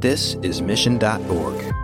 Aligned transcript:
This 0.00 0.34
is 0.42 0.62
Mission.org. 0.62 1.74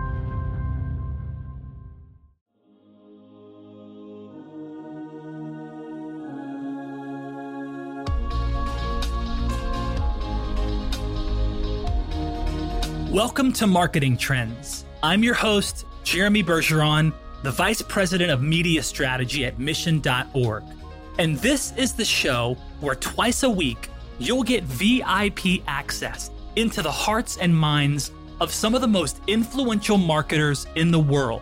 Welcome 13.11 13.51
to 13.51 13.67
Marketing 13.67 14.15
Trends. 14.15 14.85
I'm 15.03 15.21
your 15.21 15.33
host, 15.33 15.85
Jeremy 16.05 16.41
Bergeron, 16.41 17.11
the 17.43 17.51
Vice 17.51 17.81
President 17.81 18.31
of 18.31 18.41
Media 18.41 18.81
Strategy 18.81 19.43
at 19.45 19.59
Mission.org. 19.59 20.63
And 21.19 21.37
this 21.39 21.73
is 21.75 21.91
the 21.91 22.05
show 22.05 22.55
where 22.79 22.95
twice 22.95 23.43
a 23.43 23.49
week 23.49 23.89
you'll 24.19 24.43
get 24.43 24.63
VIP 24.63 25.67
access 25.67 26.31
into 26.55 26.81
the 26.81 26.91
hearts 26.91 27.37
and 27.37 27.55
minds 27.55 28.11
of 28.39 28.51
some 28.51 28.75
of 28.75 28.81
the 28.81 28.87
most 28.87 29.19
influential 29.27 29.97
marketers 29.97 30.67
in 30.75 30.91
the 30.91 30.99
world. 30.99 31.41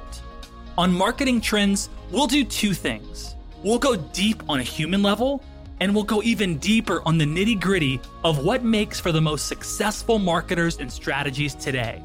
On 0.78 0.92
Marketing 0.92 1.40
Trends, 1.42 1.90
we'll 2.12 2.28
do 2.28 2.44
two 2.44 2.74
things. 2.74 3.36
We'll 3.64 3.80
go 3.80 3.96
deep 3.96 4.44
on 4.50 4.60
a 4.60 4.64
human 4.64 5.02
level 5.02 5.44
and 5.80 5.94
we'll 5.94 6.04
go 6.04 6.22
even 6.24 6.58
deeper 6.58 7.02
on 7.06 7.18
the 7.18 7.26
nitty 7.26 7.60
gritty 7.60 8.00
of 8.24 8.44
what 8.44 8.64
makes 8.64 9.00
for 9.00 9.12
the 9.12 9.22
most 9.22 9.48
successful 9.48 10.20
marketers 10.20 10.78
and 10.78 10.92
strategies 10.92 11.56
today. 11.56 12.02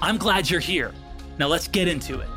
I'm 0.00 0.16
glad 0.16 0.48
you're 0.48 0.60
here. 0.60 0.94
Now 1.38 1.48
let's 1.48 1.68
get 1.68 1.88
into 1.88 2.20
it. 2.20 2.28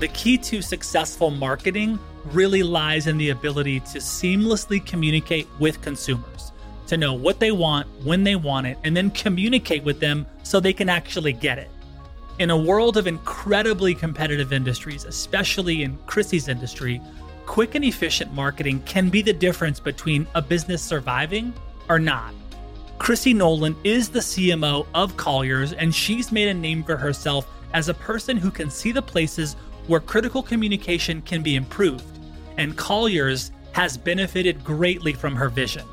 The 0.00 0.08
key 0.08 0.36
to 0.38 0.62
successful 0.62 1.30
marketing 1.30 1.98
really 2.26 2.62
lies 2.62 3.06
in 3.06 3.18
the 3.18 3.30
ability 3.30 3.80
to 3.80 3.98
seamlessly 3.98 4.84
communicate 4.84 5.48
with 5.58 5.80
consumers, 5.80 6.51
to 6.86 6.96
know 6.96 7.14
what 7.14 7.40
they 7.40 7.52
want, 7.52 7.86
when 8.04 8.24
they 8.24 8.36
want 8.36 8.66
it, 8.66 8.78
and 8.84 8.96
then 8.96 9.10
communicate 9.10 9.84
with 9.84 10.00
them 10.00 10.26
so 10.42 10.60
they 10.60 10.72
can 10.72 10.88
actually 10.88 11.32
get 11.32 11.58
it. 11.58 11.70
In 12.38 12.50
a 12.50 12.56
world 12.56 12.96
of 12.96 13.06
incredibly 13.06 13.94
competitive 13.94 14.52
industries, 14.52 15.04
especially 15.04 15.82
in 15.82 15.98
Chrissy's 16.06 16.48
industry, 16.48 17.00
quick 17.46 17.74
and 17.74 17.84
efficient 17.84 18.32
marketing 18.32 18.82
can 18.82 19.10
be 19.10 19.22
the 19.22 19.32
difference 19.32 19.78
between 19.80 20.26
a 20.34 20.42
business 20.42 20.82
surviving 20.82 21.52
or 21.88 21.98
not. 21.98 22.34
Chrissy 22.98 23.34
Nolan 23.34 23.76
is 23.84 24.08
the 24.08 24.20
CMO 24.20 24.86
of 24.94 25.16
Colliers, 25.16 25.72
and 25.72 25.94
she's 25.94 26.30
made 26.30 26.48
a 26.48 26.54
name 26.54 26.84
for 26.84 26.96
herself 26.96 27.46
as 27.74 27.88
a 27.88 27.94
person 27.94 28.36
who 28.36 28.50
can 28.50 28.70
see 28.70 28.92
the 28.92 29.02
places 29.02 29.56
where 29.86 30.00
critical 30.00 30.42
communication 30.42 31.20
can 31.22 31.42
be 31.42 31.56
improved. 31.56 32.04
And 32.58 32.76
Colliers 32.76 33.50
has 33.72 33.96
benefited 33.96 34.62
greatly 34.62 35.12
from 35.12 35.34
her 35.34 35.48
vision. 35.48 35.86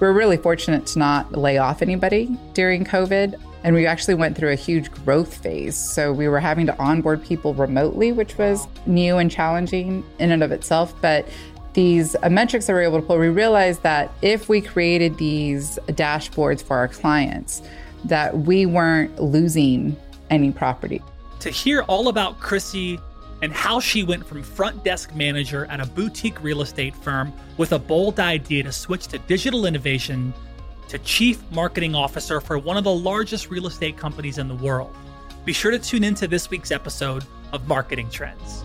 We're 0.00 0.12
really 0.12 0.36
fortunate 0.36 0.86
to 0.86 0.98
not 0.98 1.32
lay 1.32 1.58
off 1.58 1.82
anybody 1.82 2.38
during 2.54 2.84
COVID. 2.84 3.34
And 3.64 3.74
we 3.74 3.86
actually 3.86 4.14
went 4.14 4.36
through 4.36 4.52
a 4.52 4.56
huge 4.56 4.90
growth 4.92 5.36
phase. 5.36 5.76
So 5.76 6.12
we 6.12 6.28
were 6.28 6.38
having 6.38 6.66
to 6.66 6.78
onboard 6.78 7.24
people 7.24 7.54
remotely, 7.54 8.12
which 8.12 8.38
was 8.38 8.68
new 8.86 9.18
and 9.18 9.28
challenging 9.30 10.04
in 10.20 10.30
and 10.30 10.44
of 10.44 10.52
itself. 10.52 10.94
But 11.02 11.26
these 11.72 12.14
uh, 12.22 12.30
metrics 12.30 12.66
that 12.66 12.72
we're 12.72 12.82
able 12.82 13.00
to 13.00 13.06
pull, 13.06 13.18
we 13.18 13.28
realized 13.28 13.82
that 13.82 14.12
if 14.22 14.48
we 14.48 14.60
created 14.60 15.18
these 15.18 15.78
dashboards 15.88 16.62
for 16.62 16.76
our 16.76 16.88
clients, 16.88 17.62
that 18.04 18.38
we 18.38 18.64
weren't 18.64 19.20
losing 19.20 19.96
any 20.30 20.52
property. 20.52 21.02
To 21.40 21.50
hear 21.50 21.82
all 21.82 22.08
about 22.08 22.38
Chrissy 22.38 22.98
and 23.42 23.52
how 23.52 23.80
she 23.80 24.02
went 24.02 24.26
from 24.26 24.42
front 24.42 24.82
desk 24.84 25.14
manager 25.14 25.66
at 25.66 25.80
a 25.80 25.86
boutique 25.86 26.42
real 26.42 26.62
estate 26.62 26.94
firm 26.96 27.32
with 27.56 27.72
a 27.72 27.78
bold 27.78 28.18
idea 28.20 28.62
to 28.62 28.72
switch 28.72 29.06
to 29.08 29.18
digital 29.20 29.66
innovation 29.66 30.32
to 30.88 30.98
Chief 31.00 31.42
Marketing 31.50 31.94
Officer 31.94 32.40
for 32.40 32.58
one 32.58 32.76
of 32.76 32.84
the 32.84 32.94
largest 32.94 33.50
real 33.50 33.66
estate 33.66 33.96
companies 33.96 34.38
in 34.38 34.48
the 34.48 34.54
world. 34.54 34.94
Be 35.44 35.52
sure 35.52 35.70
to 35.70 35.78
tune 35.78 36.04
into 36.04 36.26
this 36.26 36.50
week's 36.50 36.70
episode 36.70 37.24
of 37.52 37.66
Marketing 37.68 38.10
Trends. 38.10 38.64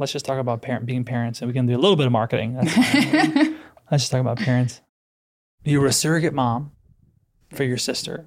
Let's 0.00 0.12
just 0.12 0.24
talk 0.24 0.38
about 0.38 0.62
parent 0.62 0.86
being 0.86 1.04
parents 1.04 1.40
and 1.40 1.48
we 1.48 1.52
can 1.52 1.66
do 1.66 1.76
a 1.76 1.78
little 1.78 1.96
bit 1.96 2.06
of 2.06 2.12
marketing. 2.12 2.54
Let's 3.90 4.04
just 4.04 4.10
talk 4.10 4.20
about 4.20 4.38
parents. 4.38 4.80
You 5.62 5.80
were 5.80 5.86
a 5.86 5.92
surrogate 5.92 6.34
mom 6.34 6.72
for 7.52 7.64
your 7.64 7.76
sister. 7.76 8.26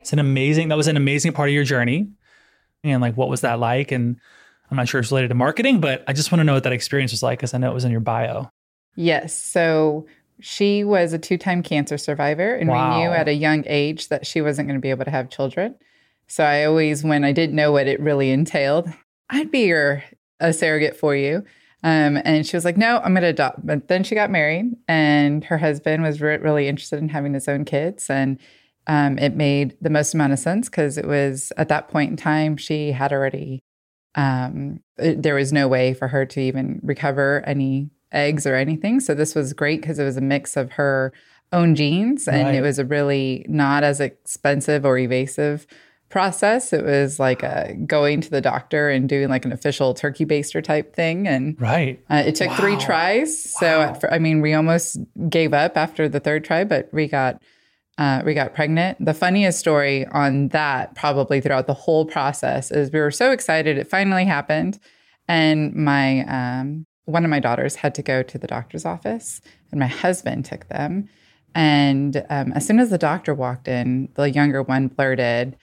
It's 0.00 0.12
an 0.12 0.18
amazing, 0.18 0.68
that 0.68 0.76
was 0.76 0.88
an 0.88 0.96
amazing 0.96 1.32
part 1.32 1.48
of 1.48 1.54
your 1.54 1.64
journey 1.64 2.08
and 2.84 3.00
like 3.00 3.16
what 3.16 3.28
was 3.28 3.42
that 3.42 3.58
like 3.58 3.92
and 3.92 4.16
i'm 4.70 4.76
not 4.76 4.88
sure 4.88 5.00
it's 5.00 5.10
related 5.10 5.28
to 5.28 5.34
marketing 5.34 5.80
but 5.80 6.02
i 6.06 6.12
just 6.12 6.32
want 6.32 6.40
to 6.40 6.44
know 6.44 6.54
what 6.54 6.64
that 6.64 6.72
experience 6.72 7.12
was 7.12 7.22
like 7.22 7.38
because 7.38 7.54
i 7.54 7.58
know 7.58 7.70
it 7.70 7.74
was 7.74 7.84
in 7.84 7.90
your 7.90 8.00
bio 8.00 8.50
yes 8.96 9.36
so 9.36 10.06
she 10.40 10.82
was 10.82 11.12
a 11.12 11.18
two-time 11.18 11.62
cancer 11.62 11.96
survivor 11.96 12.54
and 12.54 12.68
wow. 12.68 12.96
we 12.96 13.04
knew 13.04 13.10
at 13.10 13.28
a 13.28 13.32
young 13.32 13.64
age 13.66 14.08
that 14.08 14.26
she 14.26 14.40
wasn't 14.40 14.66
going 14.66 14.78
to 14.78 14.82
be 14.82 14.90
able 14.90 15.04
to 15.04 15.10
have 15.10 15.30
children 15.30 15.74
so 16.26 16.44
i 16.44 16.64
always 16.64 17.04
when 17.04 17.24
i 17.24 17.32
didn't 17.32 17.54
know 17.54 17.72
what 17.72 17.86
it 17.86 18.00
really 18.00 18.30
entailed 18.30 18.88
i'd 19.30 19.50
be 19.50 19.66
your 19.66 20.02
a 20.42 20.52
surrogate 20.52 20.96
for 20.96 21.16
you 21.16 21.42
um, 21.84 22.18
and 22.24 22.46
she 22.46 22.56
was 22.56 22.64
like, 22.64 22.76
no, 22.76 22.98
I'm 22.98 23.12
going 23.12 23.22
to 23.22 23.28
adopt. 23.28 23.66
But 23.66 23.88
then 23.88 24.04
she 24.04 24.14
got 24.14 24.30
married, 24.30 24.76
and 24.86 25.42
her 25.44 25.58
husband 25.58 26.02
was 26.02 26.20
re- 26.20 26.36
really 26.36 26.68
interested 26.68 27.00
in 27.00 27.08
having 27.08 27.34
his 27.34 27.48
own 27.48 27.64
kids. 27.64 28.08
And 28.08 28.38
um, 28.86 29.18
it 29.18 29.34
made 29.34 29.76
the 29.80 29.90
most 29.90 30.14
amount 30.14 30.32
of 30.32 30.38
sense 30.38 30.68
because 30.68 30.96
it 30.96 31.06
was 31.06 31.52
at 31.56 31.68
that 31.68 31.88
point 31.88 32.10
in 32.10 32.16
time 32.16 32.56
she 32.56 32.92
had 32.92 33.12
already 33.12 33.62
um, 34.14 34.80
it, 34.98 35.22
there 35.22 35.36
was 35.36 35.52
no 35.52 35.68
way 35.68 35.94
for 35.94 36.08
her 36.08 36.26
to 36.26 36.40
even 36.40 36.80
recover 36.82 37.42
any 37.46 37.90
eggs 38.10 38.44
or 38.44 38.56
anything 38.56 38.98
so 38.98 39.14
this 39.14 39.34
was 39.34 39.52
great 39.52 39.80
because 39.80 39.98
it 39.98 40.04
was 40.04 40.16
a 40.16 40.20
mix 40.20 40.56
of 40.56 40.72
her 40.72 41.12
own 41.52 41.74
genes 41.74 42.26
and 42.26 42.48
right. 42.48 42.54
it 42.56 42.60
was 42.60 42.78
a 42.78 42.84
really 42.84 43.46
not 43.48 43.84
as 43.84 44.00
expensive 44.00 44.84
or 44.84 44.98
evasive 44.98 45.66
process 46.12 46.74
it 46.74 46.84
was 46.84 47.18
like 47.18 47.42
a, 47.42 47.74
going 47.86 48.20
to 48.20 48.30
the 48.30 48.40
doctor 48.40 48.90
and 48.90 49.08
doing 49.08 49.30
like 49.30 49.46
an 49.46 49.52
official 49.52 49.94
turkey 49.94 50.26
baster 50.26 50.62
type 50.62 50.94
thing 50.94 51.26
and 51.26 51.58
right 51.58 51.98
uh, 52.10 52.22
it 52.26 52.34
took 52.34 52.48
wow. 52.48 52.56
three 52.56 52.76
tries 52.76 53.50
so 53.58 53.78
wow. 53.78 53.94
at, 53.94 54.12
i 54.12 54.18
mean 54.18 54.42
we 54.42 54.52
almost 54.52 54.98
gave 55.30 55.54
up 55.54 55.76
after 55.76 56.10
the 56.10 56.20
third 56.20 56.44
try 56.44 56.64
but 56.64 56.88
we 56.92 57.08
got 57.08 57.40
uh, 57.98 58.22
we 58.24 58.32
got 58.32 58.54
pregnant. 58.54 58.96
The 59.04 59.12
funniest 59.12 59.58
story 59.58 60.06
on 60.06 60.48
that, 60.48 60.94
probably 60.94 61.40
throughout 61.42 61.66
the 61.66 61.74
whole 61.74 62.06
process, 62.06 62.70
is 62.70 62.90
we 62.90 62.98
were 62.98 63.10
so 63.10 63.32
excited 63.32 63.76
it 63.76 63.86
finally 63.86 64.24
happened, 64.24 64.78
and 65.28 65.74
my 65.74 66.24
um, 66.24 66.86
one 67.04 67.24
of 67.24 67.30
my 67.30 67.38
daughters 67.38 67.74
had 67.74 67.94
to 67.96 68.02
go 68.02 68.22
to 68.22 68.38
the 68.38 68.46
doctor's 68.46 68.86
office, 68.86 69.42
and 69.70 69.78
my 69.78 69.86
husband 69.86 70.46
took 70.46 70.68
them. 70.68 71.08
And 71.54 72.24
um, 72.30 72.52
as 72.52 72.66
soon 72.66 72.80
as 72.80 72.88
the 72.88 72.98
doctor 72.98 73.34
walked 73.34 73.68
in, 73.68 74.08
the 74.14 74.30
younger 74.30 74.62
one 74.62 74.88
blurted, 74.88 75.56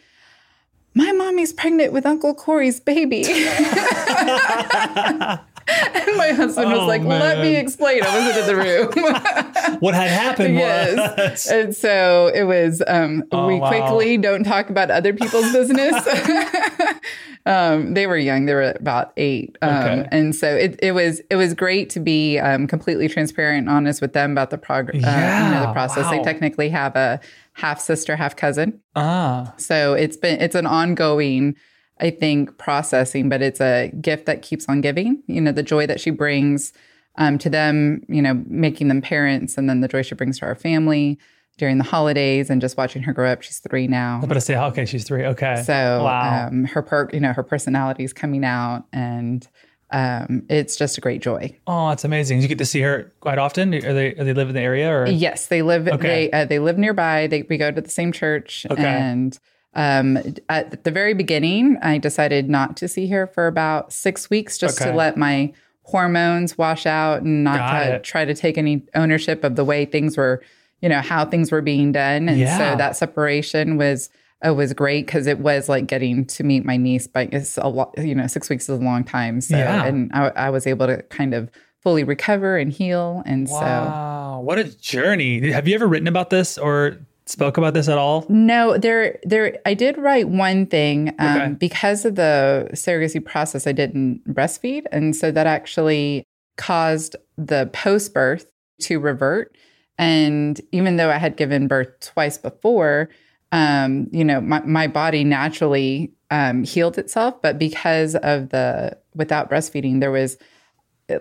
"My 0.99 1.13
mommy's 1.13 1.53
pregnant 1.53 1.93
with 1.93 2.05
Uncle 2.05 2.35
Corey's 2.35 2.81
baby." 2.81 3.23
and 5.93 6.17
my 6.17 6.31
husband 6.31 6.71
was 6.71 6.79
Oh, 6.79 6.87
like, 6.87 7.03
"Let 7.03 7.39
me 7.39 7.55
explain." 7.55 8.03
I 8.03 8.17
wasn't 8.19 8.37
in 8.37 8.45
the 8.47 8.55
room. 8.55 9.79
what 9.79 9.93
had 9.93 10.09
happened 10.09 10.55
yes. 10.55 10.95
was 11.17 11.47
And 11.51 11.75
so 11.75 12.31
it 12.33 12.43
was, 12.43 12.81
um, 12.87 13.23
Oh, 13.31 13.47
we 13.47 13.59
wow. 13.59 13.67
quickly 13.69 14.17
don't 14.17 14.43
talk 14.43 14.69
about 14.69 14.89
other 14.91 15.13
people's 15.13 15.51
business. 15.51 15.95
um, 17.45 17.93
they 17.93 18.07
were 18.07 18.17
young; 18.17 18.45
they 18.45 18.53
were 18.53 18.73
about 18.79 19.13
eight, 19.17 19.57
um, 19.61 19.69
Okay. 19.75 20.07
and 20.11 20.35
so 20.35 20.55
it, 20.55 20.79
it 20.81 20.91
was 20.93 21.21
it 21.29 21.35
was 21.35 21.53
great 21.53 21.89
to 21.91 21.99
be 21.99 22.37
um, 22.39 22.67
completely 22.67 23.07
transparent 23.07 23.59
and 23.67 23.69
honest 23.69 24.01
with 24.01 24.13
them 24.13 24.31
about 24.31 24.49
the 24.49 24.57
progress, 24.57 25.03
uh, 25.03 25.43
you 25.45 25.51
know, 25.55 25.61
the 25.67 25.73
process. 25.73 26.09
They 26.09 26.21
technically 26.23 26.69
have 26.69 26.95
a 26.95 27.19
half 27.53 27.79
sister, 27.79 28.15
half 28.15 28.35
cousin, 28.35 28.79
ah 28.95 29.53
so 29.57 29.93
it's 29.93 30.17
been 30.17 30.39
it's 30.41 30.55
an 30.55 30.65
ongoing. 30.65 31.55
I 31.99 32.09
think 32.09 32.57
processing, 32.57 33.29
but 33.29 33.41
it's 33.41 33.59
a 33.61 33.91
gift 34.01 34.25
that 34.25 34.41
keeps 34.41 34.67
on 34.69 34.81
giving. 34.81 35.21
You 35.27 35.41
know, 35.41 35.51
the 35.51 35.63
joy 35.63 35.85
that 35.87 35.99
she 35.99 36.11
brings 36.11 36.71
um, 37.15 37.37
to 37.39 37.49
them, 37.49 38.03
you 38.07 38.21
know, 38.21 38.41
making 38.47 38.87
them 38.87 39.01
parents, 39.01 39.57
and 39.57 39.69
then 39.69 39.81
the 39.81 39.87
joy 39.87 40.01
she 40.01 40.15
brings 40.15 40.39
to 40.39 40.45
our 40.45 40.55
family 40.55 41.17
during 41.57 41.77
the 41.77 41.83
holidays, 41.83 42.49
and 42.49 42.61
just 42.61 42.77
watching 42.77 43.01
her 43.03 43.11
grow 43.11 43.29
up. 43.31 43.41
She's 43.41 43.59
three 43.59 43.87
now, 43.87 44.17
I'm 44.17 44.23
about 44.23 44.35
to 44.35 44.41
say 44.41 44.57
okay 44.57 44.85
she's 44.85 45.03
three 45.03 45.25
okay 45.25 45.61
so 45.65 46.03
wow 46.03 46.47
um, 46.47 46.63
her 46.65 46.81
per, 46.81 47.09
you 47.11 47.19
know, 47.19 47.33
her 47.33 47.43
personality 47.43 48.05
is 48.05 48.13
coming 48.13 48.45
out, 48.45 48.85
and 48.93 49.45
um, 49.91 50.43
it's 50.49 50.77
just 50.77 50.97
a 50.97 51.01
great 51.01 51.21
joy. 51.21 51.57
oh 51.67 51.89
that's 51.89 52.05
amazing 52.05 52.41
you 52.41 52.47
get 52.47 52.59
to 52.59 52.65
see 52.65 52.79
her 52.81 53.11
quite 53.21 53.39
often 53.39 53.73
are 53.73 53.93
they 53.93 54.13
are 54.15 54.23
they 54.23 54.33
live 54.33 54.47
in 54.47 54.55
the 54.55 54.61
area 54.61 54.89
or 54.89 55.07
Yes, 55.07 55.47
they 55.47 55.61
live. 55.61 55.87
Okay. 55.87 56.29
They 56.29 56.31
uh, 56.31 56.45
they 56.45 56.59
live 56.59 56.77
nearby. 56.77 57.27
They 57.27 57.41
we 57.41 57.57
go 57.57 57.71
to 57.71 57.81
the 57.81 57.89
same 57.89 58.11
church. 58.11 58.65
Okay. 58.69 58.81
And 58.83 59.37
um, 59.73 60.17
at 60.49 60.83
the 60.83 60.91
very 60.91 61.13
beginning, 61.13 61.77
I 61.81 61.97
decided 61.97 62.49
not 62.49 62.75
to 62.77 62.87
see 62.87 63.07
her 63.09 63.27
for 63.27 63.47
about 63.47 63.93
six 63.93 64.29
weeks, 64.29 64.57
just 64.57 64.81
Okay. 64.81 64.89
to 64.91 64.95
let 64.95 65.15
my 65.17 65.53
hormones 65.83 66.57
wash 66.57 66.85
out 66.85 67.21
and 67.21 67.43
not 67.43 67.71
to 67.71 67.99
try 67.99 68.25
to 68.25 68.33
take 68.35 68.57
any 68.57 68.83
ownership 68.95 69.43
of 69.43 69.55
the 69.55 69.65
way 69.65 69.85
things 69.85 70.17
were, 70.17 70.41
you 70.81 70.89
know, 70.89 70.99
how 71.01 71.25
things 71.25 71.51
were 71.51 71.61
being 71.61 71.91
done. 71.91 72.29
And 72.29 72.39
Yeah. 72.39 72.57
so 72.57 72.75
that 72.75 72.95
separation 72.95 73.77
was. 73.77 74.09
uh 74.45 74.53
was 74.53 74.71
great 74.71 75.05
because 75.05 75.27
it 75.27 75.39
was 75.39 75.67
like 75.67 75.85
getting 75.85 76.23
to 76.25 76.45
meet 76.45 76.63
my 76.63 76.77
niece, 76.77 77.07
but 77.07 77.27
it's 77.33 77.57
a 77.57 77.67
lot, 77.67 77.93
you 77.97 78.15
know, 78.15 78.25
six 78.25 78.49
weeks 78.49 78.69
is 78.69 78.79
a 78.79 78.81
long 78.81 79.03
time. 79.03 79.41
So, 79.41 79.57
Yeah. 79.57 79.83
and 79.83 80.09
I, 80.13 80.29
I 80.29 80.49
was 80.49 80.65
able 80.65 80.87
to 80.87 81.01
kind 81.09 81.33
of 81.33 81.49
fully 81.83 82.05
recover 82.05 82.57
and 82.57 82.71
heal. 82.71 83.21
And 83.25 83.49
so, 83.49 83.55
wow 83.55 84.39
what 84.39 84.57
a 84.57 84.63
journey 84.63 85.51
have 85.51 85.67
you 85.67 85.75
ever 85.75 85.85
written 85.87 86.07
about 86.07 86.29
this 86.29 86.57
or 86.57 86.99
spoke 87.29 87.57
about 87.57 87.73
this 87.73 87.87
at 87.87 87.97
all 87.97 88.25
No, 88.27 88.77
there, 88.77 89.19
there. 89.23 89.59
I 89.65 89.73
did 89.73 89.97
write 89.97 90.29
one 90.29 90.65
thing 90.65 91.13
um, 91.19 91.37
Okay. 91.37 91.53
because 91.53 92.03
of 92.03 92.15
the 92.15 92.69
surrogacy 92.73 93.23
process. 93.23 93.67
I 93.67 93.71
didn't 93.71 94.21
breastfeed, 94.27 94.83
and 94.91 95.15
so 95.15 95.31
that 95.31 95.47
actually 95.47 96.23
caused 96.57 97.15
the 97.37 97.69
post 97.71 98.13
birth 98.13 98.51
to 98.81 98.99
revert. 98.99 99.55
And 99.97 100.59
even 100.71 100.95
though 100.97 101.09
I 101.09 101.17
had 101.17 101.37
given 101.37 101.67
birth 101.67 101.89
twice 101.99 102.37
before, 102.37 103.09
um, 103.51 104.07
you 104.11 104.23
know, 104.25 104.41
my 104.41 104.61
my 104.61 104.87
body 104.87 105.23
naturally 105.23 106.13
um, 106.31 106.63
healed 106.63 106.97
itself, 106.97 107.41
but 107.41 107.59
because 107.59 108.15
of 108.15 108.49
the 108.49 108.97
without 109.13 109.49
breastfeeding, 109.49 109.99
there 109.99 110.11
was 110.11 110.37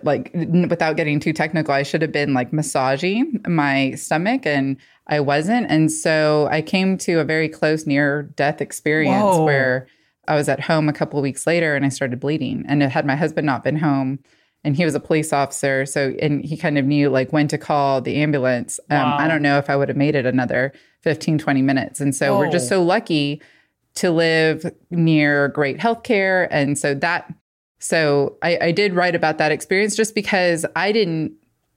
like 0.03 0.31
without 0.33 0.95
getting 0.97 1.19
too 1.19 1.33
technical 1.33 1.73
i 1.73 1.83
should 1.83 2.01
have 2.01 2.11
been 2.11 2.33
like 2.33 2.53
massaging 2.53 3.41
my 3.47 3.91
stomach 3.91 4.45
and 4.45 4.77
i 5.07 5.19
wasn't. 5.19 5.65
And 5.69 5.91
so 5.91 6.47
i 6.51 6.61
came 6.61 6.97
to 6.99 7.19
a 7.19 7.23
very 7.23 7.49
close 7.49 7.85
near 7.85 8.23
death 8.35 8.61
experience 8.61 9.23
Whoa. 9.23 9.45
where 9.45 9.87
i 10.27 10.35
was 10.35 10.49
at 10.49 10.59
home 10.59 10.89
a 10.89 10.93
couple 10.93 11.19
of 11.19 11.23
weeks 11.23 11.45
later 11.47 11.75
and 11.75 11.85
i 11.85 11.89
started 11.89 12.19
bleeding. 12.19 12.65
And 12.67 12.81
had 12.83 13.05
my 13.05 13.15
husband 13.15 13.45
not 13.45 13.63
been 13.63 13.77
home 13.77 14.19
and 14.63 14.75
he 14.75 14.83
was 14.85 14.95
a 14.95 14.99
police 14.99 15.31
officer 15.33 15.85
so 15.85 16.13
and 16.21 16.43
he 16.43 16.57
kind 16.57 16.77
of 16.77 16.85
knew 16.85 17.09
like 17.09 17.31
when 17.31 17.47
to 17.47 17.57
call 17.57 18.01
the 18.01 18.15
ambulance. 18.17 18.79
Um, 18.89 18.97
Wow. 18.97 19.17
i 19.19 19.27
don't 19.27 19.41
know 19.41 19.57
if 19.57 19.69
i 19.69 19.75
would 19.75 19.87
have 19.89 19.97
made 19.97 20.15
it 20.15 20.25
another 20.25 20.73
15 21.01 21.37
20 21.37 21.61
minutes. 21.61 22.01
And 22.01 22.13
so 22.15 22.37
we're 22.37 22.51
just 22.51 22.67
so 22.67 22.83
lucky 22.83 23.41
to 23.95 24.11
live 24.11 24.71
near 24.91 25.47
great 25.49 25.77
healthcare. 25.77 26.47
And 26.51 26.77
so 26.77 26.93
that 26.95 27.33
so 27.79 28.37
I, 28.41 28.57
I 28.61 28.71
did 28.71 28.93
write 28.93 29.15
about 29.15 29.37
that 29.37 29.51
experience 29.51 29.95
just 29.95 30.13
because 30.15 30.65
I 30.75 30.91
didn't 30.91 31.33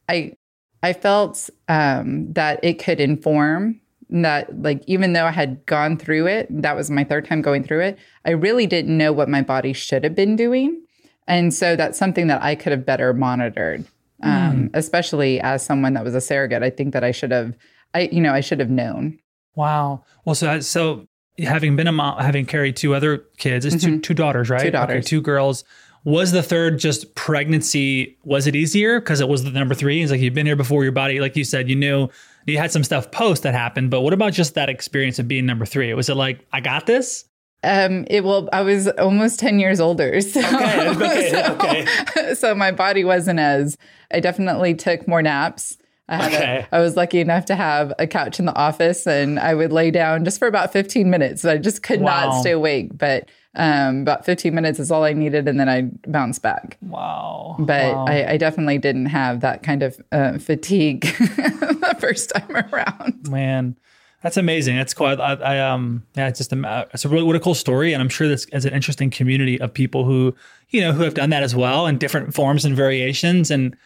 I 0.08 0.34
I 0.82 0.92
felt 0.92 1.48
um, 1.68 2.32
that 2.32 2.60
it 2.62 2.74
could 2.82 3.00
inform 3.00 3.80
that 4.10 4.60
like 4.60 4.82
even 4.86 5.12
though 5.14 5.24
I 5.26 5.30
had 5.30 5.64
gone 5.66 5.96
through 5.96 6.26
it, 6.26 6.46
that 6.50 6.76
was 6.76 6.90
my 6.90 7.04
third 7.04 7.24
time 7.24 7.40
going 7.40 7.64
through 7.64 7.80
it, 7.80 7.98
I 8.26 8.30
really 8.30 8.66
didn't 8.66 8.98
know 8.98 9.12
what 9.12 9.28
my 9.28 9.42
body 9.42 9.72
should 9.72 10.04
have 10.04 10.14
been 10.14 10.36
doing. 10.36 10.82
And 11.26 11.54
so 11.54 11.76
that's 11.76 11.98
something 11.98 12.26
that 12.26 12.42
I 12.42 12.56
could 12.56 12.72
have 12.72 12.84
better 12.84 13.14
monitored. 13.14 13.86
Um, 14.24 14.70
especially 14.72 15.40
as 15.40 15.64
someone 15.64 15.94
that 15.94 16.04
was 16.04 16.14
a 16.14 16.20
surrogate. 16.20 16.62
I 16.62 16.70
think 16.70 16.92
that 16.92 17.02
I 17.02 17.10
should 17.10 17.32
have 17.32 17.56
I 17.94 18.02
you 18.12 18.20
know, 18.20 18.32
I 18.32 18.40
should 18.40 18.60
have 18.60 18.70
known. 18.70 19.18
Wow. 19.56 20.04
Well, 20.24 20.34
so 20.34 20.60
so 20.60 21.06
having 21.38 21.74
been 21.76 21.86
a 21.86 21.92
mom, 21.92 22.20
having 22.20 22.46
carried 22.46 22.76
two 22.76 22.94
other 22.94 23.18
kids, 23.38 23.64
it's 23.64 23.82
two 23.82 24.00
two 24.00 24.14
daughters, 24.14 24.50
right? 24.50 24.60
Mm-hmm. 24.60 24.64
Two 24.64 24.68
Okay, 24.68 24.86
daughters. 24.86 25.06
two 25.06 25.20
girls. 25.20 25.64
Was 26.04 26.32
the 26.32 26.42
third 26.42 26.78
just 26.78 27.14
pregnancy? 27.14 28.18
Was 28.24 28.46
it 28.46 28.56
easier 28.56 29.00
because 29.00 29.20
it 29.20 29.28
was 29.28 29.44
the 29.44 29.50
number 29.50 29.74
three? 29.74 30.02
It's 30.02 30.10
like 30.10 30.20
you've 30.20 30.34
been 30.34 30.46
here 30.46 30.56
before. 30.56 30.82
Your 30.82 30.92
body, 30.92 31.20
like 31.20 31.36
you 31.36 31.44
said, 31.44 31.68
you 31.68 31.76
knew 31.76 32.08
you 32.46 32.58
had 32.58 32.72
some 32.72 32.82
stuff 32.82 33.10
post 33.12 33.44
that 33.44 33.54
happened. 33.54 33.90
But 33.90 34.00
what 34.00 34.12
about 34.12 34.32
just 34.32 34.54
that 34.54 34.68
experience 34.68 35.18
of 35.18 35.28
being 35.28 35.46
number 35.46 35.64
three? 35.64 35.92
Was 35.94 36.08
it 36.08 36.16
like 36.16 36.44
I 36.52 36.60
got 36.60 36.86
this? 36.86 37.24
Um, 37.64 38.04
it 38.10 38.24
well, 38.24 38.48
I 38.52 38.62
was 38.62 38.88
almost 38.88 39.38
10 39.38 39.60
years 39.60 39.78
older. 39.78 40.20
So, 40.20 40.40
Okay, 40.40 40.88
okay, 40.90 41.30
so, 41.30 41.54
okay. 41.54 42.34
so 42.34 42.54
my 42.56 42.72
body 42.72 43.04
wasn't 43.04 43.38
as, 43.38 43.78
I 44.12 44.18
definitely 44.18 44.74
took 44.74 45.06
more 45.06 45.22
naps. 45.22 45.78
I, 46.08 46.16
had 46.16 46.32
a- 46.32 46.36
Okay. 46.36 46.66
I 46.72 46.80
was 46.80 46.96
lucky 46.96 47.20
enough 47.20 47.44
to 47.44 47.54
have 47.54 47.92
a 48.00 48.08
couch 48.08 48.40
in 48.40 48.46
the 48.46 48.54
office 48.56 49.06
and 49.06 49.38
I 49.38 49.54
would 49.54 49.70
lay 49.70 49.92
down 49.92 50.24
just 50.24 50.40
for 50.40 50.48
about 50.48 50.72
15 50.72 51.08
minutes. 51.08 51.44
I 51.44 51.58
just 51.58 51.84
could 51.84 52.00
Wow. 52.00 52.30
not 52.30 52.40
stay 52.40 52.50
awake, 52.50 52.98
but 52.98 53.28
um, 53.54 54.02
about 54.02 54.24
15 54.24 54.54
minutes 54.54 54.78
is 54.78 54.90
all 54.90 55.04
I 55.04 55.12
needed. 55.12 55.46
And 55.46 55.60
then 55.60 55.68
I 55.68 55.82
bounced 56.08 56.42
back. 56.42 56.78
Wow. 56.80 57.56
But 57.58 57.94
Wow. 57.94 58.06
I, 58.08 58.32
I 58.32 58.36
definitely 58.36 58.78
didn't 58.78 59.06
have 59.06 59.40
that 59.40 59.62
kind 59.62 59.82
of 59.82 60.00
uh, 60.10 60.38
fatigue 60.38 61.02
the 61.18 61.96
first 62.00 62.30
time 62.30 62.56
around. 62.56 63.28
man 63.30 63.76
that's 64.22 64.36
amazing 64.36 64.76
that's 64.76 64.94
cool 64.94 65.06
I, 65.06 65.14
I, 65.14 65.58
um 65.58 66.04
yeah 66.14 66.28
it's 66.28 66.38
just 66.38 66.52
a 66.52 66.88
it's 66.94 67.04
a 67.04 67.08
really 67.08 67.24
what 67.24 67.34
a 67.36 67.40
cool 67.40 67.54
story 67.54 67.92
and 67.92 68.00
i'm 68.00 68.08
sure 68.08 68.28
this 68.28 68.46
as 68.52 68.64
an 68.64 68.72
interesting 68.72 69.10
community 69.10 69.60
of 69.60 69.74
people 69.74 70.04
who 70.04 70.34
you 70.70 70.80
know 70.80 70.92
who 70.92 71.02
have 71.02 71.14
done 71.14 71.30
that 71.30 71.42
as 71.42 71.54
well 71.56 71.86
in 71.88 71.98
different 71.98 72.32
forms 72.32 72.64
and 72.64 72.76
variations 72.76 73.50
and 73.50 73.76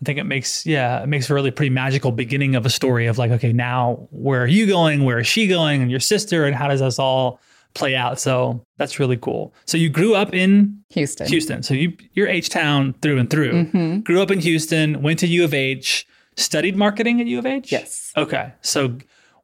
i 0.00 0.04
think 0.06 0.18
it 0.18 0.24
makes 0.24 0.64
yeah 0.64 1.02
it 1.02 1.06
makes 1.06 1.28
a 1.28 1.34
really 1.34 1.50
pretty 1.50 1.68
magical 1.70 2.12
beginning 2.12 2.54
of 2.56 2.64
a 2.64 2.70
story 2.70 3.06
of 3.06 3.18
like 3.18 3.30
okay 3.30 3.52
now 3.52 4.08
where 4.10 4.42
are 4.42 4.46
you 4.46 4.66
going 4.66 5.04
where 5.04 5.18
is 5.18 5.26
she 5.26 5.46
going 5.46 5.82
and 5.82 5.90
your 5.90 6.00
sister 6.00 6.44
and 6.46 6.56
how 6.56 6.66
does 6.68 6.80
this 6.80 6.98
all 6.98 7.38
play 7.74 7.96
out 7.96 8.20
so 8.20 8.64
that's 8.76 9.00
really 9.00 9.16
cool 9.16 9.52
so 9.64 9.76
you 9.76 9.88
grew 9.88 10.14
up 10.14 10.32
in 10.32 10.84
Houston. 10.94 11.26
Houston. 11.26 11.62
So 11.62 11.74
you 11.74 11.96
you're 12.12 12.28
H 12.28 12.48
Town 12.48 12.94
through 13.02 13.18
and 13.18 13.28
through. 13.28 13.52
Mm-hmm. 13.52 14.00
Grew 14.00 14.22
up 14.22 14.30
in 14.30 14.38
Houston, 14.38 15.02
went 15.02 15.18
to 15.20 15.26
U 15.26 15.44
of 15.44 15.52
H, 15.52 16.06
studied 16.36 16.76
marketing 16.76 17.20
at 17.20 17.26
U 17.26 17.38
of 17.38 17.46
H. 17.46 17.72
Yes. 17.72 18.12
Okay. 18.16 18.52
So 18.60 18.96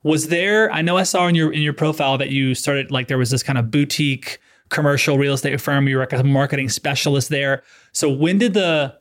was 0.02 0.28
there? 0.28 0.72
I 0.72 0.80
know 0.80 0.96
I 0.96 1.02
saw 1.02 1.26
in 1.26 1.34
your 1.34 1.52
in 1.52 1.60
your 1.60 1.72
profile 1.72 2.16
that 2.18 2.30
you 2.30 2.54
started 2.54 2.90
like 2.90 3.08
there 3.08 3.18
was 3.18 3.30
this 3.30 3.42
kind 3.42 3.58
of 3.58 3.70
boutique 3.70 4.38
commercial 4.68 5.18
real 5.18 5.34
estate 5.34 5.60
firm. 5.60 5.88
You 5.88 5.96
were 5.96 6.02
like 6.02 6.12
a 6.12 6.22
marketing 6.22 6.68
specialist 6.68 7.28
there. 7.28 7.64
So 7.92 8.08
when 8.08 8.38
did 8.38 8.54
the 8.54 8.96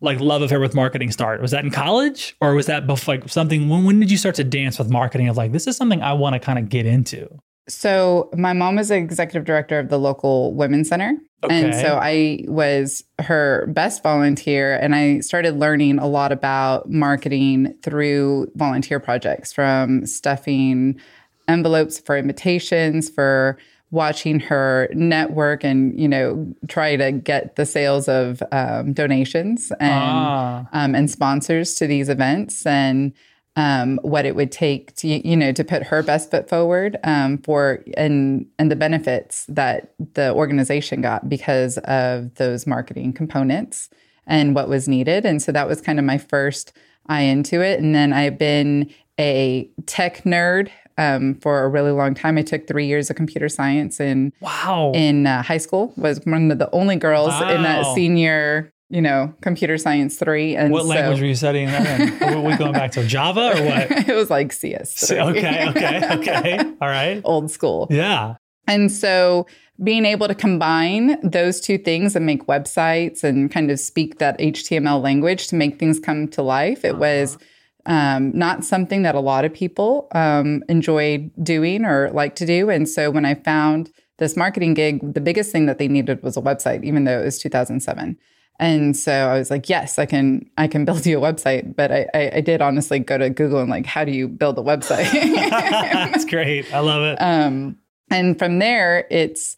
like 0.00 0.18
love 0.18 0.42
affair 0.42 0.58
with 0.58 0.74
marketing 0.74 1.12
start? 1.12 1.40
Was 1.40 1.52
that 1.52 1.64
in 1.64 1.70
college 1.70 2.36
or 2.40 2.54
was 2.54 2.66
that 2.66 2.86
before, 2.86 3.14
like 3.14 3.28
something? 3.28 3.68
When 3.68 3.84
when 3.84 4.00
did 4.00 4.10
you 4.10 4.18
start 4.18 4.34
to 4.34 4.44
dance 4.44 4.76
with 4.76 4.90
marketing? 4.90 5.28
Of 5.28 5.36
like 5.36 5.52
this 5.52 5.68
is 5.68 5.76
something 5.76 6.02
I 6.02 6.14
want 6.14 6.34
to 6.34 6.40
kind 6.40 6.58
of 6.58 6.68
get 6.68 6.84
into. 6.84 7.28
So 7.68 8.30
my 8.36 8.52
mom 8.52 8.76
was 8.76 8.88
the 8.88 8.96
executive 8.96 9.44
director 9.44 9.78
of 9.78 9.88
the 9.88 9.98
local 9.98 10.52
women's 10.54 10.88
center. 10.88 11.14
And 11.50 11.74
so 11.74 11.98
I 12.00 12.44
was 12.48 13.04
her 13.18 13.66
best 13.68 14.02
volunteer 14.02 14.76
and 14.76 14.94
I 14.94 15.20
started 15.20 15.58
learning 15.58 15.98
a 15.98 16.06
lot 16.06 16.32
about 16.32 16.88
marketing 16.90 17.74
through 17.82 18.50
volunteer 18.54 18.98
projects 18.98 19.52
from 19.52 20.06
stuffing 20.06 20.98
envelopes 21.46 21.98
for 21.98 22.16
invitations 22.16 23.10
for 23.10 23.58
watching 23.90 24.40
her 24.40 24.88
network 24.94 25.62
and 25.64 26.00
you 26.00 26.08
know 26.08 26.50
try 26.66 26.96
to 26.96 27.12
get 27.12 27.56
the 27.56 27.66
sales 27.66 28.08
of 28.08 28.42
um, 28.50 28.94
donations 28.94 29.70
and 29.78 29.92
Ah. 29.92 30.66
um, 30.72 30.94
and 30.94 31.10
sponsors 31.10 31.74
to 31.74 31.86
these 31.86 32.08
events 32.08 32.64
and 32.64 33.12
um, 33.56 33.98
what 34.02 34.24
it 34.26 34.34
would 34.34 34.50
take 34.50 34.94
to 34.96 35.06
you 35.08 35.36
know 35.36 35.52
to 35.52 35.62
put 35.64 35.84
her 35.84 36.02
best 36.02 36.30
foot 36.30 36.48
forward 36.48 36.98
um, 37.04 37.38
for 37.38 37.84
and 37.96 38.46
and 38.58 38.70
the 38.70 38.76
benefits 38.76 39.46
that 39.46 39.92
the 40.14 40.32
organization 40.34 41.00
got 41.00 41.28
because 41.28 41.78
of 41.78 42.34
those 42.34 42.66
marketing 42.66 43.12
components 43.12 43.88
and 44.26 44.54
what 44.54 44.68
was 44.68 44.88
needed 44.88 45.24
and 45.24 45.40
so 45.42 45.52
that 45.52 45.68
was 45.68 45.80
kind 45.80 45.98
of 45.98 46.04
my 46.04 46.18
first 46.18 46.72
eye 47.06 47.22
into 47.22 47.60
it 47.60 47.78
and 47.80 47.94
then 47.94 48.12
I've 48.12 48.38
been 48.38 48.90
a 49.20 49.70
tech 49.86 50.24
nerd 50.24 50.70
um, 50.96 51.34
for 51.36 51.64
a 51.64 51.68
really 51.68 51.90
long 51.90 52.14
time. 52.14 52.38
I 52.38 52.42
took 52.42 52.66
three 52.68 52.86
years 52.86 53.10
of 53.10 53.16
computer 53.16 53.48
science 53.48 53.98
in 54.00 54.32
Wow. 54.40 54.92
in 54.94 55.26
uh, 55.26 55.42
high 55.42 55.58
school. 55.58 55.92
Was 55.96 56.20
one 56.24 56.50
of 56.52 56.58
the 56.58 56.70
only 56.72 56.96
girls 56.96 57.32
in 57.42 57.62
that 57.64 57.84
senior 57.94 58.72
you 58.94 59.02
know, 59.02 59.34
computer 59.40 59.76
science 59.76 60.16
three. 60.16 60.54
And 60.54 60.72
what 60.72 60.82
so, 60.82 60.88
language 60.88 61.20
were 61.20 61.26
you 61.26 61.34
studying 61.34 61.66
that 61.66 62.00
in? 62.00 62.34
were 62.42 62.48
we 62.48 62.56
going 62.56 62.72
back 62.72 62.92
to 62.92 63.04
Java 63.04 63.58
or 63.58 63.64
what? 63.64 63.90
it 64.08 64.14
was 64.14 64.30
like 64.30 64.52
CS. 64.52 65.10
Okay, 65.10 65.68
okay, 65.70 66.14
okay. 66.16 66.58
All 66.80 66.88
right. 66.88 67.20
Old 67.24 67.50
school. 67.50 67.88
Yeah. 67.90 68.36
And 68.68 68.92
so 68.92 69.48
being 69.82 70.04
able 70.04 70.28
to 70.28 70.34
combine 70.34 71.20
those 71.28 71.60
two 71.60 71.76
things 71.76 72.14
and 72.14 72.24
make 72.24 72.46
websites 72.46 73.24
and 73.24 73.50
kind 73.50 73.68
of 73.72 73.80
speak 73.80 74.18
that 74.18 74.38
HTML 74.38 75.02
language 75.02 75.48
to 75.48 75.56
make 75.56 75.80
things 75.80 75.98
come 75.98 76.28
to 76.28 76.42
life, 76.42 76.84
it 76.84 76.90
uh-huh. 76.90 77.00
was 77.00 77.38
um, 77.86 78.30
not 78.32 78.64
something 78.64 79.02
that 79.02 79.16
a 79.16 79.20
lot 79.20 79.44
of 79.44 79.52
people 79.52 80.06
um, 80.12 80.62
enjoyed 80.68 81.32
doing 81.42 81.84
or 81.84 82.10
like 82.12 82.36
to 82.36 82.46
do. 82.46 82.70
And 82.70 82.88
so 82.88 83.10
when 83.10 83.24
I 83.24 83.34
found 83.34 83.90
this 84.18 84.36
marketing 84.36 84.74
gig, 84.74 85.14
the 85.14 85.20
biggest 85.20 85.50
thing 85.50 85.66
that 85.66 85.78
they 85.78 85.88
needed 85.88 86.22
was 86.22 86.36
a 86.36 86.40
website, 86.40 86.84
even 86.84 87.02
though 87.02 87.20
it 87.20 87.24
was 87.24 87.40
2007. 87.40 88.16
And 88.60 88.96
so 88.96 89.12
I 89.12 89.38
was 89.38 89.50
like, 89.50 89.68
yes, 89.68 89.98
I 89.98 90.06
can, 90.06 90.48
I 90.56 90.68
can 90.68 90.84
build 90.84 91.04
you 91.06 91.18
a 91.18 91.20
website. 91.20 91.74
But 91.74 91.90
I, 91.90 92.06
I, 92.14 92.30
I 92.36 92.40
did 92.40 92.62
honestly 92.62 92.98
go 93.00 93.18
to 93.18 93.30
Google 93.30 93.60
and 93.60 93.70
like, 93.70 93.86
how 93.86 94.04
do 94.04 94.12
you 94.12 94.28
build 94.28 94.58
a 94.58 94.62
website? 94.62 95.10
That's 95.50 96.24
great. 96.24 96.72
I 96.72 96.78
love 96.78 97.02
it. 97.02 97.20
Um, 97.20 97.78
and 98.10 98.38
from 98.38 98.60
there, 98.60 99.06
it's, 99.10 99.56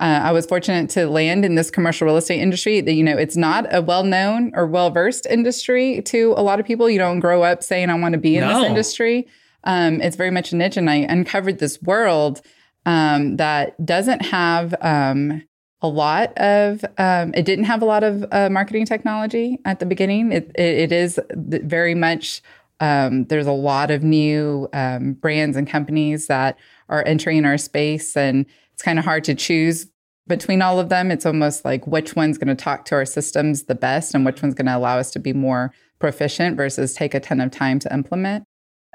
uh, 0.00 0.20
I 0.22 0.32
was 0.32 0.46
fortunate 0.46 0.90
to 0.90 1.08
land 1.08 1.44
in 1.44 1.56
this 1.56 1.70
commercial 1.70 2.06
real 2.06 2.16
estate 2.16 2.40
industry. 2.40 2.80
That 2.80 2.92
you 2.92 3.02
know, 3.02 3.16
it's 3.16 3.36
not 3.36 3.66
a 3.74 3.82
well-known 3.82 4.52
or 4.54 4.66
well-versed 4.66 5.26
industry 5.26 6.02
to 6.02 6.34
a 6.36 6.42
lot 6.42 6.60
of 6.60 6.66
people. 6.66 6.88
You 6.88 6.98
don't 6.98 7.18
grow 7.18 7.42
up 7.42 7.64
saying, 7.64 7.90
"I 7.90 7.98
want 7.98 8.12
to 8.12 8.18
be 8.18 8.36
in 8.36 8.42
no. 8.42 8.60
this 8.60 8.68
industry." 8.68 9.26
Um, 9.64 10.00
it's 10.00 10.14
very 10.14 10.30
much 10.30 10.52
a 10.52 10.56
niche, 10.56 10.76
and 10.76 10.88
I 10.88 10.98
uncovered 10.98 11.58
this 11.58 11.82
world 11.82 12.42
um, 12.86 13.38
that 13.38 13.84
doesn't 13.84 14.22
have 14.26 14.72
um, 14.80 15.42
a 15.80 15.88
lot 15.88 16.36
of 16.38 16.84
um, 16.98 17.32
it 17.34 17.44
didn't 17.44 17.64
have 17.64 17.82
a 17.82 17.84
lot 17.84 18.02
of 18.02 18.24
uh, 18.32 18.48
marketing 18.50 18.84
technology 18.84 19.58
at 19.64 19.78
the 19.78 19.86
beginning. 19.86 20.32
It, 20.32 20.50
it, 20.56 20.90
it 20.90 20.92
is 20.92 21.20
very 21.30 21.94
much 21.94 22.42
um, 22.80 23.24
there's 23.24 23.46
a 23.46 23.52
lot 23.52 23.90
of 23.90 24.02
new 24.02 24.68
um, 24.72 25.14
brands 25.14 25.56
and 25.56 25.68
companies 25.68 26.26
that 26.26 26.58
are 26.88 27.04
entering 27.06 27.44
our 27.44 27.58
space 27.58 28.16
and 28.16 28.46
it's 28.72 28.82
kind 28.82 28.98
of 28.98 29.04
hard 29.04 29.24
to 29.24 29.34
choose 29.34 29.88
between 30.28 30.62
all 30.62 30.78
of 30.78 30.88
them. 30.88 31.10
It's 31.10 31.26
almost 31.26 31.64
like 31.64 31.86
which 31.86 32.14
one's 32.14 32.38
going 32.38 32.54
to 32.54 32.54
talk 32.54 32.84
to 32.86 32.94
our 32.94 33.04
systems 33.04 33.64
the 33.64 33.74
best 33.74 34.14
and 34.14 34.24
which 34.24 34.42
one's 34.42 34.54
going 34.54 34.66
to 34.66 34.76
allow 34.76 34.98
us 34.98 35.10
to 35.12 35.18
be 35.18 35.32
more 35.32 35.72
proficient 35.98 36.56
versus 36.56 36.94
take 36.94 37.14
a 37.14 37.20
ton 37.20 37.40
of 37.40 37.50
time 37.50 37.78
to 37.80 37.92
implement 37.92 38.44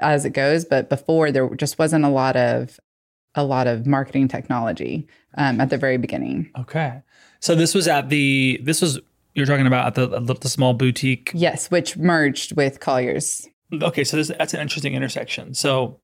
as 0.00 0.24
it 0.24 0.30
goes. 0.30 0.64
But 0.64 0.88
before 0.88 1.30
there 1.30 1.54
just 1.54 1.78
wasn't 1.78 2.04
a 2.04 2.08
lot 2.08 2.36
of 2.36 2.80
a 3.34 3.44
lot 3.44 3.66
of 3.66 3.86
marketing 3.86 4.28
technology 4.28 5.06
um, 5.36 5.60
at 5.60 5.70
the 5.70 5.78
very 5.78 5.96
beginning. 5.96 6.50
Okay, 6.58 7.02
so 7.40 7.54
this 7.54 7.74
was 7.74 7.88
at 7.88 8.08
the 8.08 8.60
this 8.62 8.80
was 8.80 9.00
you're 9.34 9.46
talking 9.46 9.66
about 9.66 9.86
at 9.86 9.94
the, 9.94 10.34
the 10.34 10.48
small 10.48 10.74
boutique. 10.74 11.30
Yes, 11.34 11.70
which 11.70 11.96
merged 11.96 12.56
with 12.56 12.80
Colliers. 12.80 13.48
Okay, 13.72 14.04
so 14.04 14.16
this, 14.16 14.28
that's 14.28 14.54
an 14.54 14.60
interesting 14.60 14.94
intersection. 14.94 15.54
So, 15.54 16.00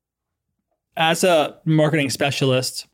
as 0.97 1.23
a 1.23 1.57
marketing 1.65 2.11
specialist, 2.11 2.89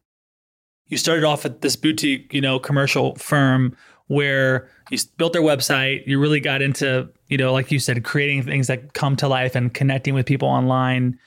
you 0.88 0.98
started 0.98 1.24
off 1.24 1.46
at 1.46 1.62
this 1.62 1.76
boutique, 1.76 2.32
you 2.34 2.40
know, 2.40 2.58
commercial 2.58 3.14
firm 3.14 3.74
where 4.08 4.68
you 4.90 4.98
built 5.16 5.32
their 5.32 5.42
website. 5.42 6.06
You 6.06 6.20
really 6.20 6.40
got 6.40 6.62
into, 6.62 7.08
you 7.28 7.38
know, 7.38 7.52
like 7.52 7.72
you 7.72 7.78
said, 7.78 8.04
creating 8.04 8.42
things 8.42 8.66
that 8.66 8.92
come 8.92 9.16
to 9.16 9.28
life 9.28 9.54
and 9.54 9.72
connecting 9.72 10.14
with 10.14 10.26
people 10.26 10.48
online. 10.48 11.18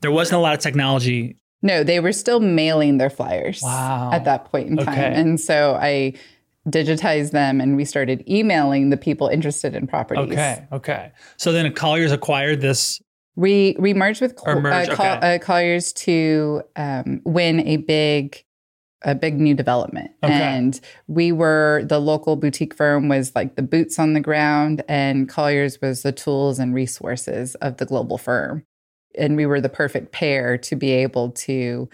There 0.00 0.12
wasn't 0.12 0.38
a 0.38 0.40
lot 0.40 0.54
of 0.54 0.60
technology 0.60 1.36
no, 1.62 1.84
they 1.84 2.00
were 2.00 2.12
still 2.12 2.40
mailing 2.40 2.98
their 2.98 3.10
flyers 3.10 3.60
wow. 3.62 4.10
at 4.12 4.24
that 4.24 4.50
point 4.50 4.68
in 4.68 4.76
time. 4.78 4.88
Okay. 4.88 5.14
And 5.14 5.40
so 5.40 5.78
I 5.80 6.14
digitized 6.68 7.30
them 7.30 7.60
and 7.60 7.76
we 7.76 7.84
started 7.84 8.22
emailing 8.28 8.90
the 8.90 8.96
people 8.96 9.28
interested 9.28 9.74
in 9.74 9.86
properties. 9.86 10.32
Okay. 10.32 10.66
Okay. 10.72 11.12
So 11.36 11.52
then 11.52 11.72
Colliers 11.72 12.12
acquired 12.12 12.60
this. 12.60 13.00
We, 13.34 13.76
we 13.78 13.94
merged 13.94 14.20
with 14.20 14.36
Col- 14.36 14.60
merged, 14.60 14.90
uh, 14.90 14.92
okay. 14.94 15.34
uh, 15.34 15.38
Colliers 15.38 15.92
to 15.94 16.62
um, 16.76 17.20
win 17.24 17.60
a 17.60 17.78
big 17.78 18.44
a 19.04 19.16
big 19.16 19.40
new 19.40 19.52
development. 19.52 20.12
Okay. 20.22 20.32
And 20.32 20.80
we 21.08 21.32
were 21.32 21.82
the 21.86 21.98
local 21.98 22.36
boutique 22.36 22.72
firm 22.72 23.08
was 23.08 23.34
like 23.34 23.56
the 23.56 23.62
boots 23.62 23.98
on 23.98 24.12
the 24.12 24.20
ground 24.20 24.84
and 24.88 25.28
Colliers 25.28 25.80
was 25.82 26.02
the 26.02 26.12
tools 26.12 26.60
and 26.60 26.72
resources 26.72 27.56
of 27.56 27.78
the 27.78 27.84
global 27.84 28.16
firm 28.16 28.64
and 29.16 29.36
we 29.36 29.46
were 29.46 29.60
the 29.60 29.68
perfect 29.68 30.12
pair 30.12 30.58
to 30.58 30.76
be 30.76 30.90
able 30.90 31.30
to 31.30 31.88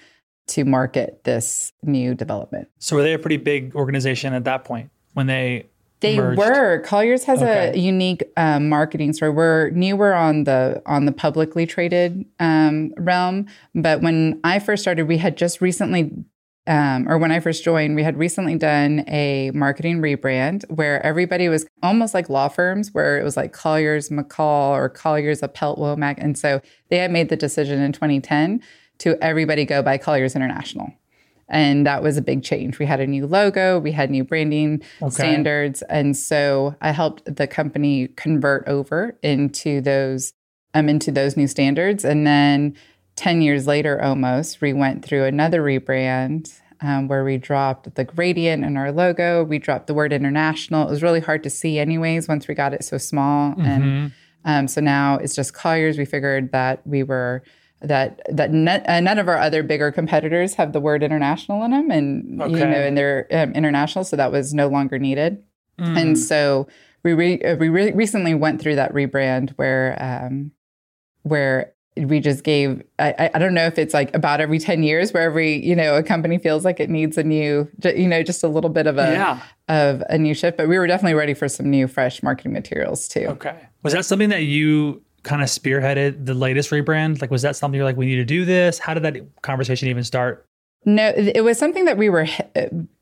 to 0.49 0.65
market 0.65 1.25
this 1.25 1.73
new 1.83 2.15
development. 2.15 2.69
So 2.79 2.97
were 2.97 3.03
they 3.03 3.13
a 3.13 3.19
pretty 3.19 3.37
big 3.37 3.75
organization 3.75 4.33
at 4.33 4.45
that 4.45 4.65
point 4.65 4.91
when 5.13 5.27
they 5.27 5.67
they 6.01 6.17
merged? 6.17 6.39
were. 6.39 6.79
Colliers 6.81 7.25
has 7.25 7.43
okay. 7.43 7.73
a 7.75 7.77
unique 7.77 8.23
um, 8.37 8.69
marketing 8.69 9.13
story. 9.13 9.31
We're 9.31 9.71
newer 9.71 10.15
on 10.15 10.45
the 10.45 10.83
on 10.87 11.07
the 11.07 11.13
publicly 11.13 11.67
traded 11.67 12.25
um, 12.41 12.93
realm, 12.97 13.47
but 13.75 14.01
when 14.01 14.41
I 14.45 14.59
first 14.59 14.83
started, 14.83 15.09
we 15.09 15.19
had 15.19 15.37
just 15.37 15.61
recently 15.61 16.13
um, 16.69 17.09
or 17.09 17.17
when 17.17 17.33
I 17.33 17.41
first 17.41 17.65
joined, 17.65 17.97
we 17.97 18.03
had 18.03 18.19
recently 18.19 18.55
done 18.55 19.03
a 19.09 19.51
marketing 19.55 20.03
rebrand 20.03 20.71
where 20.71 21.05
everybody 21.05 21.49
was 21.49 21.67
almost 21.83 22.13
like 22.13 22.29
law 22.29 22.49
firms, 22.49 22.93
where 22.93 23.19
it 23.19 23.25
was 23.25 23.39
like 23.39 23.55
Colliers 23.55 24.11
McCall 24.11 24.73
or 24.73 24.91
Colliers 24.91 25.41
Appelt 25.41 25.79
Womack. 25.79 26.17
And 26.19 26.37
so 26.37 26.61
they 26.91 26.99
had 26.99 27.11
made 27.11 27.31
the 27.31 27.37
decision 27.37 27.81
in 27.81 27.93
2010 27.93 28.63
to 28.99 29.17
everybody 29.25 29.65
go 29.65 29.83
by 29.83 29.97
Colliers 29.97 30.37
International. 30.37 30.93
And 31.49 31.87
that 31.87 32.03
was 32.03 32.19
a 32.19 32.23
big 32.23 32.43
change. 32.43 32.79
We 32.79 32.85
had 32.85 33.01
a 33.01 33.07
new 33.07 33.27
logo, 33.27 33.79
we 33.79 33.93
had 33.93 34.11
new 34.11 34.23
branding 34.23 34.83
okay. 35.01 35.11
standards. 35.11 35.81
And 35.89 36.15
so 36.15 36.77
I 36.83 36.91
helped 36.91 37.35
the 37.35 37.47
company 37.47 38.09
convert 38.09 38.69
over 38.69 39.17
into 39.23 39.81
those 39.81 40.35
um, 40.75 40.91
into 40.91 41.11
those 41.11 41.35
new 41.35 41.47
standards. 41.47 42.05
And 42.05 42.27
then 42.27 42.77
10 43.19 43.43
years 43.43 43.67
later 43.67 44.01
almost, 44.01 44.61
we 44.61 44.73
went 44.73 45.05
through 45.05 45.25
another 45.25 45.61
rebrand 45.61 46.61
um, 46.81 47.09
where 47.09 47.25
we 47.25 47.37
dropped 47.37 47.93
the 47.97 48.05
gradient 48.05 48.65
in 48.65 48.77
our 48.77 48.93
logo. 48.93 49.43
We 49.43 49.59
dropped 49.59 49.89
the 49.89 49.95
word 49.95 50.13
international. 50.13 50.87
It 50.87 50.91
was 50.91 51.03
really 51.03 51.19
hard 51.19 51.43
to 51.43 51.51
see, 51.51 51.81
anyways, 51.81 52.29
once 52.29 52.47
we 52.47 52.55
got 52.55 52.73
it 52.73 52.85
so 52.85 52.97
small. 52.97 53.51
Mm-hmm. 53.51 53.65
And 53.65 54.13
um, 54.45 54.69
so 54.69 54.81
now 54.81 55.17
it's 55.17 55.35
just 55.35 55.53
Colliers. 55.53 55.99
We 55.99 56.05
figured 56.05 56.53
that 56.53 56.87
we 56.87 57.03
were 57.03 57.43
that 57.81 58.21
that 58.31 58.53
ne- 58.53 58.85
uh, 58.85 59.01
none 59.01 59.19
of 59.19 59.27
our 59.27 59.39
other 59.39 59.65
bigger 59.65 59.91
competitors 59.91 60.55
have 60.55 60.73
the 60.73 60.81
word 60.81 61.03
international 61.03 61.65
in 61.65 61.73
them, 61.73 61.91
and 61.91 62.41
okay. 62.41 62.53
you 62.53 62.65
know, 62.65 62.81
and 62.81 62.97
they're 62.97 63.27
um, 63.33 63.53
international, 63.53 64.05
so 64.05 64.15
that 64.15 64.31
was 64.31 64.55
no 64.55 64.69
longer 64.69 64.97
needed. 64.97 65.43
Mm. 65.81 66.01
And 66.01 66.19
so 66.19 66.69
we 67.03 67.15
re- 67.15 67.43
uh, 67.43 67.57
we 67.57 67.69
re- 67.69 67.93
recently 67.93 68.35
went 68.35 68.61
through 68.61 68.77
that 68.77 68.95
rebrand 68.95 69.51
where 69.57 69.97
um, 70.01 70.53
where 71.23 71.75
we 72.07 72.21
just 72.21 72.45
gave 72.45 72.83
I, 72.99 73.31
I 73.35 73.39
don't 73.39 73.55
know 73.55 73.67
if 73.67 73.79
it's 73.79 73.95
like 73.95 74.15
about 74.15 74.41
every 74.41 74.59
10 74.59 74.83
years 74.83 75.13
where 75.13 75.23
every 75.23 75.65
you 75.65 75.75
know 75.75 75.97
a 75.97 76.03
company 76.03 76.39
feels 76.39 76.65
like 76.65 76.81
it 76.81 76.91
needs 76.91 77.19
a 77.19 77.25
new 77.25 77.69
you 77.85 78.09
know 78.09 78.23
just 78.23 78.43
a 78.43 78.49
little 78.49 78.71
bit 78.71 78.87
of 78.87 78.99
a 78.99 79.13
yeah. 79.13 79.43
of 79.69 80.03
a 80.09 80.19
new 80.19 80.35
shift 80.35 80.57
but 80.57 80.69
we 80.69 80.79
were 80.79 80.87
definitely 80.87 81.15
ready 81.15 81.35
for 81.35 81.49
some 81.49 81.71
new 81.71 81.87
fresh 81.87 82.23
marketing 82.23 82.53
materials 82.53 83.09
too. 83.09 83.27
Okay. 83.27 83.57
Was 83.83 83.93
that 83.93 84.05
something 84.05 84.29
that 84.31 84.43
you 84.43 85.03
kind 85.23 85.43
of 85.43 85.49
spearheaded 85.49 86.27
the 86.27 86.35
latest 86.35 86.71
rebrand? 86.71 87.21
Like 87.21 87.31
was 87.31 87.43
that 87.43 87.57
something 87.57 87.77
you're 87.77 87.85
like 87.85 87.97
we 87.97 88.07
need 88.07 88.17
to 88.17 88.25
do 88.25 88.45
this? 88.45 88.79
How 88.79 88.95
did 88.95 89.03
that 89.03 89.17
conversation 89.43 89.89
even 89.89 90.05
start? 90.05 90.47
No 90.85 91.13
it 91.17 91.43
was 91.43 91.59
something 91.59 91.85
that 91.87 91.99
we 91.99 92.09
were 92.09 92.27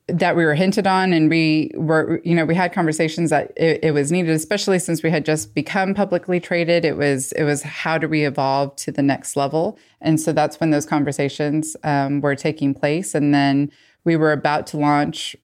that 0.09 0.37
we 0.37 0.45
were 0.45 0.55
hinted 0.55 0.87
on 0.87 1.13
and 1.13 1.29
we 1.29 1.73
were 1.75 2.21
you 2.25 2.35
know 2.35 2.45
we 2.45 2.55
had 2.55 2.73
conversations 2.73 3.31
that 3.31 3.53
it, 3.57 3.81
it, 3.83 3.91
was 3.91 4.13
needed 4.13 4.31
especially 4.31 4.79
since 4.79 5.03
we 5.03 5.11
had 5.11 5.25
just 5.25 5.53
become 5.55 5.95
publicly 5.95 6.39
traded. 6.39 6.85
It 6.85 6.97
was 6.97 7.33
it 7.33 7.43
was 7.43 7.63
how 7.63 7.99
do 7.99 8.09
we 8.09 8.25
evolve 8.25 8.77
to 8.77 8.93
the 8.93 9.03
next 9.03 9.37
level? 9.37 9.79
And 10.01 10.21
so 10.21 10.33
that's 10.33 10.61
when 10.61 10.71
those 10.71 10.87
conversations 10.87 11.77
um, 11.83 12.21
were 12.21 12.37
taking 12.37 12.73
place. 12.73 13.15
And 13.15 13.35
then 13.35 13.73
we 14.05 14.17
were 14.17 14.33
about 14.33 14.67
to 14.69 14.77
launch 14.77 15.35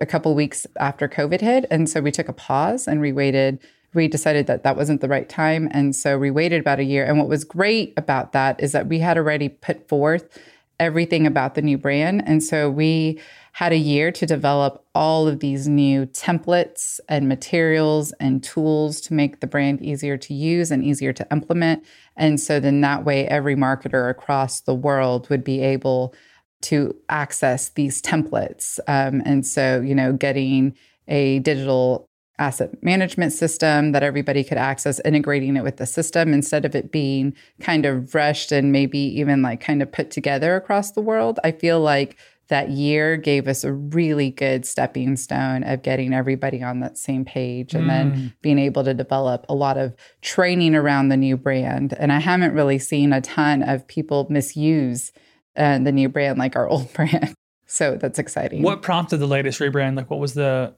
a 0.00 0.06
couple 0.06 0.34
weeks 0.34 0.66
after 0.78 1.08
covid 1.08 1.40
hit. 1.40 1.66
And 1.70 1.88
so 1.88 2.00
we 2.00 2.10
took 2.10 2.28
a 2.28 2.32
pause 2.32 2.88
and 2.88 3.00
we 3.00 3.12
waited. 3.12 3.60
We 3.94 4.08
decided 4.08 4.48
that 4.48 4.64
that 4.64 4.76
wasn't 4.76 5.00
the 5.00 5.08
right 5.08 5.28
time. 5.28 5.68
And 5.70 5.94
so 5.94 6.18
we 6.18 6.30
waited 6.30 6.60
about 6.60 6.80
a 6.80 6.84
year. 6.84 7.04
And 7.04 7.18
what 7.18 7.28
was 7.28 7.44
great 7.44 7.94
about 7.96 8.32
that 8.32 8.60
is 8.60 8.72
that 8.72 8.88
we 8.88 8.98
had 8.98 9.16
already 9.16 9.48
put 9.48 9.88
forth 9.88 10.38
everything 10.80 11.26
about 11.26 11.54
the 11.54 11.62
new 11.62 11.78
brand. 11.78 12.22
And 12.26 12.42
so 12.42 12.70
we 12.70 13.20
had 13.52 13.72
a 13.72 13.76
year 13.76 14.12
to 14.12 14.26
develop 14.26 14.84
all 14.94 15.26
of 15.26 15.40
these 15.40 15.68
new 15.68 16.06
templates 16.06 17.00
and 17.08 17.28
materials 17.28 18.12
and 18.20 18.42
tools 18.42 19.00
to 19.02 19.14
make 19.14 19.40
the 19.40 19.46
brand 19.46 19.82
easier 19.82 20.16
to 20.16 20.34
use 20.34 20.70
and 20.70 20.84
easier 20.84 21.12
to 21.12 21.26
implement. 21.30 21.84
And 22.16 22.40
so 22.40 22.60
then 22.60 22.80
that 22.82 23.04
way, 23.04 23.26
every 23.26 23.56
marketer 23.56 24.10
across 24.10 24.60
the 24.60 24.74
world 24.74 25.28
would 25.30 25.44
be 25.44 25.60
able 25.60 26.14
to 26.62 26.94
access 27.08 27.70
these 27.70 28.02
templates. 28.02 28.78
Um, 28.88 29.22
and 29.24 29.46
so, 29.46 29.80
you 29.80 29.94
know, 29.94 30.12
getting 30.12 30.76
a 31.06 31.38
digital 31.40 32.08
asset 32.38 32.82
management 32.82 33.32
system 33.32 33.92
that 33.92 34.02
everybody 34.02 34.44
could 34.44 34.58
access, 34.58 35.00
integrating 35.04 35.56
it 35.56 35.64
with 35.64 35.76
the 35.76 35.86
system 35.86 36.32
instead 36.32 36.64
of 36.64 36.74
it 36.74 36.92
being 36.92 37.34
kind 37.60 37.84
of 37.84 38.14
rushed 38.14 38.52
and 38.52 38.70
maybe 38.70 38.98
even 38.98 39.42
like 39.42 39.60
kind 39.60 39.82
of 39.82 39.90
put 39.90 40.10
together 40.10 40.54
across 40.54 40.92
the 40.92 41.00
world. 41.00 41.40
I 41.42 41.52
feel 41.52 41.80
like 41.80 42.16
that 42.48 42.70
year 42.70 43.16
gave 43.16 43.46
us 43.46 43.62
a 43.62 43.72
really 43.72 44.30
good 44.30 44.64
stepping 44.64 45.16
stone 45.16 45.62
of 45.64 45.82
getting 45.82 46.14
everybody 46.14 46.62
on 46.62 46.80
that 46.80 46.96
same 46.96 47.24
page 47.24 47.74
and 47.74 47.84
mm. 47.84 47.88
then 47.88 48.34
being 48.42 48.58
able 48.58 48.84
to 48.84 48.94
develop 48.94 49.44
a 49.48 49.54
lot 49.54 49.76
of 49.76 49.94
training 50.22 50.74
around 50.74 51.08
the 51.08 51.16
new 51.16 51.36
brand. 51.36 51.94
And 51.98 52.12
I 52.12 52.18
haven't 52.18 52.54
really 52.54 52.78
seen 52.78 53.12
a 53.12 53.20
ton 53.20 53.62
of 53.62 53.86
people 53.86 54.26
misuse 54.30 55.12
uh, 55.56 55.78
the 55.78 55.92
new 55.92 56.08
brand 56.08 56.38
like 56.38 56.56
our 56.56 56.68
old 56.70 56.92
brand. 56.92 57.34
So 57.66 57.96
that's 58.00 58.18
exciting. 58.18 58.62
What 58.62 58.80
prompted 58.80 59.18
the 59.18 59.26
latest 59.26 59.60
rebrand? 59.60 59.96
Like, 59.96 60.10
what 60.10 60.20
was 60.20 60.34
the 60.34 60.74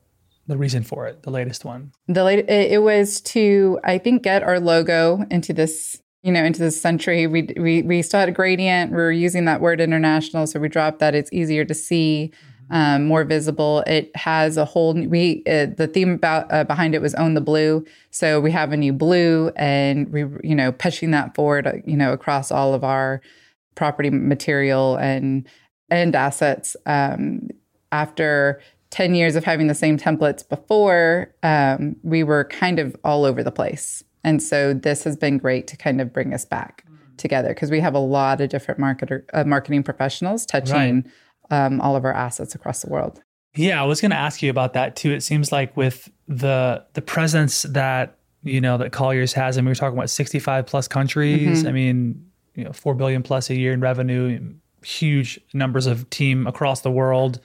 the 0.49 0.57
reason 0.57 0.83
for 0.83 1.07
it? 1.07 1.23
The 1.23 1.31
latest 1.31 1.65
one. 1.65 1.93
The 2.09 2.25
late 2.25 2.41
it, 2.41 2.73
it 2.73 2.83
was 2.83 3.21
to 3.21 3.79
I 3.85 3.99
think 3.99 4.25
get 4.25 4.43
our 4.43 4.59
logo 4.59 5.25
into 5.31 5.53
this 5.53 6.03
you 6.23 6.33
know, 6.33 6.45
into 6.45 6.61
this 6.61 6.81
century. 6.81 7.27
We, 7.27 7.49
we, 7.57 7.83
we 7.83 8.03
still 8.03 8.21
had 8.21 8.29
a 8.29 8.33
gradient. 8.33 8.91
We 8.91 8.99
were 8.99 9.13
using 9.13 9.47
that 9.47 9.61
word 9.61 9.81
international. 9.81 10.47
So 10.47 10.61
we 10.61 10.69
dropped 10.69 10.99
that. 10.99 11.15
It's 11.15 11.33
easier 11.33 11.65
to 11.65 11.75
see, 11.75 12.33
mm-hmm. 12.71 12.75
um, 12.75 13.07
more 13.07 13.25
visible. 13.25 13.83
It 13.87 14.15
has 14.17 14.57
a 14.57 14.67
whole, 14.67 14.93
we, 14.95 15.43
uh, 15.47 15.67
the 15.77 15.89
theme 15.93 16.13
about, 16.13 16.53
uh, 16.53 16.65
behind 16.65 16.95
it 16.95 17.01
was 17.01 17.15
own 17.15 17.35
the 17.35 17.41
blue. 17.41 17.87
So 18.11 18.39
we 18.41 18.51
have 18.51 18.73
a 18.73 18.77
new 18.77 18.93
blue 18.93 19.51
and 19.57 20.13
we, 20.13 20.21
you 20.43 20.55
know, 20.55 20.73
pushing 20.73 21.11
that 21.13 21.35
forward, 21.35 21.67
uh, 21.67 21.73
you 21.87 21.97
know, 21.97 22.13
across 22.13 22.51
all 22.51 22.75
of 22.75 22.85
our 22.85 23.23
property 23.75 24.11
material 24.11 24.97
and, 24.97 25.49
and 25.89 26.15
assets. 26.15 26.77
Um, 26.85 27.49
after 27.93 28.61
10 28.91 29.15
years 29.15 29.37
of 29.37 29.45
having 29.45 29.69
the 29.69 29.75
same 29.75 29.97
templates 29.97 30.47
before, 30.47 31.35
um, 31.43 31.97
we 32.03 32.23
were 32.23 32.45
kind 32.45 32.79
of 32.79 32.95
all 33.05 33.25
over 33.25 33.43
the 33.43 33.51
place. 33.53 34.05
And 34.25 34.43
so 34.43 34.75
this 34.75 35.05
has 35.05 35.17
been 35.17 35.39
great 35.39 35.67
to 35.69 35.77
kind 35.77 36.01
of 36.01 36.13
bring 36.13 36.35
us 36.35 36.45
back 36.45 36.85
together 37.17 37.49
because 37.49 37.71
we 37.71 37.81
have 37.81 37.95
a 37.95 38.01
lot 38.01 38.41
of 38.41 38.49
different 38.49 38.81
marketer, 38.81 39.25
uh, 39.33 39.45
marketing 39.45 39.83
professionals 39.83 40.45
touching 40.47 41.05
right. 41.51 41.67
um, 41.67 41.81
all 41.81 41.97
of 41.97 42.05
our 42.05 42.13
assets 42.13 42.55
across 42.55 42.83
the 42.83 42.91
world. 42.91 43.23
Yeah, 43.55 43.83
I 43.83 43.87
was 43.87 44.01
going 44.01 44.13
to 44.13 44.17
ask 44.17 44.43
you 44.43 44.51
about 44.51 44.75
that 44.75 44.97
too. 44.97 45.13
It 45.13 45.23
seems 45.23 45.51
like 45.51 45.77
with 45.77 46.11
the 46.29 46.85
the 46.95 47.03
presence 47.03 47.63
that 47.63 48.17
you 48.43 48.61
know 48.61 48.79
that 48.79 48.93
Colliers 48.93 49.33
has, 49.33 49.57
and 49.57 49.67
we 49.67 49.71
were 49.71 49.75
talking 49.75 49.99
about 49.99 50.11
sixty 50.11 50.39
five 50.39 50.67
plus 50.67 50.87
countries. 50.87 51.61
Mm-hmm. 51.61 51.69
I 51.69 51.73
mean, 51.73 52.27
you 52.55 52.65
know, 52.65 52.73
four 52.73 52.95
billion 52.95 53.23
plus 53.23 53.51
a 53.51 53.57
year 53.57 53.73
in 53.73 53.81
revenue, 53.81 54.55
huge 54.85 55.41
numbers 55.53 55.87
of 55.87 56.09
team 56.11 56.47
across 56.47 56.83
the 56.83 56.91
world. 56.91 57.41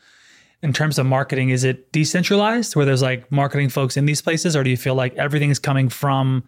In 0.62 0.74
terms 0.74 0.98
of 0.98 1.06
marketing, 1.06 1.50
is 1.50 1.64
it 1.64 1.92
decentralized 1.92 2.76
where 2.76 2.86
there's 2.86 3.02
like 3.02 3.32
marketing 3.32 3.70
folks 3.70 3.98
in 3.98 4.06
these 4.06 4.22
places, 4.22 4.56
or 4.56 4.64
do 4.64 4.70
you 4.70 4.78
feel 4.78 4.96
like 4.96 5.14
everything 5.16 5.50
is 5.50 5.60
coming 5.60 5.90
from 5.90 6.44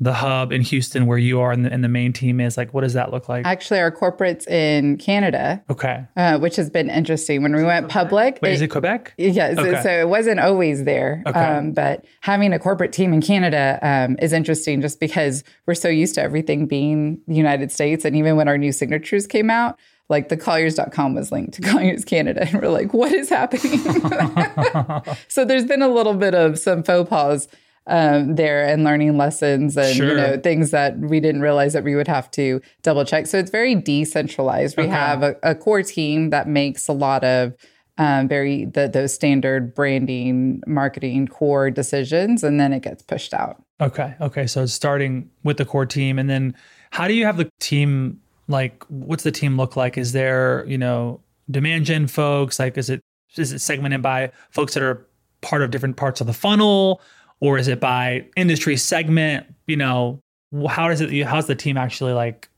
the 0.00 0.14
hub 0.14 0.50
in 0.50 0.62
Houston 0.62 1.04
where 1.04 1.18
you 1.18 1.40
are 1.40 1.52
and 1.52 1.64
the, 1.64 1.70
and 1.70 1.84
the, 1.84 1.88
main 1.88 2.12
team 2.12 2.40
is? 2.40 2.56
Like, 2.56 2.72
what 2.72 2.80
does 2.80 2.94
that 2.94 3.12
look 3.12 3.28
like? 3.28 3.44
Actually, 3.44 3.80
our 3.80 3.90
corporate's 3.90 4.46
in 4.46 4.96
Canada. 4.96 5.62
Okay. 5.68 6.06
Uh, 6.16 6.38
which 6.38 6.56
has 6.56 6.70
been 6.70 6.88
interesting. 6.88 7.42
When 7.42 7.54
we 7.54 7.62
went 7.62 7.88
public. 7.90 8.38
Wait, 8.40 8.50
it, 8.50 8.54
is 8.54 8.62
it 8.62 8.68
Quebec? 8.68 9.14
Yes. 9.18 9.58
Okay. 9.58 9.82
So 9.82 9.90
it 9.90 10.08
wasn't 10.08 10.40
always 10.40 10.84
there. 10.84 11.22
Okay. 11.26 11.38
Um, 11.38 11.72
but 11.72 12.04
having 12.22 12.52
a 12.54 12.58
corporate 12.58 12.92
team 12.92 13.12
in 13.12 13.20
Canada 13.20 13.78
um, 13.82 14.16
is 14.20 14.32
interesting 14.32 14.80
just 14.80 15.00
because 15.00 15.44
we're 15.66 15.74
so 15.74 15.88
used 15.88 16.14
to 16.14 16.22
everything 16.22 16.66
being 16.66 17.20
the 17.28 17.34
United 17.34 17.70
States. 17.70 18.04
And 18.04 18.16
even 18.16 18.36
when 18.36 18.48
our 18.48 18.56
new 18.56 18.72
signatures 18.72 19.26
came 19.26 19.50
out, 19.50 19.78
like 20.08 20.28
the 20.28 20.36
colliers.com 20.36 21.14
was 21.14 21.30
linked 21.30 21.54
to 21.54 21.62
Colliers 21.70 22.04
Canada. 22.04 22.46
And 22.46 22.60
we're 22.60 22.68
like, 22.68 22.92
what 22.92 23.12
is 23.12 23.28
happening? 23.28 23.78
so 25.28 25.44
there's 25.44 25.64
been 25.64 25.82
a 25.82 25.88
little 25.88 26.14
bit 26.14 26.34
of 26.34 26.58
some 26.58 26.82
faux 26.82 27.08
pas 27.08 27.48
um, 27.86 28.36
there 28.36 28.66
and 28.66 28.84
learning 28.84 29.16
lessons 29.16 29.76
and 29.76 29.96
sure. 29.96 30.08
you 30.08 30.14
know 30.14 30.38
things 30.38 30.70
that 30.70 30.98
we 30.98 31.18
didn't 31.18 31.40
realize 31.40 31.72
that 31.72 31.84
we 31.84 31.94
would 31.94 32.08
have 32.08 32.30
to 32.32 32.60
double 32.82 33.04
check. 33.04 33.26
So 33.26 33.38
it's 33.38 33.50
very 33.50 33.74
decentralized. 33.74 34.76
We 34.76 34.84
okay. 34.84 34.92
have 34.92 35.22
a, 35.22 35.36
a, 35.42 35.54
core 35.54 35.82
team 35.82 36.30
that 36.30 36.46
makes 36.46 36.88
a 36.88 36.92
lot 36.92 37.24
of 37.24 37.54
um, 37.98 38.28
very 38.28 38.66
the, 38.66 38.88
those 38.88 39.12
standard 39.12 39.74
branding, 39.74 40.62
marketing 40.66 41.28
core 41.28 41.70
decisions, 41.70 42.44
and 42.44 42.60
then 42.60 42.72
it 42.72 42.82
gets 42.82 43.02
pushed 43.02 43.34
out. 43.34 43.62
Okay, 43.80 44.14
okay. 44.20 44.46
So 44.46 44.66
starting 44.66 45.30
with 45.42 45.56
the 45.56 45.64
core 45.64 45.86
team, 45.86 46.18
and 46.18 46.28
then 46.28 46.54
how 46.90 47.08
do 47.08 47.14
you 47.14 47.24
have 47.24 47.36
the 47.36 47.50
team? 47.60 48.20
Like, 48.48 48.84
what's 48.88 49.22
the 49.22 49.32
team 49.32 49.56
look 49.56 49.76
like? 49.76 49.98
Is 49.98 50.12
there 50.12 50.64
you 50.66 50.78
know 50.78 51.20
demand 51.50 51.86
gen 51.86 52.06
folks? 52.06 52.58
Like, 52.58 52.78
is 52.78 52.88
it 52.88 53.00
is 53.36 53.52
it 53.52 53.60
segmented 53.60 54.02
by 54.02 54.32
folks 54.50 54.74
that 54.74 54.82
are 54.82 55.06
part 55.40 55.62
of 55.62 55.70
different 55.70 55.96
parts 55.96 56.20
of 56.20 56.26
the 56.26 56.32
funnel? 56.32 57.00
Or 57.40 57.58
is 57.58 57.68
it 57.68 57.80
by 57.80 58.26
industry 58.36 58.76
segment? 58.76 59.46
You 59.66 59.76
know, 59.76 60.20
how 60.68 60.88
does 60.88 61.00
it? 61.00 61.24
How's 61.24 61.46
the 61.46 61.54
team 61.54 61.76
actually 61.76 62.12
like 62.12 62.48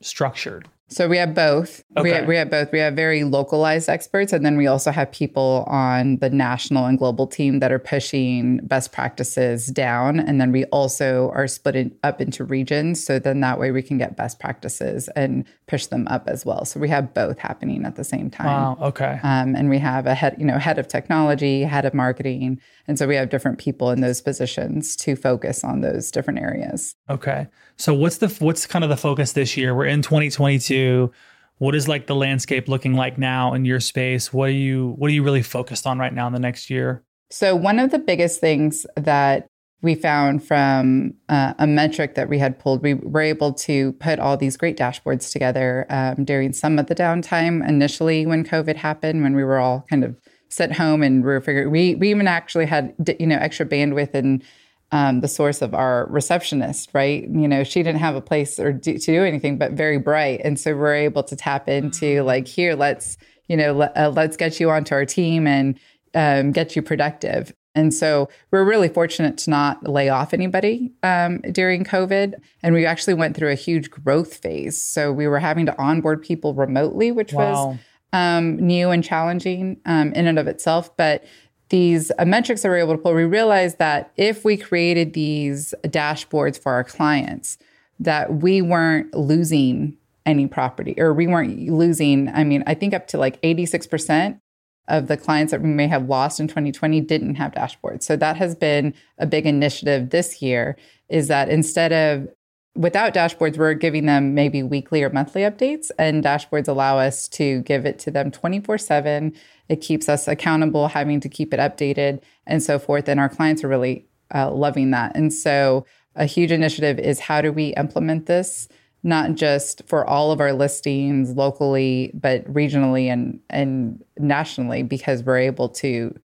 structured? 0.00 0.68
So 0.88 1.08
we 1.08 1.16
have 1.16 1.34
both. 1.34 1.82
Okay. 1.96 2.02
We, 2.02 2.10
have, 2.10 2.26
we 2.26 2.36
have 2.36 2.50
both. 2.50 2.72
We 2.72 2.78
have 2.78 2.94
very 2.94 3.24
localized 3.24 3.88
experts, 3.88 4.32
and 4.32 4.46
then 4.46 4.56
we 4.56 4.68
also 4.68 4.92
have 4.92 5.10
people 5.10 5.64
on 5.66 6.18
the 6.18 6.30
national 6.30 6.86
and 6.86 6.96
global 6.96 7.26
team 7.26 7.58
that 7.58 7.72
are 7.72 7.80
pushing 7.80 8.58
best 8.58 8.92
practices 8.92 9.66
down. 9.66 10.20
And 10.20 10.40
then 10.40 10.52
we 10.52 10.64
also 10.66 11.32
are 11.34 11.48
split 11.48 11.92
up 12.04 12.20
into 12.20 12.44
regions. 12.44 13.04
So 13.04 13.18
then 13.18 13.40
that 13.40 13.58
way 13.58 13.72
we 13.72 13.82
can 13.82 13.98
get 13.98 14.16
best 14.16 14.38
practices 14.38 15.08
and 15.16 15.44
push 15.66 15.86
them 15.86 16.06
up 16.08 16.28
as 16.28 16.46
well. 16.46 16.64
So 16.64 16.78
we 16.78 16.88
have 16.88 17.12
both 17.12 17.38
happening 17.38 17.84
at 17.84 17.96
the 17.96 18.04
same 18.04 18.30
time. 18.30 18.46
Wow. 18.46 18.78
Okay. 18.80 19.18
Um, 19.24 19.56
and 19.56 19.68
we 19.68 19.78
have 19.78 20.06
a 20.06 20.14
head, 20.14 20.36
you 20.38 20.44
know, 20.44 20.58
head 20.58 20.78
of 20.78 20.86
technology, 20.86 21.62
head 21.62 21.84
of 21.84 21.94
marketing, 21.94 22.60
and 22.86 22.96
so 22.98 23.08
we 23.08 23.16
have 23.16 23.28
different 23.28 23.58
people 23.58 23.90
in 23.90 24.00
those 24.00 24.20
positions 24.20 24.94
to 24.96 25.16
focus 25.16 25.64
on 25.64 25.80
those 25.80 26.12
different 26.12 26.38
areas. 26.38 26.94
Okay. 27.10 27.48
So 27.76 27.94
what's 27.94 28.18
the 28.18 28.28
what's 28.38 28.66
kind 28.66 28.84
of 28.84 28.90
the 28.90 28.96
focus 28.96 29.32
this 29.32 29.56
year? 29.56 29.74
We're 29.74 29.86
in 29.86 30.02
2022. 30.02 31.12
What 31.58 31.74
is 31.74 31.88
like 31.88 32.06
the 32.06 32.14
landscape 32.14 32.68
looking 32.68 32.94
like 32.94 33.18
now 33.18 33.54
in 33.54 33.64
your 33.64 33.80
space? 33.80 34.32
What 34.32 34.48
are 34.48 34.52
you 34.52 34.94
what 34.98 35.08
are 35.10 35.14
you 35.14 35.22
really 35.22 35.42
focused 35.42 35.86
on 35.86 35.98
right 35.98 36.12
now 36.12 36.26
in 36.26 36.32
the 36.32 36.38
next 36.38 36.70
year? 36.70 37.02
So 37.30 37.54
one 37.56 37.78
of 37.78 37.90
the 37.90 37.98
biggest 37.98 38.40
things 38.40 38.86
that 38.96 39.48
we 39.82 39.94
found 39.94 40.42
from 40.42 41.14
uh, 41.28 41.54
a 41.58 41.66
metric 41.66 42.14
that 42.14 42.28
we 42.28 42.38
had 42.38 42.58
pulled, 42.58 42.82
we 42.82 42.94
were 42.94 43.20
able 43.20 43.52
to 43.52 43.92
put 43.94 44.18
all 44.18 44.36
these 44.36 44.56
great 44.56 44.76
dashboards 44.76 45.30
together 45.30 45.86
um, 45.90 46.24
during 46.24 46.52
some 46.52 46.78
of 46.78 46.86
the 46.86 46.94
downtime 46.94 47.66
initially 47.66 48.26
when 48.26 48.44
COVID 48.44 48.76
happened, 48.76 49.22
when 49.22 49.36
we 49.36 49.44
were 49.44 49.58
all 49.58 49.84
kind 49.90 50.02
of 50.02 50.16
sat 50.48 50.72
home 50.72 51.02
and 51.02 51.22
we 51.22 51.28
were 51.28 51.40
figuring, 51.40 51.70
we, 51.70 51.94
we 51.94 52.10
even 52.10 52.26
actually 52.26 52.66
had, 52.66 52.94
you 53.20 53.26
know, 53.26 53.36
extra 53.36 53.66
bandwidth 53.66 54.14
and 54.14 54.42
um, 54.92 55.20
the 55.20 55.28
source 55.28 55.62
of 55.62 55.74
our 55.74 56.06
receptionist, 56.10 56.90
right? 56.94 57.22
You 57.28 57.48
know, 57.48 57.64
she 57.64 57.82
didn't 57.82 58.00
have 58.00 58.14
a 58.14 58.20
place 58.20 58.58
or 58.60 58.72
do, 58.72 58.98
to 58.98 59.06
do 59.06 59.24
anything, 59.24 59.58
but 59.58 59.72
very 59.72 59.98
bright. 59.98 60.40
And 60.44 60.58
so 60.58 60.76
we're 60.76 60.94
able 60.94 61.22
to 61.24 61.36
tap 61.36 61.68
into 61.68 62.06
mm-hmm. 62.06 62.26
like, 62.26 62.46
here, 62.46 62.74
let's, 62.74 63.16
you 63.48 63.56
know, 63.56 63.72
let, 63.72 63.96
uh, 63.96 64.10
let's 64.10 64.36
get 64.36 64.60
you 64.60 64.70
onto 64.70 64.94
our 64.94 65.04
team 65.04 65.46
and 65.46 65.78
um, 66.14 66.52
get 66.52 66.76
you 66.76 66.82
productive. 66.82 67.52
And 67.74 67.92
so 67.92 68.30
we're 68.50 68.64
really 68.64 68.88
fortunate 68.88 69.36
to 69.38 69.50
not 69.50 69.86
lay 69.86 70.08
off 70.08 70.32
anybody 70.32 70.92
um, 71.02 71.40
during 71.52 71.84
COVID. 71.84 72.34
And 72.62 72.74
we 72.74 72.86
actually 72.86 73.14
went 73.14 73.36
through 73.36 73.50
a 73.50 73.54
huge 73.54 73.90
growth 73.90 74.36
phase. 74.36 74.80
So 74.80 75.12
we 75.12 75.28
were 75.28 75.40
having 75.40 75.66
to 75.66 75.78
onboard 75.78 76.22
people 76.22 76.54
remotely, 76.54 77.12
which 77.12 77.34
wow. 77.34 77.68
was 77.68 77.78
um, 78.14 78.56
new 78.56 78.90
and 78.90 79.04
challenging 79.04 79.78
um, 79.84 80.12
in 80.14 80.26
and 80.26 80.38
of 80.38 80.46
itself. 80.46 80.96
But 80.96 81.24
these 81.68 82.12
uh, 82.18 82.24
metrics 82.24 82.62
that 82.62 82.68
we're 82.68 82.78
able 82.78 82.96
to 82.96 83.02
pull, 83.02 83.14
we 83.14 83.24
realized 83.24 83.78
that 83.78 84.12
if 84.16 84.44
we 84.44 84.56
created 84.56 85.12
these 85.12 85.74
dashboards 85.82 86.60
for 86.60 86.72
our 86.72 86.84
clients, 86.84 87.58
that 87.98 88.36
we 88.36 88.62
weren't 88.62 89.12
losing 89.14 89.96
any 90.24 90.46
property 90.46 90.94
or 90.98 91.12
we 91.12 91.26
weren't 91.26 91.70
losing, 91.70 92.28
I 92.28 92.44
mean, 92.44 92.62
I 92.66 92.74
think 92.74 92.94
up 92.94 93.06
to 93.08 93.18
like 93.18 93.40
86% 93.42 94.40
of 94.88 95.08
the 95.08 95.16
clients 95.16 95.50
that 95.50 95.62
we 95.62 95.68
may 95.68 95.88
have 95.88 96.08
lost 96.08 96.38
in 96.38 96.46
2020 96.46 97.00
didn't 97.00 97.34
have 97.36 97.52
dashboards. 97.52 98.04
So 98.04 98.16
that 98.16 98.36
has 98.36 98.54
been 98.54 98.94
a 99.18 99.26
big 99.26 99.46
initiative 99.46 100.10
this 100.10 100.40
year 100.40 100.76
is 101.08 101.28
that 101.28 101.48
instead 101.48 101.92
of 101.92 102.28
without 102.76 103.14
dashboards, 103.14 103.56
we're 103.56 103.74
giving 103.74 104.06
them 104.06 104.34
maybe 104.34 104.62
weekly 104.62 105.02
or 105.02 105.10
monthly 105.10 105.42
updates, 105.42 105.90
and 105.98 106.22
dashboards 106.22 106.68
allow 106.68 106.98
us 106.98 107.28
to 107.28 107.62
give 107.62 107.86
it 107.86 107.98
to 108.00 108.10
them 108.10 108.30
24 108.30 108.78
7. 108.78 109.32
It 109.68 109.80
keeps 109.80 110.08
us 110.08 110.28
accountable, 110.28 110.88
having 110.88 111.20
to 111.20 111.28
keep 111.28 111.52
it 111.52 111.60
updated, 111.60 112.20
and 112.46 112.62
so 112.62 112.78
forth. 112.78 113.08
And 113.08 113.18
our 113.18 113.28
clients 113.28 113.64
are 113.64 113.68
really 113.68 114.06
uh, 114.34 114.50
loving 114.50 114.90
that. 114.92 115.16
And 115.16 115.32
so, 115.32 115.86
a 116.14 116.26
huge 116.26 116.52
initiative 116.52 116.98
is 116.98 117.20
how 117.20 117.40
do 117.40 117.52
we 117.52 117.68
implement 117.74 118.26
this? 118.26 118.68
Not 119.02 119.34
just 119.34 119.82
for 119.86 120.04
all 120.06 120.32
of 120.32 120.40
our 120.40 120.52
listings 120.52 121.32
locally, 121.32 122.10
but 122.14 122.44
regionally 122.52 123.06
and, 123.06 123.40
and 123.50 124.02
nationally, 124.18 124.82
because 124.82 125.22
we're 125.22 125.38
able 125.38 125.68
to 125.70 126.18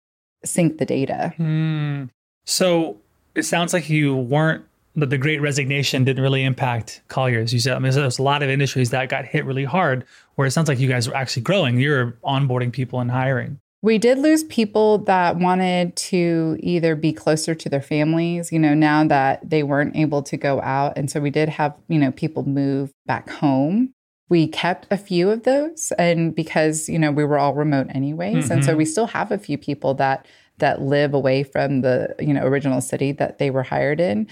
sync 0.45 0.77
the 0.77 0.85
data. 0.85 1.33
Mm. 1.37 2.09
So 2.45 2.97
it 3.35 3.43
sounds 3.43 3.73
like 3.73 3.89
you 3.89 4.15
weren't 4.15 4.63
that 4.99 5.09
the 5.09 5.17
great 5.17 5.41
resignation 5.41 6.03
didn't 6.03 6.23
really 6.23 6.43
impact 6.43 7.01
Colliers. 7.07 7.53
You 7.53 7.59
said, 7.59 7.75
I 7.75 7.79
mean, 7.79 7.91
there's 7.91 8.19
a 8.19 8.23
lot 8.23 8.43
of 8.43 8.49
industries 8.49 8.89
that 8.91 9.09
got 9.09 9.25
hit 9.25 9.45
really 9.45 9.65
hard, 9.65 10.05
where 10.35 10.47
it 10.47 10.51
sounds 10.51 10.67
like 10.67 10.79
you 10.79 10.87
guys 10.87 11.07
were 11.07 11.15
actually 11.15 11.43
growing. 11.43 11.79
You're 11.79 12.17
onboarding 12.23 12.71
people 12.71 12.99
and 12.99 13.11
hiring. 13.11 13.59
We 13.81 13.97
did 13.97 14.17
lose 14.17 14.43
people 14.43 14.97
that 14.99 15.37
wanted 15.37 15.95
to 15.95 16.57
either 16.59 16.95
be 16.95 17.13
closer 17.13 17.55
to 17.55 17.69
their 17.69 17.81
families, 17.81 18.51
you 18.51 18.59
know, 18.59 18.73
now 18.73 19.07
that 19.07 19.49
they 19.49 19.63
weren't 19.63 19.95
able 19.95 20.21
to 20.23 20.35
go 20.35 20.61
out. 20.61 20.97
And 20.97 21.09
so 21.09 21.21
we 21.21 21.29
did 21.29 21.47
have, 21.47 21.75
you 21.87 21.97
know, 21.97 22.11
people 22.11 22.43
move 22.43 22.91
back 23.05 23.29
home 23.29 23.93
we 24.29 24.47
kept 24.47 24.87
a 24.91 24.97
few 24.97 25.29
of 25.29 25.43
those 25.43 25.91
and 25.97 26.33
because 26.33 26.87
you 26.87 26.97
know 26.97 27.11
we 27.11 27.25
were 27.25 27.37
all 27.37 27.53
remote 27.53 27.87
anyways 27.89 28.45
mm-hmm. 28.45 28.53
and 28.53 28.63
so 28.63 28.71
mm-hmm. 28.71 28.77
we 28.77 28.85
still 28.85 29.07
have 29.07 29.31
a 29.31 29.37
few 29.37 29.57
people 29.57 29.93
that 29.95 30.25
that 30.59 30.81
live 30.81 31.13
away 31.13 31.43
from 31.43 31.81
the 31.81 32.15
you 32.19 32.33
know 32.33 32.45
original 32.45 32.79
city 32.79 33.11
that 33.11 33.39
they 33.39 33.49
were 33.49 33.63
hired 33.63 33.99
in 33.99 34.27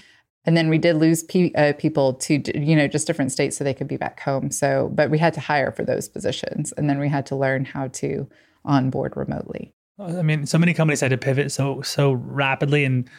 and 0.48 0.56
then 0.56 0.70
we 0.70 0.78
did 0.78 0.96
lose 0.96 1.22
pe- 1.24 1.52
uh, 1.52 1.74
people 1.74 2.14
to 2.14 2.40
you 2.58 2.74
know 2.74 2.88
just 2.88 3.06
different 3.06 3.30
states 3.30 3.54
so 3.54 3.62
they 3.62 3.74
could 3.74 3.86
be 3.86 3.98
back 3.98 4.18
home 4.20 4.50
so 4.50 4.90
but 4.94 5.10
we 5.10 5.18
had 5.18 5.34
to 5.34 5.40
hire 5.40 5.70
for 5.70 5.84
those 5.84 6.08
positions 6.08 6.72
and 6.72 6.88
then 6.88 6.98
we 6.98 7.06
had 7.06 7.26
to 7.26 7.36
learn 7.36 7.66
how 7.66 7.86
to 7.88 8.26
onboard 8.64 9.14
remotely 9.14 9.74
i 9.98 10.22
mean 10.22 10.46
so 10.46 10.56
many 10.56 10.72
companies 10.72 11.02
had 11.02 11.10
to 11.10 11.18
pivot 11.18 11.52
so 11.52 11.82
so 11.82 12.12
rapidly 12.12 12.84
and 12.84 13.10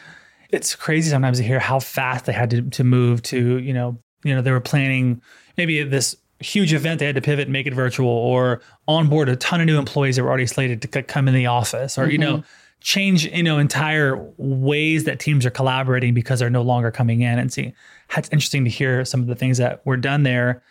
it's 0.50 0.74
crazy 0.74 1.08
sometimes 1.08 1.38
to 1.38 1.44
hear 1.44 1.60
how 1.60 1.78
fast 1.78 2.24
they 2.24 2.32
had 2.32 2.50
to, 2.50 2.62
to 2.62 2.82
move 2.82 3.22
to 3.22 3.58
you 3.58 3.72
know 3.72 3.96
you 4.24 4.34
know 4.34 4.42
they 4.42 4.50
were 4.50 4.60
planning 4.60 5.22
maybe 5.56 5.84
this 5.84 6.16
huge 6.40 6.72
event 6.72 6.98
they 6.98 7.06
had 7.06 7.14
to 7.14 7.20
pivot 7.20 7.44
and 7.44 7.52
make 7.52 7.66
it 7.68 7.74
virtual 7.74 8.08
or 8.08 8.60
onboard 8.88 9.28
a 9.28 9.36
ton 9.36 9.60
of 9.60 9.66
new 9.66 9.78
employees 9.78 10.16
that 10.16 10.24
were 10.24 10.28
already 10.28 10.46
slated 10.46 10.82
to 10.82 11.02
come 11.02 11.28
in 11.28 11.34
the 11.34 11.46
office 11.46 11.96
or 11.96 12.02
mm-hmm. 12.02 12.10
you 12.10 12.18
know 12.18 12.36
mm-hmm. 12.38 12.46
Change 12.80 13.26
you 13.26 13.42
know 13.42 13.58
entire 13.58 14.16
ways 14.36 15.04
that 15.04 15.20
teams 15.20 15.44
are 15.44 15.50
collaborating 15.50 16.14
because 16.14 16.40
they're 16.40 16.50
no 16.50 16.62
longer 16.62 16.90
coming 16.90 17.20
in. 17.20 17.38
And 17.38 17.52
see 17.52 17.72
it's 18.16 18.28
interesting 18.30 18.64
to 18.64 18.70
hear 18.70 19.04
some 19.04 19.20
of 19.20 19.26
the 19.26 19.34
things 19.34 19.58
that 19.58 19.84
were 19.86 19.96
done 19.96 20.22
there. 20.22 20.62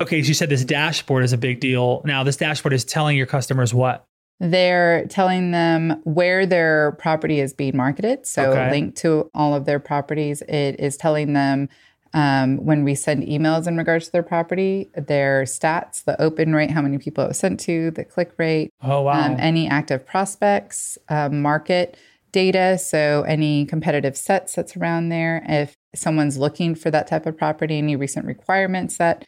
Okay 0.00 0.22
so 0.22 0.28
you 0.28 0.34
said 0.34 0.48
this 0.48 0.64
dashboard 0.64 1.24
is 1.24 1.32
a 1.32 1.38
big 1.38 1.60
deal. 1.60 2.02
Now 2.04 2.24
this 2.24 2.36
dashboard 2.36 2.72
is 2.72 2.84
telling 2.84 3.16
your 3.16 3.26
customers 3.26 3.72
what? 3.72 4.06
They're 4.40 5.06
telling 5.06 5.52
them 5.52 6.00
where 6.04 6.44
their 6.44 6.92
property 6.92 7.40
is 7.40 7.52
being 7.52 7.76
marketed. 7.76 8.26
So 8.26 8.50
okay. 8.50 8.70
linked 8.70 8.98
to 8.98 9.30
all 9.34 9.54
of 9.54 9.64
their 9.64 9.78
properties 9.78 10.42
it 10.42 10.76
is 10.78 10.96
telling 10.96 11.32
them 11.32 11.68
um, 12.14 12.64
when 12.64 12.84
we 12.84 12.94
send 12.94 13.24
emails 13.24 13.66
in 13.66 13.76
regards 13.76 14.06
to 14.06 14.12
their 14.12 14.22
property, 14.22 14.88
their 14.94 15.42
stats, 15.42 16.04
the 16.04 16.20
open 16.22 16.54
rate, 16.54 16.70
how 16.70 16.80
many 16.80 16.96
people 16.96 17.24
it 17.24 17.28
was 17.28 17.38
sent 17.38 17.58
to, 17.60 17.90
the 17.90 18.04
click 18.04 18.32
rate, 18.38 18.72
oh, 18.82 19.02
wow. 19.02 19.26
Um, 19.26 19.36
any 19.40 19.68
active 19.68 20.06
prospects, 20.06 20.96
um, 21.08 21.42
market 21.42 21.96
data. 22.30 22.78
So, 22.78 23.22
any 23.22 23.66
competitive 23.66 24.16
sets 24.16 24.54
that's 24.54 24.76
around 24.76 25.08
there. 25.08 25.44
If 25.48 25.76
someone's 25.94 26.38
looking 26.38 26.76
for 26.76 26.90
that 26.90 27.08
type 27.08 27.26
of 27.26 27.36
property, 27.36 27.78
any 27.78 27.96
recent 27.96 28.26
requirements 28.26 28.98
that 28.98 29.26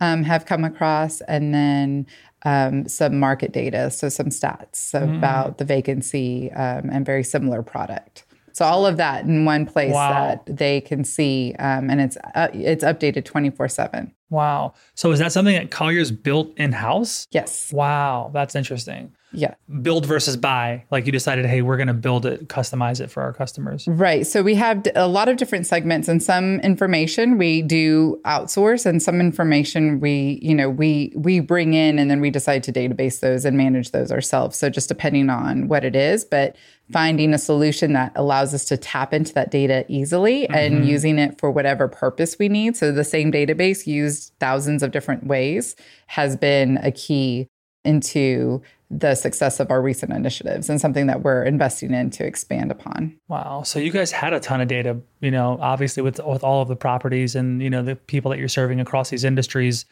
um, 0.00 0.22
have 0.24 0.44
come 0.44 0.64
across, 0.64 1.22
and 1.22 1.54
then 1.54 2.06
um, 2.44 2.86
some 2.88 3.18
market 3.18 3.52
data, 3.52 3.90
so 3.90 4.08
some 4.08 4.26
stats 4.26 4.92
mm. 4.92 5.16
about 5.16 5.58
the 5.58 5.64
vacancy 5.64 6.52
um, 6.52 6.90
and 6.90 7.06
very 7.06 7.24
similar 7.24 7.62
product. 7.62 8.24
So 8.52 8.64
all 8.64 8.86
of 8.86 8.96
that 8.96 9.24
in 9.24 9.44
one 9.44 9.66
place 9.66 9.92
wow. 9.92 10.10
that 10.10 10.56
they 10.56 10.80
can 10.80 11.04
see, 11.04 11.54
um, 11.58 11.90
and 11.90 12.00
it's 12.00 12.16
uh, 12.34 12.48
it's 12.52 12.84
updated 12.84 13.24
twenty 13.24 13.50
four 13.50 13.68
seven. 13.68 14.14
Wow. 14.30 14.74
So 14.94 15.10
is 15.12 15.18
that 15.20 15.32
something 15.32 15.54
that 15.54 15.70
Colliers 15.70 16.10
built 16.10 16.52
in 16.58 16.72
house? 16.72 17.26
Yes. 17.30 17.72
Wow, 17.72 18.30
that's 18.34 18.54
interesting. 18.54 19.14
Yeah. 19.32 19.54
Build 19.82 20.06
versus 20.06 20.36
buy. 20.36 20.84
Like 20.90 21.06
you 21.06 21.12
decided, 21.12 21.44
hey, 21.44 21.60
we're 21.62 21.76
going 21.76 21.88
to 21.88 21.94
build 21.94 22.24
it, 22.24 22.48
customize 22.48 23.00
it 23.00 23.10
for 23.10 23.22
our 23.22 23.32
customers. 23.32 23.86
Right. 23.86 24.26
So 24.26 24.42
we 24.42 24.54
have 24.54 24.86
a 24.94 25.06
lot 25.06 25.28
of 25.28 25.36
different 25.36 25.66
segments 25.66 26.08
and 26.08 26.22
some 26.22 26.60
information 26.60 27.36
we 27.36 27.62
do 27.62 28.20
outsource 28.24 28.86
and 28.86 29.02
some 29.02 29.20
information 29.20 30.00
we, 30.00 30.38
you 30.42 30.54
know, 30.54 30.70
we 30.70 31.12
we 31.14 31.40
bring 31.40 31.74
in 31.74 31.98
and 31.98 32.10
then 32.10 32.20
we 32.20 32.30
decide 32.30 32.62
to 32.64 32.72
database 32.72 33.20
those 33.20 33.44
and 33.44 33.56
manage 33.56 33.90
those 33.90 34.10
ourselves. 34.10 34.56
So 34.56 34.70
just 34.70 34.88
depending 34.88 35.28
on 35.28 35.68
what 35.68 35.84
it 35.84 35.94
is, 35.94 36.24
but 36.24 36.56
finding 36.90 37.34
a 37.34 37.38
solution 37.38 37.92
that 37.92 38.12
allows 38.16 38.54
us 38.54 38.64
to 38.64 38.76
tap 38.78 39.12
into 39.12 39.34
that 39.34 39.50
data 39.50 39.84
easily 39.88 40.44
mm-hmm. 40.44 40.54
and 40.54 40.88
using 40.88 41.18
it 41.18 41.38
for 41.38 41.50
whatever 41.50 41.86
purpose 41.86 42.38
we 42.38 42.48
need. 42.48 42.76
So 42.76 42.92
the 42.92 43.04
same 43.04 43.30
database 43.30 43.86
used 43.86 44.32
thousands 44.40 44.82
of 44.82 44.90
different 44.90 45.26
ways 45.26 45.76
has 46.06 46.34
been 46.34 46.78
a 46.78 46.90
key 46.90 47.48
into 47.84 48.62
the 48.90 49.14
success 49.14 49.60
of 49.60 49.70
our 49.70 49.82
recent 49.82 50.12
initiatives 50.12 50.70
and 50.70 50.80
something 50.80 51.06
that 51.06 51.22
we're 51.22 51.42
investing 51.42 51.92
in 51.92 52.08
to 52.10 52.24
expand 52.24 52.70
upon. 52.70 53.14
Wow. 53.28 53.62
So 53.62 53.78
you 53.78 53.90
guys 53.90 54.10
had 54.10 54.32
a 54.32 54.40
ton 54.40 54.60
of 54.60 54.68
data, 54.68 54.98
you 55.20 55.30
know, 55.30 55.58
obviously 55.60 56.02
with 56.02 56.20
with 56.24 56.42
all 56.42 56.62
of 56.62 56.68
the 56.68 56.76
properties 56.76 57.34
and, 57.34 57.62
you 57.62 57.68
know, 57.68 57.82
the 57.82 57.96
people 57.96 58.30
that 58.30 58.38
you're 58.38 58.48
serving 58.48 58.80
across 58.80 59.10
these 59.10 59.24
industries. 59.24 59.84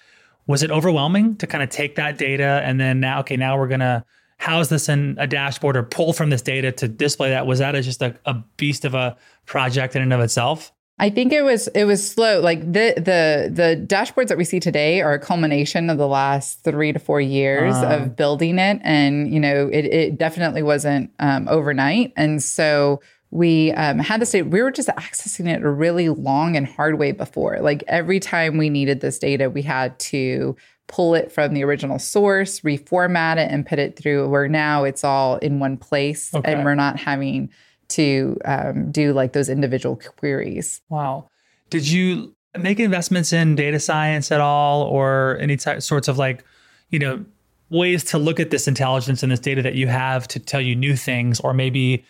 Was 0.46 0.62
it 0.62 0.70
overwhelming 0.70 1.36
to 1.36 1.46
kind 1.46 1.62
of 1.62 1.70
take 1.70 1.96
that 1.96 2.18
data 2.18 2.62
and 2.64 2.80
then 2.80 3.00
now 3.00 3.20
okay, 3.20 3.36
now 3.36 3.58
we're 3.58 3.68
going 3.68 3.80
to 3.80 4.04
house 4.38 4.68
this 4.68 4.88
in 4.88 5.16
a 5.18 5.26
dashboard 5.26 5.76
or 5.76 5.82
pull 5.82 6.12
from 6.12 6.30
this 6.30 6.42
data 6.42 6.72
to 6.72 6.88
display 6.88 7.30
that? 7.30 7.46
Was 7.46 7.58
that 7.58 7.74
a, 7.74 7.82
just 7.82 8.00
a, 8.02 8.16
a 8.24 8.34
beast 8.56 8.84
of 8.84 8.94
a 8.94 9.16
project 9.44 9.96
in 9.96 10.02
and 10.02 10.12
of 10.12 10.20
itself? 10.20 10.72
I 10.98 11.10
think 11.10 11.32
it 11.32 11.42
was 11.42 11.68
it 11.68 11.84
was 11.84 12.08
slow. 12.08 12.40
Like 12.40 12.60
the 12.60 12.94
the 12.96 13.50
the 13.52 13.86
dashboards 13.86 14.28
that 14.28 14.38
we 14.38 14.44
see 14.44 14.60
today 14.60 15.02
are 15.02 15.12
a 15.14 15.18
culmination 15.18 15.90
of 15.90 15.98
the 15.98 16.06
last 16.08 16.64
three 16.64 16.92
to 16.92 16.98
four 16.98 17.20
years 17.20 17.74
uh. 17.74 17.88
of 17.88 18.16
building 18.16 18.58
it, 18.58 18.80
and 18.82 19.32
you 19.32 19.38
know 19.38 19.68
it 19.68 19.84
it 19.84 20.18
definitely 20.18 20.62
wasn't 20.62 21.10
um, 21.18 21.48
overnight. 21.48 22.14
And 22.16 22.42
so 22.42 23.02
we 23.30 23.72
um, 23.72 23.98
had 23.98 24.22
this 24.22 24.30
data. 24.30 24.48
We 24.48 24.62
were 24.62 24.70
just 24.70 24.88
accessing 24.88 25.48
it 25.48 25.62
a 25.62 25.70
really 25.70 26.08
long 26.08 26.56
and 26.56 26.66
hard 26.66 26.98
way 26.98 27.12
before. 27.12 27.58
Like 27.60 27.84
every 27.88 28.18
time 28.18 28.56
we 28.56 28.70
needed 28.70 29.00
this 29.00 29.18
data, 29.18 29.50
we 29.50 29.62
had 29.62 29.98
to 29.98 30.56
pull 30.86 31.14
it 31.14 31.30
from 31.30 31.52
the 31.52 31.64
original 31.64 31.98
source, 31.98 32.60
reformat 32.60 33.36
it, 33.36 33.50
and 33.50 33.66
put 33.66 33.78
it 33.78 33.98
through. 33.98 34.30
Where 34.30 34.48
now 34.48 34.84
it's 34.84 35.04
all 35.04 35.36
in 35.36 35.58
one 35.58 35.76
place, 35.76 36.34
okay. 36.34 36.54
and 36.54 36.64
we're 36.64 36.74
not 36.74 36.98
having 36.98 37.50
to 37.88 38.38
um, 38.44 38.90
do 38.90 39.12
like 39.12 39.32
those 39.32 39.48
individual 39.48 39.96
queries. 39.96 40.80
Wow. 40.88 41.28
Did 41.70 41.88
you 41.88 42.34
make 42.58 42.80
investments 42.80 43.32
in 43.32 43.54
data 43.54 43.80
science 43.80 44.32
at 44.32 44.40
all 44.40 44.82
or 44.82 45.38
any 45.40 45.56
t- 45.56 45.80
sorts 45.80 46.08
of 46.08 46.18
like, 46.18 46.44
you 46.90 46.98
know, 46.98 47.24
ways 47.70 48.04
to 48.04 48.18
look 48.18 48.38
at 48.38 48.50
this 48.50 48.68
intelligence 48.68 49.22
and 49.22 49.32
this 49.32 49.40
data 49.40 49.62
that 49.62 49.74
you 49.74 49.88
have 49.88 50.28
to 50.28 50.38
tell 50.38 50.60
you 50.60 50.76
new 50.76 50.96
things 50.96 51.40
or 51.40 51.52
maybe 51.52 52.04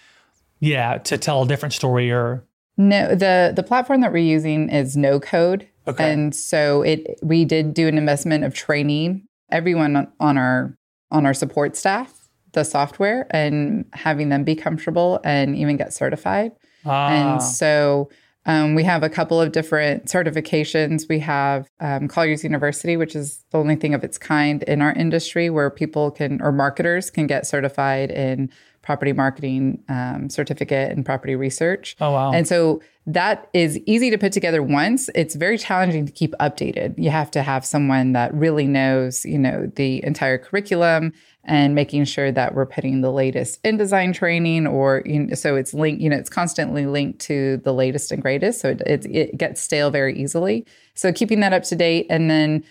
yeah, 0.60 0.98
to 0.98 1.18
tell 1.18 1.42
a 1.42 1.46
different 1.46 1.72
story 1.72 2.10
or 2.10 2.44
No, 2.76 3.14
the 3.14 3.52
the 3.54 3.62
platform 3.62 4.00
that 4.02 4.12
we're 4.12 4.18
using 4.18 4.68
is 4.70 4.96
no 4.96 5.20
code. 5.20 5.66
Okay. 5.86 6.12
And 6.12 6.34
so 6.34 6.82
it 6.82 7.18
we 7.22 7.44
did 7.44 7.74
do 7.74 7.88
an 7.88 7.98
investment 7.98 8.44
of 8.44 8.54
training 8.54 9.26
everyone 9.50 10.10
on 10.18 10.38
our 10.38 10.76
on 11.10 11.24
our 11.24 11.34
support 11.34 11.76
staff 11.76 12.25
the 12.56 12.64
software 12.64 13.26
and 13.30 13.84
having 13.92 14.30
them 14.30 14.42
be 14.42 14.56
comfortable 14.56 15.20
and 15.22 15.54
even 15.54 15.76
get 15.76 15.92
certified. 15.92 16.52
Ah. 16.84 17.10
And 17.10 17.42
so 17.42 18.08
um, 18.46 18.74
we 18.74 18.84
have 18.84 19.02
a 19.02 19.08
couple 19.08 19.40
of 19.40 19.52
different 19.52 20.06
certifications. 20.06 21.08
We 21.08 21.18
have 21.18 21.68
um, 21.80 22.08
Colliers 22.08 22.42
University, 22.42 22.96
which 22.96 23.14
is 23.14 23.44
the 23.50 23.58
only 23.58 23.76
thing 23.76 23.92
of 23.92 24.02
its 24.02 24.18
kind 24.18 24.62
in 24.62 24.80
our 24.80 24.92
industry 24.92 25.50
where 25.50 25.68
people 25.68 26.10
can, 26.10 26.40
or 26.40 26.50
marketers 26.50 27.10
can 27.10 27.26
get 27.26 27.46
certified 27.46 28.10
in 28.10 28.50
property 28.82 29.12
marketing 29.12 29.82
um, 29.88 30.30
certificate 30.30 30.92
and 30.92 31.04
property 31.04 31.34
research. 31.34 31.96
Oh, 32.00 32.12
wow. 32.12 32.32
And 32.32 32.46
so 32.46 32.80
that 33.04 33.48
is 33.52 33.78
easy 33.78 34.10
to 34.10 34.18
put 34.18 34.32
together 34.32 34.62
once. 34.62 35.10
It's 35.14 35.34
very 35.34 35.58
challenging 35.58 36.06
to 36.06 36.12
keep 36.12 36.32
updated. 36.38 36.94
You 36.96 37.10
have 37.10 37.32
to 37.32 37.42
have 37.42 37.66
someone 37.66 38.12
that 38.12 38.32
really 38.32 38.68
knows, 38.68 39.24
you 39.24 39.38
know, 39.38 39.70
the 39.74 40.04
entire 40.04 40.38
curriculum 40.38 41.12
and 41.46 41.74
making 41.74 42.04
sure 42.04 42.30
that 42.32 42.54
we're 42.54 42.66
putting 42.66 43.00
the 43.00 43.10
latest 43.10 43.62
InDesign 43.62 44.12
training 44.12 44.66
or 44.66 45.02
you 45.06 45.20
know, 45.20 45.34
so 45.34 45.56
it's 45.56 45.72
linked 45.72 46.02
you 46.02 46.10
know 46.10 46.16
it's 46.16 46.28
constantly 46.28 46.86
linked 46.86 47.20
to 47.20 47.56
the 47.58 47.72
latest 47.72 48.12
and 48.12 48.20
greatest. 48.20 48.60
So 48.60 48.70
it, 48.70 48.82
it, 48.86 49.06
it 49.06 49.38
gets 49.38 49.60
stale 49.60 49.90
very 49.90 50.18
easily. 50.18 50.66
So 50.94 51.12
keeping 51.12 51.40
that 51.40 51.52
up 51.52 51.62
to 51.64 51.76
date. 51.76 52.06
And 52.10 52.28
then 52.28 52.64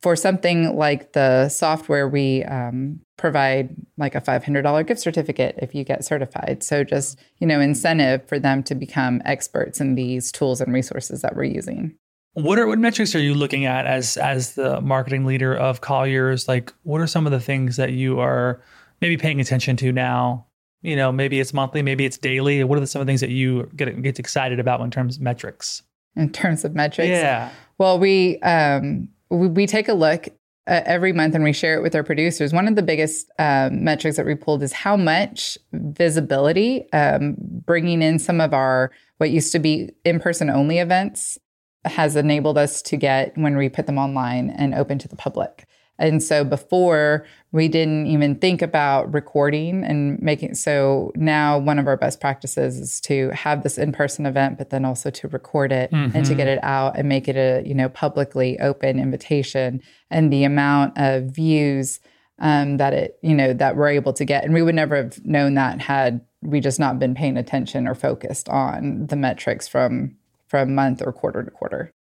for 0.00 0.16
something 0.16 0.76
like 0.76 1.12
the 1.12 1.48
software 1.48 2.08
we 2.08 2.42
um, 2.44 2.98
provide 3.16 3.76
like 3.98 4.16
a 4.16 4.20
$500 4.20 4.86
gift 4.86 5.00
certificate 5.00 5.56
if 5.62 5.74
you 5.74 5.84
get 5.84 6.04
certified. 6.04 6.62
So 6.62 6.82
just 6.82 7.18
you 7.38 7.46
know 7.46 7.60
incentive 7.60 8.26
for 8.26 8.38
them 8.38 8.62
to 8.64 8.74
become 8.74 9.22
experts 9.24 9.80
in 9.80 9.94
these 9.94 10.32
tools 10.32 10.60
and 10.60 10.72
resources 10.72 11.22
that 11.22 11.36
we're 11.36 11.44
using 11.44 11.96
what 12.34 12.58
are 12.58 12.66
what 12.66 12.78
metrics 12.78 13.14
are 13.14 13.20
you 13.20 13.34
looking 13.34 13.66
at 13.66 13.86
as 13.86 14.16
as 14.16 14.54
the 14.54 14.80
marketing 14.80 15.24
leader 15.26 15.54
of 15.54 15.80
Colliers? 15.80 16.48
Like, 16.48 16.72
what 16.82 17.00
are 17.00 17.06
some 17.06 17.26
of 17.26 17.32
the 17.32 17.40
things 17.40 17.76
that 17.76 17.92
you 17.92 18.20
are 18.20 18.62
maybe 19.00 19.16
paying 19.16 19.40
attention 19.40 19.76
to 19.76 19.92
now? 19.92 20.46
You 20.80 20.96
know, 20.96 21.12
maybe 21.12 21.38
it's 21.38 21.52
monthly, 21.52 21.82
maybe 21.82 22.04
it's 22.04 22.18
daily. 22.18 22.64
What 22.64 22.76
are 22.76 22.80
the, 22.80 22.86
some 22.86 23.00
of 23.00 23.06
the 23.06 23.10
things 23.10 23.20
that 23.20 23.30
you 23.30 23.70
get 23.76 24.00
get 24.02 24.18
excited 24.18 24.58
about 24.58 24.80
in 24.80 24.90
terms 24.90 25.16
of 25.16 25.22
metrics? 25.22 25.82
In 26.16 26.30
terms 26.30 26.64
of 26.64 26.74
metrics, 26.74 27.08
yeah. 27.08 27.50
Well, 27.78 27.98
we 27.98 28.38
um, 28.40 29.08
we, 29.30 29.48
we 29.48 29.66
take 29.66 29.88
a 29.88 29.94
look 29.94 30.28
uh, 30.66 30.80
every 30.86 31.12
month 31.12 31.34
and 31.34 31.44
we 31.44 31.52
share 31.52 31.76
it 31.76 31.82
with 31.82 31.94
our 31.94 32.02
producers. 32.02 32.52
One 32.52 32.66
of 32.66 32.76
the 32.76 32.82
biggest 32.82 33.30
um, 33.38 33.84
metrics 33.84 34.16
that 34.16 34.26
we 34.26 34.34
pulled 34.34 34.62
is 34.62 34.72
how 34.72 34.96
much 34.96 35.58
visibility 35.72 36.90
um, 36.92 37.36
bringing 37.38 38.00
in 38.00 38.18
some 38.18 38.40
of 38.40 38.54
our 38.54 38.90
what 39.18 39.30
used 39.30 39.52
to 39.52 39.58
be 39.58 39.90
in 40.04 40.18
person 40.18 40.48
only 40.48 40.78
events 40.78 41.38
has 41.84 42.16
enabled 42.16 42.58
us 42.58 42.82
to 42.82 42.96
get 42.96 43.36
when 43.36 43.56
we 43.56 43.68
put 43.68 43.86
them 43.86 43.98
online 43.98 44.50
and 44.50 44.74
open 44.74 44.98
to 44.98 45.08
the 45.08 45.16
public. 45.16 45.66
And 45.98 46.22
so 46.22 46.42
before 46.42 47.26
we 47.52 47.68
didn't 47.68 48.06
even 48.06 48.36
think 48.36 48.62
about 48.62 49.12
recording 49.12 49.84
and 49.84 50.20
making 50.20 50.54
so 50.54 51.12
now 51.14 51.58
one 51.58 51.78
of 51.78 51.86
our 51.86 51.96
best 51.96 52.20
practices 52.20 52.78
is 52.78 53.00
to 53.02 53.30
have 53.30 53.62
this 53.62 53.78
in-person 53.78 54.26
event 54.26 54.58
but 54.58 54.70
then 54.70 54.84
also 54.84 55.10
to 55.10 55.28
record 55.28 55.70
it 55.70 55.90
mm-hmm. 55.92 56.16
and 56.16 56.26
to 56.26 56.34
get 56.34 56.48
mm-hmm. 56.48 56.58
it 56.58 56.64
out 56.64 56.96
and 56.96 57.08
make 57.08 57.28
it 57.28 57.36
a 57.36 57.62
you 57.66 57.74
know 57.74 57.88
publicly 57.90 58.58
open 58.60 58.98
invitation 58.98 59.80
and 60.10 60.32
the 60.32 60.44
amount 60.44 60.96
of 60.96 61.24
views 61.24 62.00
um, 62.38 62.78
that 62.78 62.94
it 62.94 63.18
you 63.22 63.34
know 63.34 63.52
that 63.52 63.76
we're 63.76 63.88
able 63.88 64.14
to 64.14 64.24
get 64.24 64.44
and 64.44 64.54
we 64.54 64.62
would 64.62 64.74
never 64.74 64.96
have 64.96 65.24
known 65.24 65.54
that 65.54 65.80
had 65.80 66.24
we 66.40 66.58
just 66.58 66.80
not 66.80 66.98
been 66.98 67.14
paying 67.14 67.36
attention 67.36 67.86
or 67.86 67.94
focused 67.94 68.48
on 68.48 69.06
the 69.06 69.16
metrics 69.16 69.68
from 69.68 70.16
from 70.52 70.74
month 70.74 71.02
or 71.04 71.12
quarter 71.12 71.42
to 71.42 71.50
quarter 71.50 71.92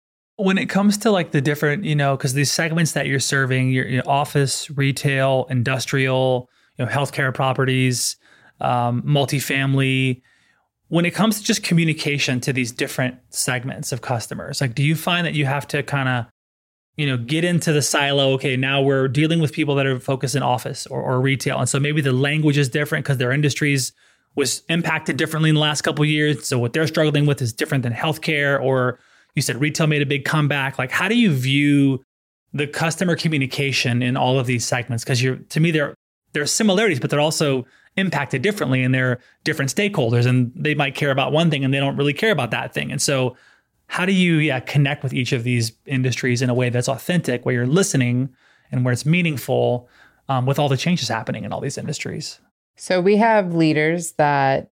when 0.41 0.57
it 0.57 0.67
comes 0.67 0.97
to 0.97 1.11
like 1.11 1.31
the 1.31 1.41
different, 1.41 1.83
you 1.83 1.95
know, 1.95 2.17
because 2.17 2.33
these 2.33 2.51
segments 2.51 2.93
that 2.93 3.05
you're 3.05 3.19
serving, 3.19 3.69
your, 3.69 3.87
your, 3.87 4.09
office, 4.09 4.71
retail, 4.71 5.45
industrial, 5.51 6.49
you 6.77 6.85
know, 6.85 6.91
healthcare 6.91 7.33
properties, 7.33 8.17
um, 8.59 9.03
multifamily. 9.03 10.21
When 10.87 11.05
it 11.05 11.11
comes 11.11 11.39
to 11.39 11.43
just 11.45 11.63
communication 11.63 12.41
to 12.41 12.51
these 12.51 12.71
different 12.71 13.17
segments 13.29 13.91
of 13.91 14.01
customers, 14.01 14.61
like, 14.61 14.73
do 14.73 14.83
you 14.83 14.95
find 14.95 15.27
that 15.27 15.35
you 15.35 15.45
have 15.45 15.67
to 15.69 15.83
kind 15.83 16.09
of, 16.09 16.25
you 16.97 17.05
know, 17.05 17.17
get 17.17 17.45
into 17.45 17.71
the 17.71 17.81
silo? 17.81 18.31
Okay, 18.33 18.57
now 18.57 18.81
we're 18.81 19.07
dealing 19.07 19.41
with 19.41 19.53
people 19.53 19.75
that 19.75 19.85
are 19.85 19.99
focused 19.99 20.35
in 20.35 20.41
office 20.41 20.87
or, 20.87 21.01
or 21.01 21.21
retail, 21.21 21.59
and 21.59 21.69
so 21.69 21.79
maybe 21.79 22.01
the 22.01 22.11
language 22.11 22.57
is 22.57 22.67
different 22.67 23.05
because 23.05 23.19
their 23.19 23.31
industries 23.31 23.93
was 24.35 24.63
impacted 24.69 25.17
differently 25.17 25.49
in 25.49 25.55
the 25.55 25.61
last 25.61 25.81
couple 25.81 26.05
years. 26.05 26.47
So 26.47 26.57
what 26.57 26.73
they're 26.73 26.87
struggling 26.87 27.25
with 27.25 27.41
is 27.41 27.51
different 27.51 27.83
than 27.83 27.93
healthcare 27.93 28.61
or 28.61 28.99
you 29.35 29.41
said 29.41 29.59
retail 29.59 29.87
made 29.87 30.01
a 30.01 30.05
big 30.05 30.25
comeback. 30.25 30.77
Like, 30.77 30.91
how 30.91 31.07
do 31.07 31.17
you 31.17 31.31
view 31.31 32.03
the 32.53 32.67
customer 32.67 33.15
communication 33.15 34.01
in 34.01 34.17
all 34.17 34.39
of 34.39 34.45
these 34.45 34.65
segments? 34.65 35.03
Because 35.03 35.21
you're 35.23 35.37
to 35.37 35.59
me, 35.59 35.71
there 35.71 35.95
there 36.33 36.43
are 36.43 36.47
similarities, 36.47 36.99
but 36.99 37.09
they're 37.09 37.19
also 37.19 37.65
impacted 37.97 38.41
differently, 38.41 38.83
and 38.83 38.93
they're 38.93 39.19
different 39.43 39.73
stakeholders, 39.73 40.25
and 40.25 40.51
they 40.55 40.73
might 40.73 40.95
care 40.95 41.11
about 41.11 41.31
one 41.31 41.49
thing, 41.49 41.63
and 41.63 41.73
they 41.73 41.79
don't 41.79 41.97
really 41.97 42.13
care 42.13 42.31
about 42.31 42.51
that 42.51 42.73
thing. 42.73 42.91
And 42.91 43.01
so, 43.01 43.35
how 43.87 44.05
do 44.05 44.13
you 44.13 44.35
yeah 44.35 44.59
connect 44.59 45.03
with 45.03 45.13
each 45.13 45.31
of 45.31 45.43
these 45.43 45.73
industries 45.85 46.41
in 46.41 46.49
a 46.49 46.53
way 46.53 46.69
that's 46.69 46.89
authentic, 46.89 47.45
where 47.45 47.55
you're 47.55 47.67
listening 47.67 48.29
and 48.71 48.85
where 48.85 48.91
it's 48.93 49.05
meaningful, 49.05 49.89
um, 50.29 50.45
with 50.45 50.59
all 50.59 50.69
the 50.69 50.77
changes 50.77 51.07
happening 51.07 51.43
in 51.43 51.53
all 51.53 51.61
these 51.61 51.77
industries? 51.77 52.39
So 52.81 52.99
we 52.99 53.17
have 53.17 53.53
leaders 53.53 54.13
that 54.13 54.71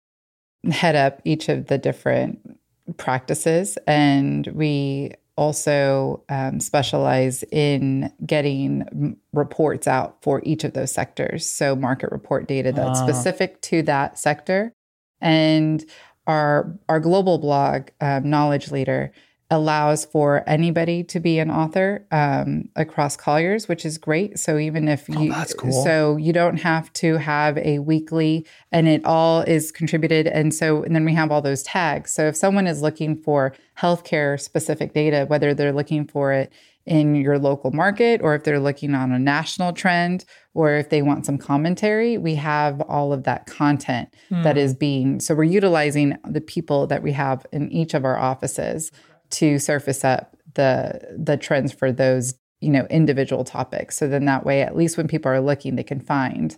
head 0.71 0.95
up 0.95 1.21
each 1.25 1.47
of 1.47 1.67
the 1.67 1.77
different 1.77 2.57
practices. 2.97 3.77
And 3.85 4.47
we 4.47 5.11
also 5.37 6.23
um, 6.27 6.59
specialize 6.59 7.43
in 7.51 8.11
getting 8.25 9.15
reports 9.31 9.87
out 9.87 10.17
for 10.23 10.41
each 10.43 10.63
of 10.63 10.73
those 10.73 10.91
sectors. 10.91 11.45
So, 11.45 11.75
market 11.75 12.11
report 12.11 12.47
data 12.47 12.71
that's 12.71 12.99
uh. 12.99 13.05
specific 13.05 13.61
to 13.61 13.83
that 13.83 14.17
sector. 14.17 14.73
And 15.21 15.85
our, 16.25 16.75
our 16.89 16.99
global 16.99 17.37
blog, 17.37 17.89
um, 18.01 18.27
Knowledge 18.27 18.71
Leader, 18.71 19.11
allows 19.51 20.05
for 20.05 20.43
anybody 20.47 21.03
to 21.03 21.19
be 21.19 21.39
an 21.39 21.49
author 21.49 22.05
um, 22.11 22.69
across 22.75 23.17
Colliers, 23.17 23.67
which 23.67 23.83
is 23.83 23.97
great. 23.97 24.37
So 24.37 24.57
even 24.57 24.87
if 24.87 25.09
oh, 25.09 25.19
you, 25.19 25.33
oh, 25.33 25.45
cool. 25.57 25.83
so 25.83 26.17
you 26.17 26.33
don't 26.33 26.57
have 26.57 26.93
to 26.93 27.17
have 27.17 27.57
a 27.57 27.79
weekly, 27.79 28.45
and 28.71 28.87
it 28.87 29.03
all 29.05 29.41
is 29.41 29.71
contributed. 29.71 30.27
And 30.27 30.53
so, 30.53 30.83
and 30.83 30.95
then 30.95 31.03
we 31.03 31.13
have 31.15 31.31
all 31.31 31.41
those 31.41 31.63
tags. 31.63 32.11
So 32.11 32.27
if 32.27 32.35
someone 32.35 32.67
is 32.67 32.81
looking 32.81 33.15
for 33.15 33.55
healthcare 33.77 34.39
specific 34.39 34.93
data, 34.93 35.25
whether 35.27 35.53
they're 35.53 35.73
looking 35.73 36.05
for 36.05 36.31
it 36.31 36.53
in 36.85 37.13
your 37.13 37.37
local 37.37 37.71
market 37.71 38.19
or 38.23 38.33
if 38.33 38.43
they're 38.43 38.59
looking 38.59 38.95
on 38.95 39.11
a 39.11 39.19
national 39.19 39.73
trend 39.73 40.25
or 40.55 40.73
if 40.73 40.89
they 40.89 41.01
want 41.01 41.25
some 41.25 41.37
commentary, 41.37 42.17
we 42.17 42.35
have 42.35 42.81
all 42.81 43.13
of 43.13 43.23
that 43.23 43.45
content 43.45 44.11
mm. 44.31 44.43
that 44.43 44.57
hmm. 44.57 44.71
being 44.73 45.19
so 45.19 45.35
we're 45.35 45.43
utilizing 45.43 46.17
the 46.27 46.41
people 46.41 46.87
that 46.87 47.03
we 47.03 47.11
have 47.11 47.45
in 47.51 47.71
each 47.71 47.93
of 47.93 48.05
our 48.05 48.17
offices 48.17 48.91
to 49.31 49.59
surface 49.59 50.03
up 50.03 50.35
the 50.55 51.15
the 51.17 51.37
trends 51.37 51.71
for 51.71 51.91
those 51.91 52.33
you 52.61 52.69
know 52.69 52.85
individual 52.89 53.43
topics. 53.43 53.97
So 53.97 54.07
then 54.07 54.25
that 54.25 54.45
way 54.45 54.61
at 54.61 54.75
least 54.75 54.97
when 54.97 55.07
people 55.07 55.31
are 55.31 55.41
looking 55.41 55.75
they 55.75 55.83
can 55.83 55.99
find 55.99 56.57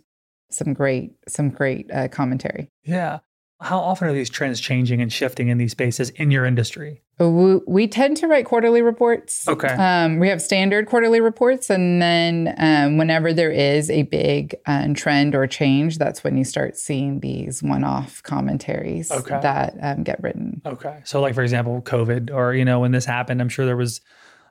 some 0.49 0.73
great 0.73 1.13
some 1.27 1.49
great 1.49 1.89
uh, 1.91 2.07
commentary. 2.07 2.69
Yeah 2.83 3.19
how 3.61 3.79
often 3.79 4.07
are 4.07 4.13
these 4.13 4.29
trends 4.29 4.59
changing 4.59 5.01
and 5.01 5.13
shifting 5.13 5.49
in 5.49 5.57
these 5.57 5.71
spaces 5.71 6.09
in 6.11 6.31
your 6.31 6.45
industry? 6.45 7.01
We, 7.19 7.57
we 7.67 7.87
tend 7.87 8.17
to 8.17 8.27
write 8.27 8.45
quarterly 8.45 8.81
reports. 8.81 9.47
Okay. 9.47 9.67
Um, 9.67 10.17
we 10.17 10.27
have 10.29 10.41
standard 10.41 10.87
quarterly 10.87 11.21
reports 11.21 11.69
and 11.69 12.01
then 12.01 12.55
um, 12.57 12.97
whenever 12.97 13.31
there 13.31 13.51
is 13.51 13.91
a 13.91 14.03
big 14.03 14.55
uh, 14.65 14.87
trend 14.95 15.35
or 15.35 15.45
change 15.45 15.99
that's 15.99 16.23
when 16.23 16.37
you 16.37 16.43
start 16.43 16.75
seeing 16.75 17.19
these 17.19 17.61
one-off 17.61 18.23
commentaries 18.23 19.11
okay. 19.11 19.39
that 19.41 19.75
um, 19.81 20.03
get 20.03 20.21
written. 20.23 20.61
Okay. 20.65 20.99
So 21.03 21.21
like 21.21 21.35
for 21.35 21.43
example 21.43 21.81
covid 21.81 22.31
or 22.33 22.53
you 22.53 22.65
know 22.65 22.79
when 22.79 22.91
this 22.91 23.05
happened 23.05 23.41
i'm 23.41 23.49
sure 23.49 23.65
there 23.65 23.77
was 23.77 24.01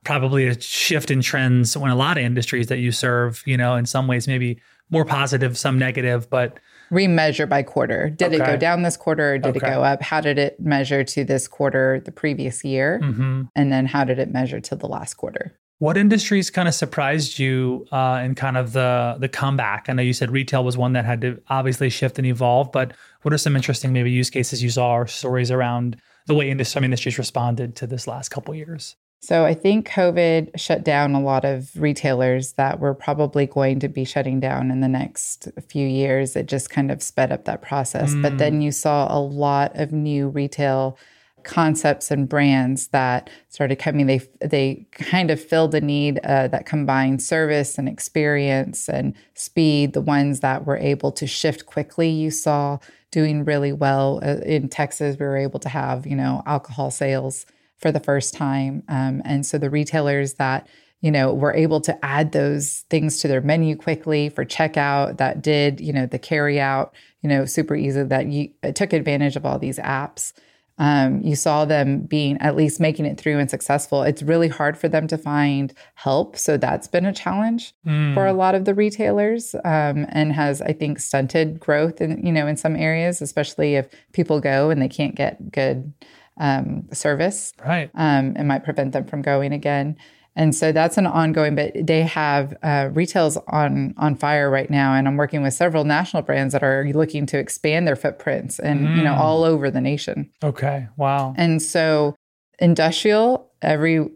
probably 0.04 0.46
a 0.46 0.60
shift 0.60 1.10
in 1.10 1.20
trends 1.20 1.76
when 1.76 1.90
a 1.90 1.96
lot 1.96 2.16
of 2.16 2.24
industries 2.24 2.68
that 2.68 2.78
you 2.78 2.92
serve 2.92 3.42
you 3.46 3.56
know 3.56 3.74
in 3.74 3.86
some 3.86 4.06
ways 4.06 4.26
maybe 4.26 4.60
more 4.90 5.04
positive 5.04 5.58
some 5.58 5.78
negative 5.78 6.30
but 6.30 6.58
remeasure 6.90 7.48
by 7.48 7.62
quarter. 7.62 8.10
Did 8.10 8.34
okay. 8.34 8.42
it 8.42 8.46
go 8.46 8.56
down 8.56 8.82
this 8.82 8.96
quarter 8.96 9.34
or 9.34 9.38
did 9.38 9.56
okay. 9.56 9.66
it 9.66 9.70
go 9.70 9.82
up? 9.82 10.02
How 10.02 10.20
did 10.20 10.38
it 10.38 10.60
measure 10.60 11.04
to 11.04 11.24
this 11.24 11.48
quarter 11.48 12.00
the 12.04 12.12
previous 12.12 12.64
year? 12.64 13.00
Mm-hmm. 13.02 13.42
And 13.54 13.72
then 13.72 13.86
how 13.86 14.04
did 14.04 14.18
it 14.18 14.30
measure 14.30 14.60
to 14.60 14.76
the 14.76 14.86
last 14.86 15.14
quarter? 15.14 15.56
What 15.78 15.96
industries 15.96 16.50
kind 16.50 16.68
of 16.68 16.74
surprised 16.74 17.38
you 17.38 17.86
uh, 17.90 18.20
in 18.22 18.34
kind 18.34 18.58
of 18.58 18.74
the 18.74 19.16
the 19.18 19.28
comeback? 19.28 19.86
I 19.88 19.94
know 19.94 20.02
you 20.02 20.12
said 20.12 20.30
retail 20.30 20.62
was 20.62 20.76
one 20.76 20.92
that 20.92 21.06
had 21.06 21.22
to 21.22 21.40
obviously 21.48 21.88
shift 21.88 22.18
and 22.18 22.26
evolve, 22.26 22.70
but 22.70 22.92
what 23.22 23.32
are 23.32 23.38
some 23.38 23.56
interesting 23.56 23.90
maybe 23.92 24.10
use 24.10 24.28
cases 24.28 24.62
you 24.62 24.68
saw 24.68 24.92
or 24.92 25.06
stories 25.06 25.50
around 25.50 25.96
the 26.26 26.34
way 26.34 26.50
industry, 26.50 26.72
some 26.74 26.84
industries 26.84 27.16
responded 27.16 27.76
to 27.76 27.86
this 27.86 28.06
last 28.06 28.28
couple 28.28 28.54
years? 28.54 28.96
So 29.22 29.44
I 29.44 29.52
think 29.52 29.86
COVID 29.86 30.58
shut 30.58 30.82
down 30.82 31.14
a 31.14 31.20
lot 31.20 31.44
of 31.44 31.70
retailers 31.76 32.54
that 32.54 32.80
were 32.80 32.94
probably 32.94 33.46
going 33.46 33.78
to 33.80 33.88
be 33.88 34.04
shutting 34.04 34.40
down 34.40 34.70
in 34.70 34.80
the 34.80 34.88
next 34.88 35.48
few 35.68 35.86
years. 35.86 36.36
It 36.36 36.46
just 36.46 36.70
kind 36.70 36.90
of 36.90 37.02
sped 37.02 37.30
up 37.30 37.44
that 37.44 37.60
process. 37.60 38.14
Mm. 38.14 38.22
But 38.22 38.38
then 38.38 38.60
mm. 38.60 38.64
you 38.64 38.72
saw 38.72 39.14
a 39.14 39.20
lot 39.20 39.72
of 39.78 39.92
new 39.92 40.28
retail 40.28 40.96
concepts 41.42 42.10
and 42.10 42.28
brands 42.28 42.88
that 42.88 43.28
started 43.50 43.76
coming. 43.76 44.06
They 44.06 44.20
they 44.40 44.86
kind 44.92 45.30
of 45.30 45.40
filled 45.40 45.72
the 45.72 45.80
need 45.82 46.18
uh, 46.24 46.48
that 46.48 46.64
combined 46.64 47.22
service 47.22 47.76
and 47.76 47.88
experience 47.88 48.88
and 48.88 49.14
speed. 49.34 49.92
The 49.92 50.00
ones 50.00 50.40
that 50.40 50.66
were 50.66 50.78
able 50.78 51.12
to 51.12 51.26
shift 51.26 51.66
quickly, 51.66 52.08
you 52.08 52.30
saw 52.30 52.78
doing 53.10 53.44
really 53.44 53.72
well 53.72 54.20
uh, 54.22 54.38
in 54.46 54.68
Texas. 54.68 55.18
We 55.18 55.26
were 55.26 55.36
able 55.36 55.60
to 55.60 55.68
have 55.68 56.06
you 56.06 56.16
know 56.16 56.42
alcohol 56.46 56.90
sales 56.90 57.44
for 57.80 57.90
the 57.90 58.00
first 58.00 58.34
time. 58.34 58.82
Um, 58.88 59.22
and 59.24 59.44
so 59.44 59.58
the 59.58 59.70
retailers 59.70 60.34
that 60.34 60.68
you 61.00 61.10
know 61.10 61.32
were 61.32 61.54
able 61.54 61.80
to 61.80 62.04
add 62.04 62.32
those 62.32 62.84
things 62.90 63.18
to 63.20 63.28
their 63.28 63.40
menu 63.40 63.76
quickly 63.76 64.28
for 64.28 64.44
checkout 64.44 65.16
that 65.16 65.42
did 65.42 65.80
you 65.80 65.92
know 65.92 66.06
the 66.06 66.18
carry 66.18 66.60
out 66.60 66.94
you 67.22 67.28
know 67.28 67.44
super 67.44 67.74
easy 67.74 68.02
that 68.02 68.26
you 68.26 68.50
took 68.74 68.92
advantage 68.92 69.36
of 69.36 69.46
all 69.46 69.58
these 69.58 69.78
apps 69.78 70.32
um, 70.78 71.20
you 71.20 71.36
saw 71.36 71.66
them 71.66 72.00
being 72.00 72.38
at 72.38 72.56
least 72.56 72.80
making 72.80 73.04
it 73.04 73.18
through 73.18 73.38
and 73.38 73.50
successful 73.50 74.02
it's 74.02 74.22
really 74.22 74.48
hard 74.48 74.78
for 74.78 74.88
them 74.88 75.06
to 75.06 75.18
find 75.18 75.74
help 75.94 76.36
so 76.36 76.56
that's 76.56 76.86
been 76.86 77.06
a 77.06 77.12
challenge 77.12 77.74
mm. 77.86 78.14
for 78.14 78.26
a 78.26 78.32
lot 78.32 78.54
of 78.54 78.64
the 78.64 78.74
retailers 78.74 79.54
um, 79.64 80.06
and 80.10 80.32
has 80.32 80.60
i 80.62 80.72
think 80.72 80.98
stunted 80.98 81.58
growth 81.60 82.00
in 82.00 82.24
you 82.24 82.32
know 82.32 82.46
in 82.46 82.56
some 82.56 82.76
areas 82.76 83.22
especially 83.22 83.74
if 83.74 83.88
people 84.12 84.40
go 84.40 84.70
and 84.70 84.80
they 84.80 84.88
can't 84.88 85.14
get 85.14 85.50
good 85.50 85.92
um, 86.40 86.88
service. 86.92 87.52
Right. 87.64 87.90
Um, 87.94 88.34
it 88.36 88.44
might 88.44 88.64
prevent 88.64 88.92
them 88.92 89.04
from 89.04 89.22
going 89.22 89.52
again. 89.52 89.96
And 90.36 90.54
so 90.54 90.72
that's 90.72 90.96
an 90.96 91.06
ongoing, 91.06 91.54
but 91.54 91.72
they 91.74 92.02
have 92.02 92.56
uh, 92.62 92.88
retails 92.92 93.36
on 93.48 93.94
on 93.98 94.14
fire 94.14 94.48
right 94.48 94.70
now, 94.70 94.94
and 94.94 95.08
I'm 95.08 95.16
working 95.16 95.42
with 95.42 95.54
several 95.54 95.84
national 95.84 96.22
brands 96.22 96.52
that 96.52 96.62
are 96.62 96.86
looking 96.94 97.26
to 97.26 97.38
expand 97.38 97.86
their 97.86 97.96
footprints 97.96 98.58
and 98.58 98.80
mm. 98.80 98.96
you 98.96 99.02
know 99.02 99.12
mm. 99.12 99.18
all 99.18 99.42
over 99.44 99.70
the 99.70 99.80
nation. 99.80 100.30
Okay, 100.42 100.86
wow. 100.96 101.34
And 101.36 101.60
so 101.60 102.14
industrial, 102.60 103.50
every 103.60 104.08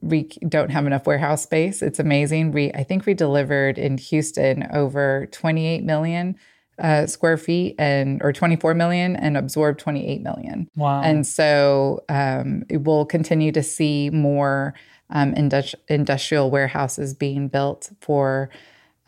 we 0.00 0.24
don't 0.48 0.70
have 0.70 0.84
enough 0.84 1.06
warehouse 1.06 1.44
space. 1.44 1.80
It's 1.80 2.00
amazing. 2.00 2.50
We 2.50 2.72
I 2.72 2.82
think 2.82 3.06
we 3.06 3.14
delivered 3.14 3.78
in 3.78 3.98
Houston 3.98 4.66
over 4.72 5.28
28 5.30 5.84
million 5.84 6.36
uh, 6.78 7.06
square 7.06 7.36
feet 7.36 7.74
and 7.78 8.22
or 8.22 8.32
24 8.32 8.74
million 8.74 9.16
and 9.16 9.36
absorbed 9.36 9.78
28 9.80 10.22
million. 10.22 10.68
Wow. 10.76 11.02
And 11.02 11.26
so 11.26 12.04
um, 12.08 12.64
we'll 12.70 13.06
continue 13.06 13.52
to 13.52 13.62
see 13.62 14.10
more 14.10 14.74
um, 15.10 15.34
industri- 15.34 15.76
industrial 15.88 16.50
warehouses 16.50 17.14
being 17.14 17.48
built 17.48 17.90
for 18.00 18.50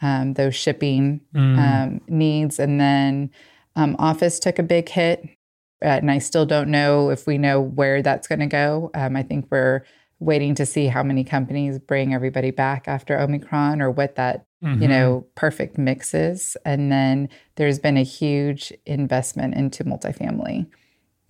um, 0.01 0.35
those 0.35 0.55
shipping 0.55 1.21
mm. 1.35 1.59
Um, 1.59 2.01
needs. 2.09 2.59
And 2.59 2.81
then 2.81 3.31
um, 3.77 3.97
office 3.99 4.39
took 4.39 4.59
a 4.59 4.63
big 4.63 4.89
hit. 4.89 5.25
Uh, 5.83 5.89
and 5.89 6.11
I 6.11 6.19
still 6.19 6.47
don't 6.47 6.71
know 6.71 7.11
if 7.11 7.27
we 7.27 7.39
know 7.39 7.61
where 7.61 8.03
that's 8.03 8.27
going 8.27 8.41
to 8.41 8.47
go. 8.47 8.91
Um, 8.95 9.17
I 9.17 9.23
think 9.23 9.47
we're 9.51 9.85
waiting 10.21 10.55
to 10.57 10.67
see 10.67 10.87
how 10.87 11.03
many 11.03 11.23
companies 11.23 11.79
bring 11.79 12.13
everybody 12.13 12.51
back 12.51 12.89
after 12.89 13.19
Omicron 13.19 13.81
or 13.81 13.91
what 13.91 14.17
that 14.17 14.48
mm-hmm. 14.63 14.83
you 14.83 14.89
know 14.89 15.27
perfect 15.35 15.79
mixes. 15.79 16.57
And 16.65 16.91
then 16.91 17.29
there's 17.57 17.79
been 17.79 17.97
a 17.97 18.03
huge 18.03 18.73
investment 18.87 19.55
into 19.55 19.85
multifamily. 19.85 20.67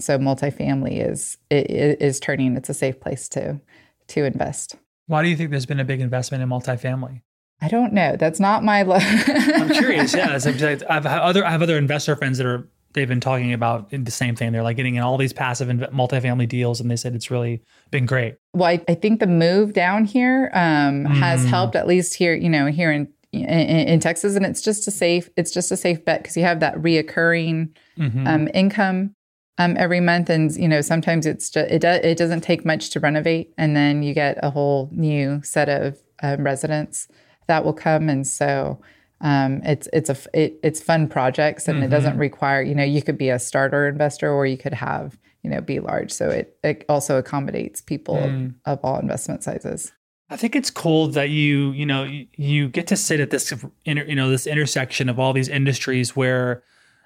So 0.01 0.19
multifamily 0.19 1.09
is 1.09 1.39
is 1.51 2.21
turning. 2.21 2.57
It's 2.57 2.69
a 2.69 2.75
safe 2.75 3.01
place 3.01 3.29
to 3.31 3.61
to 4.09 4.25
invest. 4.25 4.77
Why 5.07 5.23
do 5.23 5.29
you 5.29 5.37
think 5.37 5.51
there's 5.51 5.67
been 5.67 5.81
a 5.81 5.85
big 5.85 6.01
investment 6.01 6.43
in 6.43 6.49
multifamily? 6.49 7.23
I 7.61 7.69
don't 7.69 7.93
know. 7.93 8.17
That's 8.17 8.39
not 8.39 8.63
my. 8.63 8.83
Lo- 8.83 8.99
I'm 9.01 9.71
curious. 9.71 10.15
Yeah, 10.15 10.39
I've 10.89 11.07
other 11.07 11.45
I 11.45 11.51
have 11.51 11.63
other 11.63 11.77
investor 11.77 12.15
friends 12.15 12.39
that 12.39 12.47
are 12.47 12.69
they've 12.93 13.09
been 13.09 13.21
talking 13.21 13.53
about 13.53 13.91
the 13.91 14.11
same 14.11 14.37
thing. 14.37 14.53
They're 14.53 14.63
like 14.63 14.77
getting 14.77 14.95
in 14.95 15.03
all 15.03 15.19
these 15.19 15.33
passive 15.33 15.69
and 15.69 15.81
multifamily 15.81 16.49
deals, 16.49 16.81
and 16.81 16.91
they 16.91 16.97
said 16.97 17.15
it's 17.15 17.31
really 17.31 17.63
been 17.91 18.07
great. 18.07 18.37
Well, 18.55 18.69
I, 18.69 18.81
I 18.89 18.95
think 18.95 19.21
the 19.21 19.27
move 19.27 19.73
down 19.73 20.05
here 20.05 20.51
um, 20.55 21.05
mm. 21.05 21.17
has 21.17 21.45
helped 21.45 21.77
at 21.77 21.87
least 21.87 22.15
here, 22.15 22.35
you 22.35 22.49
know, 22.49 22.67
here 22.67 22.93
in, 22.93 23.09
in, 23.33 23.43
in 23.43 24.01
Texas, 24.01 24.37
and 24.37 24.47
it's 24.47 24.63
just 24.63 24.87
a 24.89 24.91
safe 24.91 25.29
it's 25.37 25.51
just 25.51 25.71
a 25.71 25.77
safe 25.77 26.05
bet 26.05 26.23
because 26.23 26.37
you 26.37 26.43
have 26.45 26.61
that 26.61 26.77
reoccurring 26.77 27.71
mm-hmm. 27.99 28.27
um, 28.27 28.49
income 28.55 29.15
um, 29.59 29.77
every 29.77 30.01
month, 30.01 30.31
and 30.31 30.55
you 30.57 30.69
know 30.69 30.81
sometimes 30.81 31.27
it's 31.27 31.51
just, 31.51 31.71
it 31.71 31.81
does 31.81 32.01
it 32.05 32.19
doesn't 32.19 32.43
take 32.43 32.65
much 32.65 32.91
to 32.91 33.01
renovate, 33.01 33.53
and 33.59 33.77
then 33.77 34.03
you 34.03 34.15
get 34.15 34.39
a 34.43 34.51
whole 34.51 34.89
new 34.93 35.43
set 35.43 35.69
of 35.69 35.99
um, 36.23 36.45
residents 36.45 37.09
that 37.47 37.65
will 37.65 37.73
come, 37.73 38.09
and 38.09 38.27
so 38.27 38.81
um, 39.21 39.61
it's 39.65 39.89
it's 39.93 40.11
a 40.11 40.17
it, 40.33 40.61
it's 40.63 40.81
fun 40.81 41.09
projects 41.09 41.67
and 41.67 41.77
mm-hmm. 41.77 41.85
it 41.85 41.89
doesn't 41.89 42.13
mm-hmm. 42.13 42.21
require 42.21 42.63
you 42.63 42.75
know 42.75 42.85
you 42.85 43.03
could 43.03 43.19
be 43.19 43.31
a 43.31 43.39
starter 43.39 43.89
investor 43.89 44.31
or 44.31 44.47
you 44.47 44.57
could 44.57 44.75
have 44.75 45.19
you 45.43 45.51
know 45.51 45.61
be 45.61 45.81
large 45.81 46.13
so 46.13 46.29
it, 46.29 46.57
it 46.63 46.85
also 46.89 47.19
accommodates 47.19 47.81
people 47.81 48.17
mm. 48.17 48.55
of, 48.65 48.79
of, 48.79 48.85
all 48.85 48.99
investment 48.99 49.43
sizes 49.43 49.93
i 50.31 50.37
think 50.37 50.55
it's 50.55 50.71
cool 50.71 51.09
that 51.09 51.31
you 51.31 51.73
you 51.73 51.87
know 51.87 52.05
you, 52.37 52.69
get 52.69 52.87
to 52.87 52.97
sit 52.97 53.21
at 53.21 53.31
this 53.31 53.53
inter, 53.85 54.05
you 54.05 54.15
know 54.15 54.31
this 54.31 54.47
intersection 54.47 55.09
of 55.09 55.19
all 55.19 55.33
these 55.33 55.49
industries 55.49 56.15
where 56.15 56.63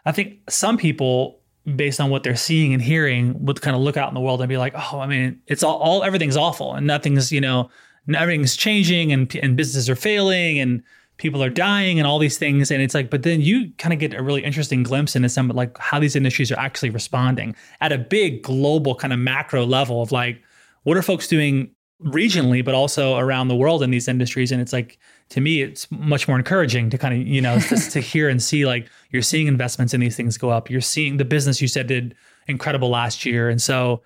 i 0.07 0.13
think 0.13 0.39
some 0.49 0.77
people 0.77 1.39
based 1.77 2.01
on 2.01 2.11
what 2.11 2.25
they're 2.25 2.35
seeing 2.35 2.73
and 2.73 2.83
hearing 2.83 3.45
would 3.45 3.61
kind 3.61 3.77
of 3.77 3.83
look 3.83 3.97
out 3.97 4.09
in 4.09 4.15
the 4.15 4.21
world 4.21 4.41
and 4.41 4.49
be 4.49 4.57
like 4.57 4.75
oh 4.75 5.01
i 5.01 5.07
mean 5.07 5.41
it's 5.47 5.63
all, 5.63 5.77
all 5.79 6.03
everything's 6.03 6.37
awful 6.37 6.75
and 6.75 6.87
nothing's 6.87 7.31
you 7.31 7.41
know 7.41 7.71
everything's 8.15 8.57
changing 8.57 9.13
and 9.13 9.35
and 9.37 9.57
businesses 9.57 9.89
are 9.89 9.97
failing 9.97 10.59
and 10.59 10.83
people 11.19 11.43
are 11.43 11.51
dying 11.51 11.99
and 11.99 12.07
all 12.07 12.19
these 12.19 12.37
things. 12.37 12.71
And 12.71 12.83
it's 12.83 12.95
like 12.95 13.11
but 13.11 13.23
then 13.23 13.41
you 13.41 13.71
kind 13.79 13.93
of 13.93 13.99
get 13.99 14.15
a 14.15 14.23
really 14.23 14.43
interesting 14.43 14.83
glimpse 14.83 15.15
into 15.15 15.29
some 15.29 15.49
like 15.49 15.79
how 15.79 15.99
these 16.01 16.17
industries 16.17 16.51
are 16.51 16.59
actually 16.59 16.91
responding 16.91 17.55
at 17.81 17.93
a 17.93 17.99
big 17.99 18.43
global 18.43 18.95
kind 18.95 19.13
of 19.13 19.19
macro 19.19 19.65
level 19.65 20.03
of 20.03 20.13
like 20.13 20.43
what 20.83 20.97
are 20.97 21.03
folks 21.03 21.29
doing 21.29 21.71
regionally 22.05 22.65
but 22.65 22.75
also 22.75 23.17
around 23.17 23.49
the 23.49 23.57
world 23.57 23.83
in 23.83 23.91
these 23.91 24.09
industries 24.09 24.53
and 24.53 24.61
it's 24.61 24.73
like 24.73 24.99
to 25.29 25.41
me 25.41 25.63
it's 25.63 25.91
much 25.91 26.29
more 26.29 26.37
encouraging 26.37 26.91
to 26.91 26.99
kind 26.99 27.15
of 27.15 27.27
you 27.27 27.41
know 27.41 27.59
to, 27.61 27.77
to 27.91 28.01
hear 28.01 28.29
and 28.29 28.43
see 28.43 28.67
like 28.67 28.89
you're 29.11 29.23
seeing 29.23 29.47
investments 29.47 29.95
in 29.95 30.01
these 30.01 30.17
things 30.17 30.37
go 30.37 30.51
up 30.51 30.71
you're 30.71 30.81
seeing 30.81 31.17
the 31.17 31.25
business 31.25 31.61
you 31.61 31.69
said 31.69 31.87
did 31.87 32.15
incredible 32.49 32.89
last 32.89 33.25
year 33.25 33.49
and 33.49 33.63
so 33.63 34.03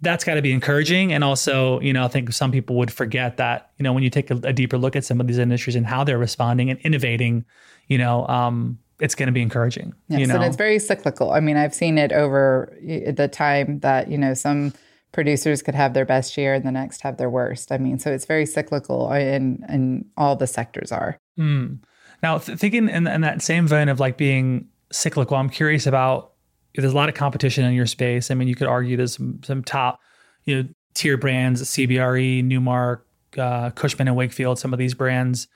that's 0.00 0.22
got 0.22 0.34
to 0.34 0.42
be 0.42 0.52
encouraging. 0.52 1.12
And 1.12 1.24
also, 1.24 1.80
you 1.80 1.92
know, 1.92 2.04
I 2.04 2.08
think 2.08 2.32
some 2.32 2.52
people 2.52 2.76
would 2.76 2.92
forget 2.92 3.38
that, 3.38 3.70
you 3.78 3.82
know, 3.82 3.92
when 3.92 4.02
you 4.02 4.10
take 4.10 4.30
a, 4.30 4.34
a 4.44 4.52
deeper 4.52 4.78
look 4.78 4.94
at 4.94 5.04
some 5.04 5.20
of 5.20 5.26
these 5.26 5.38
industries 5.38 5.76
and 5.76 5.86
how 5.86 6.04
they're 6.04 6.18
responding 6.18 6.70
and 6.70 6.78
innovating, 6.80 7.44
you 7.88 7.98
know, 7.98 8.26
um, 8.28 8.78
it's 9.00 9.14
going 9.14 9.26
to 9.26 9.32
be 9.32 9.42
encouraging. 9.42 9.92
Yes, 10.08 10.20
you 10.20 10.26
know? 10.26 10.36
and 10.36 10.44
it's 10.44 10.56
very 10.56 10.78
cyclical. 10.78 11.32
I 11.32 11.40
mean, 11.40 11.56
I've 11.56 11.74
seen 11.74 11.98
it 11.98 12.12
over 12.12 12.76
the 12.80 13.28
time 13.28 13.80
that 13.80 14.08
you 14.08 14.16
know 14.16 14.34
some 14.34 14.72
producers 15.14 15.62
could 15.62 15.74
have 15.74 15.94
their 15.94 16.04
best 16.04 16.36
year 16.36 16.52
and 16.52 16.66
the 16.66 16.72
next 16.72 17.00
have 17.00 17.16
their 17.16 17.30
worst. 17.30 17.72
I 17.72 17.78
mean, 17.78 17.98
so 17.98 18.12
it's 18.12 18.26
very 18.26 18.44
cyclical, 18.44 19.10
and 19.10 19.64
and 19.66 20.04
all 20.18 20.36
the 20.36 20.46
sectors 20.46 20.92
are. 20.92 21.16
Mm. 21.38 21.78
Now, 22.22 22.38
th- 22.38 22.58
thinking 22.58 22.88
in, 22.88 23.06
in 23.06 23.20
that 23.22 23.40
same 23.40 23.66
vein 23.66 23.88
of 23.88 24.00
like 24.00 24.18
being 24.18 24.68
cyclical, 24.92 25.36
I'm 25.36 25.48
curious 25.48 25.86
about 25.86 26.32
if 26.74 26.82
there's 26.82 26.92
a 26.92 26.96
lot 26.96 27.08
of 27.08 27.14
competition 27.14 27.64
in 27.64 27.72
your 27.72 27.86
space. 27.86 28.30
I 28.30 28.34
mean, 28.34 28.48
you 28.48 28.54
could 28.54 28.66
argue 28.66 28.96
there's 28.96 29.16
some, 29.16 29.40
some 29.44 29.62
top, 29.62 30.00
you 30.44 30.62
know, 30.62 30.68
tier 30.94 31.16
brands, 31.16 31.62
CBRE, 31.62 32.44
Newmark, 32.44 33.06
uh, 33.38 33.70
Cushman 33.70 34.08
and 34.08 34.16
Wakefield, 34.16 34.58
some 34.58 34.72
of 34.72 34.78
these 34.78 34.94
brands. 34.94 35.48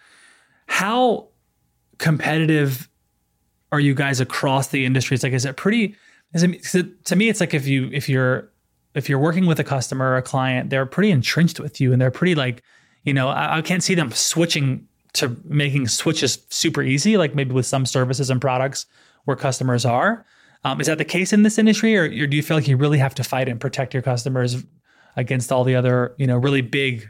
How 0.67 1.29
competitive 1.99 2.89
are 3.73 3.81
you 3.81 3.95
guys 3.95 4.21
across 4.21 4.69
the 4.69 4.85
industry? 4.85 5.15
It's 5.15 5.25
like, 5.25 5.33
is 5.33 5.45
it 5.45 5.57
pretty? 5.57 5.97
Is 6.35 6.43
it, 6.75 7.05
to 7.07 7.17
me, 7.17 7.29
it's 7.29 7.41
like 7.41 7.55
if 7.55 7.67
you 7.67 7.89
if 7.93 8.09
you're 8.09 8.51
if 8.99 9.09
you're 9.09 9.19
working 9.19 9.47
with 9.47 9.59
a 9.59 9.65
customer 9.65 10.11
or 10.11 10.17
a 10.17 10.23
client, 10.23 10.71
they're 10.71 10.87
pretty 10.87 11.11
entrenched 11.11 11.61
with 11.61 11.81
you, 11.81 11.93
and 11.93 12.01
they're 12.01 12.11
pretty 12.11 12.35
like, 12.35 12.63
you 13.05 13.15
know, 13.15 13.29
I, 13.29 13.59
I 13.59 13.63
can't 13.63 13.83
see 13.83 13.95
them 13.95 14.11
switching 14.13 14.87
to 15.15 15.37
making 15.45 15.89
switches 15.89 16.39
super 16.51 16.83
easy, 16.83 17.17
like 17.17 17.35
maybe 17.35 17.53
with 17.53 17.67
some 17.67 17.87
services 17.87 18.29
and 18.29 18.41
products 18.41 18.87
where 19.25 19.37
customers 19.37 19.85
are. 19.85 20.27
Um, 20.65 20.81
is 20.81 20.89
that 20.89 20.99
the 20.99 21.05
case 21.05 21.33
in 21.33 21.45
this 21.45 21.57
industry, 21.57 21.97
or, 21.97 22.03
or 22.03 22.27
do 22.27 22.37
you 22.37 22.43
feel 22.43 22.57
like 22.57 22.69
you 22.69 22.77
really 22.77 22.99
have 22.99 23.15
to 23.15 23.25
fight 23.25 23.49
and 23.49 23.61
protect 23.61 23.95
your 23.95 24.03
customers 24.03 24.65
against 25.17 25.53
all 25.53 25.65
the 25.65 25.77
other, 25.77 26.15
you 26.19 26.27
know, 26.27 26.37
really 26.37 26.61
big 26.61 27.09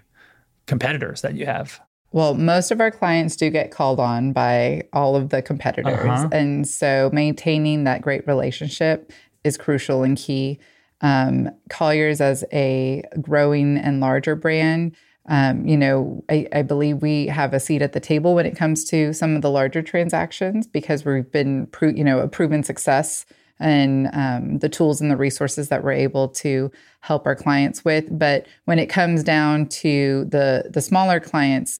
competitors 0.66 1.22
that 1.22 1.34
you 1.34 1.46
have? 1.46 1.80
Well, 2.12 2.34
most 2.34 2.70
of 2.70 2.80
our 2.80 2.90
clients 2.90 3.36
do 3.36 3.50
get 3.50 3.70
called 3.70 4.00
on 4.00 4.32
by 4.32 4.82
all 4.92 5.16
of 5.16 5.30
the 5.30 5.42
competitors. 5.42 6.08
Uh-huh. 6.08 6.28
And 6.32 6.66
so 6.66 7.10
maintaining 7.12 7.84
that 7.84 8.00
great 8.00 8.26
relationship 8.26 9.12
is 9.44 9.56
crucial 9.56 10.02
and 10.02 10.16
key. 10.16 10.58
Um, 11.00 11.50
Colliers, 11.68 12.20
as 12.20 12.44
a 12.52 13.02
growing 13.20 13.76
and 13.76 14.00
larger 14.00 14.34
brand, 14.34 14.96
um, 15.28 15.66
you 15.66 15.76
know, 15.76 16.24
I, 16.30 16.48
I, 16.52 16.62
believe 16.62 17.02
we 17.02 17.26
have 17.26 17.52
a 17.52 17.60
seat 17.60 17.82
at 17.82 17.92
the 17.92 18.00
table 18.00 18.34
when 18.34 18.46
it 18.46 18.56
comes 18.56 18.84
to 18.86 19.12
some 19.12 19.36
of 19.36 19.42
the 19.42 19.50
larger 19.50 19.82
transactions 19.82 20.66
because 20.66 21.04
we've 21.04 21.30
been, 21.30 21.66
pro- 21.66 21.90
you 21.90 22.02
know, 22.02 22.20
a 22.20 22.28
proven 22.28 22.62
success 22.62 23.26
and 23.60 24.08
um, 24.14 24.58
the 24.60 24.70
tools 24.70 25.00
and 25.00 25.10
the 25.10 25.16
resources 25.16 25.68
that 25.68 25.84
we're 25.84 25.92
able 25.92 26.28
to 26.28 26.70
help 27.00 27.26
our 27.26 27.36
clients 27.36 27.84
with. 27.84 28.06
But 28.10 28.46
when 28.64 28.78
it 28.78 28.86
comes 28.86 29.22
down 29.22 29.66
to 29.66 30.24
the 30.26 30.70
the 30.72 30.80
smaller 30.80 31.20
clients, 31.20 31.78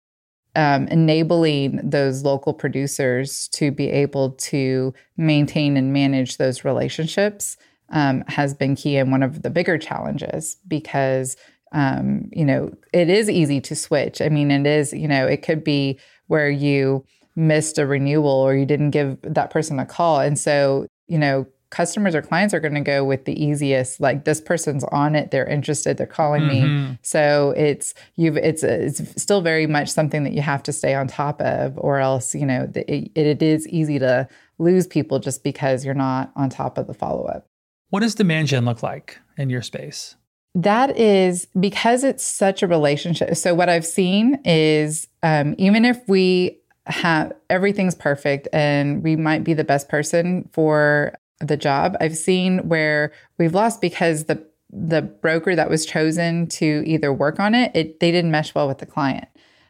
um, 0.56 0.88
enabling 0.88 1.88
those 1.88 2.24
local 2.24 2.52
producers 2.52 3.48
to 3.48 3.70
be 3.70 3.88
able 3.90 4.32
to 4.32 4.92
maintain 5.16 5.76
and 5.76 5.92
manage 5.92 6.36
those 6.36 6.64
relationships 6.64 7.56
um, 7.90 8.24
has 8.28 8.54
been 8.54 8.76
key 8.76 8.96
and 8.96 9.10
one 9.10 9.22
of 9.22 9.42
the 9.42 9.50
bigger 9.50 9.78
challenges 9.78 10.56
because 10.66 11.36
um, 11.72 12.30
you 12.32 12.44
know, 12.44 12.72
it 12.92 13.10
is 13.10 13.28
easy 13.28 13.60
to 13.60 13.76
switch. 13.76 14.22
I 14.22 14.28
mean, 14.28 14.50
it 14.50 14.66
is, 14.66 14.92
you 14.92 15.08
know, 15.08 15.26
it 15.26 15.42
could 15.42 15.62
be 15.62 15.98
where 16.26 16.50
you 16.50 17.04
missed 17.36 17.78
a 17.78 17.86
renewal 17.86 18.30
or 18.30 18.54
you 18.54 18.66
didn't 18.66 18.90
give 18.90 19.18
that 19.22 19.50
person 19.50 19.78
a 19.78 19.86
call. 19.86 20.20
And 20.20 20.38
so, 20.38 20.86
you 21.06 21.18
know, 21.18 21.46
customers 21.70 22.14
or 22.14 22.22
clients 22.22 22.54
are 22.54 22.60
going 22.60 22.74
to 22.74 22.80
go 22.80 23.04
with 23.04 23.26
the 23.26 23.44
easiest 23.44 24.00
like 24.00 24.24
this 24.24 24.40
person's 24.40 24.84
on 24.84 25.14
it 25.14 25.30
they're 25.30 25.46
interested 25.46 25.98
they're 25.98 26.06
calling 26.06 26.44
mm-hmm. 26.44 26.92
me 26.92 26.98
so 27.02 27.52
it's 27.58 27.92
you've 28.16 28.38
it's 28.38 28.62
it's 28.62 29.20
still 29.20 29.42
very 29.42 29.66
much 29.66 29.90
something 29.90 30.24
that 30.24 30.32
you 30.32 30.40
have 30.40 30.62
to 30.62 30.72
stay 30.72 30.94
on 30.94 31.06
top 31.06 31.38
of 31.42 31.76
or 31.76 31.98
else 31.98 32.34
you 32.34 32.46
know 32.46 32.66
it, 32.74 33.10
it 33.14 33.42
is 33.42 33.68
easy 33.68 33.98
to 33.98 34.26
lose 34.56 34.86
people 34.86 35.18
just 35.18 35.44
because 35.44 35.84
you're 35.84 35.92
not 35.92 36.32
on 36.36 36.48
top 36.48 36.78
of 36.78 36.86
the 36.86 36.94
follow-up 36.94 37.46
what 37.90 38.00
does 38.00 38.14
demand 38.14 38.48
gen 38.48 38.64
look 38.64 38.82
like 38.82 39.18
in 39.36 39.50
your 39.50 39.62
space 39.62 40.16
that 40.54 40.96
is 40.96 41.46
because 41.58 42.02
it's 42.04 42.24
such 42.24 42.62
a 42.62 42.66
relationship. 42.66 43.36
So, 43.36 43.54
what 43.54 43.68
I've 43.68 43.86
seen 43.86 44.40
is 44.44 45.06
um, 45.22 45.54
even 45.58 45.84
if 45.84 46.00
we 46.08 46.58
have 46.86 47.32
everything's 47.50 47.94
perfect 47.94 48.48
and 48.52 49.02
we 49.02 49.14
might 49.14 49.44
be 49.44 49.54
the 49.54 49.64
best 49.64 49.88
person 49.88 50.48
for 50.52 51.14
the 51.40 51.56
job, 51.56 51.96
I've 52.00 52.16
seen 52.16 52.68
where 52.68 53.12
we've 53.38 53.54
lost 53.54 53.80
because 53.80 54.24
the 54.24 54.44
the 54.70 55.02
broker 55.02 55.54
that 55.54 55.70
was 55.70 55.86
chosen 55.86 56.46
to 56.46 56.82
either 56.84 57.12
work 57.12 57.40
on 57.40 57.54
it, 57.54 57.70
it 57.74 58.00
they 58.00 58.10
didn't 58.10 58.30
mesh 58.30 58.54
well 58.54 58.68
with 58.68 58.78
the 58.78 58.86
client. 58.86 59.28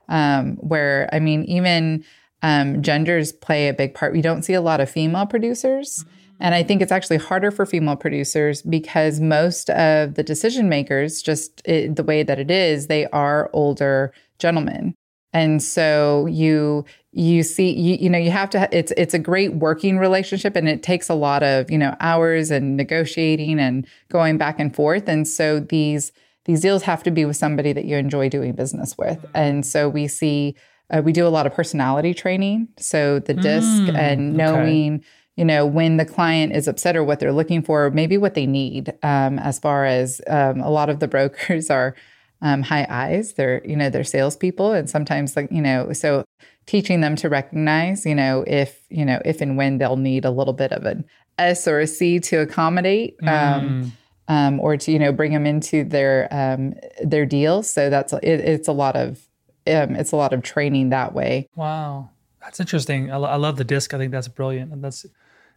Um, 0.09 0.57
where 0.57 1.09
I 1.13 1.19
mean, 1.19 1.45
even 1.45 2.05
um, 2.43 2.83
genders 2.83 3.31
play 3.33 3.69
a 3.69 3.75
big 3.75 3.95
part. 3.95 4.13
We 4.13 4.23
don't 4.23 4.43
see 4.43 4.55
a 4.55 4.63
lot 4.63 4.81
of 4.81 4.89
female 4.89 5.27
producers. 5.27 6.05
Mm-hmm 6.05 6.15
and 6.41 6.55
I 6.55 6.63
think 6.63 6.83
it's 6.83 6.93
actually 6.93 7.17
harder 7.17 7.51
for 7.51 7.67
female 7.67 7.97
producers 7.97 8.63
because 8.63 9.21
most 9.21 9.71
of 9.71 10.15
the 10.15 10.23
decision 10.23 10.69
makers, 10.69 11.21
just 11.23 11.63
it, 11.65 11.97
the 11.97 12.05
way 12.05 12.23
that 12.23 12.39
it 12.39 12.51
is, 12.51 12.87
they 12.87 13.07
are 13.07 13.51
older 13.53 14.13
gentlemen. 14.39 14.95
And 15.33 15.63
so 15.63 16.27
you 16.27 16.85
you 17.13 17.43
see 17.43 17.71
you, 17.73 17.97
you 17.97 18.09
know 18.09 18.19
you 18.19 18.31
have 18.31 18.51
to 18.51 18.69
it's 18.73 18.93
it's 18.97 19.15
a 19.15 19.19
great 19.19 19.55
working 19.55 19.99
relationship 19.99 20.57
and 20.57 20.69
it 20.69 20.83
takes 20.83 21.09
a 21.09 21.15
lot 21.15 21.43
of, 21.43 21.71
you 21.71 21.77
know, 21.77 21.95
hours 22.01 22.51
and 22.51 22.77
negotiating 22.77 23.59
and 23.59 23.87
going 24.09 24.39
back 24.39 24.59
and 24.59 24.75
forth 24.75 25.09
and 25.09 25.29
so 25.29 25.61
these 25.61 26.13
these 26.47 26.61
deals 26.61 26.83
have 26.85 27.03
to 27.03 27.11
be 27.11 27.27
with 27.27 27.37
somebody 27.37 27.75
that 27.75 27.85
you 27.85 27.97
enjoy 27.97 28.31
doing 28.31 28.55
business 28.55 28.97
with. 28.97 29.23
And 29.35 29.67
so 29.67 29.89
we 29.89 30.09
see 30.09 30.57
uh, 30.91 31.03
we 31.05 31.13
do 31.13 31.27
a 31.27 31.29
lot 31.29 31.47
of 31.47 31.53
personality 31.53 32.15
training. 32.15 32.69
So 32.79 33.19
the 33.19 33.35
DiSC 33.35 33.91
mm, 33.91 33.99
and 33.99 34.35
knowing 34.35 34.95
okay 34.97 35.05
you 35.39 35.45
know, 35.45 35.65
when 35.65 35.99
the 35.99 36.05
client 36.05 36.53
is 36.53 36.67
upset 36.67 36.97
or 36.97 37.05
what 37.05 37.21
they're 37.21 37.33
looking 37.33 37.63
for, 37.63 37.93
maybe 37.93 38.19
what 38.19 38.35
they 38.35 38.45
need. 38.45 38.93
Um, 39.05 39.39
as 39.39 39.61
far 39.61 39.85
as 39.85 40.21
um, 40.27 40.61
a 40.61 40.69
lot 40.69 40.91
of 40.91 40.99
the 40.99 41.07
brokers 41.15 41.71
are 41.71 41.95
um, 42.43 42.63
high 42.63 42.87
I's. 42.91 43.35
They're, 43.35 43.65
you 43.65 43.77
know, 43.77 43.89
they're 43.89 44.03
salespeople. 44.03 44.73
And 44.73 44.91
sometimes 44.91 45.37
like, 45.37 45.53
you 45.53 45.63
know, 45.63 45.93
so 45.93 46.25
teaching 46.67 47.03
them 47.03 47.15
to 47.17 47.29
recognize, 47.29 48.05
you 48.05 48.17
know, 48.17 48.43
if, 48.49 48.81
you 48.91 49.05
know, 49.05 49.23
if 49.25 49.41
and 49.41 49.57
when 49.57 49.79
they'll 49.79 49.97
need 49.97 50.25
a 50.25 50.33
little 50.33 50.53
bit 50.53 50.73
of 50.73 50.85
an 50.85 51.05
S 51.39 51.69
or 51.69 51.79
a 51.79 51.87
C 51.87 52.19
to 52.19 52.39
accommodate. 52.39 53.15
Um, 53.23 53.29
mm. 53.29 53.91
Um, 54.31 54.61
or 54.61 54.77
to 54.77 54.93
you 54.93 54.99
know 54.99 55.11
bring 55.11 55.33
them 55.33 55.47
into 55.47 55.85
their 55.85 56.29
um, 56.31 56.75
their 57.03 57.25
deals. 57.25 57.71
So 57.71 57.89
that's 57.89 58.13
it, 58.13 58.27
it's 58.27 58.69
a 58.69 58.73
lot 58.73 58.95
of 58.95 59.27
um, 59.67 59.97
it's 59.97 60.13
a 60.13 60.17
lot 60.17 60.35
of 60.35 60.43
training 60.43 60.91
that 60.91 61.15
way. 61.15 61.49
Wow, 61.57 62.11
that's 62.43 62.61
interesting. 62.61 63.11
I, 63.11 63.17
I 63.17 63.37
love 63.37 63.57
the 63.57 63.65
DiSC. 63.65 63.95
I 63.95 63.97
think 63.97 64.13
that's 64.13 64.29
brilliant 64.29 64.71
and 64.71 64.85
that's 64.85 65.07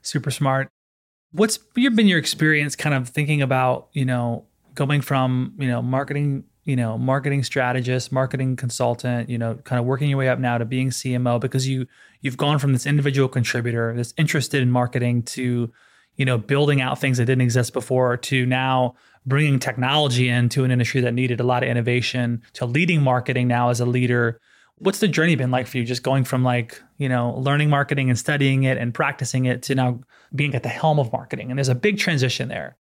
super 0.01 0.31
smart. 0.31 0.69
What's 1.31 1.57
been 1.57 2.07
your 2.07 2.19
experience, 2.19 2.75
kind 2.75 2.93
of 2.95 3.09
thinking 3.09 3.41
about 3.41 3.89
you 3.93 4.05
know 4.05 4.45
going 4.75 5.01
from 5.01 5.53
you 5.57 5.67
know 5.67 5.81
marketing 5.81 6.45
you 6.63 6.75
know 6.75 6.97
marketing 6.97 7.43
strategist 7.43 8.11
marketing 8.11 8.55
consultant 8.55 9.29
you 9.29 9.37
know 9.37 9.55
kind 9.63 9.79
of 9.79 9.85
working 9.85 10.09
your 10.09 10.17
way 10.17 10.29
up 10.29 10.39
now 10.39 10.57
to 10.57 10.65
being 10.65 10.89
cmo 10.89 11.39
because 11.39 11.67
you 11.67 11.87
you've 12.21 12.37
gone 12.37 12.59
from 12.59 12.71
this 12.71 12.85
individual 12.85 13.27
contributor 13.27 13.93
that's 13.95 14.13
interested 14.17 14.61
in 14.61 14.69
marketing 14.69 15.23
to 15.23 15.71
you 16.15 16.25
know 16.25 16.37
building 16.37 16.81
out 16.81 16.99
things 16.99 17.17
that 17.17 17.25
didn't 17.25 17.41
exist 17.41 17.73
before 17.73 18.15
to 18.17 18.45
now 18.45 18.93
bringing 19.25 19.59
technology 19.59 20.29
into 20.29 20.63
an 20.63 20.71
industry 20.71 21.01
that 21.01 21.13
needed 21.13 21.39
a 21.39 21.43
lot 21.43 21.63
of 21.63 21.69
innovation 21.69 22.41
to 22.53 22.65
leading 22.65 23.01
marketing 23.01 23.47
now 23.47 23.69
as 23.69 23.79
a 23.79 23.85
leader 23.85 24.39
what's 24.81 24.99
the 24.99 25.07
journey 25.07 25.35
been 25.35 25.51
like 25.51 25.67
for 25.67 25.77
you 25.77 25.83
just 25.83 26.03
going 26.03 26.23
from 26.23 26.43
like 26.43 26.81
you 26.97 27.07
know 27.07 27.35
learning 27.37 27.69
marketing 27.69 28.09
and 28.09 28.17
studying 28.17 28.63
it 28.63 28.77
and 28.77 28.93
practicing 28.93 29.45
it 29.45 29.61
to 29.63 29.75
now 29.75 29.99
being 30.35 30.55
at 30.55 30.63
the 30.63 30.69
helm 30.69 30.99
of 30.99 31.11
marketing? 31.11 31.49
And 31.49 31.57
there's 31.57 31.69
a 31.69 31.75
big 31.75 31.97
transition 31.97 32.49
there. 32.49 32.77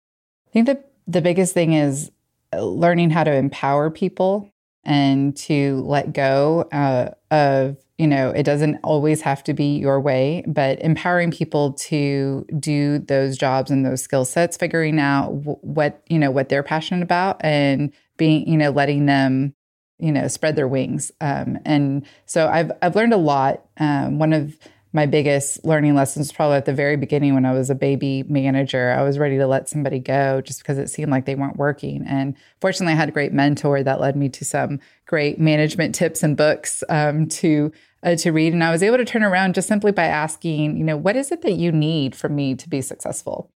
I 0.49 0.51
think 0.51 0.67
that 0.67 0.91
the 1.07 1.21
biggest 1.21 1.55
thing 1.55 1.73
is 1.73 2.11
learning 2.55 3.11
how 3.11 3.25
to 3.25 3.33
empower 3.33 3.91
people 3.91 4.51
and 4.85 5.37
to 5.37 5.83
let 5.87 6.13
go 6.13 6.69
uh, 6.73 7.11
of 7.31 7.77
you 7.99 8.07
know 8.07 8.31
it 8.31 8.45
doesn't 8.45 8.77
always 8.85 9.21
have 9.21 9.43
to 9.45 9.53
be 9.53 9.77
your 9.77 10.01
way 10.01 10.45
but 10.47 10.81
empowering 10.81 11.31
people 11.31 11.73
to 11.75 12.47
do 12.59 12.99
those 13.01 13.37
jobs 13.37 13.71
and 13.71 13.85
those 13.85 14.01
skill 14.01 14.25
sets 14.25 14.57
figuring 14.57 14.99
out 14.99 15.29
what 15.31 16.03
you 16.09 16.19
know 16.19 16.31
what 16.31 16.49
they're 16.49 16.63
passionate 16.63 17.03
about 17.03 17.37
and 17.45 17.93
being 18.17 18.49
you 18.49 18.57
know 18.57 18.71
letting 18.71 19.07
them 19.07 19.53
you 19.99 20.13
know 20.13 20.29
spread 20.29 20.57
their 20.57 20.69
wings 20.69 21.11
um, 21.21 21.59
and 21.65 22.07
so 22.27 22.49
i've 22.49 22.71
i've 22.83 22.97
learned 22.97 23.13
a 23.13 23.19
lot 23.19 23.65
um, 23.79 24.19
one 24.19 24.33
of 24.33 24.57
my 24.93 25.07
biggest 25.07 25.65
learning 25.65 25.95
lessons 25.95 26.33
probably 26.33 26.57
at 26.57 26.65
the 26.65 26.73
very 26.73 26.97
beginning 26.97 27.35
when 27.35 27.45
I 27.45 27.53
was 27.53 27.69
a 27.69 27.75
baby 27.75 28.23
manager. 28.23 28.91
I 28.91 29.03
was 29.03 29.19
ready 29.19 29.37
to 29.37 29.47
let 29.47 29.69
somebody 29.69 29.99
go 29.99 30.41
just 30.41 30.61
because 30.61 30.79
it 30.79 30.89
seemed 30.89 31.11
like 31.11 31.27
they 31.27 31.35
weren't 31.35 31.57
working. 31.57 32.05
And 32.07 32.35
fortunately, 32.61 32.95
I 32.95 32.97
had 32.97 33.11
a 33.11 33.13
great 33.13 33.33
mentor 33.33 33.83
that 33.83 34.01
led 34.01 34.17
me 34.17 34.29
to 34.31 34.45
some 34.45 34.81
great 35.07 35.39
management 35.39 35.95
tips 35.95 36.23
and 36.23 36.37
books 36.37 36.83
um, 36.89 37.29
to 37.29 37.71
uh, 38.03 38.15
to 38.17 38.31
read. 38.31 38.53
And 38.53 38.65
I 38.65 38.71
was 38.71 38.83
able 38.83 38.97
to 38.97 39.05
turn 39.05 39.25
around 39.25 39.55
just 39.55 39.69
simply 39.69 39.93
by 39.93 40.05
asking, 40.05 40.77
you 40.77 40.85
know, 40.85 40.97
what 40.97 41.17
is 41.17 41.33
it 41.33 41.43
that 41.43 41.55
you 41.55 41.71
need 41.71 42.15
from 42.15 42.35
me 42.35 42.55
to 42.55 42.69
be 42.69 42.81
successful, 42.81 43.51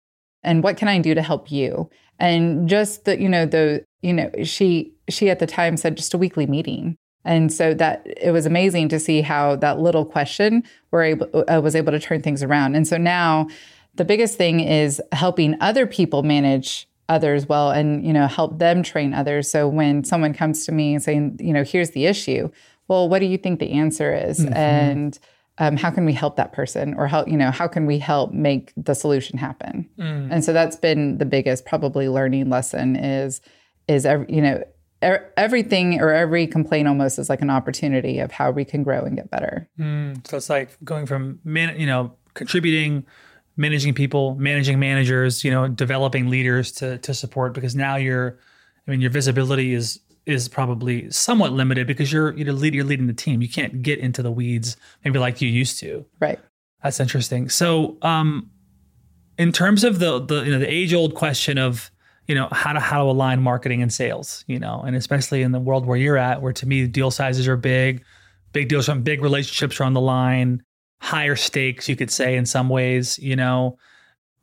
and 0.43 0.63
what 0.63 0.77
can 0.77 0.89
I 0.89 0.99
do 0.99 1.15
to 1.15 1.23
help 1.23 1.53
you? 1.53 1.91
And 2.19 2.69
just 2.69 3.05
the, 3.05 3.21
you 3.21 3.29
know, 3.29 3.47
the, 3.47 3.85
you 4.03 4.13
know, 4.13 4.31
she 4.45 4.93
she 5.09 5.31
at 5.31 5.39
the 5.39 5.47
time 5.47 5.77
said 5.77 5.97
just 5.97 6.15
a 6.15 6.19
weekly 6.19 6.47
meeting 6.47 6.97
and 7.25 7.53
so 7.53 7.75
that 7.75 8.07
it 8.07 8.31
was 8.31 8.47
amazing 8.47 8.89
to 8.89 8.99
see 8.99 9.21
how 9.21 9.57
that 9.57 9.79
little 9.79 10.05
question 10.05 10.63
were 10.91 11.03
able, 11.03 11.45
uh, 11.49 11.61
was 11.61 11.77
able 11.77 11.93
to 11.93 12.01
turn 12.01 12.23
things 12.23 12.43
around. 12.43 12.75
And 12.75 12.87
so 12.87 12.97
now 12.97 13.49
the 13.95 14.05
biggest 14.05 14.39
thing 14.39 14.61
is 14.61 15.03
helping 15.13 15.57
other 15.61 15.87
people 15.87 16.23
manage 16.23 16.89
others 17.11 17.49
well 17.49 17.71
and 17.71 18.07
you 18.07 18.13
know 18.13 18.27
help 18.27 18.59
them 18.59 18.83
train 18.83 19.15
others 19.15 19.51
so 19.51 19.67
when 19.67 20.05
someone 20.05 20.35
comes 20.35 20.67
to 20.67 20.73
me 20.73 20.93
and 20.93 21.03
saying 21.03 21.35
you 21.41 21.55
know 21.55 21.65
here's 21.65 21.93
the 21.93 22.05
issue 22.05 22.51
well 22.87 23.09
what 23.09 23.21
do 23.21 23.25
you 23.25 23.39
think 23.39 23.61
the 23.61 23.73
answer 23.73 24.15
is 24.15 24.41
mm-hmm. 24.41 24.53
and 24.53 25.19
um, 25.59 25.77
how 25.77 25.91
can 25.91 26.05
we 26.05 26.13
help 26.13 26.37
that 26.37 26.53
person 26.53 26.95
or 26.95 27.07
help 27.07 27.29
you 27.29 27.37
know 27.37 27.51
how 27.51 27.67
can 27.69 27.87
we 27.87 27.99
help 27.99 28.33
make 28.33 28.73
the 28.77 28.95
solution 28.95 29.39
happen 29.39 29.89
mm. 29.99 30.29
and 30.31 30.45
so 30.45 30.53
that's 30.53 30.77
been 30.77 31.19
the 31.19 31.27
biggest 31.27 31.65
probably 31.65 32.09
learning 32.09 32.49
lesson 32.49 32.97
is 32.97 33.41
is 33.89 34.07
every, 34.07 34.27
you 34.29 34.41
know 34.41 34.63
everything 35.01 36.01
or 36.01 36.13
every 36.13 36.47
complaint 36.47 36.89
almost 36.89 37.19
is 37.19 37.29
like 37.29 37.41
an 37.41 37.51
opportunity 37.51 38.19
of 38.19 38.33
how 38.33 38.51
we 38.51 38.65
can 38.65 38.83
grow 38.83 39.05
and 39.05 39.17
get 39.17 39.31
better. 39.31 39.69
Mm, 39.79 40.27
so 40.27 40.37
it's 40.37 40.51
like 40.51 40.77
going 40.83 41.07
from 41.07 41.39
man, 41.45 41.79
you 41.79 41.87
know, 41.87 42.15
contributing, 42.35 43.07
managing 43.57 43.95
people, 43.95 44.35
managing 44.37 44.79
managers, 44.81 45.45
you 45.45 45.51
know, 45.51 45.69
developing 45.69 46.29
leaders 46.29 46.73
to 46.73 46.99
to 46.99 47.15
support 47.15 47.55
because 47.55 47.77
now 47.77 47.97
you're, 47.97 48.39
I 48.87 48.91
mean, 48.91 49.01
your 49.01 49.11
visibility 49.11 49.73
is 49.73 50.01
is 50.29 50.47
probably 50.47 51.11
somewhat 51.11 51.53
limited 51.53 51.87
because 51.87 52.13
you're 52.13 52.37
you're, 52.37 52.53
lead, 52.53 52.75
you're 52.75 52.85
leading 52.85 53.07
the 53.07 53.15
team. 53.15 53.41
You 53.41 53.49
can't 53.49 53.83
get 53.83 53.99
into 53.99 54.23
the 54.23 54.31
weeds 54.31 54.77
maybe 55.05 55.19
like 55.19 55.41
you 55.41 55.49
used 55.49 55.81
to. 55.81 56.05
Right. 56.21 56.39
That's 56.83 57.01
interesting. 57.01 57.49
So, 57.49 57.97
um, 58.03 58.51
in 59.39 59.53
terms 59.53 59.85
of 59.85 59.99
the 60.01 60.21
the 60.21 60.43
you 60.45 60.53
know 60.53 60.59
the 60.59 60.71
age 60.71 60.93
old 60.93 61.15
question 61.15 61.57
of 61.57 61.91
you 62.27 62.35
know 62.35 62.49
how 62.53 62.75
to 62.75 62.81
how 62.81 63.05
to 63.05 63.11
align 63.11 63.41
marketing 63.41 63.81
and 63.81 63.93
sales 63.93 64.45
you 64.47 64.59
know 64.59 64.83
and 64.87 64.95
especially 64.95 65.43
in 65.43 65.53
the 65.53 65.61
world 65.61 65.87
where 65.87 65.97
you're 65.97 66.19
at 66.19 66.43
where 66.43 66.53
to 66.53 66.67
me 66.67 66.87
deal 66.87 67.11
sizes 67.11 67.49
are 67.49 67.57
big 67.57 68.05
big 68.53 68.69
deals 68.69 68.87
from 68.87 69.03
big 69.03 69.23
relationships 69.23 69.81
are 69.81 69.85
on 69.85 69.95
the 69.95 70.01
line 70.01 70.63
higher 71.01 71.37
stakes 71.37 71.89
you 71.89 71.97
could 71.97 72.11
say 72.11 72.37
in 72.37 72.45
some 72.45 72.69
ways 72.69 73.19
you 73.19 73.35
know 73.35 73.79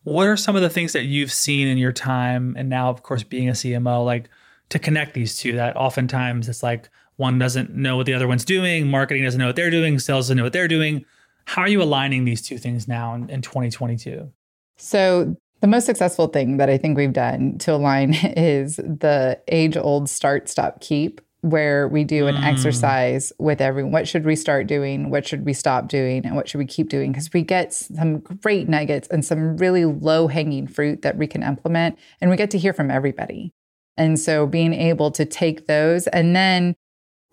what 0.04 0.28
are 0.28 0.38
some 0.38 0.56
of 0.56 0.62
the 0.62 0.70
things 0.70 0.94
that 0.94 1.04
you've 1.04 1.32
seen 1.32 1.68
in 1.68 1.78
your 1.78 1.92
time 1.92 2.56
and 2.58 2.70
now 2.70 2.90
of 2.90 3.04
course 3.04 3.22
being 3.24 3.50
a 3.50 3.54
cmo 3.54 4.04
like 4.04 4.30
to 4.70 4.80
connect 4.80 5.13
these 5.13 5.38
two 5.38 5.53
that 5.53 5.76
oftentimes 5.76 6.49
it's 6.49 6.63
like 6.63 6.89
one 7.18 7.39
doesn't 7.39 7.74
know 7.74 7.95
what 7.95 8.05
the 8.05 8.13
other 8.13 8.28
one's 8.28 8.45
doing 8.45 8.88
marketing 8.88 9.24
doesn't 9.24 9.39
know 9.39 9.47
what 9.47 9.55
they're 9.55 9.70
doing 9.70 9.99
sales 9.99 10.26
doesn't 10.26 10.38
know 10.38 10.43
what 10.43 10.53
they're 10.53 10.68
doing 10.68 11.05
how 11.45 11.61
are 11.61 11.68
you 11.68 11.82
aligning 11.82 12.26
these 12.26 12.41
two 12.41 12.57
things 12.57 12.88
now 12.88 13.13
in, 13.13 13.30
in 13.30 13.41
2022 13.41 14.32
so 14.78 15.36
the 15.61 15.68
most 15.68 15.86
successful 15.86 16.28
thing 16.28 16.57
that 16.57 16.70
I 16.70 16.78
think 16.78 16.97
we've 16.97 17.13
done 17.13 17.57
to 17.59 17.74
align 17.74 18.13
is 18.38 18.76
the 18.76 19.39
age 19.47 19.78
old 19.78 20.09
start, 20.09 20.49
stop, 20.49 20.82
keep, 20.82 21.22
where 21.41 21.88
we 21.88 22.03
do 22.03 22.28
an 22.28 22.36
mm. 22.36 22.43
exercise 22.43 23.32
with 23.39 23.61
everyone. 23.61 23.91
What 23.91 24.07
should 24.07 24.26
we 24.26 24.36
start 24.36 24.68
doing? 24.68 25.09
What 25.09 25.28
should 25.28 25.45
we 25.45 25.53
stop 25.53 25.88
doing? 25.88 26.26
And 26.26 26.36
what 26.36 26.49
should 26.49 26.57
we 26.57 26.66
keep 26.66 26.89
doing? 26.89 27.11
Because 27.11 27.32
we 27.34 27.41
get 27.41 27.74
some 27.74 28.20
great 28.20 28.68
nuggets 28.68 29.07
and 29.09 29.24
some 29.24 29.57
really 29.57 29.86
low 29.86 30.28
hanging 30.28 30.68
fruit 30.68 31.03
that 31.03 31.18
we 31.18 31.28
can 31.28 31.43
implement. 31.43 31.97
And 32.20 32.30
we 32.30 32.38
get 32.38 32.51
to 32.51 32.57
hear 32.57 32.74
from 32.74 32.89
everybody. 32.91 33.53
And 33.98 34.20
so 34.20 34.46
being 34.46 34.74
able 34.74 35.12
to 35.12 35.26
take 35.26 35.68
those 35.68 36.08
and 36.08 36.36
then 36.36 36.76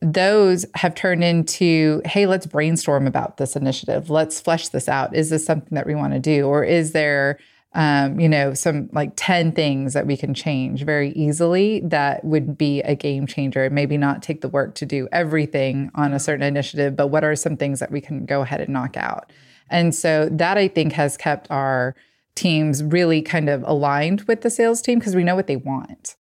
those 0.01 0.67
have 0.75 0.97
turned 0.97 1.23
into 1.23 2.03
hey 2.05 2.27
let's 2.27 2.45
brainstorm 2.45 3.07
about 3.07 3.37
this 3.37 3.55
initiative 3.55 4.11
let's 4.11 4.41
flesh 4.41 4.67
this 4.71 4.89
out 4.89 5.15
is 5.15 5.31
this 5.31 5.47
something 5.47 5.77
that 5.77 5.87
we 5.87 5.95
want 5.95 6.13
to 6.13 6.19
do 6.19 6.45
or 6.45 6.65
is 6.65 6.91
there 6.91 7.39
um, 7.75 8.21
you 8.21 8.29
know, 8.29 8.53
some 8.53 8.91
like 8.93 9.13
10 9.17 9.53
things 9.53 9.95
that 9.95 10.07
we 10.07 10.17
can 10.17 10.35
change 10.35 10.85
very 10.85 11.11
easily 11.13 11.81
that 11.85 12.23
would 12.25 12.59
be 12.59 12.83
a 12.83 12.95
game 12.95 13.27
changer. 13.27 13.69
Maybe 13.71 13.97
not 13.97 14.23
take 14.23 14.43
the 14.43 14.49
work 14.49 14.75
to 14.77 14.87
do 14.87 15.09
everything 15.11 15.91
on 15.95 16.13
a 16.13 16.21
certain 16.21 16.45
initiative, 16.45 16.97
but 16.97 17.09
what 17.09 17.25
are 17.25 17.35
some 17.35 17.57
things 17.57 17.81
that 17.81 17.91
we 17.91 18.01
can 18.01 18.27
go 18.27 18.43
ahead 18.43 18.61
and 18.61 18.71
knock 18.71 18.97
out? 18.97 19.33
And 19.71 19.95
so 19.95 20.29
that 20.33 20.59
I 20.59 20.69
think 20.69 20.93
has 20.93 21.17
kept 21.17 21.51
our 21.51 21.95
teams 22.35 22.83
really 22.83 23.23
kind 23.23 23.49
of 23.49 23.63
aligned 23.67 24.23
with 24.23 24.43
the 24.43 24.51
sales 24.51 24.83
team 24.83 24.99
because 24.99 25.17
we 25.17 25.25
know 25.25 25.35
what 25.35 25.47
they 25.47 25.57
want. 25.57 26.17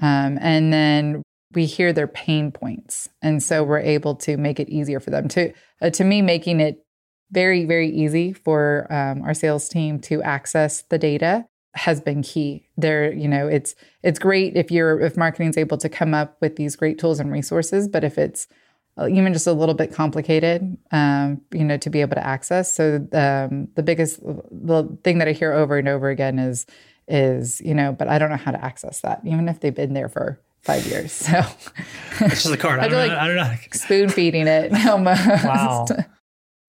Um, 0.00 0.38
and 0.40 0.72
then 0.72 1.22
we 1.54 1.66
hear 1.66 1.92
their 1.92 2.06
pain 2.06 2.52
points. 2.52 3.08
And 3.22 3.42
so 3.42 3.64
we're 3.64 3.78
able 3.80 4.14
to 4.16 4.36
make 4.36 4.60
it 4.60 4.68
easier 4.68 5.00
for 5.00 5.10
them. 5.10 5.28
To, 5.28 5.52
uh, 5.80 5.90
to 5.90 6.04
me, 6.04 6.22
making 6.22 6.60
it 6.60 6.84
very, 7.30 7.64
very 7.64 7.90
easy 7.90 8.32
for 8.32 8.86
um, 8.90 9.22
our 9.22 9.34
sales 9.34 9.68
team 9.68 9.98
to 10.00 10.22
access 10.22 10.82
the 10.82 10.98
data 10.98 11.46
has 11.74 12.00
been 12.00 12.22
key. 12.22 12.66
There, 12.76 13.12
you 13.12 13.28
know, 13.28 13.46
it's 13.46 13.74
it's 14.02 14.18
great 14.18 14.56
if 14.56 14.70
you're 14.70 15.00
if 15.00 15.16
marketing 15.16 15.50
is 15.50 15.56
able 15.56 15.78
to 15.78 15.88
come 15.88 16.14
up 16.14 16.36
with 16.40 16.56
these 16.56 16.76
great 16.76 16.98
tools 16.98 17.20
and 17.20 17.30
resources, 17.30 17.88
but 17.88 18.04
if 18.04 18.18
it's 18.18 18.48
uh, 18.98 19.06
even 19.06 19.32
just 19.32 19.46
a 19.46 19.52
little 19.52 19.74
bit 19.74 19.92
complicated, 19.92 20.76
um, 20.90 21.40
you 21.52 21.64
know, 21.64 21.76
to 21.76 21.90
be 21.90 22.00
able 22.00 22.16
to 22.16 22.26
access. 22.26 22.72
So 22.72 22.96
um, 23.12 23.68
the 23.74 23.82
biggest 23.82 24.20
the 24.20 24.98
thing 25.04 25.18
that 25.18 25.28
I 25.28 25.32
hear 25.32 25.52
over 25.52 25.78
and 25.78 25.88
over 25.88 26.08
again 26.08 26.38
is 26.38 26.66
is 27.08 27.60
you 27.60 27.74
know, 27.74 27.92
but 27.92 28.08
I 28.08 28.18
don't 28.18 28.30
know 28.30 28.36
how 28.36 28.50
to 28.50 28.64
access 28.64 29.00
that, 29.00 29.20
even 29.24 29.48
if 29.48 29.60
they've 29.60 29.74
been 29.74 29.94
there 29.94 30.08
for 30.08 30.40
five 30.62 30.86
years. 30.86 31.12
So 31.12 31.42
it's 32.20 32.42
just 32.42 32.54
a 32.54 32.56
card. 32.56 32.80
I, 32.80 32.88
don't 32.88 32.98
like 32.98 33.10
know, 33.10 33.18
I 33.18 33.26
don't 33.26 33.36
know. 33.36 33.54
Spoon 33.72 34.08
feeding 34.08 34.46
it 34.46 34.72
almost. 34.86 35.26
Wow. 35.44 35.86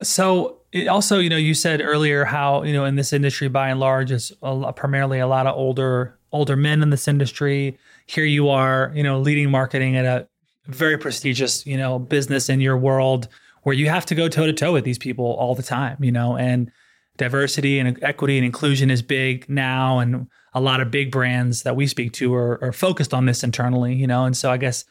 So 0.02 0.62
it 0.72 0.88
also, 0.88 1.20
you 1.20 1.30
know, 1.30 1.38
you 1.38 1.54
said 1.54 1.82
earlier 1.82 2.26
how 2.26 2.64
you 2.64 2.74
know 2.74 2.86
in 2.86 2.96
this 2.96 3.14
industry, 3.14 3.48
by 3.48 3.70
and 3.70 3.80
large, 3.80 4.12
it's 4.12 4.32
a, 4.42 4.74
primarily 4.74 5.20
a 5.20 5.28
lot 5.28 5.48
of 5.48 5.56
older 5.56 6.18
older 6.32 6.56
men 6.56 6.82
in 6.82 6.90
this 6.90 7.08
industry. 7.08 7.78
Here 8.06 8.26
you 8.26 8.50
are, 8.50 8.92
you 8.96 9.04
know, 9.04 9.20
leading 9.20 9.50
marketing 9.50 9.96
at 9.96 10.06
a 10.06 10.28
very 10.68 10.98
prestigious, 10.98 11.66
you 11.66 11.78
know, 11.78 12.00
business 12.00 12.50
in 12.50 12.62
your 12.62 12.78
world 12.78 13.28
where 13.64 13.76
you 13.76 13.90
have 13.90 14.06
to 14.06 14.16
go 14.16 14.30
toe 14.30 14.46
to 14.46 14.54
toe 14.54 14.72
with 14.72 14.84
these 14.84 14.98
people 14.98 15.26
all 15.26 15.56
the 15.56 15.64
time, 15.64 15.98
you 16.04 16.12
know, 16.12 16.38
and 16.38 16.72
diversity 17.20 17.78
and 17.78 18.02
equity 18.04 18.38
and 18.38 18.46
inclusion 18.46 18.90
is 18.90 19.04
big 19.04 19.48
now, 19.48 20.00
and 20.00 20.28
a 20.54 20.60
lot 20.60 20.82
of 20.82 20.90
big 20.90 21.12
brands 21.12 21.62
that 21.62 21.76
we 21.76 21.86
speak 21.86 22.14
to 22.14 22.34
are, 22.34 22.64
are 22.64 22.74
focused 22.74 23.14
on 23.14 23.28
this 23.28 23.44
internally. 23.44 23.94
You 23.94 24.08
know, 24.08 24.26
and 24.26 24.36
so 24.36 24.50
I 24.50 24.58
guess 24.58 24.86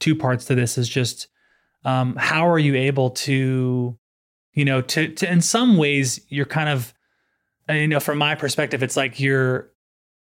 two 0.00 0.16
parts 0.16 0.46
to 0.46 0.56
this 0.56 0.76
is 0.76 0.88
just 0.88 1.28
um, 1.84 2.16
how 2.16 2.48
are 2.48 2.58
you 2.58 2.74
able 2.74 3.10
to, 3.10 3.96
you 4.54 4.64
know, 4.64 4.80
to 4.80 5.08
to 5.08 5.30
in 5.30 5.40
some 5.40 5.76
ways 5.76 6.20
you're 6.28 6.46
kind 6.46 6.68
of, 6.68 6.92
you 7.68 7.86
know, 7.86 8.00
from 8.00 8.18
my 8.18 8.34
perspective, 8.34 8.82
it's 8.82 8.96
like 8.96 9.20
you're 9.20 9.70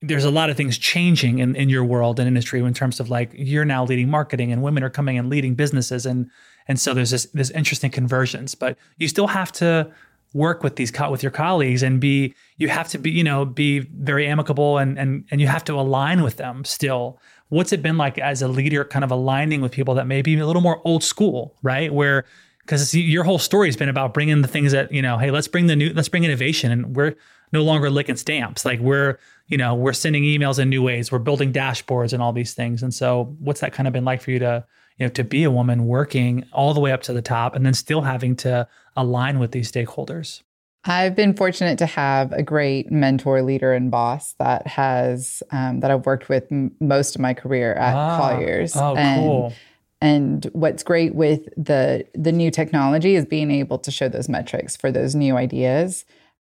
there's 0.03 0.25
a 0.25 0.31
lot 0.31 0.51
of 0.51 0.57
things 0.57 0.77
changing 0.77 1.39
in, 1.39 1.55
in 1.55 1.69
your 1.69 1.85
world 1.85 2.19
and 2.19 2.27
industry 2.27 2.61
in 2.61 2.75
terms 2.75 2.99
of 2.99 3.09
like 3.09 3.31
you're 3.35 3.65
now 3.65 3.85
leading 3.85 4.11
marketing 4.11 4.51
and 4.51 4.61
women 4.61 4.83
are 4.83 4.91
coming 4.91 5.17
and 5.17 5.31
leading 5.31 5.55
businesses 5.55 6.05
and 6.05 6.29
and 6.67 6.81
so 6.81 6.93
there's 6.93 7.11
this 7.11 7.27
this 7.27 7.51
interesting 7.51 7.91
conversions 7.91 8.57
but 8.57 8.77
you 8.99 9.07
still 9.07 9.29
have 9.29 9.53
to 9.53 9.89
work 10.35 10.63
with 10.63 10.77
these 10.77 10.91
co- 10.91 11.11
with 11.11 11.23
your 11.23 11.33
colleagues 11.33 11.83
and 11.83 12.01
be 12.01 12.35
you 12.57 12.69
have 12.69 12.89
to 12.89 12.99
be 12.99 13.11
you 13.11 13.25
know 13.25 13.45
be 13.45 13.81
very 13.81 14.27
amicable 14.27 14.79
and 14.79 14.99
and 14.99 15.25
and 15.31 15.41
you 15.41 15.47
have 15.47 15.65
to 15.65 15.75
align 15.75 16.23
with 16.23 16.37
them 16.37 16.65
still. 16.65 17.19
What's 17.49 17.73
it 17.73 17.83
been 17.83 17.99
like 17.99 18.19
as 18.19 18.41
a 18.41 18.49
leader 18.49 18.85
kind 18.85 19.05
of 19.05 19.11
aligning 19.11 19.61
with 19.61 19.73
people 19.73 19.95
that 19.95 20.07
may 20.07 20.23
be 20.23 20.39
a 20.39 20.47
little 20.47 20.63
more 20.63 20.81
old 20.85 21.03
school 21.05 21.55
right? 21.63 21.93
Where 21.93 22.25
because 22.61 22.95
your 22.95 23.25
whole 23.25 23.39
story 23.39 23.69
has 23.69 23.77
been 23.77 23.89
about 23.89 24.15
bringing 24.15 24.41
the 24.41 24.49
things 24.49 24.73
that 24.73 24.93
you 24.93 25.03
know 25.03 25.19
hey 25.19 25.31
let's 25.31 25.49
bring 25.49 25.67
the 25.67 25.77
new 25.77 25.93
let's 25.93 26.09
bring 26.09 26.25
innovation 26.25 26.71
and 26.73 26.97
we're 26.97 27.15
no 27.53 27.63
longer 27.63 27.91
licking 27.91 28.17
stamps. 28.17 28.65
Like 28.65 28.81
we're 28.81 29.19
you 29.53 29.59
know, 29.59 29.75
we're 29.75 29.93
sending 29.93 30.23
emails 30.23 30.59
in 30.59 30.71
new 30.71 30.83
ways, 30.83 31.13
we're 31.13 31.19
building 31.19 31.53
dashboards 31.53 32.15
and 32.15 32.23
all 32.23 32.33
these 32.33 32.55
things. 32.55 32.83
And 32.83 32.93
so, 32.95 33.37
what's 33.39 33.61
that 33.61 33.75
kind 33.75 33.87
of 33.87 33.93
been 33.93 34.05
like 34.05 34.23
for 34.23 34.31
you 34.31 34.39
to, 34.39 34.65
you 34.99 35.07
know, 35.07 35.11
to 35.11 35.25
be 35.25 35.45
a 35.45 35.51
woman 35.51 35.87
working 35.87 36.45
all 36.53 36.75
the 36.75 36.81
way 36.81 36.93
up 36.93 37.03
to 37.03 37.13
the 37.13 37.23
top 37.23 37.55
and 37.55 37.65
then 37.65 37.75
still 37.75 38.03
having 38.03 38.37
to 38.37 38.69
align 38.97 39.39
with 39.39 39.53
these 39.53 39.71
stakeholders? 39.71 40.43
I've 40.85 41.15
been 41.15 41.35
fortunate 41.35 41.79
to 41.79 41.87
have 41.87 42.33
a 42.33 42.43
great 42.43 42.91
mentor, 42.91 43.43
leader, 43.43 43.73
and 43.73 43.91
boss 43.91 44.33
that 44.35 44.67
has 44.67 45.43
um, 45.53 45.81
that 45.81 45.91
I've 45.91 46.07
worked 46.07 46.29
with 46.29 46.51
m- 46.51 46.73
most 46.81 47.15
of 47.15 47.21
my 47.21 47.35
career 47.35 47.75
at 47.75 47.95
ah, 47.95 48.19
Colliers. 48.19 48.77
Oh, 48.77 48.97
and, 48.97 49.21
cool. 49.21 49.53
And 50.01 50.45
what's 50.53 50.83
great 50.83 51.15
with 51.15 51.49
the 51.57 52.05
the 52.15 52.33
new 52.33 52.51
technology 52.51 53.15
is 53.15 53.25
being 53.25 53.53
able 53.53 53.79
to 53.79 53.93
show 53.93 54.09
those 54.09 54.29
metrics 54.29 54.77
for 54.77 54.91
those 54.91 55.15
new 55.15 55.37
ideas 55.37 56.05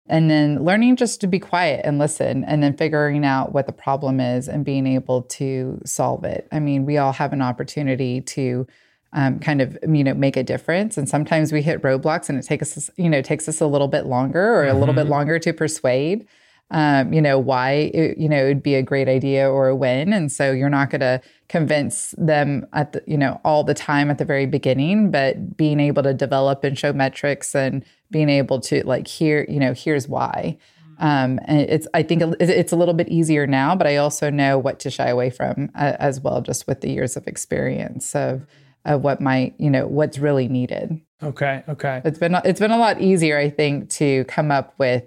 and 0.09 0.31
then 0.31 0.65
learning 0.65 0.97
just 0.97 1.21
to 1.21 1.27
be 1.27 1.39
quiet 1.39 1.81
and 1.85 1.99
listen 1.99 2.45
and 2.45 2.63
then 2.63 2.77
figuring 2.77 3.25
out 3.25 3.53
what 3.53 3.67
the 3.67 3.73
problem 3.73 4.21
is 4.21 4.49
and 4.49 4.65
being 4.65 4.87
able 4.87 5.23
to 5.23 5.81
solve 5.85 6.25
it 6.25 6.47
i 6.53 6.59
mean 6.59 6.85
we 6.85 6.97
all 6.97 7.13
have 7.13 7.33
an 7.33 7.43
opportunity 7.43 8.21
to 8.21 8.67
um, 9.13 9.39
kind 9.39 9.61
of 9.61 9.79
you 9.83 10.05
know 10.05 10.15
make 10.15 10.37
a 10.37 10.43
difference 10.43 10.99
and 10.99 11.09
sometimes 11.09 11.53
we 11.53 11.63
hit 11.63 11.83
roadblocks 11.83 12.29
and 12.29 12.39
it 12.39 12.45
takes 12.45 12.77
us 12.77 12.91
you 12.97 13.09
know 13.09 13.23
takes 13.23 13.49
us 13.49 13.61
a 13.61 13.67
little 13.67 13.89
bit 13.89 14.07
longer 14.07 14.61
or 14.61 14.67
mm-hmm. 14.67 14.77
a 14.77 14.79
little 14.79 14.95
bit 14.95 15.05
mm-hmm. 15.05 15.13
longer 15.13 15.39
to 15.39 15.53
persuade 15.53 16.27
um, 16.73 17.13
you 17.13 17.23
know 17.23 17.39
why 17.39 17.91
it, 17.95 18.19
you 18.19 18.29
know 18.29 18.45
it 18.45 18.49
would 18.49 18.63
be 18.63 18.75
a 18.75 18.83
great 18.83 19.09
idea 19.09 19.49
or 19.49 19.69
a 19.69 19.77
win 19.77 20.13
and 20.13 20.31
so 20.33 20.53
you're 20.53 20.69
not 20.69 20.91
going 20.91 21.01
to 21.01 21.21
convince 21.49 22.13
them 22.19 22.67
at 22.73 22.93
the 22.93 23.03
you 23.07 23.17
know 23.17 23.41
all 23.45 23.63
the 23.63 23.75
time 23.75 24.11
at 24.11 24.19
the 24.19 24.25
very 24.25 24.47
beginning 24.47 25.11
but 25.11 25.57
being 25.57 25.81
able 25.81 26.03
to 26.03 26.13
develop 26.13 26.65
and 26.65 26.79
show 26.79 26.93
metrics 26.93 27.55
and 27.55 27.85
being 28.11 28.29
able 28.29 28.61
to 28.61 28.87
like 28.87 29.07
hear 29.07 29.47
you 29.49 29.61
know 29.61 29.73
here's 29.73 30.09
why 30.09 30.57
um, 30.99 31.39
and 31.45 31.61
it's 31.61 31.87
i 31.95 32.03
think 32.03 32.23
it's 32.41 32.73
a 32.73 32.77
little 32.77 32.95
bit 32.95 33.09
easier 33.09 33.47
now 33.47 33.75
but 33.75 33.87
i 33.87 33.97
also 33.97 34.31
know 34.31 34.59
what 34.59 34.81
to 34.81 34.91
shy 34.91 35.09
away 35.09 35.31
from 35.31 35.71
uh, 35.75 35.95
as 35.99 36.21
well 36.21 36.41
just 36.41 36.67
with 36.67 36.81
the 36.81 36.91
years 36.91 37.17
of 37.17 37.27
experience 37.27 38.15
of 38.15 38.47
of 38.85 39.03
what 39.03 39.21
might 39.21 39.55
you 39.59 39.71
know 39.71 39.87
what's 39.87 40.19
really 40.19 40.49
needed 40.49 41.01
okay 41.23 41.63
okay 41.69 42.01
it's 42.05 42.19
been 42.19 42.37
it's 42.45 42.61
been 42.61 42.71
a 42.71 42.79
lot 42.79 43.01
easier 43.01 43.39
i 43.39 43.51
think 43.51 43.91
to 43.91 44.25
come 44.25 44.51
up 44.51 44.75
with 44.79 45.05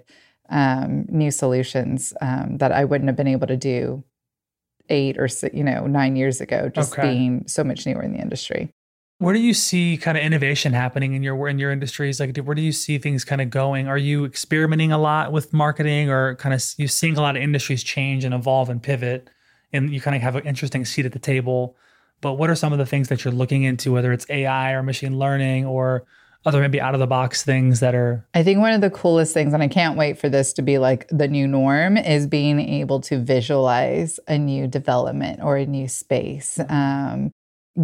um, 0.50 1.06
new 1.08 1.30
solutions 1.30 2.12
um, 2.20 2.58
that 2.58 2.72
I 2.72 2.84
wouldn't 2.84 3.08
have 3.08 3.16
been 3.16 3.28
able 3.28 3.46
to 3.46 3.56
do 3.56 4.04
eight 4.88 5.16
or 5.18 5.28
you 5.52 5.64
know 5.64 5.86
nine 5.86 6.16
years 6.16 6.40
ago, 6.40 6.68
just 6.68 6.92
okay. 6.92 7.02
being 7.02 7.44
so 7.46 7.64
much 7.64 7.86
newer 7.86 8.02
in 8.02 8.12
the 8.12 8.18
industry. 8.18 8.72
Where 9.20 9.34
do 9.34 9.40
you 9.40 9.52
see 9.52 9.98
kind 9.98 10.16
of 10.16 10.24
innovation 10.24 10.72
happening 10.72 11.12
in 11.12 11.22
your 11.22 11.46
in 11.46 11.58
your 11.58 11.70
industries? 11.70 12.20
Like, 12.20 12.38
where 12.38 12.54
do 12.54 12.62
you 12.62 12.72
see 12.72 12.96
things 12.96 13.22
kind 13.22 13.42
of 13.42 13.50
going? 13.50 13.86
Are 13.86 13.98
you 13.98 14.24
experimenting 14.24 14.92
a 14.92 14.98
lot 14.98 15.30
with 15.30 15.52
marketing, 15.52 16.08
or 16.08 16.36
kind 16.36 16.54
of 16.54 16.64
you 16.78 16.88
seeing 16.88 17.18
a 17.18 17.20
lot 17.20 17.36
of 17.36 17.42
industries 17.42 17.82
change 17.82 18.24
and 18.24 18.32
evolve 18.32 18.70
and 18.70 18.82
pivot, 18.82 19.28
and 19.74 19.92
you 19.92 20.00
kind 20.00 20.16
of 20.16 20.22
have 20.22 20.36
an 20.36 20.46
interesting 20.46 20.86
seat 20.86 21.04
at 21.04 21.12
the 21.12 21.18
table? 21.18 21.76
But 22.22 22.34
what 22.34 22.48
are 22.48 22.54
some 22.54 22.72
of 22.72 22.78
the 22.78 22.86
things 22.86 23.08
that 23.08 23.22
you're 23.22 23.34
looking 23.34 23.62
into, 23.62 23.92
whether 23.92 24.10
it's 24.10 24.24
AI 24.30 24.72
or 24.72 24.82
machine 24.82 25.18
learning 25.18 25.66
or 25.66 26.06
other 26.46 26.62
maybe 26.62 26.80
out 26.80 26.94
of 26.94 27.00
the 27.00 27.06
box 27.06 27.42
things 27.42 27.80
that 27.80 27.94
are 27.94 28.26
I 28.32 28.42
think 28.42 28.60
one 28.60 28.72
of 28.72 28.80
the 28.80 28.88
coolest 28.88 29.34
things 29.34 29.52
and 29.52 29.62
I 29.62 29.68
can't 29.68 29.98
wait 29.98 30.18
for 30.18 30.30
this 30.30 30.54
to 30.54 30.62
be 30.62 30.78
like 30.78 31.06
the 31.10 31.28
new 31.28 31.46
norm 31.46 31.98
is 31.98 32.26
being 32.26 32.58
able 32.58 33.00
to 33.02 33.18
visualize 33.18 34.18
a 34.26 34.38
new 34.38 34.66
development 34.66 35.40
or 35.42 35.58
a 35.58 35.66
new 35.66 35.88
space. 35.88 36.58
Um, 36.70 37.32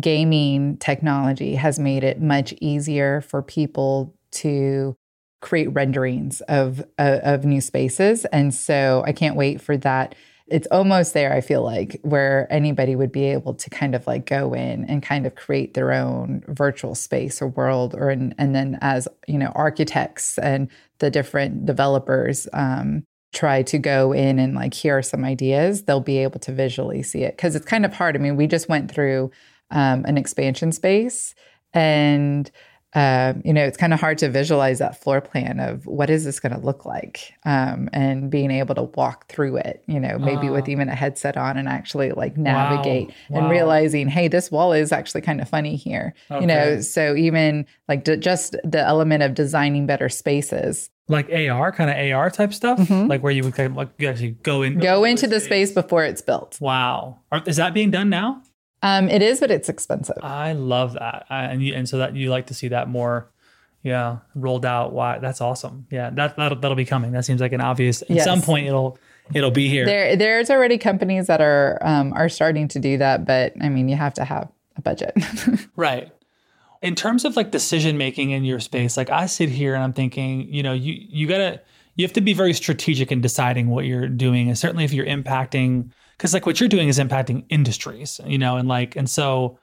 gaming 0.00 0.76
technology 0.78 1.54
has 1.54 1.78
made 1.78 2.04
it 2.04 2.20
much 2.20 2.54
easier 2.60 3.20
for 3.20 3.42
people 3.42 4.14
to 4.30 4.96
create 5.40 5.68
renderings 5.68 6.40
of 6.42 6.80
uh, 6.98 7.20
of 7.22 7.44
new 7.44 7.60
spaces. 7.60 8.24
And 8.26 8.54
so 8.54 9.02
I 9.06 9.12
can't 9.12 9.36
wait 9.36 9.60
for 9.60 9.76
that. 9.78 10.14
It's 10.48 10.68
almost 10.70 11.12
there 11.12 11.32
i 11.32 11.40
feel 11.40 11.62
like 11.62 11.98
where 12.02 12.46
anybody 12.52 12.94
would 12.94 13.10
be 13.10 13.24
able 13.24 13.54
to 13.54 13.68
kind 13.68 13.96
of 13.96 14.06
like 14.06 14.26
go 14.26 14.54
in 14.54 14.84
and 14.84 15.02
kind 15.02 15.26
of 15.26 15.34
create 15.34 15.74
their 15.74 15.92
own 15.92 16.44
virtual 16.46 16.94
space 16.94 17.42
or 17.42 17.48
world 17.48 17.96
or 17.96 18.10
in, 18.10 18.32
and 18.38 18.54
then 18.54 18.78
as 18.80 19.08
you 19.26 19.38
know 19.38 19.50
architects 19.56 20.38
and 20.38 20.68
the 21.00 21.10
different 21.10 21.66
developers 21.66 22.46
um, 22.52 23.02
try 23.32 23.62
to 23.62 23.78
go 23.78 24.12
in 24.12 24.38
and 24.38 24.54
like 24.54 24.72
here 24.72 24.96
are 24.96 25.02
some 25.02 25.24
ideas 25.24 25.82
they'll 25.82 26.00
be 26.00 26.18
able 26.18 26.38
to 26.40 26.52
visually 26.52 27.02
see 27.02 27.22
it. 27.22 27.36
Because 27.36 27.56
it's 27.56 27.66
kind 27.66 27.84
of 27.84 27.92
hard. 27.92 28.14
I 28.16 28.20
mean 28.20 28.36
we 28.36 28.46
just 28.46 28.68
went 28.68 28.90
through 28.90 29.30
um, 29.70 30.04
an 30.04 30.18
expansion 30.18 30.72
space 30.72 31.34
and 31.72 32.50
um, 32.96 33.42
you 33.44 33.52
know, 33.52 33.62
it's 33.62 33.76
kind 33.76 33.92
of 33.92 34.00
hard 34.00 34.16
to 34.18 34.30
visualize 34.30 34.78
that 34.78 35.02
floor 35.02 35.20
plan 35.20 35.60
of 35.60 35.86
what 35.86 36.08
is 36.08 36.24
this 36.24 36.40
going 36.40 36.52
to 36.52 36.58
look 36.58 36.86
like, 36.86 37.34
um, 37.44 37.90
and 37.92 38.30
being 38.30 38.50
able 38.50 38.74
to 38.74 38.84
walk 38.84 39.28
through 39.28 39.56
it. 39.58 39.84
You 39.86 40.00
know, 40.00 40.18
maybe 40.18 40.48
uh, 40.48 40.52
with 40.52 40.64
ah. 40.64 40.70
even 40.70 40.88
a 40.88 40.94
headset 40.94 41.36
on 41.36 41.58
and 41.58 41.68
actually 41.68 42.12
like 42.12 42.38
navigate 42.38 43.12
wow, 43.28 43.40
and 43.40 43.50
realizing, 43.50 44.08
hey, 44.08 44.28
this 44.28 44.50
wall 44.50 44.72
is 44.72 44.92
actually 44.92 45.20
kind 45.20 45.42
of 45.42 45.48
funny 45.48 45.76
here. 45.76 46.14
Okay. 46.30 46.40
You 46.40 46.46
know, 46.46 46.80
so 46.80 47.14
even 47.14 47.66
like 47.86 48.04
d- 48.04 48.16
just 48.16 48.56
the 48.64 48.80
element 48.80 49.22
of 49.22 49.34
designing 49.34 49.84
better 49.84 50.08
spaces 50.08 50.88
like 51.08 51.30
AR 51.30 51.70
kind 51.72 51.90
of 51.90 52.12
AR 52.16 52.30
type 52.30 52.52
stuff, 52.52 52.78
mm-hmm. 52.78 53.08
like 53.08 53.22
where 53.22 53.30
you 53.30 53.44
would 53.44 53.54
kind 53.54 53.70
of 53.70 53.76
like 53.76 53.90
you 53.98 54.08
actually 54.08 54.32
go 54.42 54.62
in, 54.62 54.78
go 54.78 55.04
into 55.04 55.26
the 55.26 55.38
space. 55.38 55.68
space 55.68 55.72
before 55.72 56.04
it's 56.04 56.22
built. 56.22 56.58
Wow, 56.60 57.20
Are, 57.30 57.42
is 57.46 57.56
that 57.56 57.74
being 57.74 57.90
done 57.90 58.08
now? 58.08 58.42
Um, 58.82 59.08
it 59.08 59.22
is, 59.22 59.40
but 59.40 59.50
it's 59.50 59.68
expensive. 59.68 60.16
I 60.22 60.52
love 60.52 60.94
that, 60.94 61.26
I, 61.30 61.44
and 61.44 61.62
you, 61.62 61.74
and 61.74 61.88
so 61.88 61.98
that 61.98 62.14
you 62.14 62.30
like 62.30 62.46
to 62.48 62.54
see 62.54 62.68
that 62.68 62.88
more, 62.88 63.30
yeah, 63.82 64.18
rolled 64.34 64.66
out. 64.66 64.92
Why? 64.92 65.18
That's 65.18 65.40
awesome. 65.40 65.86
Yeah, 65.90 66.10
that 66.10 66.36
that'll, 66.36 66.58
that'll 66.58 66.76
be 66.76 66.84
coming. 66.84 67.12
That 67.12 67.24
seems 67.24 67.40
like 67.40 67.52
an 67.52 67.60
obvious. 67.60 68.02
At 68.02 68.10
yes. 68.10 68.24
some 68.24 68.42
point, 68.42 68.66
it'll 68.66 68.98
it'll 69.34 69.50
be 69.50 69.68
here. 69.68 69.86
There, 69.86 70.16
there's 70.16 70.50
already 70.50 70.78
companies 70.78 71.26
that 71.26 71.40
are 71.40 71.78
um, 71.82 72.12
are 72.12 72.28
starting 72.28 72.68
to 72.68 72.78
do 72.78 72.98
that, 72.98 73.24
but 73.24 73.54
I 73.60 73.68
mean, 73.68 73.88
you 73.88 73.96
have 73.96 74.14
to 74.14 74.24
have 74.24 74.50
a 74.76 74.82
budget. 74.82 75.16
right. 75.76 76.12
In 76.82 76.94
terms 76.94 77.24
of 77.24 77.36
like 77.36 77.50
decision 77.50 77.96
making 77.96 78.30
in 78.30 78.44
your 78.44 78.60
space, 78.60 78.96
like 78.96 79.10
I 79.10 79.26
sit 79.26 79.48
here 79.48 79.74
and 79.74 79.82
I'm 79.82 79.94
thinking, 79.94 80.52
you 80.52 80.62
know, 80.62 80.74
you 80.74 80.94
you 81.08 81.26
gotta 81.26 81.62
you 81.96 82.04
have 82.04 82.12
to 82.12 82.20
be 82.20 82.34
very 82.34 82.52
strategic 82.52 83.10
in 83.10 83.20
deciding 83.20 83.68
what 83.68 83.86
you're 83.86 84.08
doing, 84.08 84.48
and 84.48 84.58
certainly 84.58 84.84
if 84.84 84.92
you're 84.92 85.06
impacting 85.06 85.90
because 86.16 86.34
like 86.34 86.46
what 86.46 86.60
you're 86.60 86.68
doing 86.68 86.88
is 86.88 86.98
impacting 86.98 87.44
industries, 87.48 88.20
you 88.26 88.38
know, 88.38 88.56
and 88.56 88.68
like, 88.68 88.96
and 88.96 89.08
so 89.08 89.58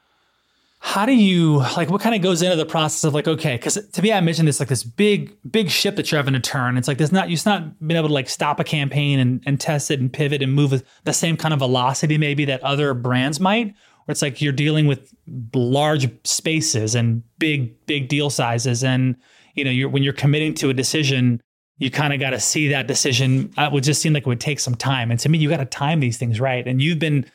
how 0.86 1.06
do 1.06 1.14
you 1.14 1.60
like 1.78 1.90
what 1.90 2.02
kind 2.02 2.14
of 2.14 2.22
goes 2.22 2.42
into 2.42 2.58
the 2.58 2.66
process 2.66 3.06
of 3.06 3.14
like 3.14 3.26
okay 3.26 3.56
because 3.56 3.76
to 3.94 4.02
me 4.02 4.12
i 4.12 4.20
mentioned 4.20 4.46
this 4.46 4.60
like 4.60 4.68
this 4.68 4.84
big 4.84 5.34
big 5.50 5.70
ship 5.70 5.96
that 5.96 6.12
you're 6.12 6.20
having 6.20 6.34
to 6.34 6.42
turn. 6.42 6.76
It's 6.76 6.90
like 6.90 6.98
there's 6.98 7.14
not 7.14 7.30
you're 7.30 7.40
not 7.46 7.80
being 7.88 7.98
able 7.98 8.10
to 8.10 8.14
like 8.14 8.28
stop 8.28 8.60
a 8.60 8.66
campaign 8.66 9.18
and, 9.18 9.42
and 9.46 9.58
test 9.62 9.90
it 9.92 10.02
and 10.02 10.12
pivot 10.12 10.44
and 10.44 10.54
move 10.54 10.72
with 10.72 10.86
the 11.06 11.14
same 11.14 11.38
kind 11.38 11.54
of 11.54 11.60
velocity 11.60 12.18
maybe 12.18 12.44
that 12.46 12.62
other 12.64 12.94
brands 12.94 13.40
might 13.40 13.68
where 13.68 14.12
it's 14.12 14.22
like 14.22 14.42
you're 14.42 14.52
dealing 14.52 14.86
with 14.86 15.14
large 15.54 16.10
spaces 16.28 16.96
and 16.96 17.24
big 17.40 17.74
big 17.86 18.10
deal 18.10 18.30
sizes 18.30 18.84
and 18.84 19.16
you 19.56 19.64
know 19.64 19.72
you're 19.72 19.88
when 19.88 20.04
you're 20.04 20.12
committing 20.12 20.54
to 20.56 20.70
a 20.70 20.74
decision 20.74 21.42
you 21.78 21.92
kind 21.92 22.14
of 22.14 22.20
got 22.20 22.32
to 22.32 22.40
see 22.40 22.68
that 22.70 22.88
decision. 22.88 23.52
It 23.58 23.72
would 23.72 23.84
just 23.84 24.02
seem 24.02 24.14
like 24.14 24.24
it 24.24 24.28
would 24.28 24.40
take 24.40 24.60
some 24.60 24.76
time. 24.76 25.12
And 25.12 25.20
to 25.20 25.30
me, 25.30 25.38
you 25.38 25.50
got 25.50 25.58
to 25.58 25.66
time 25.66 26.00
these 26.00 26.18
things 26.18 26.40
right. 26.40 26.66
And 26.68 26.82
you've 26.82 27.00
been, 27.00 27.26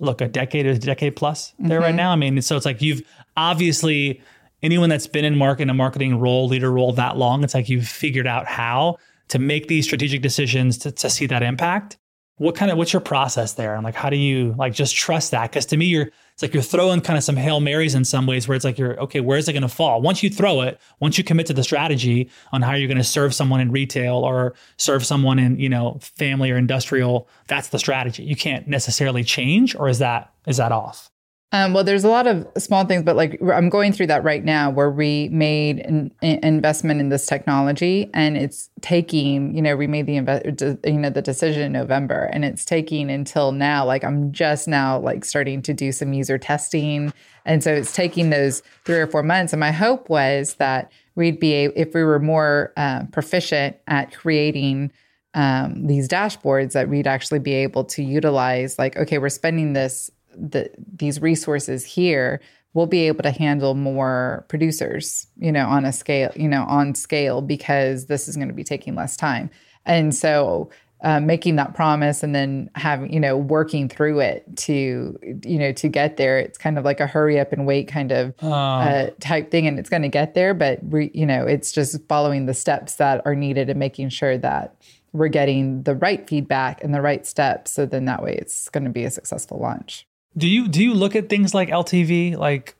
look, 0.00 0.20
a 0.20 0.28
decade 0.28 0.66
or 0.66 0.70
a 0.70 0.78
decade 0.78 1.14
plus 1.14 1.52
there 1.58 1.78
mm-hmm. 1.78 1.84
right 1.84 1.94
now. 1.94 2.10
I 2.10 2.16
mean, 2.16 2.40
so 2.42 2.56
it's 2.56 2.66
like 2.66 2.82
you've 2.82 3.02
obviously 3.36 4.20
anyone 4.62 4.88
that's 4.88 5.06
been 5.06 5.24
in 5.24 5.36
market 5.36 5.68
a 5.68 5.74
marketing 5.74 6.18
role, 6.18 6.48
leader 6.48 6.72
role 6.72 6.92
that 6.92 7.16
long, 7.16 7.44
it's 7.44 7.54
like 7.54 7.68
you've 7.68 7.88
figured 7.88 8.26
out 8.26 8.46
how 8.46 8.96
to 9.28 9.38
make 9.38 9.68
these 9.68 9.84
strategic 9.84 10.22
decisions 10.22 10.78
to, 10.78 10.92
to 10.92 11.08
see 11.10 11.26
that 11.26 11.42
impact. 11.42 11.98
what 12.36 12.56
kind 12.56 12.70
of 12.70 12.78
what's 12.78 12.92
your 12.92 13.00
process 13.00 13.54
there 13.54 13.74
and 13.74 13.84
like 13.84 13.94
how 13.94 14.10
do 14.10 14.16
you 14.16 14.54
like 14.58 14.74
just 14.74 14.96
trust 14.96 15.30
that 15.30 15.50
because 15.50 15.66
to 15.66 15.76
me 15.76 15.86
you're 15.86 16.10
it's 16.32 16.42
like 16.42 16.54
you're 16.54 16.62
throwing 16.62 17.00
kind 17.00 17.16
of 17.16 17.22
some 17.22 17.36
hail 17.36 17.60
marys 17.60 17.94
in 17.94 18.04
some 18.04 18.26
ways 18.26 18.48
where 18.48 18.56
it's 18.56 18.64
like 18.64 18.78
you're 18.78 18.98
okay 19.00 19.20
where 19.20 19.38
is 19.38 19.48
it 19.48 19.52
going 19.52 19.62
to 19.62 19.68
fall? 19.68 20.00
Once 20.02 20.22
you 20.22 20.30
throw 20.30 20.62
it 20.62 20.80
once 21.00 21.18
you 21.18 21.24
commit 21.24 21.46
to 21.46 21.54
the 21.54 21.62
strategy 21.62 22.30
on 22.52 22.62
how 22.62 22.74
you're 22.74 22.88
going 22.88 22.98
to 22.98 23.04
serve 23.04 23.34
someone 23.34 23.60
in 23.60 23.70
retail 23.70 24.16
or 24.16 24.54
serve 24.76 25.04
someone 25.04 25.38
in 25.38 25.58
you 25.58 25.68
know 25.68 25.98
family 26.00 26.50
or 26.50 26.56
industrial 26.56 27.28
that's 27.46 27.68
the 27.68 27.78
strategy. 27.78 28.24
You 28.24 28.36
can't 28.36 28.66
necessarily 28.66 29.24
change 29.24 29.76
or 29.76 29.88
is 29.88 29.98
that 29.98 30.32
is 30.46 30.56
that 30.56 30.72
off 30.72 31.11
um, 31.54 31.74
well, 31.74 31.84
there's 31.84 32.02
a 32.04 32.08
lot 32.08 32.26
of 32.26 32.48
small 32.56 32.86
things, 32.86 33.02
but 33.02 33.14
like 33.14 33.38
I'm 33.42 33.68
going 33.68 33.92
through 33.92 34.06
that 34.06 34.24
right 34.24 34.42
now 34.42 34.70
where 34.70 34.90
we 34.90 35.28
made 35.28 35.80
an, 35.80 36.10
investment 36.22 37.00
in 37.00 37.10
this 37.10 37.26
technology 37.26 38.08
and 38.14 38.38
it's 38.38 38.70
taking, 38.80 39.54
you 39.54 39.60
know, 39.60 39.76
we 39.76 39.86
made 39.86 40.06
the 40.06 40.16
invest, 40.16 40.62
you 40.82 40.98
know, 40.98 41.10
the 41.10 41.20
decision 41.20 41.62
in 41.62 41.72
November 41.72 42.30
and 42.32 42.42
it's 42.42 42.64
taking 42.64 43.10
until 43.10 43.52
now. 43.52 43.84
Like 43.84 44.02
I'm 44.02 44.32
just 44.32 44.66
now 44.66 44.98
like 44.98 45.26
starting 45.26 45.60
to 45.62 45.74
do 45.74 45.92
some 45.92 46.14
user 46.14 46.38
testing. 46.38 47.12
And 47.44 47.62
so 47.62 47.70
it's 47.74 47.92
taking 47.92 48.30
those 48.30 48.62
three 48.86 48.98
or 48.98 49.06
four 49.06 49.22
months. 49.22 49.52
And 49.52 49.60
my 49.60 49.72
hope 49.72 50.08
was 50.08 50.54
that 50.54 50.90
we'd 51.16 51.38
be, 51.38 51.64
if 51.64 51.92
we 51.92 52.02
were 52.02 52.18
more 52.18 52.72
uh, 52.78 53.04
proficient 53.12 53.76
at 53.88 54.14
creating 54.16 54.90
um, 55.34 55.86
these 55.86 56.08
dashboards, 56.08 56.72
that 56.72 56.88
we'd 56.88 57.06
actually 57.06 57.40
be 57.40 57.52
able 57.52 57.84
to 57.84 58.02
utilize 58.02 58.78
like, 58.78 58.96
okay, 58.96 59.18
we're 59.18 59.28
spending 59.28 59.74
this 59.74 60.10
the 60.36 60.70
these 60.96 61.20
resources 61.20 61.84
here 61.84 62.40
we'll 62.74 62.86
be 62.86 63.06
able 63.06 63.22
to 63.22 63.30
handle 63.30 63.74
more 63.74 64.46
producers 64.48 65.26
you 65.38 65.52
know 65.52 65.66
on 65.66 65.84
a 65.84 65.92
scale 65.92 66.30
you 66.36 66.48
know 66.48 66.64
on 66.64 66.94
scale 66.94 67.42
because 67.42 68.06
this 68.06 68.28
is 68.28 68.36
going 68.36 68.48
to 68.48 68.54
be 68.54 68.64
taking 68.64 68.94
less 68.94 69.16
time. 69.16 69.50
And 69.84 70.14
so 70.14 70.70
uh, 71.02 71.18
making 71.18 71.56
that 71.56 71.74
promise 71.74 72.22
and 72.22 72.34
then 72.34 72.70
having 72.76 73.12
you 73.12 73.18
know 73.18 73.36
working 73.36 73.88
through 73.88 74.20
it 74.20 74.44
to 74.56 75.18
you 75.44 75.58
know 75.58 75.72
to 75.72 75.88
get 75.88 76.16
there 76.16 76.38
it's 76.38 76.56
kind 76.56 76.78
of 76.78 76.84
like 76.84 77.00
a 77.00 77.08
hurry 77.08 77.40
up 77.40 77.52
and 77.52 77.66
wait 77.66 77.88
kind 77.88 78.12
of 78.12 78.32
uh, 78.40 78.50
uh, 78.50 79.10
type 79.18 79.50
thing 79.50 79.66
and 79.66 79.80
it's 79.80 79.90
going 79.90 80.02
to 80.02 80.08
get 80.08 80.34
there 80.34 80.54
but 80.54 80.82
we 80.84 81.10
you 81.12 81.26
know 81.26 81.44
it's 81.44 81.72
just 81.72 81.98
following 82.08 82.46
the 82.46 82.54
steps 82.54 82.96
that 82.96 83.20
are 83.24 83.34
needed 83.34 83.68
and 83.68 83.80
making 83.80 84.08
sure 84.08 84.38
that 84.38 84.76
we're 85.12 85.26
getting 85.26 85.82
the 85.82 85.96
right 85.96 86.28
feedback 86.28 86.82
and 86.84 86.94
the 86.94 87.02
right 87.02 87.26
steps 87.26 87.72
so 87.72 87.84
then 87.84 88.04
that 88.04 88.22
way 88.22 88.34
it's 88.34 88.68
going 88.68 88.84
to 88.84 88.90
be 88.90 89.04
a 89.04 89.10
successful 89.10 89.58
launch 89.58 90.06
do 90.36 90.48
you 90.48 90.68
do 90.68 90.82
you 90.82 90.94
look 90.94 91.14
at 91.16 91.28
things 91.28 91.54
like 91.54 91.68
LTV, 91.68 92.36
like 92.36 92.74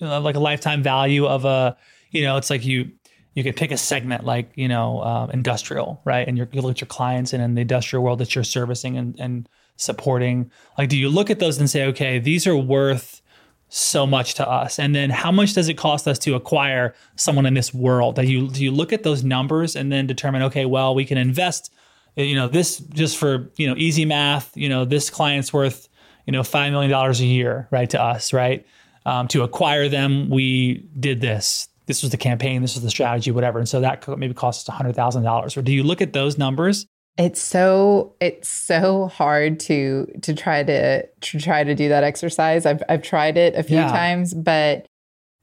uh, 0.00 0.20
like 0.20 0.34
a 0.34 0.40
lifetime 0.40 0.82
value 0.82 1.26
of 1.26 1.44
a, 1.44 1.76
you 2.10 2.22
know, 2.22 2.36
it's 2.36 2.50
like 2.50 2.64
you 2.64 2.90
you 3.34 3.42
could 3.42 3.56
pick 3.56 3.70
a 3.70 3.76
segment 3.76 4.24
like 4.24 4.50
you 4.54 4.68
know 4.68 5.00
uh, 5.00 5.30
industrial, 5.32 6.00
right? 6.04 6.26
And 6.26 6.36
you 6.36 6.46
look 6.52 6.72
at 6.72 6.80
your 6.80 6.88
clients 6.88 7.32
and 7.32 7.42
in 7.42 7.54
the 7.54 7.62
industrial 7.62 8.04
world 8.04 8.18
that 8.18 8.34
you're 8.34 8.44
servicing 8.44 8.96
and, 8.96 9.18
and 9.18 9.48
supporting. 9.76 10.50
Like, 10.76 10.88
do 10.88 10.98
you 10.98 11.08
look 11.08 11.30
at 11.30 11.38
those 11.38 11.58
and 11.58 11.70
say, 11.70 11.86
okay, 11.86 12.18
these 12.18 12.46
are 12.46 12.56
worth 12.56 13.22
so 13.68 14.06
much 14.06 14.34
to 14.34 14.46
us, 14.46 14.78
and 14.78 14.94
then 14.94 15.08
how 15.08 15.32
much 15.32 15.54
does 15.54 15.68
it 15.68 15.78
cost 15.78 16.06
us 16.06 16.18
to 16.18 16.34
acquire 16.34 16.94
someone 17.16 17.46
in 17.46 17.54
this 17.54 17.72
world? 17.72 18.16
That 18.16 18.26
you 18.26 18.48
do 18.48 18.62
you 18.62 18.70
look 18.70 18.92
at 18.92 19.02
those 19.02 19.24
numbers 19.24 19.76
and 19.76 19.90
then 19.90 20.06
determine, 20.06 20.42
okay, 20.42 20.66
well, 20.66 20.94
we 20.94 21.04
can 21.04 21.16
invest, 21.16 21.72
you 22.16 22.34
know, 22.34 22.48
this 22.48 22.78
just 22.78 23.16
for 23.16 23.50
you 23.56 23.66
know 23.68 23.74
easy 23.78 24.04
math, 24.04 24.54
you 24.56 24.68
know, 24.68 24.84
this 24.84 25.08
client's 25.08 25.52
worth 25.52 25.88
you 26.26 26.32
know, 26.32 26.42
$5 26.42 26.70
million 26.70 26.92
a 26.92 27.12
year, 27.24 27.68
right, 27.70 27.88
to 27.90 28.00
us, 28.00 28.32
right? 28.32 28.66
Um, 29.04 29.28
to 29.28 29.42
acquire 29.42 29.88
them, 29.88 30.30
we 30.30 30.86
did 30.98 31.20
this. 31.20 31.68
This 31.86 32.02
was 32.02 32.12
the 32.12 32.16
campaign, 32.16 32.62
this 32.62 32.74
was 32.74 32.84
the 32.84 32.90
strategy, 32.90 33.30
whatever. 33.32 33.58
And 33.58 33.68
so 33.68 33.80
that 33.80 34.00
could 34.00 34.18
maybe 34.18 34.34
cost 34.34 34.68
us 34.68 34.76
$100,000. 34.76 35.56
Or 35.56 35.62
do 35.62 35.72
you 35.72 35.82
look 35.82 36.00
at 36.00 36.12
those 36.12 36.38
numbers? 36.38 36.86
It's 37.18 37.42
so 37.42 38.14
it's 38.20 38.48
so 38.48 39.08
hard 39.08 39.60
to 39.60 40.06
to 40.22 40.32
try 40.32 40.62
to 40.62 41.06
to 41.06 41.38
try 41.38 41.62
to 41.62 41.74
do 41.74 41.90
that 41.90 42.04
exercise. 42.04 42.64
I've 42.64 42.82
I've 42.88 43.02
tried 43.02 43.36
it 43.36 43.54
a 43.54 43.62
few 43.62 43.76
yeah. 43.76 43.92
times, 43.92 44.32
but 44.32 44.86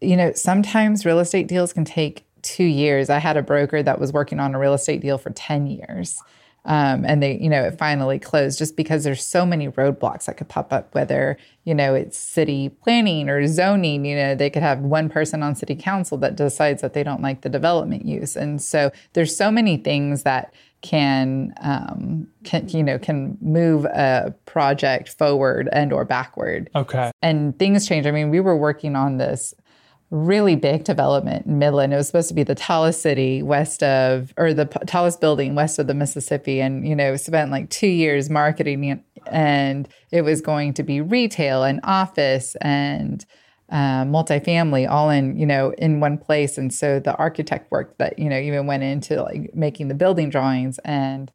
you 0.02 0.18
know, 0.18 0.32
sometimes 0.34 1.06
real 1.06 1.20
estate 1.20 1.48
deals 1.48 1.72
can 1.72 1.86
take 1.86 2.26
2 2.42 2.64
years. 2.64 3.12
I 3.12 3.20
had 3.20 3.38
a 3.38 3.44
broker 3.44 3.84
that 3.84 4.00
was 4.00 4.12
working 4.12 4.40
on 4.40 4.56
a 4.56 4.60
real 4.60 4.74
estate 4.74 5.02
deal 5.02 5.20
for 5.20 5.30
10 5.30 5.68
years. 5.68 6.18
Um, 6.66 7.06
and 7.06 7.24
they, 7.24 7.38
you 7.38 7.50
know, 7.50 7.64
it 7.64 7.78
finally 7.78 8.20
closed 8.20 8.60
just 8.60 8.76
because 8.76 9.04
there's 9.04 9.26
so 9.26 9.46
many 9.46 9.70
roadblocks 9.70 10.26
that 10.26 10.38
could 10.38 10.50
pop 10.50 10.72
up, 10.74 10.94
whether, 10.94 11.38
you 11.64 11.74
know, 11.74 11.96
it's 11.96 12.18
city 12.18 12.70
planning 12.70 13.30
or 13.30 13.48
zoning, 13.48 14.06
you 14.06 14.16
know, 14.16 14.36
they 14.36 14.50
could 14.50 14.62
have 14.62 14.80
one 14.80 15.10
person 15.10 15.42
on 15.42 15.56
city 15.56 15.76
council 15.76 16.18
that 16.18 16.36
decides 16.36 16.82
that 16.82 16.94
they 16.94 17.04
don't 17.04 17.22
like 17.22 17.42
the 17.42 17.50
development 17.50 18.06
use. 18.06 18.36
And 18.36 18.62
so 18.62 18.92
there's 19.14 19.36
so 19.36 19.50
many 19.50 19.78
things 19.78 20.24
that 20.24 20.54
can, 20.82 21.54
um, 21.62 22.28
can, 22.44 22.68
you 22.70 22.84
know, 22.84 23.00
can 23.00 23.38
move 23.42 23.86
a 23.86 24.34
project 24.46 25.10
forward 25.10 25.70
and 25.72 25.92
or 25.92 26.06
backward. 26.06 26.70
Okay. 26.76 27.12
And 27.22 27.58
things 27.58 27.88
change. 27.88 28.06
I 28.06 28.12
mean, 28.12 28.30
we 28.30 28.40
were 28.40 28.56
working 28.56 28.96
on 28.96 29.18
this 29.18 29.54
really 30.12 30.56
big 30.56 30.84
development 30.84 31.46
in 31.46 31.60
Midland. 31.60 31.94
It 31.94 31.98
was 31.98 32.08
supposed 32.08 32.30
to 32.30 32.34
be 32.34 32.44
the 32.44 32.56
tallest 32.56 33.02
city 33.02 33.44
west 33.44 33.84
of, 33.84 34.34
or 34.38 34.54
the 34.54 34.66
p- 34.66 34.80
tallest 34.88 35.22
building 35.22 35.54
west 35.54 35.78
of 35.78 35.86
the 35.86 35.94
Mississippi. 35.94 36.62
And, 36.62 36.88
you 36.88 36.96
know, 36.96 37.16
spent 37.16 37.52
like 37.52 37.70
two 37.70 37.88
years 37.88 38.30
marketing 38.30 38.84
it. 38.86 39.00
And 39.28 39.88
it 40.12 40.24
was 40.24 40.42
going 40.42 40.74
to 40.76 40.84
be 40.84 41.02
retail 41.02 41.64
and 41.64 41.80
office 41.84 42.56
and 42.62 43.24
uh, 43.70 44.04
multifamily 44.06 44.90
all 44.90 45.12
in, 45.12 45.38
you 45.38 45.46
know, 45.46 45.74
in 45.78 46.00
one 46.00 46.18
place. 46.18 46.58
And 46.58 46.74
so 46.74 47.00
the 47.00 47.16
architect 47.18 47.70
work 47.70 47.98
that, 48.00 48.18
you 48.18 48.30
know, 48.30 48.40
even 48.40 48.66
went 48.66 48.82
into 48.82 49.22
like 49.22 49.54
making 49.54 49.90
the 49.90 49.94
building 49.94 50.32
drawings 50.32 50.80
and, 50.80 51.32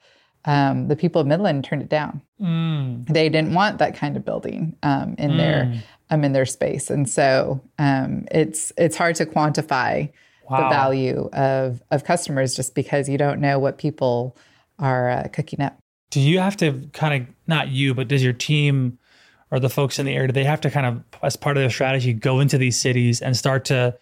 um, 0.46 0.88
the 0.88 0.96
people 0.96 1.20
of 1.20 1.26
Midland 1.26 1.64
turned 1.64 1.82
it 1.82 1.88
down. 1.88 2.20
Mm. 2.40 3.06
They 3.08 3.28
didn't 3.28 3.54
want 3.54 3.78
that 3.78 3.94
kind 3.94 4.16
of 4.16 4.24
building 4.24 4.76
um, 4.82 5.14
in 5.16 5.32
mm. 5.32 5.36
their 5.36 5.82
um, 6.10 6.24
in 6.24 6.32
their 6.32 6.46
space, 6.46 6.90
and 6.90 7.08
so 7.08 7.60
um, 7.78 8.26
it's 8.30 8.72
it's 8.76 8.96
hard 8.96 9.16
to 9.16 9.26
quantify 9.26 10.10
wow. 10.48 10.62
the 10.62 10.68
value 10.68 11.28
of 11.32 11.82
of 11.90 12.04
customers 12.04 12.54
just 12.54 12.74
because 12.74 13.08
you 13.08 13.18
don't 13.18 13.40
know 13.40 13.58
what 13.58 13.78
people 13.78 14.36
are 14.78 15.10
uh, 15.10 15.28
cooking 15.32 15.60
up. 15.60 15.78
Do 16.10 16.20
you 16.20 16.38
have 16.38 16.56
to 16.58 16.88
kind 16.92 17.22
of 17.22 17.34
not 17.46 17.68
you, 17.68 17.94
but 17.94 18.08
does 18.08 18.22
your 18.22 18.32
team 18.32 18.98
or 19.50 19.60
the 19.60 19.70
folks 19.70 19.98
in 19.98 20.06
the 20.06 20.12
area 20.12 20.28
do 20.28 20.32
they 20.32 20.44
have 20.44 20.60
to 20.62 20.70
kind 20.70 20.86
of 20.86 21.02
as 21.22 21.36
part 21.36 21.56
of 21.56 21.62
their 21.62 21.70
strategy 21.70 22.12
go 22.12 22.40
into 22.40 22.58
these 22.58 22.80
cities 22.80 23.20
and 23.20 23.36
start 23.36 23.64
to 23.66 23.96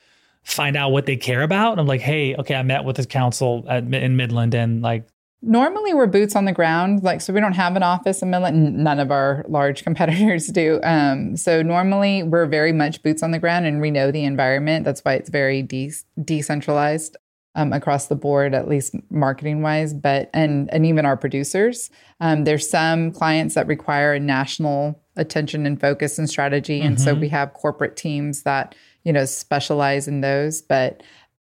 find 0.44 0.76
out 0.76 0.90
what 0.90 1.06
they 1.06 1.16
care 1.16 1.42
about? 1.42 1.78
I'm 1.78 1.86
like, 1.86 2.00
hey, 2.00 2.34
okay, 2.36 2.54
I 2.54 2.62
met 2.62 2.84
with 2.84 2.96
the 2.96 3.06
council 3.06 3.64
at, 3.68 3.84
in 3.84 4.16
Midland, 4.16 4.54
and 4.54 4.82
like 4.82 5.06
Normally, 5.44 5.92
we're 5.92 6.06
boots 6.06 6.36
on 6.36 6.44
the 6.44 6.52
ground. 6.52 7.02
Like, 7.02 7.20
so 7.20 7.32
we 7.32 7.40
don't 7.40 7.54
have 7.54 7.74
an 7.74 7.82
office 7.82 8.22
in 8.22 8.30
Midland. 8.30 8.76
None 8.76 9.00
of 9.00 9.10
our 9.10 9.44
large 9.48 9.82
competitors 9.84 10.46
do. 10.46 10.80
Um, 10.84 11.36
so 11.36 11.62
normally, 11.62 12.22
we're 12.22 12.46
very 12.46 12.72
much 12.72 13.02
boots 13.02 13.24
on 13.24 13.32
the 13.32 13.40
ground, 13.40 13.66
and 13.66 13.80
we 13.80 13.90
know 13.90 14.12
the 14.12 14.24
environment. 14.24 14.84
That's 14.84 15.00
why 15.00 15.14
it's 15.14 15.30
very 15.30 15.62
de- 15.62 15.92
decentralized 16.24 17.16
um, 17.56 17.72
across 17.72 18.06
the 18.06 18.14
board, 18.14 18.54
at 18.54 18.68
least 18.68 18.94
marketing 19.10 19.62
wise. 19.62 19.92
But 19.92 20.30
and 20.32 20.72
and 20.72 20.86
even 20.86 21.04
our 21.04 21.16
producers, 21.16 21.90
um, 22.20 22.44
there's 22.44 22.70
some 22.70 23.10
clients 23.10 23.56
that 23.56 23.66
require 23.66 24.14
a 24.14 24.20
national 24.20 25.02
attention 25.16 25.66
and 25.66 25.80
focus 25.80 26.18
and 26.18 26.30
strategy, 26.30 26.80
and 26.80 26.96
mm-hmm. 26.96 27.04
so 27.04 27.14
we 27.14 27.28
have 27.30 27.52
corporate 27.52 27.96
teams 27.96 28.44
that 28.44 28.76
you 29.02 29.12
know 29.12 29.24
specialize 29.24 30.06
in 30.06 30.20
those. 30.20 30.62
But 30.62 31.02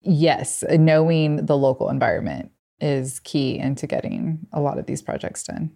yes, 0.02 0.64
knowing 0.72 1.46
the 1.46 1.56
local 1.56 1.90
environment 1.90 2.52
is 2.80 3.20
key 3.22 3.58
into 3.58 3.88
getting 3.88 4.48
a 4.52 4.60
lot 4.60 4.78
of 4.78 4.86
these 4.86 5.02
projects 5.02 5.44
done. 5.44 5.72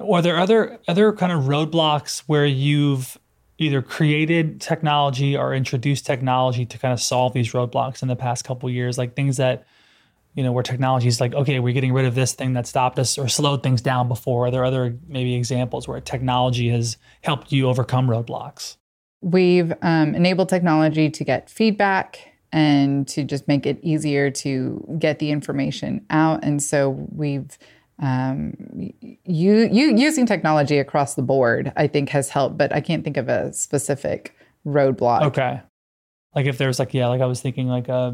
Are 0.00 0.22
there 0.22 0.38
other 0.38 0.80
other 0.88 1.12
kind 1.12 1.32
of 1.32 1.44
roadblocks 1.44 2.20
where 2.26 2.46
you've 2.46 3.18
either 3.58 3.80
created 3.80 4.60
technology 4.60 5.36
or 5.36 5.54
introduced 5.54 6.04
technology 6.04 6.66
to 6.66 6.78
kind 6.78 6.92
of 6.92 7.00
solve 7.00 7.32
these 7.32 7.52
roadblocks 7.52 8.02
in 8.02 8.08
the 8.08 8.16
past 8.16 8.44
couple 8.44 8.68
years, 8.68 8.98
like 8.98 9.14
things 9.14 9.36
that 9.36 9.66
you 10.34 10.42
know 10.42 10.50
where 10.50 10.64
technology 10.64 11.06
is 11.06 11.20
like, 11.20 11.32
okay, 11.34 11.60
we're 11.60 11.74
getting 11.74 11.92
rid 11.92 12.06
of 12.06 12.14
this 12.14 12.32
thing 12.32 12.54
that 12.54 12.66
stopped 12.66 12.98
us 12.98 13.16
or 13.16 13.28
slowed 13.28 13.62
things 13.62 13.80
down 13.80 14.08
before. 14.08 14.46
Are 14.46 14.50
there 14.50 14.64
other 14.64 14.96
maybe 15.06 15.34
examples 15.34 15.86
where 15.86 16.00
technology 16.00 16.68
has 16.70 16.96
helped 17.22 17.52
you 17.52 17.68
overcome 17.68 18.08
roadblocks? 18.08 18.76
We've 19.22 19.72
um, 19.80 20.14
enabled 20.14 20.48
technology 20.48 21.08
to 21.08 21.24
get 21.24 21.48
feedback 21.48 22.33
and 22.54 23.08
to 23.08 23.24
just 23.24 23.48
make 23.48 23.66
it 23.66 23.80
easier 23.82 24.30
to 24.30 24.96
get 25.00 25.18
the 25.18 25.32
information 25.32 26.06
out. 26.08 26.44
And 26.44 26.62
so 26.62 26.90
we've 27.10 27.58
um, 27.98 28.54
you, 29.24 29.68
you 29.72 29.96
using 29.96 30.24
technology 30.24 30.78
across 30.78 31.14
the 31.14 31.22
board, 31.22 31.72
I 31.76 31.88
think 31.88 32.10
has 32.10 32.28
helped, 32.28 32.56
but 32.56 32.72
I 32.72 32.80
can't 32.80 33.02
think 33.02 33.16
of 33.16 33.28
a 33.28 33.52
specific 33.52 34.36
roadblock. 34.64 35.22
Okay. 35.22 35.60
Like 36.34 36.46
if 36.46 36.56
there's 36.56 36.78
like, 36.78 36.94
yeah, 36.94 37.08
like 37.08 37.20
I 37.20 37.26
was 37.26 37.40
thinking 37.40 37.66
like 37.66 37.88
a, 37.88 37.92
uh, 37.92 38.12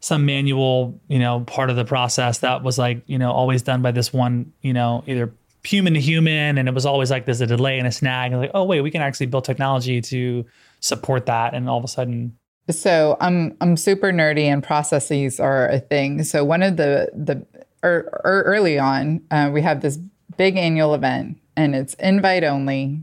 some 0.00 0.24
manual, 0.24 1.00
you 1.08 1.18
know, 1.18 1.40
part 1.40 1.70
of 1.70 1.76
the 1.76 1.84
process 1.84 2.38
that 2.38 2.62
was 2.62 2.78
like, 2.78 3.02
you 3.06 3.18
know, 3.18 3.32
always 3.32 3.62
done 3.62 3.82
by 3.82 3.90
this 3.90 4.12
one, 4.12 4.52
you 4.62 4.72
know, 4.72 5.02
either 5.08 5.34
human 5.64 5.94
to 5.94 6.00
human. 6.00 6.58
And 6.58 6.68
it 6.68 6.74
was 6.74 6.86
always 6.86 7.10
like 7.10 7.24
there's 7.24 7.40
a 7.40 7.46
delay 7.46 7.78
and 7.78 7.88
a 7.88 7.90
snag. 7.90 8.30
And 8.30 8.40
like, 8.40 8.52
oh, 8.54 8.62
wait, 8.62 8.82
we 8.82 8.92
can 8.92 9.02
actually 9.02 9.26
build 9.26 9.44
technology 9.44 10.00
to 10.02 10.46
support 10.78 11.26
that. 11.26 11.54
And 11.54 11.68
all 11.68 11.78
of 11.78 11.84
a 11.84 11.88
sudden, 11.88 12.36
so 12.70 13.16
I'm 13.20 13.56
I'm 13.60 13.76
super 13.76 14.12
nerdy 14.12 14.44
and 14.44 14.62
processes 14.62 15.40
are 15.40 15.68
a 15.68 15.80
thing. 15.80 16.22
So 16.24 16.44
one 16.44 16.62
of 16.62 16.76
the 16.76 17.10
the 17.14 17.46
er, 17.84 18.08
er, 18.24 18.42
early 18.46 18.78
on, 18.78 19.22
uh, 19.30 19.50
we 19.52 19.62
have 19.62 19.80
this 19.80 19.98
big 20.36 20.56
annual 20.56 20.94
event 20.94 21.38
and 21.56 21.74
it's 21.74 21.94
invite 21.94 22.44
only 22.44 23.00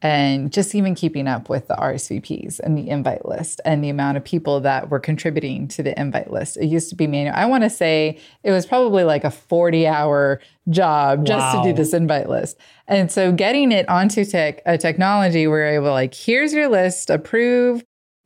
and 0.00 0.52
just 0.52 0.74
even 0.74 0.94
keeping 0.94 1.26
up 1.26 1.48
with 1.48 1.66
the 1.66 1.74
RSVPs 1.74 2.60
and 2.60 2.78
the 2.78 2.88
invite 2.88 3.26
list 3.26 3.60
and 3.64 3.82
the 3.82 3.88
amount 3.88 4.16
of 4.16 4.24
people 4.24 4.60
that 4.60 4.90
were 4.90 5.00
contributing 5.00 5.66
to 5.68 5.82
the 5.82 5.98
invite 6.00 6.32
list. 6.32 6.56
It 6.56 6.66
used 6.66 6.88
to 6.90 6.94
be 6.94 7.08
manual. 7.08 7.34
I 7.34 7.46
want 7.46 7.64
to 7.64 7.70
say 7.70 8.18
it 8.44 8.52
was 8.52 8.64
probably 8.64 9.02
like 9.02 9.24
a 9.24 9.30
40 9.30 9.88
hour 9.88 10.40
job 10.70 11.26
just 11.26 11.54
wow. 11.54 11.62
to 11.62 11.68
do 11.68 11.74
this 11.74 11.92
invite 11.92 12.28
list. 12.28 12.58
And 12.86 13.10
so 13.10 13.32
getting 13.32 13.72
it 13.72 13.88
onto 13.88 14.24
tech, 14.24 14.62
a 14.66 14.78
technology 14.78 15.48
where 15.48 15.58
we're 15.58 15.80
able 15.80 15.90
like, 15.90 16.14
here's 16.14 16.52
your 16.52 16.68
list, 16.68 17.10
approve, 17.10 17.82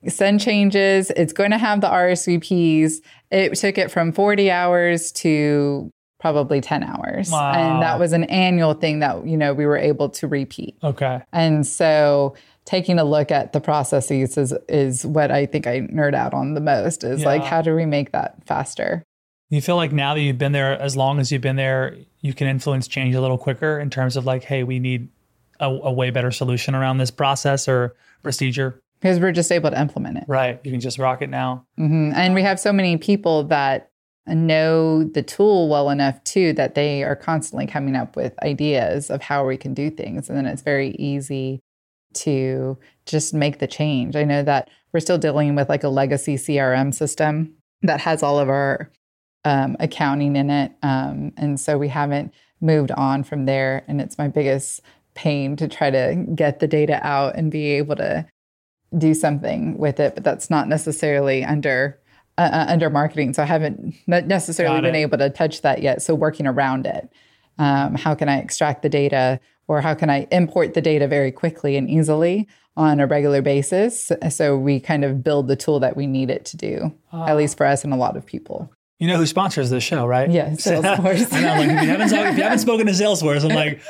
send 0.09 0.41
changes. 0.41 1.11
It's 1.11 1.33
going 1.33 1.51
to 1.51 1.59
have 1.59 1.81
the 1.81 1.89
RSVPs. 1.89 3.01
It 3.31 3.55
took 3.55 3.79
it 3.79 3.91
from 3.91 4.13
40 4.13 4.51
hours 4.51 5.13
to 5.13 5.91
probably 6.21 6.61
10 6.61 6.85
hours. 6.85 7.31
Wow. 7.31 7.53
And 7.53 7.83
that 7.83 7.99
was 7.99 8.13
an 8.13 8.25
annual 8.25 8.75
thing 8.75 9.01
that, 9.01 9.27
you 9.27 9.37
know, 9.37 9.53
we 9.53 9.67
were 9.67 9.77
able 9.77 10.09
to 10.11 10.29
repeat. 10.29 10.77
Okay. 10.83 11.21
And 11.33 11.67
so 11.67 12.35
taking 12.65 12.99
a 12.99 13.05
look 13.05 13.33
at 13.33 13.53
the 13.53 13.61
processes 13.61 14.39
is 14.39 14.55
is 14.69 15.05
what 15.05 15.33
I 15.33 15.47
think 15.47 15.67
I 15.67 15.81
nerd 15.81 16.15
out 16.15 16.33
on 16.33 16.55
the 16.55 16.61
most 16.61 17.03
is 17.03 17.23
yeah. 17.23 17.27
like 17.27 17.43
how 17.43 17.61
do 17.61 17.75
we 17.75 17.87
make 17.87 18.13
that 18.13 18.47
faster? 18.47 19.03
You 19.51 19.61
feel 19.61 19.77
like 19.77 19.93
now 19.93 20.15
that 20.15 20.21
you've 20.21 20.39
been 20.39 20.53
there 20.53 20.81
as 20.81 20.97
long 20.97 21.19
as 21.19 21.33
you've 21.33 21.43
been 21.43 21.57
there, 21.57 21.97
you 22.21 22.33
can 22.33 22.47
influence 22.47 22.87
change 22.87 23.15
a 23.15 23.21
little 23.21 23.37
quicker 23.37 23.79
in 23.79 23.91
terms 23.91 24.17
of 24.17 24.25
like, 24.25 24.45
hey, 24.45 24.63
we 24.63 24.79
need 24.79 25.09
a, 25.61 25.67
a 25.67 25.93
way 25.93 26.11
better 26.11 26.31
solution 26.31 26.75
around 26.75 26.99
this 26.99 27.11
process 27.11 27.69
or 27.69 27.95
procedure. 28.23 28.81
Because 29.03 29.19
we're 29.19 29.33
just 29.33 29.51
able 29.51 29.71
to 29.71 29.81
implement 29.81 30.19
it. 30.19 30.25
Right. 30.29 30.61
You 30.63 30.71
can 30.71 30.81
just 30.81 30.97
rock 30.97 31.23
it 31.23 31.29
now. 31.29 31.67
Mm-hmm. 31.79 32.13
And 32.15 32.35
we 32.35 32.43
have 32.43 32.61
so 32.61 32.73
many 32.73 32.97
people 32.97 33.43
that 33.45 33.91
know 34.27 35.03
the 35.03 35.23
tool 35.23 35.69
well 35.69 35.91
enough 35.91 36.23
too 36.25 36.53
that 36.53 36.75
they 36.75 37.03
are 37.03 37.17
constantly 37.17 37.67
coming 37.67 37.97
up 37.97 38.15
with 38.15 38.39
ideas 38.45 39.11
of 39.11 39.23
how 39.23 39.47
we 39.47 39.57
can 39.57 39.75
do 39.75 39.91
things 39.91 40.29
and 40.29 40.39
then 40.39 40.47
it's 40.47 40.63
very 40.63 40.91
easy 40.91 41.61
to 42.15 42.79
just 43.05 43.35
make 43.35 43.59
the 43.59 43.67
change 43.67 44.15
i 44.15 44.23
know 44.23 44.43
that 44.43 44.71
we're 44.93 45.01
still 45.01 45.19
dealing 45.19 45.55
with 45.57 45.69
like 45.69 45.83
a 45.83 45.89
legacy 45.89 46.37
crm 46.37 46.95
system 46.95 47.53
that 47.83 48.01
has 48.01 48.23
all 48.23 48.39
of 48.39 48.49
our 48.49 48.91
um, 49.45 49.77
accounting 49.81 50.37
in 50.37 50.51
it 50.51 50.73
um, 50.83 51.33
and 51.37 51.59
so 51.59 51.77
we 51.77 51.89
haven't 51.89 52.33
moved 52.61 52.93
on 52.93 53.25
from 53.25 53.45
there 53.45 53.83
and 53.89 54.01
it's 54.01 54.19
my 54.19 54.29
biggest 54.29 54.81
pain 55.15 55.57
to 55.57 55.67
try 55.67 55.91
to 55.91 56.25
get 56.35 56.61
the 56.61 56.69
data 56.69 57.05
out 57.05 57.35
and 57.35 57.51
be 57.51 57.73
able 57.73 57.97
to 57.97 58.25
do 58.99 59.15
something 59.15 59.79
with 59.79 59.99
it 59.99 60.15
but 60.15 60.25
that's 60.25 60.51
not 60.51 60.69
necessarily 60.69 61.45
under 61.45 61.99
uh, 62.39 62.49
uh, 62.51 62.65
under 62.69 62.89
marketing. 62.89 63.35
So 63.35 63.43
I 63.43 63.47
haven't 63.47 63.95
necessarily 64.07 64.81
been 64.81 64.95
able 64.95 65.19
to 65.19 65.29
touch 65.29 65.61
that 65.61 65.83
yet. 65.83 66.01
So 66.01 66.15
working 66.15 66.47
around 66.47 66.87
it. 66.87 67.11
Um, 67.59 67.95
how 67.95 68.15
can 68.15 68.31
I 68.31 68.39
extract 68.39 68.81
the 68.81 68.89
data 68.89 69.39
or 69.69 69.83
how 69.83 69.93
can 69.93 70.09
I 70.09 70.27
import 70.31 70.73
the 70.73 70.81
data 70.81 71.07
very 71.07 71.31
quickly 71.31 71.77
and 71.77 71.91
easily 71.91 72.49
on 72.75 73.01
a 73.01 73.07
regular 73.07 73.43
basis? 73.43 74.11
So 74.31 74.57
we 74.57 74.81
kind 74.81 75.05
of 75.05 75.23
build 75.23 75.47
the 75.47 75.57
tool 75.57 75.79
that 75.81 75.95
we 75.95 76.07
need 76.07 76.31
it 76.31 76.47
to 76.47 76.57
do, 76.57 76.95
uh, 77.13 77.25
at 77.25 77.37
least 77.37 77.59
for 77.59 77.67
us 77.67 77.85
and 77.85 77.93
a 77.93 77.97
lot 77.97 78.17
of 78.17 78.25
people. 78.25 78.73
You 79.03 79.09
know 79.09 79.17
who 79.17 79.27
sponsors 79.27 79.69
this 79.69 79.83
show, 79.83 80.07
right? 80.07 80.31
Yeah, 80.31 80.51
Salesforce. 80.51 81.33
I 81.33 81.41
know. 81.41 81.49
Like, 81.49 81.71
if, 81.71 81.83
you 81.83 81.89
haven't, 81.89 82.13
if 82.13 82.37
you 82.37 82.43
haven't 82.45 82.61
spoken 82.61 82.87
to 82.87 82.93
Salesforce, 82.93 83.43
I'm 83.43 83.53
like, 83.53 83.81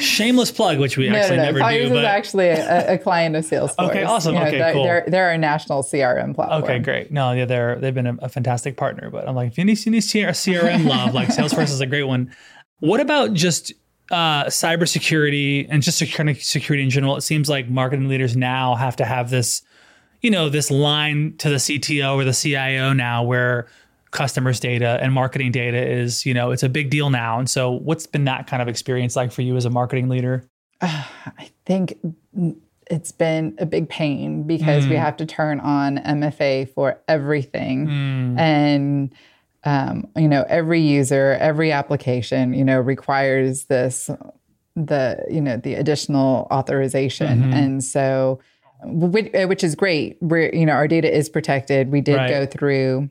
shameless 0.00 0.50
plug, 0.50 0.78
which 0.78 0.96
we 0.96 1.10
no, 1.10 1.18
actually 1.18 1.36
no, 1.36 1.42
no. 1.42 1.46
never 1.48 1.58
Colliers 1.58 1.90
do. 1.90 1.98
is 1.98 2.04
actually 2.06 2.48
a, 2.48 2.94
a, 2.94 2.96
client 2.96 3.36
of 3.36 3.44
Salesforce. 3.44 3.74
okay, 3.90 4.04
awesome. 4.04 4.32
You 4.32 4.40
know, 4.40 4.46
okay, 4.46 4.56
they're, 4.56 4.72
cool. 4.72 4.84
They're, 4.84 5.04
they're 5.06 5.30
a 5.32 5.36
national 5.36 5.82
CRM 5.82 6.34
platform. 6.34 6.62
Okay, 6.62 6.78
great. 6.78 7.12
No, 7.12 7.32
yeah, 7.32 7.44
they're 7.44 7.76
they've 7.80 7.92
been 7.92 8.06
a, 8.06 8.16
a 8.22 8.30
fantastic 8.30 8.78
partner. 8.78 9.10
But 9.10 9.28
I'm 9.28 9.34
like, 9.34 9.52
if 9.52 9.58
you 9.58 9.66
need, 9.66 9.84
you 9.84 9.92
need 9.92 10.04
CRM 10.04 10.88
love, 10.88 11.12
like 11.12 11.28
Salesforce 11.36 11.64
is 11.64 11.82
a 11.82 11.86
great 11.86 12.04
one. 12.04 12.34
What 12.78 13.00
about 13.00 13.34
just 13.34 13.74
uh, 14.10 14.44
cybersecurity 14.44 15.66
and 15.68 15.82
just 15.82 15.98
security 15.98 16.82
in 16.82 16.88
general? 16.88 17.18
It 17.18 17.20
seems 17.20 17.50
like 17.50 17.68
marketing 17.68 18.08
leaders 18.08 18.38
now 18.38 18.76
have 18.76 18.96
to 18.96 19.04
have 19.04 19.28
this, 19.28 19.60
you 20.22 20.30
know, 20.30 20.48
this 20.48 20.70
line 20.70 21.36
to 21.36 21.50
the 21.50 21.56
CTO 21.56 22.14
or 22.14 22.24
the 22.24 22.32
CIO 22.32 22.94
now 22.94 23.22
where 23.22 23.68
customers 24.12 24.60
data 24.60 24.98
and 25.02 25.12
marketing 25.12 25.50
data 25.50 25.90
is 25.90 26.24
you 26.24 26.34
know 26.34 26.50
it's 26.50 26.62
a 26.62 26.68
big 26.68 26.90
deal 26.90 27.10
now 27.10 27.38
and 27.38 27.50
so 27.50 27.70
what's 27.70 28.06
been 28.06 28.24
that 28.24 28.46
kind 28.46 28.62
of 28.62 28.68
experience 28.68 29.16
like 29.16 29.32
for 29.32 29.42
you 29.42 29.56
as 29.56 29.64
a 29.64 29.70
marketing 29.70 30.08
leader 30.08 30.46
uh, 30.82 31.04
i 31.38 31.50
think 31.64 31.98
it's 32.90 33.10
been 33.10 33.54
a 33.58 33.64
big 33.64 33.88
pain 33.88 34.42
because 34.42 34.84
mm. 34.84 34.90
we 34.90 34.96
have 34.96 35.16
to 35.16 35.24
turn 35.24 35.60
on 35.60 35.96
mfa 35.96 36.68
for 36.74 37.00
everything 37.08 37.86
mm. 37.86 38.38
and 38.38 39.14
um, 39.64 40.06
you 40.16 40.28
know 40.28 40.44
every 40.48 40.80
user 40.80 41.38
every 41.40 41.72
application 41.72 42.52
you 42.52 42.64
know 42.64 42.80
requires 42.80 43.64
this 43.64 44.10
the 44.76 45.24
you 45.30 45.40
know 45.40 45.56
the 45.56 45.74
additional 45.74 46.46
authorization 46.50 47.42
mm-hmm. 47.44 47.52
and 47.52 47.84
so 47.84 48.40
which, 48.84 49.30
which, 49.32 49.62
is 49.62 49.74
great 49.74 50.18
we're 50.20 50.50
you 50.52 50.66
know 50.66 50.72
our 50.72 50.88
data 50.88 51.10
is 51.10 51.28
protected 51.28 51.90
we 51.90 52.00
did 52.00 52.16
right. 52.16 52.28
go 52.28 52.44
through 52.44 53.08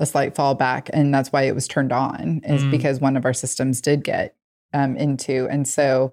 a 0.00 0.06
slight 0.06 0.34
fallback, 0.34 0.90
and 0.92 1.14
that's 1.14 1.30
why 1.30 1.42
it 1.42 1.54
was 1.54 1.68
turned 1.68 1.92
on, 1.92 2.40
is 2.44 2.62
mm. 2.62 2.70
because 2.70 3.00
one 3.00 3.16
of 3.16 3.24
our 3.24 3.34
systems 3.34 3.80
did 3.80 4.02
get 4.02 4.34
um, 4.72 4.96
into, 4.96 5.46
and 5.48 5.68
so 5.68 6.12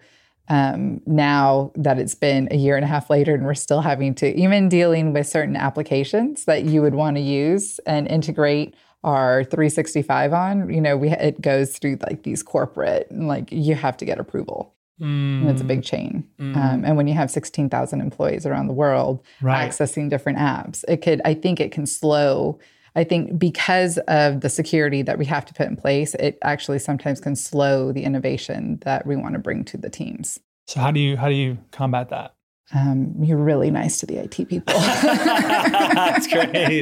um, 0.49 1.01
now 1.05 1.71
that 1.75 1.99
it's 1.99 2.15
been 2.15 2.47
a 2.51 2.55
year 2.55 2.75
and 2.75 2.85
a 2.85 2.87
half 2.87 3.09
later, 3.09 3.33
and 3.33 3.45
we're 3.45 3.53
still 3.53 3.81
having 3.81 4.13
to 4.15 4.35
even 4.35 4.69
dealing 4.69 5.13
with 5.13 5.27
certain 5.27 5.55
applications 5.55 6.45
that 6.45 6.65
you 6.65 6.81
would 6.81 6.95
want 6.95 7.17
to 7.17 7.21
use 7.21 7.79
and 7.79 8.07
integrate 8.07 8.75
our 9.03 9.43
365 9.43 10.33
on, 10.33 10.73
you 10.73 10.81
know, 10.81 10.97
we 10.97 11.09
it 11.09 11.39
goes 11.41 11.77
through 11.77 11.97
like 12.09 12.23
these 12.23 12.43
corporate, 12.43 13.09
and 13.09 13.27
like 13.27 13.51
you 13.51 13.75
have 13.75 13.97
to 13.97 14.05
get 14.05 14.19
approval. 14.19 14.73
Mm. 14.99 15.41
And 15.41 15.49
it's 15.49 15.61
a 15.61 15.65
big 15.65 15.83
chain. 15.83 16.27
Mm. 16.39 16.55
Um, 16.55 16.85
and 16.85 16.97
when 16.97 17.07
you 17.07 17.13
have 17.13 17.29
16,000 17.29 18.01
employees 18.01 18.45
around 18.45 18.67
the 18.67 18.73
world 18.73 19.23
right. 19.41 19.69
accessing 19.69 20.09
different 20.09 20.39
apps, 20.39 20.83
it 20.87 21.03
could, 21.03 21.21
I 21.23 21.35
think 21.35 21.59
it 21.59 21.71
can 21.71 21.85
slow 21.85 22.57
I 22.97 23.03
think 23.03 23.37
because 23.37 23.99
of 24.07 24.41
the 24.41 24.49
security 24.49 25.03
that 25.03 25.19
we 25.19 25.25
have 25.25 25.45
to 25.45 25.53
put 25.53 25.67
in 25.67 25.75
place, 25.75 26.15
it 26.15 26.39
actually 26.41 26.79
sometimes 26.79 27.21
can 27.21 27.35
slow 27.35 27.91
the 27.91 28.03
innovation 28.03 28.79
that 28.81 29.05
we 29.05 29.15
want 29.15 29.33
to 29.33 29.39
bring 29.39 29.63
to 29.65 29.77
the 29.77 29.89
teams. 29.89 30.39
So 30.65 30.79
how 30.79 30.89
do 30.89 30.99
you 30.99 31.15
how 31.15 31.29
do 31.29 31.35
you 31.35 31.59
combat 31.71 32.09
that? 32.09 32.33
Um, 32.73 33.13
you're 33.21 33.37
really 33.37 33.69
nice 33.69 33.99
to 33.99 34.07
the 34.07 34.17
IT 34.17 34.49
people. 34.49 34.73
That's 34.79 36.27
great. 36.33 36.81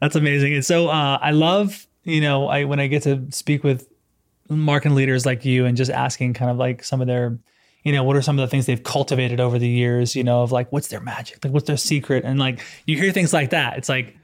That's 0.00 0.16
amazing. 0.16 0.54
And 0.54 0.64
so 0.64 0.88
uh, 0.88 1.18
I 1.22 1.30
love 1.30 1.86
you 2.02 2.20
know 2.20 2.48
I 2.48 2.64
when 2.64 2.80
I 2.80 2.88
get 2.88 3.04
to 3.04 3.24
speak 3.30 3.62
with 3.62 3.88
marketing 4.48 4.96
leaders 4.96 5.24
like 5.24 5.44
you 5.44 5.64
and 5.64 5.76
just 5.76 5.92
asking 5.92 6.34
kind 6.34 6.50
of 6.50 6.56
like 6.56 6.82
some 6.82 7.00
of 7.00 7.06
their 7.06 7.38
you 7.84 7.92
know 7.92 8.02
what 8.02 8.16
are 8.16 8.22
some 8.22 8.36
of 8.36 8.42
the 8.42 8.50
things 8.50 8.66
they've 8.66 8.82
cultivated 8.82 9.38
over 9.38 9.60
the 9.60 9.68
years 9.68 10.16
you 10.16 10.24
know 10.24 10.42
of 10.42 10.50
like 10.50 10.70
what's 10.72 10.88
their 10.88 11.00
magic 11.00 11.44
like 11.44 11.52
what's 11.52 11.66
their 11.66 11.76
secret 11.76 12.24
and 12.24 12.38
like 12.38 12.60
you 12.84 12.96
hear 12.96 13.12
things 13.12 13.32
like 13.32 13.50
that 13.50 13.76
it's 13.76 13.88
like 13.88 14.16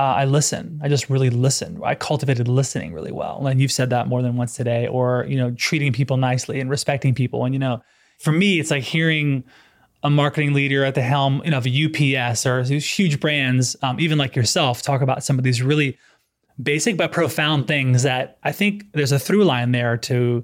uh, 0.00 0.14
I 0.14 0.24
listen. 0.24 0.80
I 0.82 0.88
just 0.88 1.10
really 1.10 1.28
listen. 1.28 1.78
I 1.84 1.94
cultivated 1.94 2.48
listening 2.48 2.94
really 2.94 3.12
well. 3.12 3.46
And 3.46 3.60
you've 3.60 3.70
said 3.70 3.90
that 3.90 4.08
more 4.08 4.22
than 4.22 4.34
once 4.34 4.54
today, 4.54 4.86
or, 4.86 5.26
you 5.28 5.36
know, 5.36 5.50
treating 5.50 5.92
people 5.92 6.16
nicely 6.16 6.58
and 6.58 6.70
respecting 6.70 7.14
people. 7.14 7.44
And, 7.44 7.54
you 7.54 7.58
know, 7.58 7.82
for 8.18 8.32
me, 8.32 8.58
it's 8.58 8.70
like 8.70 8.82
hearing 8.82 9.44
a 10.02 10.08
marketing 10.08 10.54
leader 10.54 10.86
at 10.86 10.94
the 10.94 11.02
helm, 11.02 11.42
you 11.44 11.50
know, 11.50 11.58
of 11.58 11.66
a 11.66 12.16
UPS 12.16 12.46
or 12.46 12.64
these 12.64 12.90
huge 12.90 13.20
brands, 13.20 13.76
um, 13.82 14.00
even 14.00 14.16
like 14.16 14.34
yourself, 14.34 14.80
talk 14.80 15.02
about 15.02 15.22
some 15.22 15.36
of 15.36 15.44
these 15.44 15.60
really 15.60 15.98
basic 16.62 16.96
but 16.96 17.12
profound 17.12 17.68
things 17.68 18.02
that 18.02 18.38
I 18.42 18.52
think 18.52 18.92
there's 18.92 19.12
a 19.12 19.18
through 19.18 19.44
line 19.44 19.72
there 19.72 19.98
to 19.98 20.42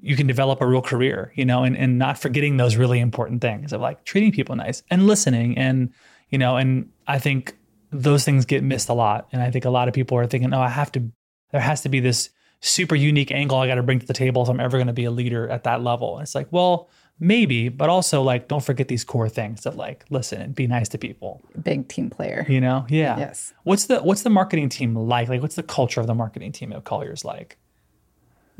you 0.00 0.16
can 0.16 0.26
develop 0.26 0.60
a 0.60 0.66
real 0.66 0.82
career, 0.82 1.32
you 1.36 1.44
know, 1.44 1.62
and, 1.62 1.76
and 1.76 1.96
not 1.96 2.18
forgetting 2.18 2.56
those 2.56 2.74
really 2.74 2.98
important 2.98 3.40
things 3.40 3.72
of 3.72 3.80
like 3.80 4.02
treating 4.04 4.32
people 4.32 4.56
nice 4.56 4.82
and 4.90 5.06
listening 5.06 5.56
and, 5.56 5.92
you 6.30 6.38
know, 6.38 6.56
and 6.56 6.90
I 7.06 7.20
think 7.20 7.54
those 7.92 8.24
things 8.24 8.44
get 8.44 8.62
missed 8.62 8.88
a 8.88 8.94
lot. 8.94 9.28
And 9.32 9.42
I 9.42 9.50
think 9.50 9.64
a 9.64 9.70
lot 9.70 9.88
of 9.88 9.94
people 9.94 10.16
are 10.18 10.26
thinking, 10.26 10.52
oh, 10.54 10.60
I 10.60 10.68
have 10.68 10.92
to, 10.92 11.10
there 11.52 11.60
has 11.60 11.82
to 11.82 11.88
be 11.88 12.00
this 12.00 12.30
super 12.60 12.94
unique 12.94 13.32
angle 13.32 13.58
I 13.58 13.66
got 13.66 13.76
to 13.76 13.82
bring 13.82 14.00
to 14.00 14.06
the 14.06 14.12
table 14.12 14.42
if 14.42 14.48
I'm 14.48 14.60
ever 14.60 14.76
going 14.76 14.86
to 14.86 14.92
be 14.92 15.04
a 15.04 15.10
leader 15.10 15.48
at 15.48 15.64
that 15.64 15.82
level. 15.82 16.16
And 16.16 16.22
it's 16.22 16.34
like, 16.34 16.48
well, 16.50 16.88
maybe, 17.18 17.68
but 17.68 17.88
also 17.88 18.22
like, 18.22 18.48
don't 18.48 18.64
forget 18.64 18.88
these 18.88 19.04
core 19.04 19.28
things 19.28 19.66
of 19.66 19.76
like, 19.76 20.04
listen 20.10 20.40
and 20.40 20.54
be 20.54 20.66
nice 20.66 20.88
to 20.90 20.98
people. 20.98 21.42
Big 21.62 21.88
team 21.88 22.10
player. 22.10 22.46
You 22.48 22.60
know? 22.60 22.86
Yeah. 22.88 23.18
Yes. 23.18 23.52
What's 23.64 23.86
the, 23.86 24.00
what's 24.00 24.22
the 24.22 24.30
marketing 24.30 24.68
team 24.68 24.94
like? 24.94 25.28
Like, 25.28 25.42
what's 25.42 25.56
the 25.56 25.62
culture 25.62 26.00
of 26.00 26.06
the 26.06 26.14
marketing 26.14 26.52
team 26.52 26.72
at 26.72 26.84
Colliers 26.84 27.24
like? 27.24 27.58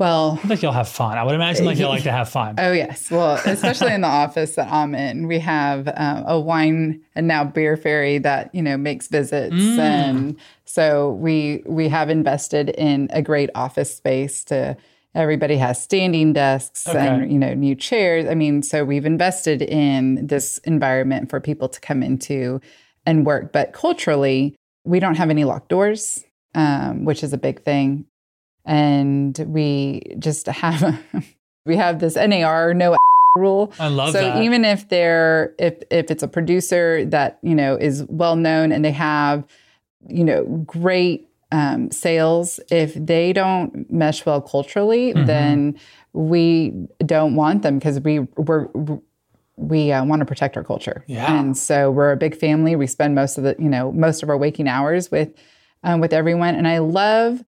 Well, 0.01 0.39
I 0.43 0.47
like 0.47 0.63
you'll 0.63 0.71
have 0.71 0.89
fun. 0.89 1.15
I 1.19 1.23
would 1.23 1.35
imagine 1.35 1.63
like 1.63 1.77
you'll 1.77 1.89
like 1.89 2.01
to 2.03 2.11
have 2.11 2.27
fun. 2.27 2.55
Oh 2.57 2.71
yes. 2.71 3.11
Well, 3.11 3.39
especially 3.45 3.93
in 3.93 4.01
the 4.01 4.07
office 4.23 4.55
that 4.55 4.67
I'm 4.73 4.95
in, 4.95 5.27
we 5.27 5.37
have 5.37 5.87
um, 5.95 6.23
a 6.25 6.39
wine 6.39 7.01
and 7.13 7.27
now 7.27 7.43
beer 7.43 7.77
fairy 7.77 8.17
that 8.17 8.49
you 8.55 8.63
know 8.63 8.77
makes 8.77 9.07
visits, 9.07 9.53
mm. 9.53 9.77
and 9.77 10.37
so 10.65 11.11
we 11.11 11.61
we 11.67 11.87
have 11.87 12.09
invested 12.09 12.69
in 12.69 13.09
a 13.11 13.21
great 13.21 13.51
office 13.53 13.95
space 13.95 14.43
to. 14.45 14.75
Everybody 15.13 15.57
has 15.57 15.83
standing 15.83 16.31
desks 16.31 16.87
okay. 16.87 17.05
and 17.05 17.31
you 17.31 17.37
know 17.37 17.53
new 17.53 17.75
chairs. 17.75 18.25
I 18.27 18.33
mean, 18.33 18.63
so 18.63 18.83
we've 18.83 19.05
invested 19.05 19.61
in 19.61 20.25
this 20.25 20.57
environment 20.59 21.29
for 21.29 21.39
people 21.39 21.69
to 21.69 21.79
come 21.79 22.01
into 22.01 22.59
and 23.05 23.23
work. 23.23 23.51
But 23.51 23.73
culturally, 23.73 24.55
we 24.83 24.99
don't 24.99 25.15
have 25.15 25.29
any 25.29 25.43
locked 25.43 25.67
doors, 25.67 26.23
um, 26.55 27.03
which 27.03 27.23
is 27.23 27.33
a 27.33 27.37
big 27.37 27.61
thing 27.61 28.07
and 28.65 29.37
we 29.47 30.01
just 30.19 30.47
have 30.47 30.99
We 31.65 31.75
have 31.77 31.99
this 31.99 32.15
NAR 32.15 32.73
no 32.73 32.97
rule. 33.35 33.71
I 33.79 33.87
love 33.87 34.13
so 34.13 34.19
that. 34.21 34.41
even 34.41 34.65
if 34.65 34.89
they're 34.89 35.53
if 35.59 35.75
if 35.91 36.09
it's 36.09 36.23
a 36.23 36.27
producer 36.27 37.05
that 37.05 37.37
you 37.43 37.53
know 37.55 37.75
is 37.75 38.03
well 38.09 38.35
known 38.35 38.71
and 38.71 38.83
they 38.83 38.91
have 38.91 39.45
you 40.07 40.23
know 40.23 40.43
great 40.65 41.27
um, 41.51 41.91
sales, 41.91 42.59
if 42.71 42.93
they 42.95 43.31
don't 43.33 43.91
mesh 43.91 44.25
well 44.25 44.41
culturally, 44.41 45.13
Mhm. 45.13 45.25
then 45.27 45.79
we 46.13 46.73
don't 47.05 47.35
want 47.35 47.61
them 47.61 47.77
because 47.77 47.99
we 47.99 48.19
we're 48.37 48.67
we 49.57 49.91
uh, 49.91 50.03
want 50.03 50.21
to 50.21 50.25
protect 50.25 50.57
our 50.57 50.63
culture. 50.63 51.03
Yeah. 51.07 51.39
And 51.39 51.55
so 51.55 51.91
we're 51.91 52.11
a 52.11 52.17
big 52.17 52.35
family. 52.35 52.75
We 52.75 52.87
spend 52.87 53.13
most 53.15 53.37
of 53.37 53.43
the 53.43 53.55
you 53.59 53.69
know 53.69 53.91
most 53.91 54.23
of 54.23 54.29
our 54.29 54.37
waking 54.37 54.67
hours 54.67 55.11
with 55.11 55.29
um, 55.83 55.99
with 55.99 56.11
everyone, 56.13 56.55
and 56.55 56.67
I 56.67 56.79
love 56.79 57.43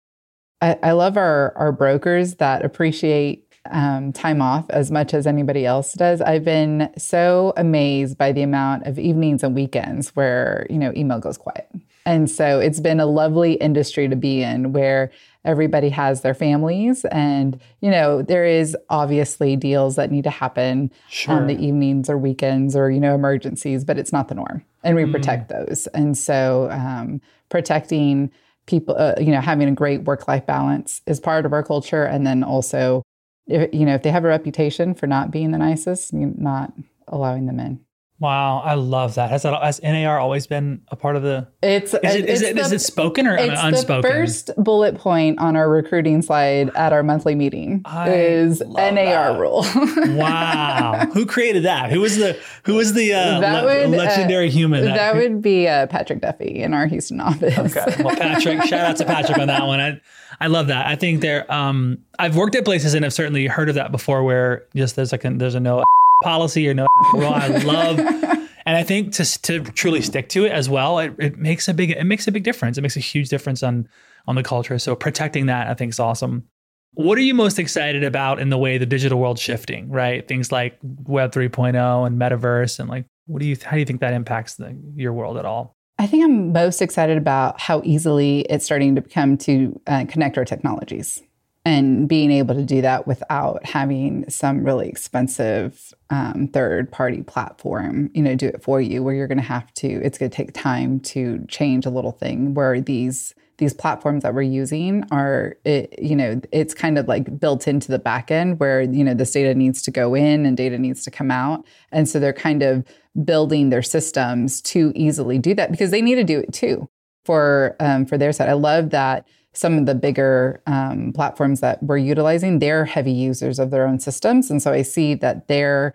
I, 0.63 0.77
I 0.81 0.91
love 0.93 1.17
our 1.17 1.53
our 1.57 1.73
brokers 1.73 2.35
that 2.35 2.63
appreciate 2.63 3.53
um, 3.69 4.13
time 4.13 4.41
off 4.41 4.69
as 4.69 4.91
much 4.91 5.13
as 5.13 5.27
anybody 5.27 5.65
else 5.65 5.93
does. 5.93 6.21
I've 6.21 6.45
been 6.45 6.89
so 6.97 7.53
amazed 7.57 8.17
by 8.17 8.31
the 8.31 8.41
amount 8.43 8.85
of 8.87 8.97
evenings 8.97 9.43
and 9.43 9.53
weekends 9.53 10.15
where 10.15 10.65
you 10.69 10.77
know 10.77 10.93
email 10.95 11.19
goes 11.19 11.37
quiet, 11.37 11.69
and 12.05 12.31
so 12.31 12.59
it's 12.59 12.79
been 12.79 13.01
a 13.01 13.05
lovely 13.05 13.53
industry 13.55 14.07
to 14.07 14.15
be 14.15 14.41
in 14.41 14.71
where 14.71 15.11
everybody 15.43 15.89
has 15.89 16.21
their 16.21 16.33
families, 16.33 17.03
and 17.05 17.59
you 17.81 17.91
know 17.91 18.21
there 18.21 18.45
is 18.45 18.77
obviously 18.89 19.57
deals 19.57 19.97
that 19.97 20.11
need 20.11 20.23
to 20.23 20.29
happen 20.29 20.89
Sure. 21.09 21.35
on 21.35 21.47
the 21.47 21.55
evenings 21.61 22.09
or 22.09 22.17
weekends 22.17 22.73
or 22.73 22.89
you 22.89 23.01
know 23.01 23.13
emergencies, 23.15 23.83
but 23.83 23.97
it's 23.97 24.13
not 24.13 24.29
the 24.29 24.35
norm, 24.35 24.63
and 24.81 24.95
we 24.95 25.05
protect 25.11 25.49
those, 25.49 25.87
and 25.87 26.17
so 26.17 26.69
um, 26.71 27.19
protecting 27.49 28.31
people, 28.65 28.95
uh, 28.97 29.15
you 29.19 29.31
know, 29.31 29.41
having 29.41 29.67
a 29.67 29.73
great 29.73 30.03
work 30.03 30.27
life 30.27 30.45
balance 30.45 31.01
is 31.05 31.19
part 31.19 31.45
of 31.45 31.53
our 31.53 31.63
culture, 31.63 32.03
and 32.03 32.25
then 32.25 32.43
also 32.43 33.03
if, 33.47 33.73
you 33.73 33.85
know, 33.85 33.93
if 33.93 34.03
they 34.03 34.11
have 34.11 34.23
a 34.23 34.29
reputation 34.29 34.93
for 34.93 35.07
not 35.07 35.31
being 35.31 35.51
the 35.51 35.57
nicest, 35.57 36.13
not 36.13 36.73
allowing 37.07 37.45
them 37.45 37.59
in. 37.59 37.79
Wow, 38.23 38.59
I 38.63 38.75
love 38.75 39.15
that. 39.15 39.29
Has 39.31 39.43
that 39.43 39.61
has 39.61 39.81
NAR 39.83 40.17
always 40.17 40.47
been 40.47 40.79
a 40.87 40.95
part 40.95 41.17
of 41.17 41.23
the? 41.23 41.45
It's 41.61 41.93
Is 41.93 41.99
it 42.15 42.29
is 42.29 42.41
it's 42.41 42.51
it, 42.51 42.57
is 42.57 42.69
the- 42.69 42.75
it 42.77 42.79
spoken 42.79 43.27
or 43.27 43.35
it's 43.35 43.59
unspoken? 43.61 44.01
the 44.01 44.07
first 44.07 44.49
bullet 44.55 44.95
point 44.97 45.39
on 45.39 45.57
our 45.57 45.69
recruiting 45.69 46.21
slide 46.21 46.69
at 46.73 46.93
our 46.93 47.03
monthly 47.03 47.35
meeting 47.35 47.81
I 47.83 48.13
is 48.13 48.61
NAR 48.61 48.93
that. 48.93 49.37
rule. 49.37 49.65
wow, 50.17 51.05
who 51.13 51.25
created 51.25 51.63
that? 51.63 51.91
Who 51.91 51.99
was 51.99 52.15
the 52.15 52.39
who 52.63 52.75
was 52.75 52.93
the 52.93 53.11
uh, 53.13 53.39
That 53.41 53.65
le- 53.65 53.89
would, 53.89 53.99
uh, 53.99 54.03
legendary 54.03 54.49
human? 54.49 54.85
that 54.85 55.15
would 55.15 55.41
be 55.41 55.67
uh, 55.67 55.87
Patrick 55.87 56.21
Duffy 56.21 56.61
in 56.63 56.73
our 56.73 56.85
Houston 56.87 57.19
office. 57.19 57.57
Okay. 57.57 58.03
Well, 58.03 58.15
Patrick, 58.15 58.63
shout 58.69 58.85
out 58.89 58.95
to 58.97 59.05
Patrick 59.05 59.37
on 59.37 59.47
that 59.47 59.65
one. 59.67 59.81
I, 59.81 59.99
I 60.39 60.47
love 60.47 60.67
that. 60.67 60.85
I 60.87 60.95
think 60.95 61.19
there. 61.19 61.51
Um, 61.51 62.05
I've 62.17 62.37
worked 62.37 62.55
at 62.55 62.63
places 62.63 62.93
and 62.93 63.03
I've 63.05 63.13
certainly 63.13 63.47
heard 63.47 63.67
of 63.67 63.75
that 63.75 63.91
before, 63.91 64.23
where 64.23 64.63
just 64.75 64.95
there's 64.95 65.11
like 65.11 65.25
a, 65.25 65.29
there's 65.31 65.55
a 65.55 65.59
no 65.59 65.83
policy 66.23 66.67
or 66.67 66.73
no. 66.73 66.87
I 67.13 67.47
love, 67.47 67.99
and 67.99 68.77
I 68.77 68.83
think 68.83 69.13
to 69.13 69.41
to 69.41 69.59
truly 69.59 70.01
stick 70.01 70.29
to 70.29 70.45
it 70.45 70.51
as 70.51 70.69
well, 70.69 70.99
it, 70.99 71.13
it 71.19 71.37
makes 71.37 71.67
a 71.67 71.73
big 71.73 71.91
it 71.91 72.05
makes 72.05 72.27
a 72.27 72.31
big 72.31 72.43
difference. 72.43 72.77
It 72.77 72.81
makes 72.81 72.97
a 72.97 73.01
huge 73.01 73.29
difference 73.29 73.63
on 73.63 73.87
on 74.27 74.35
the 74.35 74.43
culture. 74.43 74.79
So 74.79 74.95
protecting 74.95 75.47
that, 75.47 75.67
I 75.67 75.73
think, 75.73 75.91
is 75.91 75.99
awesome. 75.99 76.47
What 76.95 77.17
are 77.17 77.21
you 77.21 77.33
most 77.33 77.57
excited 77.57 78.03
about 78.03 78.39
in 78.39 78.49
the 78.49 78.57
way 78.57 78.77
the 78.77 78.85
digital 78.85 79.19
world's 79.19 79.41
shifting? 79.41 79.89
Right, 79.89 80.27
things 80.27 80.51
like 80.51 80.77
Web 80.83 81.31
3.0 81.31 82.07
and 82.07 82.19
metaverse, 82.19 82.79
and 82.79 82.89
like, 82.89 83.05
what 83.25 83.39
do 83.39 83.45
you 83.47 83.57
how 83.63 83.71
do 83.71 83.79
you 83.79 83.85
think 83.85 84.01
that 84.01 84.13
impacts 84.13 84.55
the, 84.55 84.77
your 84.95 85.13
world 85.13 85.37
at 85.37 85.45
all? 85.45 85.75
I 85.99 86.07
think 86.07 86.23
I'm 86.23 86.51
most 86.51 86.81
excited 86.81 87.17
about 87.17 87.61
how 87.61 87.81
easily 87.83 88.41
it's 88.41 88.65
starting 88.65 88.95
to 88.95 89.01
become 89.01 89.37
to 89.39 89.79
uh, 89.85 90.05
connect 90.07 90.37
our 90.37 90.45
technologies 90.45 91.21
and 91.65 92.09
being 92.09 92.31
able 92.31 92.55
to 92.55 92.65
do 92.65 92.81
that 92.81 93.07
without 93.07 93.65
having 93.65 94.29
some 94.29 94.63
really 94.63 94.89
expensive 94.89 95.93
um, 96.09 96.49
third 96.51 96.91
party 96.91 97.21
platform, 97.21 98.09
you 98.13 98.21
know, 98.21 98.35
do 98.35 98.47
it 98.47 98.61
for 98.61 98.81
you 98.81 99.01
where 99.01 99.15
you're 99.15 99.27
going 99.27 99.37
to 99.37 99.43
have 99.43 99.73
to, 99.75 99.87
it's 99.87 100.17
going 100.17 100.29
to 100.29 100.35
take 100.35 100.53
time 100.53 100.99
to 100.99 101.45
change 101.47 101.85
a 101.85 101.89
little 101.89 102.11
thing 102.11 102.53
where 102.53 102.81
these 102.81 103.33
these 103.59 103.73
platforms 103.73 104.23
that 104.23 104.33
we're 104.33 104.41
using 104.41 105.03
are 105.11 105.55
it, 105.63 105.93
you 106.01 106.15
know 106.15 106.41
it's 106.51 106.73
kind 106.73 106.97
of 106.97 107.07
like 107.07 107.39
built 107.39 107.67
into 107.67 107.91
the 107.91 107.99
back 107.99 108.31
end 108.31 108.59
where 108.59 108.81
you 108.81 109.03
know 109.03 109.13
this 109.13 109.31
data 109.31 109.53
needs 109.53 109.83
to 109.83 109.91
go 109.91 110.15
in 110.15 110.45
and 110.45 110.57
data 110.57 110.77
needs 110.77 111.03
to 111.03 111.11
come 111.11 111.29
out. 111.29 111.63
And 111.91 112.09
so 112.09 112.19
they're 112.19 112.33
kind 112.33 112.63
of 112.63 112.83
building 113.23 113.69
their 113.69 113.83
systems 113.83 114.59
to 114.63 114.91
easily 114.95 115.37
do 115.37 115.53
that 115.53 115.71
because 115.71 115.91
they 115.91 116.01
need 116.01 116.15
to 116.15 116.23
do 116.23 116.39
it 116.39 116.51
too 116.51 116.89
for 117.25 117.75
um, 117.79 118.05
for 118.05 118.17
their 118.17 118.33
side. 118.33 118.49
I 118.49 118.53
love 118.53 118.89
that 118.89 119.27
some 119.53 119.77
of 119.77 119.85
the 119.85 119.95
bigger 119.95 120.61
um, 120.67 121.13
platforms 121.13 121.59
that 121.61 121.81
we're 121.83 121.97
utilizing 121.97 122.59
they're 122.59 122.85
heavy 122.85 123.11
users 123.11 123.59
of 123.59 123.69
their 123.71 123.87
own 123.87 123.99
systems 123.99 124.49
and 124.51 124.61
so 124.61 124.71
i 124.71 124.81
see 124.81 125.13
that 125.13 125.47
they're 125.47 125.93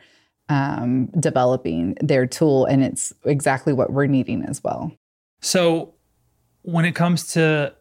um, 0.50 1.06
developing 1.20 1.94
their 2.00 2.26
tool 2.26 2.64
and 2.64 2.82
it's 2.82 3.12
exactly 3.24 3.72
what 3.72 3.92
we're 3.92 4.06
needing 4.06 4.42
as 4.44 4.62
well 4.64 4.92
So 5.40 5.94
when 6.62 6.84
it 6.84 6.94
comes 6.94 7.32
to 7.34 7.74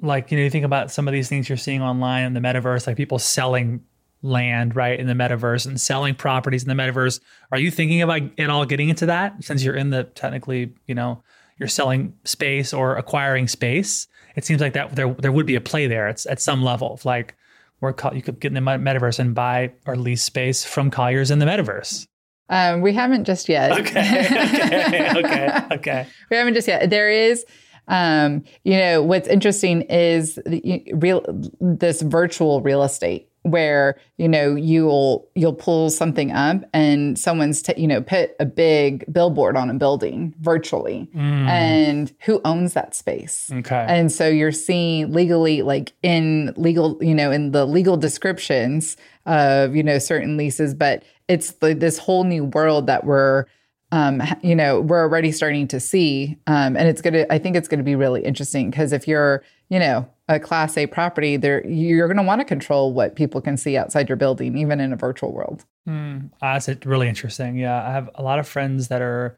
like, 0.00 0.30
you 0.30 0.36
know, 0.36 0.44
you 0.44 0.50
think 0.50 0.64
about 0.64 0.90
some 0.90 1.06
of 1.08 1.12
these 1.12 1.28
things 1.28 1.48
you're 1.48 1.56
seeing 1.56 1.82
online 1.82 2.24
in 2.24 2.34
the 2.34 2.40
metaverse, 2.40 2.86
like 2.86 2.96
people 2.96 3.18
selling 3.18 3.82
land, 4.22 4.74
right, 4.74 4.98
in 4.98 5.06
the 5.06 5.14
metaverse 5.14 5.66
and 5.66 5.80
selling 5.80 6.14
properties 6.14 6.64
in 6.66 6.74
the 6.74 6.82
metaverse. 6.82 7.20
Are 7.52 7.58
you 7.58 7.70
thinking 7.70 8.02
about 8.02 8.22
at 8.38 8.50
all 8.50 8.64
getting 8.64 8.88
into 8.88 9.06
that 9.06 9.42
since 9.44 9.62
you're 9.62 9.76
in 9.76 9.90
the 9.90 10.04
technically, 10.04 10.74
you 10.86 10.94
know, 10.94 11.22
you're 11.58 11.68
selling 11.68 12.14
space 12.24 12.72
or 12.72 12.96
acquiring 12.96 13.48
space? 13.48 14.08
It 14.36 14.44
seems 14.44 14.60
like 14.60 14.72
that 14.74 14.94
there 14.96 15.12
there 15.14 15.32
would 15.32 15.46
be 15.46 15.54
a 15.54 15.60
play 15.60 15.86
there. 15.86 16.08
It's 16.08 16.26
at 16.26 16.40
some 16.40 16.62
level. 16.62 17.00
Like 17.04 17.36
where 17.80 17.94
you 18.12 18.22
could 18.22 18.40
get 18.40 18.48
in 18.48 18.54
the 18.54 18.60
metaverse 18.60 19.18
and 19.18 19.34
buy 19.34 19.72
or 19.86 19.96
lease 19.96 20.22
space 20.22 20.64
from 20.64 20.90
Colliers 20.90 21.30
in 21.30 21.38
the 21.38 21.46
metaverse. 21.46 22.06
um, 22.48 22.80
we 22.80 22.92
haven't 22.92 23.24
just 23.24 23.48
yet 23.48 23.72
Okay. 23.72 24.26
Okay. 24.26 25.10
okay. 25.18 25.60
Okay. 25.72 26.06
we 26.30 26.36
haven't 26.36 26.54
just 26.54 26.68
yet. 26.68 26.88
There 26.90 27.10
is, 27.10 27.44
um, 27.88 28.42
you 28.64 28.76
know, 28.78 29.02
what's 29.02 29.28
interesting 29.28 29.82
is 29.82 30.36
the, 30.46 30.82
real 30.94 31.24
this 31.60 32.00
virtual 32.02 32.62
real 32.62 32.82
estate 32.82 33.28
where 33.44 33.96
you 34.16 34.28
know 34.28 34.54
you'll 34.54 35.28
you'll 35.34 35.52
pull 35.54 35.90
something 35.90 36.32
up 36.32 36.64
and 36.72 37.18
someone's 37.18 37.60
t- 37.62 37.74
you 37.76 37.86
know 37.86 38.00
put 38.00 38.34
a 38.40 38.44
big 38.46 39.04
billboard 39.12 39.54
on 39.56 39.68
a 39.70 39.74
building 39.74 40.34
virtually 40.40 41.08
and 41.14 42.12
who 42.20 42.40
owns 42.44 42.72
that 42.72 42.94
space 42.94 43.50
Okay. 43.52 43.86
and 43.88 44.10
so 44.10 44.28
you're 44.28 44.50
seeing 44.52 45.12
legally, 45.12 45.60
like 45.62 45.92
in 46.02 46.52
legal, 46.56 46.98
you 47.02 47.14
know, 47.14 47.30
in 47.30 47.50
the 47.52 47.66
legal 47.66 47.96
descriptions 47.96 48.96
of, 49.26 49.76
you 49.76 49.82
know, 49.82 49.98
certain 49.98 50.36
leases, 50.36 50.74
but 50.74 51.02
it's 51.28 51.52
the, 51.52 51.74
this 51.74 51.98
whole 51.98 52.24
new 52.24 52.44
world 52.44 52.86
that 52.86 53.04
we're, 53.04 53.44
um, 53.92 54.22
you 54.42 54.56
know, 54.56 54.80
we're 54.80 55.00
already 55.02 55.32
starting 55.32 55.68
to 55.68 55.80
see. 55.80 56.36
Um, 56.46 56.76
and 56.76 56.88
it's 56.88 57.00
to, 57.02 57.30
I 57.32 57.38
think 57.38 57.56
it's 57.56 57.68
going 57.68 57.78
to 57.78 57.84
be 57.84 57.94
really 57.94 58.22
interesting 58.24 58.70
because 58.70 58.92
if 58.92 59.06
you're, 59.06 59.42
you 59.68 59.78
know, 59.78 60.08
a 60.28 60.40
class 60.40 60.76
A 60.78 60.86
property, 60.86 61.36
there, 61.36 61.66
you're 61.66 62.08
going 62.08 62.16
to 62.16 62.22
want 62.22 62.40
to 62.40 62.44
control 62.44 62.92
what 62.92 63.16
people 63.16 63.40
can 63.40 63.56
see 63.56 63.76
outside 63.76 64.08
your 64.08 64.16
building, 64.16 64.56
even 64.56 64.80
in 64.80 64.92
a 64.92 64.96
virtual 64.96 65.32
world. 65.32 65.64
Mm, 65.88 66.30
that's 66.40 66.68
it- 66.68 66.86
really 66.86 67.08
interesting. 67.08 67.56
Yeah, 67.56 67.86
I 67.86 67.92
have 67.92 68.08
a 68.14 68.22
lot 68.22 68.38
of 68.38 68.48
friends 68.48 68.88
that 68.88 69.02
are 69.02 69.36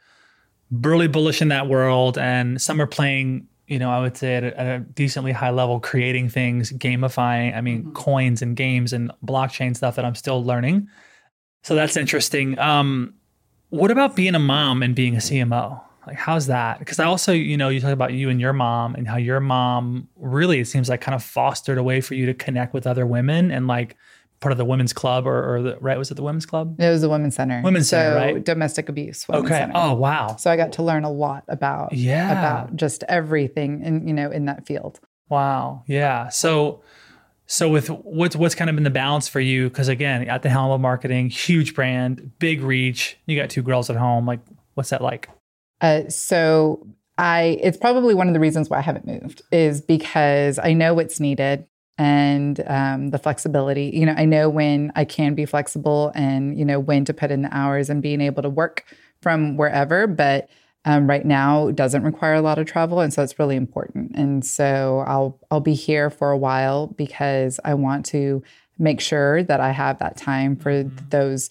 really 0.71 1.09
bullish 1.09 1.43
in 1.43 1.49
that 1.49 1.69
world, 1.69 2.19
and 2.19 2.61
some 2.61 2.81
are 2.81 2.87
playing. 2.87 3.49
You 3.67 3.81
know, 3.81 3.91
I 3.91 4.01
would 4.01 4.17
say 4.17 4.37
at 4.37 4.45
a, 4.45 4.61
at 4.61 4.67
a 4.67 4.79
decently 4.79 5.33
high 5.33 5.51
level, 5.51 5.81
creating 5.81 6.29
things, 6.29 6.71
gamifying. 6.73 7.57
I 7.57 7.61
mean, 7.61 7.91
coins 7.95 8.41
and 8.41 8.55
games 8.57 8.93
and 8.93 9.11
blockchain 9.25 9.75
stuff 9.77 9.97
that 9.97 10.05
I'm 10.05 10.15
still 10.15 10.45
learning. 10.45 10.87
So 11.65 11.75
that's 11.75 11.97
interesting. 11.97 12.57
Um, 12.61 13.15
what 13.71 13.91
about 13.91 14.15
being 14.15 14.37
a 14.37 14.39
mom 14.39 14.85
and 14.85 14.95
being 14.95 15.17
a 15.17 15.19
CMO? 15.19 15.81
Like, 16.07 16.17
how's 16.17 16.47
that? 16.47 16.79
Because 16.79 16.99
I 17.01 17.05
also, 17.05 17.33
you 17.33 17.57
know, 17.57 17.69
you 17.69 17.81
talk 17.81 17.93
about 17.93 18.13
you 18.13 18.29
and 18.31 18.41
your 18.41 18.53
mom 18.53 18.95
and 18.95 19.09
how 19.09 19.17
your 19.17 19.41
mom 19.41 20.09
really, 20.17 20.61
it 20.61 20.67
seems 20.67 20.89
like, 20.89 21.01
kind 21.01 21.15
of 21.15 21.23
fostered 21.23 21.79
a 21.79 21.83
way 21.83 22.01
for 22.01 22.15
you 22.15 22.27
to 22.27 22.35
connect 22.35 22.73
with 22.75 22.87
other 22.87 23.07
women 23.07 23.51
and 23.51 23.67
like 23.67 23.97
part 24.41 24.53
of 24.53 24.59
the 24.59 24.65
women's 24.65 24.93
club 24.93 25.27
or, 25.27 25.57
or 25.57 25.63
the 25.63 25.77
right 25.81 25.97
was 25.99 26.11
it 26.11 26.15
the 26.15 26.23
women's 26.23 26.45
club? 26.47 26.79
It 26.81 26.89
was 26.91 27.01
the 27.01 27.09
women's 27.09 27.35
center. 27.35 27.61
Women's 27.65 27.89
so 27.89 27.97
center, 27.97 28.17
right? 28.17 28.45
Domestic 28.45 28.89
abuse. 28.89 29.27
Women's 29.27 29.47
Okay. 29.47 29.59
Center. 29.61 29.73
Oh 29.75 29.95
wow. 29.95 30.37
So 30.37 30.51
I 30.51 30.57
got 30.57 30.73
to 30.73 30.83
learn 30.83 31.05
a 31.05 31.11
lot 31.11 31.45
about 31.49 31.93
Yeah. 31.95 32.31
about 32.39 32.77
just 32.77 33.03
everything 33.09 33.83
in 33.83 34.07
you 34.07 34.13
know 34.15 34.31
in 34.31 34.45
that 34.45 34.67
field. 34.67 35.01
Wow. 35.31 35.85
Yeah. 35.87 36.29
So 36.29 36.83
so 37.47 37.69
with 37.71 37.89
what's 37.89 38.37
what's 38.37 38.55
kind 38.55 38.69
of 38.69 38.77
been 38.77 38.85
the 38.85 38.91
balance 38.91 39.27
for 39.27 39.41
you? 39.41 39.69
Because 39.71 39.89
again, 39.89 40.29
at 40.29 40.43
the 40.43 40.51
helm 40.51 40.71
of 40.71 40.81
marketing, 40.83 41.31
huge 41.31 41.75
brand, 41.75 42.33
big 42.39 42.61
reach. 42.61 43.17
You 43.25 43.41
got 43.41 43.49
two 43.51 43.63
girls 43.63 43.89
at 43.89 43.97
home. 43.97 44.27
Like, 44.27 44.41
what's 44.75 44.91
that 44.91 45.01
like? 45.01 45.31
Uh, 45.81 46.09
so 46.09 46.87
I 47.19 47.59
it's 47.63 47.77
probably 47.77 48.15
one 48.15 48.29
of 48.29 48.35
the 48.35 48.41
reasons 48.41 48.69
why 48.69 48.79
I 48.79 48.83
haven't 48.83 49.07
moved 49.07 49.43
is 49.51 49.81
because 49.81 50.59
I 50.59 50.73
know 50.73 50.95
what's 50.95 51.21
needed 51.21 51.67
and 51.99 52.63
um, 52.67 53.11
the 53.11 53.19
flexibility. 53.19 53.91
You 53.95 54.07
know, 54.07 54.15
I 54.17 54.27
know 54.27 54.49
when 54.49 54.93
I 54.97 55.05
can 55.05 55.35
be 55.35 55.47
flexible 55.47 56.13
and 56.15 56.59
you 56.59 56.65
know 56.65 56.79
when 56.79 57.05
to 57.07 57.15
put 57.15 57.31
in 57.31 57.43
the 57.43 57.57
hours 57.57 57.89
and 57.89 58.03
being 58.03 58.21
able 58.21 58.43
to 58.43 58.51
work 58.51 58.85
from 59.23 59.57
wherever. 59.57 60.07
But 60.07 60.49
um, 60.85 61.09
right 61.09 61.25
now 61.25 61.71
doesn't 61.73 62.05
require 62.05 62.35
a 62.35 62.43
lot 62.43 62.59
of 62.59 62.67
travel, 62.67 63.01
and 63.01 63.13
so 63.13 63.23
it's 63.23 63.39
really 63.39 63.57
important. 63.57 64.13
And 64.15 64.45
so 64.45 65.05
I'll 65.07 65.39
I'll 65.51 65.61
be 65.61 65.75
here 65.75 66.11
for 66.11 66.31
a 66.31 66.39
while 66.39 66.89
because 66.89 67.59
I 67.65 67.75
want 67.75 68.07
to 68.07 68.43
make 68.79 69.01
sure 69.01 69.43
that 69.43 69.61
I 69.61 69.71
have 69.71 69.99
that 69.99 70.17
time 70.17 70.55
for 70.55 70.71
mm-hmm. 70.71 71.09
those 71.09 71.51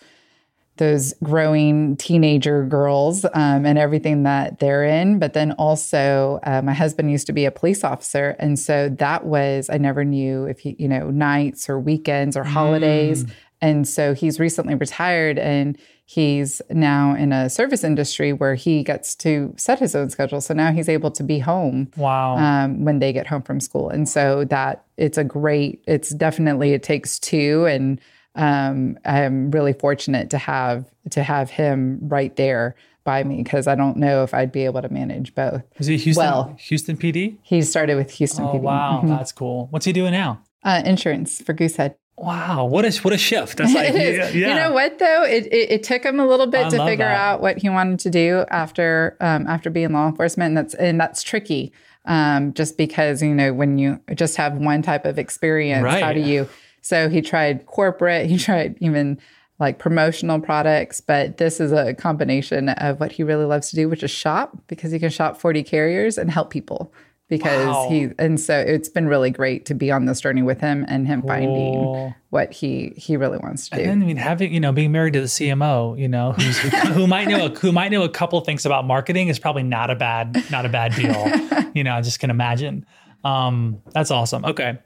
those 0.78 1.14
growing 1.24 1.96
teenager 1.98 2.66
girls 2.66 3.26
um, 3.34 3.66
and 3.66 3.78
everything 3.78 4.24
that 4.24 4.60
they're 4.60 4.84
in. 4.84 5.20
But 5.20 5.34
then 5.34 5.54
also, 5.54 6.40
uh, 6.44 6.62
my 6.62 6.74
husband 6.74 7.12
used 7.12 7.28
to 7.28 7.34
be 7.34 7.46
a 7.46 7.52
police 7.52 7.84
officer. 7.84 8.36
And 8.40 8.60
so 8.60 8.90
that 8.90 9.26
was, 9.26 9.70
I 9.70 9.78
never 9.78 10.04
knew 10.04 10.46
if 10.46 10.60
he, 10.60 10.76
you 10.78 10.88
know, 10.88 11.10
nights 11.10 11.70
or 11.70 11.80
weekends 11.80 12.36
or 12.36 12.44
holidays. 12.44 13.24
Mm. 13.24 13.32
And 13.62 13.88
so 13.88 14.14
he's 14.14 14.40
recently 14.40 14.76
retired 14.76 15.40
and 15.40 15.78
he's 16.04 16.62
now 16.70 17.16
in 17.16 17.32
a 17.32 17.50
service 17.50 17.84
industry 17.84 18.34
where 18.34 18.54
he 18.54 18.84
gets 18.84 19.16
to 19.16 19.54
set 19.58 19.80
his 19.80 19.96
own 19.96 20.10
schedule. 20.10 20.42
So 20.42 20.54
now 20.54 20.72
he's 20.72 20.90
able 20.90 21.10
to 21.12 21.24
be 21.24 21.40
home. 21.40 21.90
Wow. 21.96 22.36
Um, 22.36 22.84
when 22.84 23.00
they 23.00 23.14
get 23.14 23.28
home 23.28 23.42
from 23.42 23.60
school. 23.60 23.90
And 23.90 24.08
so 24.08 24.44
that 24.46 24.84
it's 24.98 25.18
a 25.18 25.24
great, 25.24 25.84
it's 25.88 26.10
definitely, 26.10 26.74
it 26.74 26.84
takes 26.84 27.18
two. 27.18 27.66
And 27.66 28.00
um, 28.36 28.98
I'm 29.06 29.52
really 29.52 29.74
fortunate 29.74 30.30
to 30.32 30.38
have 30.38 30.86
to 31.12 31.24
have 31.24 31.50
him 31.50 32.00
right 32.04 32.36
there 32.36 32.76
by 33.04 33.24
me 33.24 33.44
because 33.44 33.68
I 33.68 33.76
don't 33.76 33.98
know 33.98 34.24
if 34.24 34.34
I'd 34.34 34.52
be 34.52 34.66
able 34.66 34.82
to 34.82 34.90
manage 34.90 35.34
both. 35.36 35.64
Is 35.78 35.88
he 35.88 35.98
Houston? 35.98 36.26
Well, 36.26 36.56
Houston 36.60 36.98
PD. 36.98 37.38
He 37.44 37.62
started 37.62 37.96
with 37.96 38.12
Houston 38.12 38.46
oh, 38.46 38.54
PD. 38.54 38.62
Wow, 38.62 38.98
mm-hmm. 38.98 39.10
that's 39.10 39.32
cool. 39.32 39.68
What's 39.70 39.86
he 39.86 39.94
doing 39.94 40.12
now? 40.12 40.42
Uh, 40.64 40.82
insurance 40.86 41.42
for 41.42 41.54
Goosehead. 41.54 41.96
Wow, 42.18 42.66
what 42.66 42.86
a 42.86 42.98
what 43.02 43.14
a 43.14 43.18
shift! 43.18 43.58
That's 43.58 43.74
like 43.76 43.94
yeah, 43.94 44.30
yeah, 44.30 44.30
You 44.30 44.56
know 44.56 44.72
what 44.72 45.00
though? 45.00 45.24
It, 45.24 45.46
it, 45.48 45.72
it 45.72 45.84
took 45.84 46.04
him 46.04 46.20
a 46.20 46.26
little 46.26 46.48
bit 46.48 46.68
I 46.68 46.70
to 46.70 46.78
figure 46.86 47.06
that. 47.06 47.18
out 47.18 47.42
what 47.42 47.58
he 47.58 47.70
wanted 47.70 48.00
to 48.00 48.10
do 48.10 48.46
after 48.50 49.18
um, 49.20 49.48
after 49.48 49.70
being 49.70 49.92
law 49.92 50.08
enforcement, 50.08 50.50
and 50.50 50.58
that's 50.58 50.74
and 50.74 51.00
that's 51.00 51.24
tricky. 51.24 51.72
Um, 52.06 52.54
just 52.54 52.78
because 52.78 53.22
you 53.22 53.34
know 53.34 53.54
when 53.54 53.78
you 53.78 54.00
just 54.14 54.38
have 54.38 54.58
one 54.58 54.82
type 54.82 55.06
of 55.06 55.20
experience, 55.20 55.84
right. 55.84 56.04
how 56.04 56.14
do 56.14 56.22
you 56.22 56.48
so 56.86 57.10
he 57.10 57.20
tried 57.24 57.66
corporate, 57.66 58.28
he 58.28 58.38
tried 58.48 58.78
even 58.80 59.18
like 59.58 59.80
promotional 59.80 60.40
products, 60.40 61.02
but 61.02 61.38
this 61.38 61.60
is 61.60 61.72
a 61.72 61.96
combination 61.96 62.70
of 62.70 63.00
what 63.00 63.12
he 63.12 63.24
really 63.24 63.46
loves 63.46 63.72
to 63.72 63.76
do, 63.76 63.90
which 63.90 64.04
is 64.04 64.12
shop 64.12 64.56
because 64.68 64.92
he 64.92 65.00
can 65.00 65.10
shop 65.10 65.38
40 65.42 65.64
carriers 65.64 66.20
and 66.20 66.30
help 66.30 66.52
people 66.52 66.94
because 67.28 67.66
wow. 67.66 67.90
he 67.90 68.10
and 68.20 68.40
so 68.40 68.56
it's 68.56 68.88
been 68.88 69.08
really 69.08 69.32
great 69.32 69.66
to 69.66 69.74
be 69.74 69.90
on 69.90 70.06
this 70.06 70.22
journey 70.22 70.44
with 70.44 70.62
him 70.62 70.86
and 70.88 71.08
him 71.08 71.24
finding 71.24 72.14
what 72.30 72.54
he 72.54 72.94
he 72.98 73.18
really 73.18 73.40
wants 73.40 73.68
to 73.70 73.78
do. 73.78 73.82
And 73.82 74.04
I 74.04 74.06
mean, 74.06 74.18
having 74.18 74.54
you 74.54 74.60
know, 74.60 74.72
being 74.72 74.92
married 74.92 75.14
to 75.14 75.22
the 75.22 75.26
CMO, 75.26 75.98
you 75.98 76.08
know, 76.08 76.34
who 76.94 77.08
might 77.08 77.28
know 77.28 77.48
a, 77.48 77.50
who 77.50 77.72
might 77.72 77.92
know 77.92 78.04
a 78.04 78.10
couple 78.10 78.40
things 78.42 78.64
about 78.64 78.86
marketing 78.86 79.30
is 79.30 79.40
probably 79.40 79.64
not 79.64 79.90
a 79.90 79.96
bad 79.96 80.38
not 80.52 80.68
a 80.68 80.70
bad 80.70 80.94
deal. 80.94 81.72
you 81.74 81.84
know, 81.84 81.96
I 81.96 82.02
just 82.02 82.20
can 82.20 82.30
imagine. 82.30 82.86
Um, 83.24 83.82
that's 83.92 84.12
awesome. 84.12 84.46
Okay, 84.46 84.78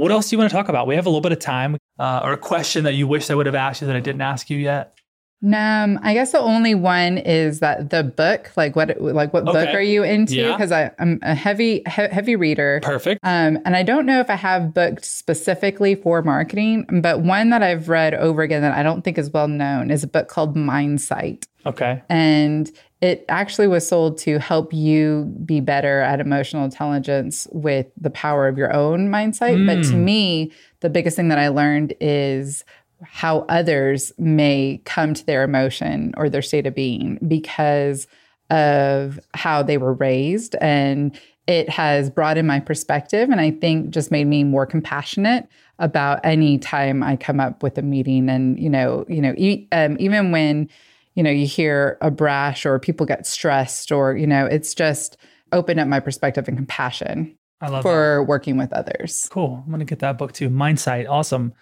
what 0.00 0.10
else 0.10 0.30
do 0.30 0.34
you 0.34 0.38
want 0.38 0.50
to 0.50 0.56
talk 0.56 0.68
about? 0.68 0.86
We 0.86 0.96
have 0.96 1.06
a 1.06 1.08
little 1.08 1.20
bit 1.20 1.32
of 1.32 1.38
time, 1.38 1.76
uh, 1.98 2.20
or 2.24 2.32
a 2.32 2.38
question 2.38 2.84
that 2.84 2.94
you 2.94 3.06
wish 3.06 3.30
I 3.30 3.34
would 3.34 3.46
have 3.46 3.54
asked 3.54 3.80
you 3.80 3.86
that 3.86 3.96
I 3.96 4.00
didn't 4.00 4.22
ask 4.22 4.50
you 4.50 4.58
yet. 4.58 4.96
Um, 5.42 5.98
I 6.02 6.12
guess 6.12 6.32
the 6.32 6.40
only 6.40 6.74
one 6.74 7.16
is 7.16 7.60
that 7.60 7.88
the 7.88 8.04
book, 8.04 8.50
like 8.56 8.76
what, 8.76 9.00
like 9.00 9.32
what 9.32 9.48
okay. 9.48 9.52
book 9.52 9.74
are 9.74 9.80
you 9.80 10.02
into? 10.02 10.52
Because 10.52 10.70
yeah. 10.70 10.90
I'm 10.98 11.18
a 11.22 11.34
heavy, 11.34 11.82
he- 11.86 12.08
heavy 12.08 12.36
reader. 12.36 12.80
Perfect. 12.82 13.20
Um, 13.22 13.58
and 13.64 13.74
I 13.74 13.82
don't 13.82 14.04
know 14.04 14.20
if 14.20 14.28
I 14.28 14.34
have 14.34 14.74
booked 14.74 15.04
specifically 15.04 15.94
for 15.94 16.20
marketing, 16.22 17.00
but 17.00 17.22
one 17.22 17.48
that 17.50 17.62
I've 17.62 17.88
read 17.88 18.12
over 18.12 18.42
again 18.42 18.60
that 18.62 18.76
I 18.76 18.82
don't 18.82 19.02
think 19.02 19.16
is 19.16 19.30
well 19.30 19.48
known 19.48 19.90
is 19.90 20.04
a 20.04 20.08
book 20.08 20.28
called 20.28 20.56
Mindsight. 20.56 21.46
Okay. 21.64 22.02
And 22.10 22.70
it 23.00 23.24
actually 23.28 23.66
was 23.66 23.86
sold 23.88 24.18
to 24.18 24.38
help 24.38 24.72
you 24.74 25.24
be 25.44 25.60
better 25.60 26.00
at 26.00 26.20
emotional 26.20 26.64
intelligence 26.64 27.48
with 27.50 27.86
the 27.98 28.10
power 28.10 28.46
of 28.46 28.58
your 28.58 28.72
own 28.74 29.08
mindset. 29.08 29.56
Mm. 29.56 29.66
But 29.66 29.82
to 29.88 29.94
hmm. 29.94 30.04
me, 30.04 30.52
the 30.80 30.90
biggest 30.90 31.16
thing 31.16 31.28
that 31.28 31.38
I 31.38 31.48
learned 31.48 31.94
is 32.00 32.64
how 33.02 33.46
others 33.48 34.12
may 34.18 34.82
come 34.84 35.14
to 35.14 35.24
their 35.24 35.42
emotion 35.42 36.12
or 36.18 36.28
their 36.28 36.42
state 36.42 36.66
of 36.66 36.74
being 36.74 37.18
because 37.26 38.06
of 38.50 39.18
how 39.32 39.62
they 39.62 39.78
were 39.78 39.94
raised. 39.94 40.56
And 40.60 41.18
it 41.46 41.70
has 41.70 42.10
broadened 42.10 42.46
my 42.46 42.60
perspective 42.60 43.30
and 43.30 43.40
I 43.40 43.52
think 43.52 43.90
just 43.90 44.10
made 44.10 44.26
me 44.26 44.44
more 44.44 44.66
compassionate 44.66 45.48
about 45.78 46.20
any 46.22 46.58
time 46.58 47.02
I 47.02 47.16
come 47.16 47.40
up 47.40 47.62
with 47.62 47.78
a 47.78 47.82
meeting. 47.82 48.28
And, 48.28 48.58
you 48.58 48.68
know, 48.68 49.06
you 49.08 49.22
know, 49.22 49.32
e- 49.38 49.66
um, 49.72 49.96
even 49.98 50.30
when 50.30 50.68
you 51.14 51.22
know, 51.22 51.30
you 51.30 51.46
hear 51.46 51.98
a 52.00 52.10
brash 52.10 52.64
or 52.64 52.78
people 52.78 53.06
get 53.06 53.26
stressed 53.26 53.92
or, 53.92 54.16
you 54.16 54.26
know, 54.26 54.46
it's 54.46 54.74
just 54.74 55.16
open 55.52 55.78
up 55.78 55.88
my 55.88 56.00
perspective 56.00 56.46
and 56.48 56.56
compassion 56.56 57.36
I 57.60 57.68
love 57.68 57.82
for 57.82 58.18
that. 58.20 58.28
working 58.28 58.56
with 58.56 58.72
others. 58.72 59.28
Cool. 59.30 59.62
I'm 59.64 59.70
going 59.70 59.80
to 59.80 59.84
get 59.84 59.98
that 60.00 60.18
book 60.18 60.32
too. 60.32 60.48
Mindsight. 60.48 61.06
Awesome. 61.06 61.52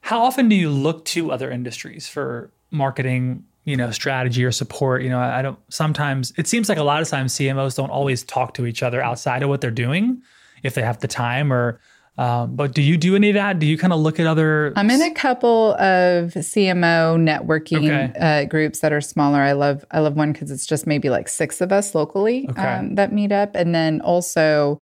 How 0.00 0.22
often 0.22 0.48
do 0.48 0.56
you 0.56 0.70
look 0.70 1.04
to 1.06 1.32
other 1.32 1.50
industries 1.50 2.08
for 2.08 2.52
marketing, 2.70 3.44
you 3.64 3.76
know, 3.76 3.90
strategy 3.90 4.44
or 4.44 4.52
support? 4.52 5.02
You 5.02 5.10
know, 5.10 5.20
I 5.20 5.42
don't 5.42 5.58
sometimes 5.68 6.32
it 6.36 6.46
seems 6.46 6.68
like 6.68 6.78
a 6.78 6.82
lot 6.82 7.02
of 7.02 7.08
times 7.08 7.34
CMOs 7.34 7.76
don't 7.76 7.90
always 7.90 8.22
talk 8.22 8.54
to 8.54 8.66
each 8.66 8.82
other 8.82 9.02
outside 9.02 9.42
of 9.42 9.48
what 9.48 9.60
they're 9.60 9.70
doing 9.70 10.22
if 10.62 10.74
they 10.74 10.82
have 10.82 10.98
the 11.00 11.08
time 11.08 11.52
or 11.52 11.80
um, 12.18 12.56
but 12.56 12.74
do 12.74 12.82
you 12.82 12.96
do 12.96 13.14
any 13.14 13.30
of 13.30 13.34
that? 13.34 13.60
Do 13.60 13.66
you 13.66 13.78
kind 13.78 13.92
of 13.92 14.00
look 14.00 14.18
at 14.18 14.26
other? 14.26 14.72
I'm 14.74 14.90
in 14.90 15.00
a 15.00 15.14
couple 15.14 15.74
of 15.74 16.34
CMO 16.34 17.16
networking 17.16 17.88
okay. 17.88 18.12
uh, 18.18 18.44
groups 18.46 18.80
that 18.80 18.92
are 18.92 19.00
smaller. 19.00 19.40
I 19.40 19.52
love 19.52 19.84
I 19.92 20.00
love 20.00 20.16
one 20.16 20.32
because 20.32 20.50
it's 20.50 20.66
just 20.66 20.84
maybe 20.84 21.10
like 21.10 21.28
six 21.28 21.60
of 21.60 21.70
us 21.70 21.94
locally 21.94 22.48
okay. 22.50 22.62
um, 22.62 22.96
that 22.96 23.12
meet 23.12 23.30
up, 23.30 23.54
and 23.54 23.72
then 23.72 24.00
also 24.00 24.80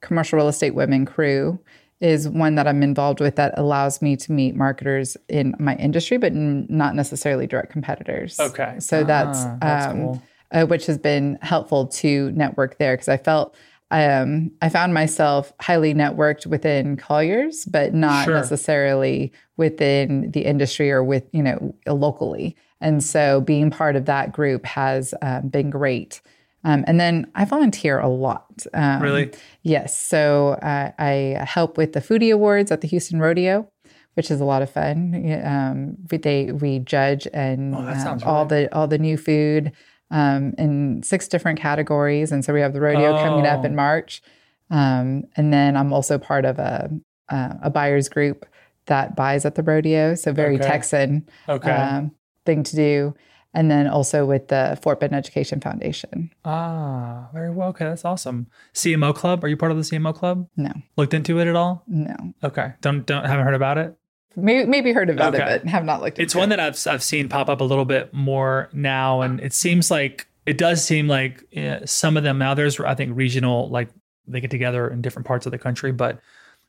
commercial 0.00 0.36
real 0.36 0.46
estate 0.46 0.76
women 0.76 1.04
crew 1.04 1.58
is 2.00 2.28
one 2.28 2.54
that 2.54 2.68
I'm 2.68 2.82
involved 2.82 3.20
with 3.20 3.34
that 3.36 3.58
allows 3.58 4.00
me 4.00 4.16
to 4.16 4.30
meet 4.30 4.54
marketers 4.54 5.16
in 5.28 5.56
my 5.58 5.74
industry, 5.76 6.18
but 6.18 6.32
n- 6.32 6.66
not 6.68 6.94
necessarily 6.94 7.46
direct 7.46 7.72
competitors. 7.72 8.38
Okay, 8.38 8.76
so 8.78 9.02
that's, 9.02 9.38
ah, 9.40 9.56
that's 9.60 9.86
um, 9.86 9.96
cool. 9.96 10.22
uh, 10.52 10.66
which 10.66 10.86
has 10.86 10.98
been 10.98 11.38
helpful 11.40 11.86
to 11.86 12.30
network 12.32 12.78
there 12.78 12.94
because 12.94 13.08
I 13.08 13.16
felt 13.16 13.56
um, 13.90 14.50
I 14.60 14.68
found 14.68 14.94
myself 14.94 15.52
highly 15.60 15.94
networked 15.94 16.46
within 16.46 16.96
Colliers, 16.96 17.64
but 17.66 17.94
not 17.94 18.24
sure. 18.24 18.34
necessarily 18.34 19.32
within 19.56 20.30
the 20.32 20.44
industry 20.44 20.90
or 20.90 21.04
with, 21.04 21.24
you 21.32 21.42
know, 21.42 21.74
locally. 21.86 22.56
And 22.80 23.02
so 23.02 23.40
being 23.40 23.70
part 23.70 23.96
of 23.96 24.06
that 24.06 24.32
group 24.32 24.66
has 24.66 25.14
um, 25.22 25.48
been 25.48 25.70
great. 25.70 26.20
Um, 26.64 26.84
and 26.88 26.98
then 26.98 27.30
I 27.36 27.44
volunteer 27.44 28.00
a 28.00 28.08
lot. 28.08 28.66
Um, 28.74 29.00
really? 29.00 29.30
Yes. 29.62 29.96
So 29.96 30.58
uh, 30.62 30.90
I 30.98 31.44
help 31.46 31.78
with 31.78 31.92
the 31.92 32.00
foodie 32.00 32.34
awards 32.34 32.72
at 32.72 32.80
the 32.80 32.88
Houston 32.88 33.20
Rodeo, 33.20 33.70
which 34.14 34.32
is 34.32 34.40
a 34.40 34.44
lot 34.44 34.62
of 34.62 34.70
fun. 34.70 35.42
Um, 35.44 35.96
we, 36.10 36.18
they, 36.18 36.50
we 36.50 36.80
judge 36.80 37.28
and 37.32 37.72
oh, 37.74 37.78
um, 37.78 38.20
all 38.24 38.46
the 38.46 38.74
all 38.74 38.88
the 38.88 38.98
new 38.98 39.16
food 39.16 39.72
um, 40.10 40.54
in 40.58 41.02
six 41.02 41.28
different 41.28 41.58
categories. 41.58 42.32
And 42.32 42.44
so 42.44 42.52
we 42.52 42.60
have 42.60 42.72
the 42.72 42.80
rodeo 42.80 43.16
oh. 43.16 43.22
coming 43.22 43.46
up 43.46 43.64
in 43.64 43.72
oh. 43.72 43.76
March. 43.76 44.22
Um, 44.70 45.24
and 45.36 45.52
then 45.52 45.76
I'm 45.76 45.92
also 45.92 46.18
part 46.18 46.44
of 46.44 46.58
a, 46.58 46.90
uh, 47.28 47.54
a 47.62 47.70
buyer's 47.70 48.08
group 48.08 48.46
that 48.86 49.16
buys 49.16 49.44
at 49.44 49.54
the 49.54 49.62
rodeo. 49.62 50.14
So 50.14 50.32
very 50.32 50.56
okay. 50.56 50.66
Texan 50.66 51.28
okay. 51.48 51.70
um, 51.70 52.12
thing 52.44 52.62
to 52.64 52.76
do. 52.76 53.14
And 53.54 53.70
then 53.70 53.86
also 53.86 54.26
with 54.26 54.48
the 54.48 54.78
Fort 54.82 55.00
Bend 55.00 55.14
Education 55.14 55.60
Foundation. 55.60 56.30
Ah, 56.44 57.28
very 57.32 57.50
well. 57.50 57.70
Okay, 57.70 57.86
that's 57.86 58.04
awesome. 58.04 58.48
CMO 58.74 59.14
Club. 59.14 59.42
Are 59.42 59.48
you 59.48 59.56
part 59.56 59.72
of 59.72 59.78
the 59.78 59.82
CMO 59.82 60.14
Club? 60.14 60.46
No. 60.58 60.72
Looked 60.96 61.14
into 61.14 61.38
it 61.40 61.48
at 61.48 61.56
all? 61.56 61.82
No. 61.86 62.14
Okay. 62.44 62.74
Don't 62.82 63.06
don't 63.06 63.24
haven't 63.24 63.46
heard 63.46 63.54
about 63.54 63.78
it. 63.78 63.96
Maybe, 64.36 64.66
maybe 64.66 64.92
heard 64.92 65.08
about 65.08 65.34
okay. 65.34 65.54
it, 65.54 65.62
but 65.62 65.70
have 65.70 65.84
not 65.84 66.02
looked. 66.02 66.18
It's 66.18 66.34
one 66.34 66.52
it. 66.52 66.56
that 66.56 66.60
I've 66.60 66.86
I've 66.86 67.02
seen 67.02 67.28
pop 67.28 67.48
up 67.48 67.62
a 67.62 67.64
little 67.64 67.86
bit 67.86 68.12
more 68.12 68.68
now, 68.72 69.22
and 69.22 69.40
it 69.40 69.54
seems 69.54 69.90
like 69.90 70.26
it 70.44 70.58
does 70.58 70.84
seem 70.84 71.08
like 71.08 71.42
yeah, 71.50 71.80
some 71.86 72.18
of 72.18 72.22
them 72.22 72.38
now. 72.38 72.52
There's 72.52 72.78
I 72.78 72.94
think 72.94 73.16
regional 73.16 73.70
like 73.70 73.88
they 74.28 74.40
get 74.40 74.50
together 74.50 74.88
in 74.88 75.00
different 75.00 75.26
parts 75.26 75.46
of 75.46 75.52
the 75.52 75.58
country, 75.58 75.90
but 75.90 76.20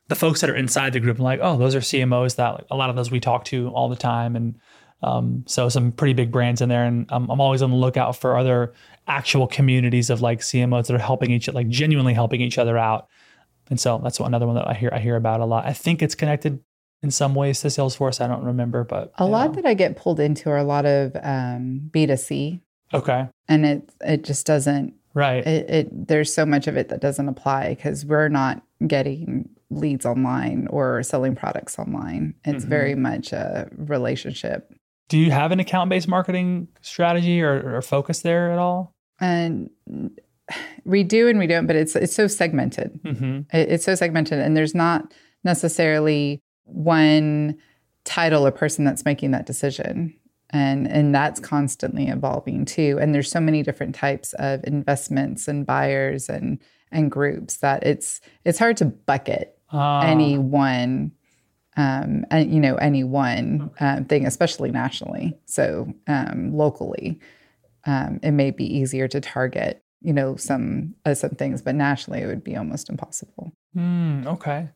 the 0.08 0.14
folks 0.14 0.40
that 0.40 0.48
are 0.48 0.56
inside 0.56 0.94
the 0.94 1.00
group, 1.00 1.18
I'm 1.18 1.24
like, 1.24 1.40
oh, 1.42 1.58
those 1.58 1.74
are 1.74 1.80
CMOs 1.80 2.36
that 2.36 2.54
like, 2.54 2.66
a 2.70 2.76
lot 2.76 2.88
of 2.88 2.96
those 2.96 3.10
we 3.10 3.20
talk 3.20 3.44
to 3.46 3.68
all 3.68 3.90
the 3.90 3.96
time, 3.96 4.34
and 4.34 4.58
um, 5.02 5.44
so 5.46 5.68
some 5.68 5.92
pretty 5.92 6.14
big 6.14 6.32
brands 6.32 6.62
in 6.62 6.70
there, 6.70 6.84
and 6.84 7.06
I'm, 7.10 7.28
I'm 7.30 7.40
always 7.40 7.60
on 7.60 7.70
the 7.70 7.76
lookout 7.76 8.16
for 8.16 8.38
other 8.38 8.72
actual 9.06 9.46
communities 9.46 10.08
of 10.08 10.22
like 10.22 10.40
CMOs 10.40 10.86
that 10.86 10.94
are 10.94 10.98
helping 10.98 11.30
each 11.30 11.50
other, 11.50 11.56
like 11.56 11.68
genuinely 11.68 12.14
helping 12.14 12.40
each 12.40 12.56
other 12.56 12.78
out. 12.78 13.08
And 13.70 13.78
so 13.78 14.00
that's 14.02 14.18
another 14.18 14.46
one 14.46 14.56
that 14.56 14.66
I 14.66 14.72
hear 14.72 14.90
I 14.90 14.98
hear 14.98 15.16
about 15.16 15.40
a 15.40 15.44
lot. 15.44 15.66
I 15.66 15.74
think 15.74 16.02
it's 16.02 16.14
connected 16.14 16.60
in 17.02 17.10
some 17.10 17.34
ways 17.34 17.60
to 17.60 17.68
Salesforce. 17.68 18.20
I 18.20 18.26
don't 18.26 18.44
remember, 18.44 18.84
but 18.84 19.12
a 19.18 19.26
lot 19.26 19.50
know. 19.50 19.56
that 19.56 19.66
I 19.66 19.74
get 19.74 19.96
pulled 19.96 20.20
into 20.20 20.50
are 20.50 20.56
a 20.56 20.64
lot 20.64 20.86
of 20.86 21.16
um, 21.22 21.90
B2C. 21.92 22.60
Okay. 22.92 23.28
And 23.48 23.66
it 23.66 23.90
it 24.00 24.24
just 24.24 24.46
doesn't 24.46 24.94
right. 25.14 25.46
It, 25.46 25.70
it 25.70 26.08
there's 26.08 26.32
so 26.32 26.46
much 26.46 26.66
of 26.66 26.76
it 26.76 26.88
that 26.88 27.00
doesn't 27.00 27.28
apply 27.28 27.74
because 27.74 28.04
we're 28.04 28.28
not 28.28 28.62
getting 28.86 29.48
leads 29.70 30.06
online 30.06 30.66
or 30.70 31.02
selling 31.02 31.34
products 31.34 31.78
online. 31.78 32.34
It's 32.44 32.62
mm-hmm. 32.62 32.70
very 32.70 32.94
much 32.94 33.32
a 33.32 33.68
relationship. 33.76 34.72
Do 35.08 35.18
you 35.18 35.30
have 35.30 35.52
an 35.52 35.60
account 35.60 35.90
based 35.90 36.08
marketing 36.08 36.68
strategy 36.80 37.42
or, 37.42 37.76
or 37.76 37.82
focus 37.82 38.20
there 38.20 38.50
at 38.50 38.58
all? 38.58 38.92
And 39.20 39.70
we 40.84 41.02
do 41.04 41.28
and 41.28 41.38
we 41.38 41.46
don't, 41.46 41.66
but 41.66 41.76
it's 41.76 41.96
it's 41.96 42.14
so 42.14 42.26
segmented. 42.26 43.00
Mm-hmm. 43.02 43.56
It, 43.56 43.72
it's 43.72 43.84
so 43.84 43.94
segmented, 43.94 44.38
and 44.38 44.56
there's 44.56 44.74
not 44.74 45.12
necessarily 45.44 46.40
one 46.68 47.58
title 48.04 48.46
or 48.46 48.50
person 48.50 48.84
that's 48.84 49.04
making 49.04 49.32
that 49.32 49.46
decision. 49.46 50.14
And 50.50 50.90
and 50.90 51.14
that's 51.14 51.40
constantly 51.40 52.08
evolving 52.08 52.64
too. 52.64 52.98
And 53.00 53.14
there's 53.14 53.30
so 53.30 53.40
many 53.40 53.62
different 53.62 53.94
types 53.94 54.32
of 54.34 54.64
investments 54.64 55.46
and 55.46 55.66
buyers 55.66 56.30
and 56.30 56.58
and 56.90 57.10
groups 57.10 57.58
that 57.58 57.84
it's 57.84 58.22
it's 58.46 58.58
hard 58.58 58.78
to 58.78 58.86
bucket 58.86 59.58
uh. 59.70 59.98
any 59.98 60.38
one 60.38 61.12
um 61.76 62.24
and 62.30 62.52
you 62.52 62.60
know 62.60 62.76
any 62.76 63.04
one 63.04 63.70
uh, 63.78 64.02
thing 64.04 64.26
especially 64.26 64.70
nationally. 64.70 65.36
So 65.44 65.92
um 66.06 66.54
locally 66.54 67.20
um 67.84 68.18
it 68.22 68.30
may 68.30 68.50
be 68.50 68.64
easier 68.64 69.06
to 69.06 69.20
target 69.20 69.82
you 70.00 70.14
know 70.14 70.36
some 70.36 70.94
uh, 71.04 71.12
some 71.12 71.32
things 71.32 71.60
but 71.60 71.74
nationally 71.74 72.22
it 72.22 72.26
would 72.26 72.42
be 72.42 72.56
almost 72.56 72.88
impossible. 72.88 73.52
Mm, 73.76 74.26
okay 74.26 74.70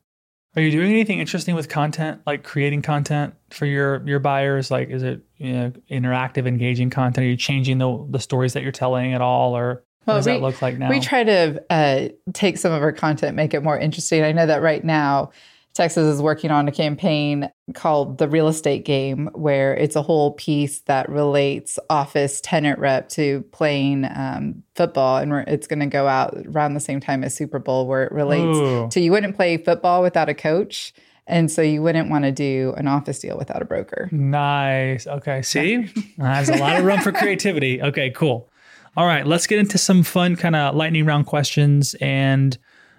are 0.54 0.62
you 0.62 0.70
doing 0.70 0.90
anything 0.90 1.18
interesting 1.18 1.54
with 1.54 1.68
content, 1.68 2.20
like 2.26 2.44
creating 2.44 2.82
content 2.82 3.34
for 3.50 3.66
your 3.66 4.06
your 4.06 4.18
buyers? 4.18 4.70
Like, 4.70 4.90
is 4.90 5.02
it 5.02 5.22
you 5.38 5.52
know, 5.52 5.72
interactive, 5.90 6.46
engaging 6.46 6.90
content? 6.90 7.24
Are 7.24 7.28
you 7.28 7.36
changing 7.36 7.78
the 7.78 8.06
the 8.10 8.18
stories 8.18 8.52
that 8.52 8.62
you're 8.62 8.72
telling 8.72 9.14
at 9.14 9.20
all, 9.20 9.56
or 9.56 9.82
well, 10.04 10.16
what 10.16 10.18
does 10.18 10.26
we, 10.26 10.32
that 10.32 10.42
look 10.42 10.60
like 10.60 10.78
now? 10.78 10.90
We 10.90 11.00
try 11.00 11.24
to 11.24 11.62
uh, 11.70 12.08
take 12.34 12.58
some 12.58 12.72
of 12.72 12.82
our 12.82 12.92
content, 12.92 13.34
make 13.34 13.54
it 13.54 13.62
more 13.62 13.78
interesting. 13.78 14.22
I 14.24 14.32
know 14.32 14.46
that 14.46 14.60
right 14.60 14.84
now 14.84 15.30
Texas 15.74 16.04
is 16.04 16.20
working 16.20 16.50
on 16.50 16.68
a 16.68 16.72
campaign 16.72 17.50
called 17.74 18.18
The 18.18 18.28
Real 18.28 18.48
Estate 18.48 18.84
Game, 18.84 19.30
where 19.32 19.74
it's 19.74 19.96
a 19.96 20.02
whole 20.02 20.32
piece 20.32 20.80
that 20.80 21.08
relates 21.08 21.78
office 21.88 22.40
tenant 22.42 22.78
rep 22.78 23.08
to 23.10 23.42
playing 23.52 24.06
um, 24.14 24.62
football. 24.74 25.16
And 25.16 25.32
it's 25.48 25.66
going 25.66 25.80
to 25.80 25.86
go 25.86 26.06
out 26.06 26.34
around 26.46 26.74
the 26.74 26.80
same 26.80 27.00
time 27.00 27.24
as 27.24 27.34
Super 27.34 27.58
Bowl, 27.58 27.86
where 27.86 28.04
it 28.04 28.12
relates 28.12 28.58
Ooh. 28.58 28.88
to 28.90 29.00
you 29.00 29.10
wouldn't 29.12 29.34
play 29.34 29.56
football 29.56 30.02
without 30.02 30.28
a 30.28 30.34
coach. 30.34 30.92
And 31.26 31.50
so 31.50 31.62
you 31.62 31.82
wouldn't 31.82 32.10
want 32.10 32.24
to 32.24 32.32
do 32.32 32.74
an 32.76 32.88
office 32.88 33.20
deal 33.20 33.38
without 33.38 33.62
a 33.62 33.64
broker. 33.64 34.08
Nice. 34.12 35.06
Okay. 35.06 35.40
See, 35.40 35.88
there's 36.18 36.48
a 36.48 36.56
lot 36.56 36.76
of 36.76 36.84
room 36.84 37.00
for 37.00 37.12
creativity. 37.12 37.80
Okay, 37.80 38.10
cool. 38.10 38.50
All 38.94 39.06
right, 39.06 39.26
let's 39.26 39.46
get 39.46 39.58
into 39.58 39.78
some 39.78 40.02
fun 40.02 40.36
kind 40.36 40.54
of 40.54 40.74
lightning 40.74 41.06
round 41.06 41.24
questions. 41.26 41.94
And 41.94 42.58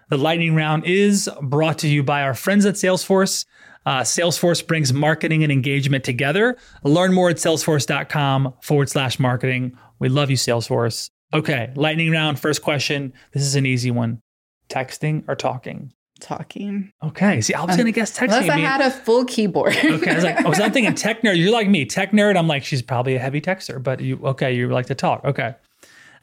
the 0.10 0.18
lightning 0.18 0.56
round 0.56 0.86
is 0.86 1.30
brought 1.42 1.80
to 1.80 1.88
you 1.88 2.04
by 2.04 2.24
our 2.24 2.34
friends 2.34 2.66
at 2.66 2.76
Salesforce. 2.76 3.46
Uh, 3.86 4.02
Salesforce 4.02 4.66
brings 4.66 4.94
marketing 4.94 5.44
and 5.44 5.52
engagement 5.52 6.04
together. 6.04 6.58
Learn 6.84 7.14
more 7.14 7.30
at 7.30 7.38
salesforce.com 7.38 8.54
forward 8.62 8.90
slash 8.90 9.20
marketing. 9.20 9.78
We 10.00 10.10
love 10.10 10.30
you, 10.30 10.38
Salesforce. 10.38 11.10
Okay, 11.34 11.72
lightning 11.76 12.12
round. 12.12 12.40
First 12.40 12.62
question. 12.62 13.12
This 13.34 13.44
is 13.44 13.56
an 13.56 13.66
easy 13.66 13.92
one 13.92 14.22
texting 14.70 15.24
or 15.28 15.36
talking? 15.36 15.92
Talking. 16.20 16.92
Okay. 17.04 17.42
See, 17.42 17.54
I 17.54 17.66
was 17.66 17.76
going 17.76 17.88
to 17.88 17.92
guess 17.92 18.18
texting. 18.18 18.40
Unless 18.40 18.50
I 18.50 18.60
had 18.60 18.82
a 18.82 18.92
full 18.92 19.26
keyboard. 19.26 19.76
okay. 19.76 20.12
I 20.12 20.16
was 20.16 20.24
like, 20.24 20.38
I 20.38 20.48
was 20.48 20.58
thinking 20.58 20.94
tech 20.96 21.22
nerd. 21.22 21.38
You're 21.38 21.52
like 21.52 21.68
me, 21.68 21.86
tech 21.86 22.12
nerd. 22.12 22.38
I'm 22.38 22.48
like, 22.48 22.64
she's 22.64 22.82
probably 22.82 23.16
a 23.16 23.20
heavy 23.20 23.42
texter, 23.42 23.82
but 23.82 24.00
you, 24.00 24.20
okay, 24.24 24.54
you 24.54 24.70
like 24.70 24.86
to 24.86 24.96
talk. 24.96 25.26
Okay. 25.26 25.56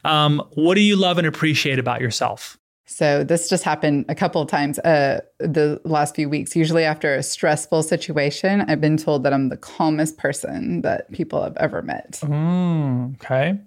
Um, 0.03 0.41
what 0.53 0.75
do 0.75 0.81
you 0.81 0.95
love 0.95 1.17
and 1.17 1.27
appreciate 1.27 1.77
about 1.77 2.01
yourself? 2.01 2.57
So 2.91 3.23
this 3.23 3.47
just 3.47 3.63
happened 3.63 4.05
a 4.09 4.15
couple 4.15 4.41
of 4.41 4.49
times 4.49 4.77
uh, 4.79 5.21
the 5.39 5.79
last 5.85 6.13
few 6.13 6.27
weeks. 6.27 6.57
Usually 6.57 6.83
after 6.83 7.15
a 7.15 7.23
stressful 7.23 7.83
situation, 7.83 8.61
I've 8.67 8.81
been 8.81 8.97
told 8.97 9.23
that 9.23 9.31
I'm 9.31 9.47
the 9.47 9.55
calmest 9.55 10.17
person 10.17 10.81
that 10.81 11.09
people 11.13 11.41
have 11.41 11.55
ever 11.55 11.81
met. 11.81 12.19
Mm, 12.21 13.15
okay. 13.15 13.59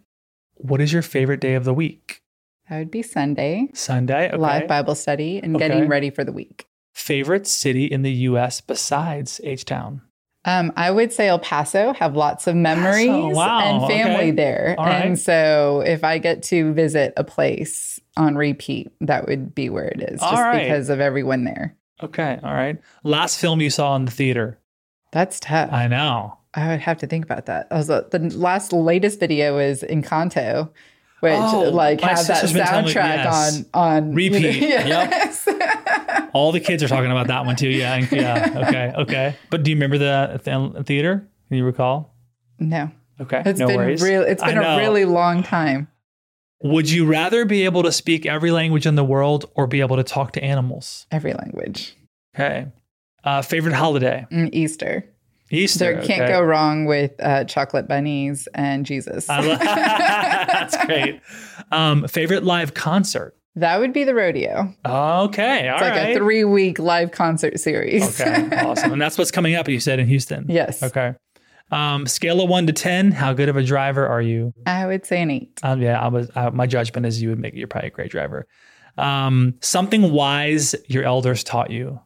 What 0.57 0.83
is 0.83 0.93
your 0.93 1.01
favorite 1.01 1.41
day 1.41 1.55
of 1.55 1.65
the 1.65 1.73
week? 1.73 2.23
That 2.69 2.79
would 2.79 2.91
be 2.91 3.03
Sunday. 3.03 3.69
Sunday, 3.73 4.29
okay. 4.29 4.37
Live 4.37 4.69
Bible 4.69 4.95
study 4.95 5.39
and 5.39 5.57
okay. 5.57 5.69
getting 5.69 5.89
ready 5.89 6.11
for 6.11 6.23
the 6.23 6.33
week. 6.33 6.67
Favorite 6.93 7.47
city 7.47 7.87
in 7.87 8.03
the 8.03 8.13
U.S. 8.13 8.61
besides 8.61 9.41
H 9.43 9.65
Town? 9.65 10.03
Um, 10.45 10.73
I 10.77 10.91
would 10.91 11.13
say 11.13 11.29
El 11.29 11.39
Paso 11.39 11.95
have 11.95 12.15
lots 12.15 12.47
of 12.47 12.55
memories 12.55 13.09
wow. 13.09 13.61
and 13.61 13.87
family 13.91 14.15
okay. 14.15 14.31
there. 14.33 14.77
And 14.79 15.19
so 15.19 15.83
if 15.87 16.05
I 16.05 16.19
get 16.19 16.43
to 16.45 16.75
visit 16.75 17.15
a 17.17 17.25
place 17.25 17.94
on 18.17 18.37
repeat, 18.37 18.93
that 19.01 19.27
would 19.27 19.55
be 19.55 19.69
where 19.71 19.87
it 19.87 20.03
is, 20.03 20.21
just 20.21 20.33
right. 20.33 20.63
because 20.63 20.89
of 20.89 21.01
everyone 21.01 21.45
there. 21.45 21.77
Okay. 22.03 22.39
All 22.43 22.55
right. 22.55 22.79
Last 23.03 23.39
film 23.39 23.61
you 23.61 23.71
saw 23.71 23.97
in 23.97 24.05
the 24.05 24.11
theater? 24.11 24.59
That's 25.13 25.41
tough. 25.41 25.73
I 25.73 25.87
know. 25.87 26.39
I 26.55 26.69
would 26.69 26.81
have 26.81 26.99
to 26.99 27.07
think 27.07 27.25
about 27.25 27.47
that. 27.47 27.69
I 27.71 27.77
was, 27.77 27.91
uh, 27.91 28.03
the 28.11 28.19
last 28.37 28.73
latest 28.73 29.21
video 29.21 29.59
is 29.59 29.83
Encanto, 29.83 30.71
which 31.21 31.33
oh, 31.35 31.71
like 31.73 32.01
has 32.01 32.27
that 32.27 32.45
soundtrack 32.45 32.95
yes. 32.95 33.65
on 33.73 33.99
on 33.99 34.15
repeat. 34.15 34.57
Yes. 34.61 35.47
Yep. 35.47 36.31
All 36.35 36.53
the 36.53 36.61
kids 36.61 36.83
are 36.83 36.89
talking 36.89 37.11
about 37.11 37.29
that 37.29 37.47
one 37.47 37.57
too. 37.57 37.69
Yeah. 37.69 38.07
Yeah. 38.11 38.65
Okay. 38.69 38.93
Okay. 39.05 39.37
But 39.51 39.63
do 39.63 39.71
you 39.71 39.77
remember 39.77 39.99
the 39.99 40.41
th- 40.45 40.87
theater? 40.87 41.27
Can 41.49 41.57
you 41.57 41.65
recall? 41.65 42.15
No. 42.59 42.91
Okay. 43.21 43.43
It's 43.47 43.59
no 43.59 43.67
been 43.67 43.77
worries. 43.77 44.03
real. 44.03 44.23
It's 44.23 44.43
been 44.43 44.59
a 44.59 44.77
really 44.77 45.05
long 45.05 45.43
time. 45.43 45.89
Would 46.65 46.91
you 46.91 47.05
rather 47.05 47.45
be 47.45 47.67
able 47.67 47.83
to 47.83 47.93
speak 47.93 48.25
every 48.25 48.51
language 48.51 48.87
in 48.87 48.95
the 48.95 49.05
world 49.05 49.51
or 49.55 49.67
be 49.67 49.83
able 49.83 49.97
to 49.97 50.03
talk 50.03 50.33
to 50.33 50.43
animals? 50.43 51.07
Every 51.11 51.35
language. 51.35 51.95
Okay. 52.35 52.69
Uh, 53.23 53.43
favorite 53.43 53.75
holiday? 53.75 54.27
Mm, 54.33 54.49
Easter. 54.55 55.05
Easter. 55.51 55.79
There 55.79 56.03
can't 56.03 56.23
okay. 56.23 56.33
go 56.33 56.41
wrong 56.41 56.87
with 56.87 57.13
uh, 57.21 57.45
chocolate 57.45 57.87
bunnies 57.87 58.49
and 58.55 58.87
Jesus. 58.87 59.27
That's 59.29 60.83
great. 60.87 61.21
Um, 61.71 62.09
favorite 62.09 62.45
live 62.45 62.73
concert? 62.73 63.37
That 63.57 63.79
would 63.79 63.93
be 63.93 64.05
the 64.05 64.15
rodeo. 64.15 64.75
Okay, 64.85 65.69
all 65.69 65.75
it's 65.75 65.83
like 65.83 65.93
right. 65.93 66.11
a 66.11 66.15
three 66.15 66.45
week 66.45 66.79
live 66.79 67.13
concert 67.13 67.61
series. 67.61 68.21
okay, 68.21 68.49
awesome. 68.65 68.93
And 68.93 69.01
that's 69.01 69.17
what's 69.17 69.31
coming 69.31 69.55
up, 69.55 69.69
you 69.69 69.79
said, 69.81 70.01
in 70.01 70.07
Houston. 70.07 70.47
Yes. 70.55 70.83
Okay. 70.83 71.15
Um, 71.71 72.07
scale 72.07 72.41
of 72.41 72.49
one 72.49 72.67
to 72.67 72.73
ten, 72.73 73.11
how 73.11 73.33
good 73.33 73.49
of 73.49 73.57
a 73.57 73.63
driver 73.63 74.07
are 74.07 74.23
you? 74.23 74.53
I 74.67 74.87
would 74.87 75.07
say 75.07 75.23
an 75.23 75.31
eight. 75.31 75.59
Um, 75.63 75.81
yeah, 75.81 76.01
I 76.01 76.09
was. 76.09 76.31
Uh, 76.35 76.51
my 76.51 76.67
judgment 76.67 77.07
is 77.07 77.23
you 77.23 77.31
would 77.31 77.39
make 77.39 77.55
you're 77.55 77.67
probably 77.67 77.89
a 77.89 77.91
great 77.91 78.11
driver. 78.11 78.47
Um, 78.97 79.55
something 79.61 80.13
wise 80.13 80.75
your 80.87 81.05
elders 81.05 81.43
taught 81.43 81.71
you. 81.71 82.01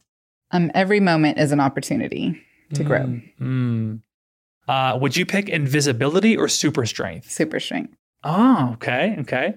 Um, 0.51 0.71
every 0.73 0.99
moment 0.99 1.37
is 1.37 1.51
an 1.51 1.59
opportunity 1.59 2.41
to 2.73 2.83
mm, 2.83 2.87
grow. 2.87 3.19
Mm. 3.39 4.01
Uh, 4.67 4.97
would 4.99 5.15
you 5.15 5.25
pick 5.25 5.49
invisibility 5.49 6.35
or 6.35 6.47
super 6.47 6.85
strength? 6.85 7.29
Super 7.29 7.59
strength. 7.59 7.95
Oh, 8.23 8.71
okay, 8.73 9.15
okay. 9.19 9.55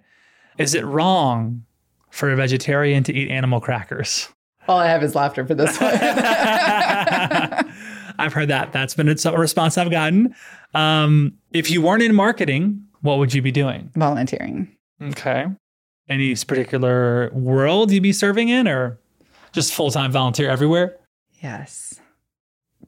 Is 0.58 0.74
it 0.74 0.84
wrong 0.84 1.64
for 2.10 2.30
a 2.30 2.36
vegetarian 2.36 3.02
to 3.04 3.12
eat 3.14 3.30
animal 3.30 3.60
crackers? 3.60 4.28
All 4.68 4.78
I 4.78 4.86
have 4.88 5.02
is 5.02 5.14
laughter 5.14 5.46
for 5.46 5.54
this 5.54 5.80
one. 5.80 5.90
I've 8.22 8.32
heard 8.32 8.48
that. 8.48 8.72
That's 8.72 8.94
been 8.94 9.08
a 9.08 9.38
response 9.38 9.76
I've 9.76 9.90
gotten. 9.90 10.34
Um, 10.74 11.34
if 11.52 11.70
you 11.70 11.82
weren't 11.82 12.02
in 12.02 12.14
marketing, 12.14 12.86
what 13.00 13.18
would 13.18 13.34
you 13.34 13.42
be 13.42 13.52
doing? 13.52 13.90
Volunteering. 13.94 14.74
Okay. 15.02 15.46
Any 16.08 16.34
particular 16.34 17.30
world 17.32 17.90
you'd 17.90 18.02
be 18.02 18.12
serving 18.12 18.48
in 18.48 18.68
or 18.68 18.98
just 19.52 19.74
full 19.74 19.90
time 19.90 20.12
volunteer 20.12 20.48
everywhere? 20.48 20.96
Yes. 21.42 22.00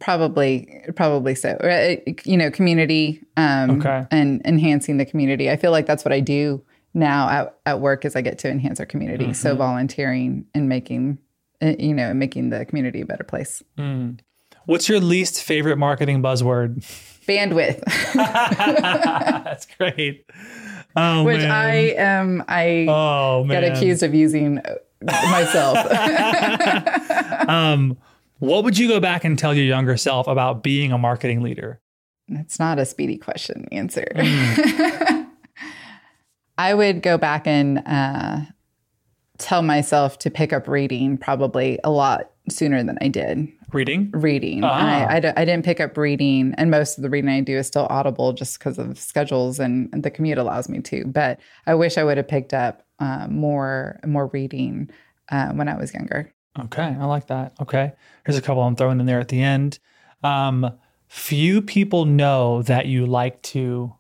Probably, 0.01 0.83
probably 0.97 1.35
so. 1.35 1.51
Uh, 1.51 1.97
you 2.25 2.37
know, 2.37 2.51
community 2.51 3.23
um, 3.37 3.79
okay. 3.79 4.07
and 4.11 4.45
enhancing 4.45 4.97
the 4.97 5.05
community. 5.05 5.51
I 5.51 5.57
feel 5.57 5.71
like 5.71 5.87
that's 5.87 6.05
what 6.05 6.13
I 6.13 6.21
do 6.21 6.65
now 6.95 7.29
at, 7.29 7.59
at 7.67 7.81
work 7.81 8.05
is 8.05 8.17
I 8.17 8.21
get 8.21 8.39
to 8.41 8.49
enhance 8.49 8.81
our 8.81 8.87
community. 8.87 9.25
Mm-hmm. 9.25 9.35
So 9.35 9.57
volunteering 9.57 10.47
and 10.55 10.69
making, 10.69 11.19
uh, 11.63 11.75
you 11.79 11.95
know, 11.95 12.15
making 12.15 12.51
the 12.51 12.65
community 12.65 13.01
a 13.01 13.07
better 13.07 13.25
place. 13.25 13.63
Mm. 13.79 14.19
What's 14.67 14.89
your 14.89 15.01
least 15.01 15.43
favorite 15.43 15.77
marketing 15.77 16.23
buzzword? 16.23 16.79
Bandwidth. 17.27 17.83
That's 18.15 19.67
great. 19.79 20.25
Oh, 20.97 21.25
Which 21.25 21.39
man. 21.39 21.51
I 21.51 21.75
am. 21.97 22.45
I 22.49 22.87
oh, 22.89 23.47
got 23.49 23.65
accused 23.65 24.03
of 24.03 24.15
using 24.15 24.61
myself. 25.03 25.79
um, 27.49 27.99
what 28.39 28.65
would 28.65 28.79
you 28.79 28.89
go 28.89 29.01
back 29.01 29.25
and 29.25 29.39
tell 29.39 29.55
your 29.55 29.65
younger 29.65 29.97
self 29.97 30.27
about 30.29 30.63
being 30.63 30.93
a 30.93 30.99
marketing 30.99 31.43
leader? 31.43 31.81
It's 32.29 32.59
not 32.59 32.79
a 32.79 32.87
speedy 32.87 33.19
question 33.19 33.67
answer. 33.73 34.07
Mm. 34.15 35.29
I 36.57 36.75
would 36.75 37.03
go 37.03 37.19
back 37.19 37.47
and 37.47 37.83
uh, 37.85 38.41
tell 39.39 39.63
myself 39.63 40.19
to 40.21 40.31
pick 40.31 40.53
up 40.53 40.69
reading 40.69 41.19
probably 41.19 41.79
a 41.83 41.91
lot 41.91 42.31
sooner 42.49 42.83
than 42.83 42.99
I 43.01 43.09
did. 43.09 43.49
Reading? 43.73 44.11
Reading. 44.13 44.63
Ah. 44.65 45.07
I, 45.07 45.17
I, 45.17 45.21
d- 45.21 45.33
I 45.37 45.45
didn't 45.45 45.65
pick 45.65 45.81
up 45.81 45.97
reading, 45.97 46.55
and 46.59 46.71
most 46.71 46.99
of 46.99 47.03
the 47.03 47.11
reading 47.11 47.31
I 47.31 47.41
do 47.41 47.57
is 47.57 47.67
still 47.67 47.87
audible 47.91 48.33
just 48.33 48.59
because 48.59 48.79
of 48.79 48.99
schedules 48.99 49.59
and 49.59 49.91
the 49.93 50.11
commute 50.11 50.39
allows 50.39 50.69
me 50.69 50.81
to. 50.81 51.05
But 51.07 51.41
I 51.67 51.75
wish 51.75 51.99
I 51.99 52.05
would 52.05 52.17
have 52.17 52.29
picked 52.29 52.55
up 52.55 52.83
uh, 52.99 53.27
more 53.29 53.99
more 54.07 54.29
reading 54.29 54.91
uh, 55.31 55.53
when 55.53 55.69
I 55.69 55.77
was 55.77 55.93
younger. 55.95 56.33
Okay, 56.59 56.83
I 56.83 57.05
like 57.07 57.27
that. 57.29 57.55
Okay, 57.61 57.93
here's 58.25 58.39
a 58.39 58.43
couple 58.43 58.63
I'm 58.63 58.77
throwing 58.77 59.01
in 59.01 59.07
there 59.07 59.21
at 59.21 59.29
the 59.29 59.43
end. 59.43 59.79
Um, 60.23 60.71
few 61.09 61.61
people 61.63 62.05
know 62.05 62.63
that 62.63 62.87
you 62.87 63.07
like 63.07 63.43
to 63.43 63.95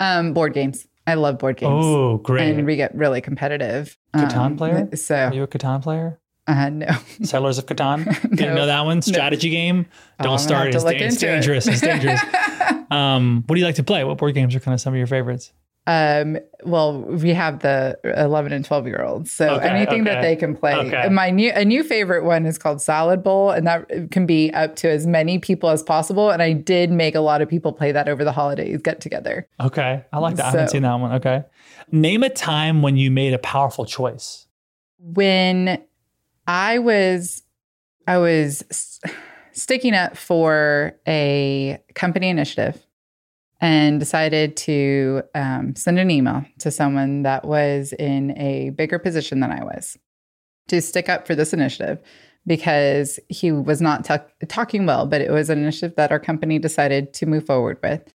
um, 0.00 0.32
board 0.32 0.54
games. 0.54 0.86
I 1.06 1.14
love 1.14 1.38
board 1.38 1.58
games. 1.58 1.84
Oh, 1.84 2.16
great! 2.16 2.50
And 2.50 2.66
we 2.66 2.76
get 2.76 2.94
really 2.94 3.20
competitive. 3.20 3.96
Catan 4.16 4.36
um, 4.36 4.56
player? 4.56 4.88
So 4.96 5.16
are 5.16 5.34
you 5.34 5.42
a 5.42 5.48
Catan 5.48 5.82
player? 5.82 6.18
Uh, 6.46 6.68
no. 6.70 6.86
Settlers 7.22 7.58
of 7.58 7.66
Catan. 7.66 8.04
Didn't 8.22 8.38
no. 8.38 8.54
know 8.54 8.66
that 8.66 8.84
one. 8.84 9.02
Strategy 9.02 9.48
no. 9.48 9.52
game. 9.52 9.86
Don't 10.20 10.34
oh, 10.34 10.36
start. 10.36 10.74
It's, 10.74 10.84
da- 10.84 10.90
it's 10.90 11.16
dangerous. 11.16 11.66
It. 11.66 11.72
It's 11.72 11.80
dangerous. 11.80 12.20
um, 12.90 13.44
what 13.46 13.54
do 13.54 13.60
you 13.60 13.66
like 13.66 13.76
to 13.76 13.84
play? 13.84 14.04
What 14.04 14.18
board 14.18 14.34
games 14.34 14.54
are 14.54 14.60
kind 14.60 14.74
of 14.74 14.80
some 14.80 14.92
of 14.92 14.98
your 14.98 15.06
favorites? 15.06 15.52
Um, 15.86 16.38
well, 16.62 17.02
we 17.02 17.34
have 17.34 17.60
the 17.60 17.98
11 18.16 18.52
and 18.52 18.64
12 18.64 18.86
year 18.86 19.02
olds. 19.02 19.30
So 19.30 19.56
okay, 19.56 19.68
anything 19.68 20.02
okay. 20.02 20.14
that 20.14 20.22
they 20.22 20.34
can 20.34 20.56
play. 20.56 20.74
Okay. 20.74 21.08
My 21.10 21.30
new 21.30 21.52
a 21.52 21.64
new 21.64 21.84
favorite 21.84 22.24
one 22.24 22.46
is 22.46 22.56
called 22.56 22.80
Salad 22.80 23.22
Bowl 23.22 23.50
and 23.50 23.66
that 23.66 24.10
can 24.10 24.24
be 24.24 24.50
up 24.52 24.76
to 24.76 24.88
as 24.88 25.06
many 25.06 25.38
people 25.38 25.68
as 25.68 25.82
possible 25.82 26.30
and 26.30 26.42
I 26.42 26.54
did 26.54 26.90
make 26.90 27.14
a 27.14 27.20
lot 27.20 27.42
of 27.42 27.50
people 27.50 27.72
play 27.72 27.92
that 27.92 28.08
over 28.08 28.24
the 28.24 28.32
holidays 28.32 28.80
get 28.82 29.02
together. 29.02 29.46
Okay. 29.60 30.02
I 30.10 30.18
like 30.20 30.36
that. 30.36 30.44
So, 30.44 30.48
I 30.48 30.50
haven't 30.52 30.68
seen 30.70 30.82
that 30.82 30.94
one. 30.94 31.12
Okay. 31.12 31.44
Name 31.92 32.22
a 32.22 32.30
time 32.30 32.80
when 32.80 32.96
you 32.96 33.10
made 33.10 33.34
a 33.34 33.38
powerful 33.38 33.84
choice. 33.84 34.46
When 34.98 35.82
I 36.46 36.78
was 36.78 37.42
I 38.06 38.18
was 38.18 39.00
sticking 39.52 39.94
up 39.94 40.16
for 40.16 40.98
a 41.06 41.78
company 41.94 42.28
initiative 42.28 42.84
and 43.60 43.98
decided 43.98 44.56
to 44.58 45.22
um, 45.34 45.74
send 45.74 45.98
an 45.98 46.10
email 46.10 46.44
to 46.58 46.70
someone 46.70 47.22
that 47.22 47.46
was 47.46 47.92
in 47.94 48.36
a 48.36 48.70
bigger 48.70 48.98
position 48.98 49.40
than 49.40 49.50
I 49.50 49.64
was 49.64 49.96
to 50.68 50.82
stick 50.82 51.08
up 51.08 51.26
for 51.26 51.34
this 51.34 51.52
initiative 51.52 51.98
because 52.46 53.18
he 53.28 53.52
was 53.52 53.80
not 53.80 54.04
t- 54.04 54.46
talking 54.48 54.84
well, 54.86 55.06
but 55.06 55.20
it 55.20 55.30
was 55.30 55.48
an 55.48 55.58
initiative 55.58 55.96
that 55.96 56.12
our 56.12 56.20
company 56.20 56.58
decided 56.58 57.14
to 57.14 57.26
move 57.26 57.46
forward 57.46 57.78
with. 57.82 58.12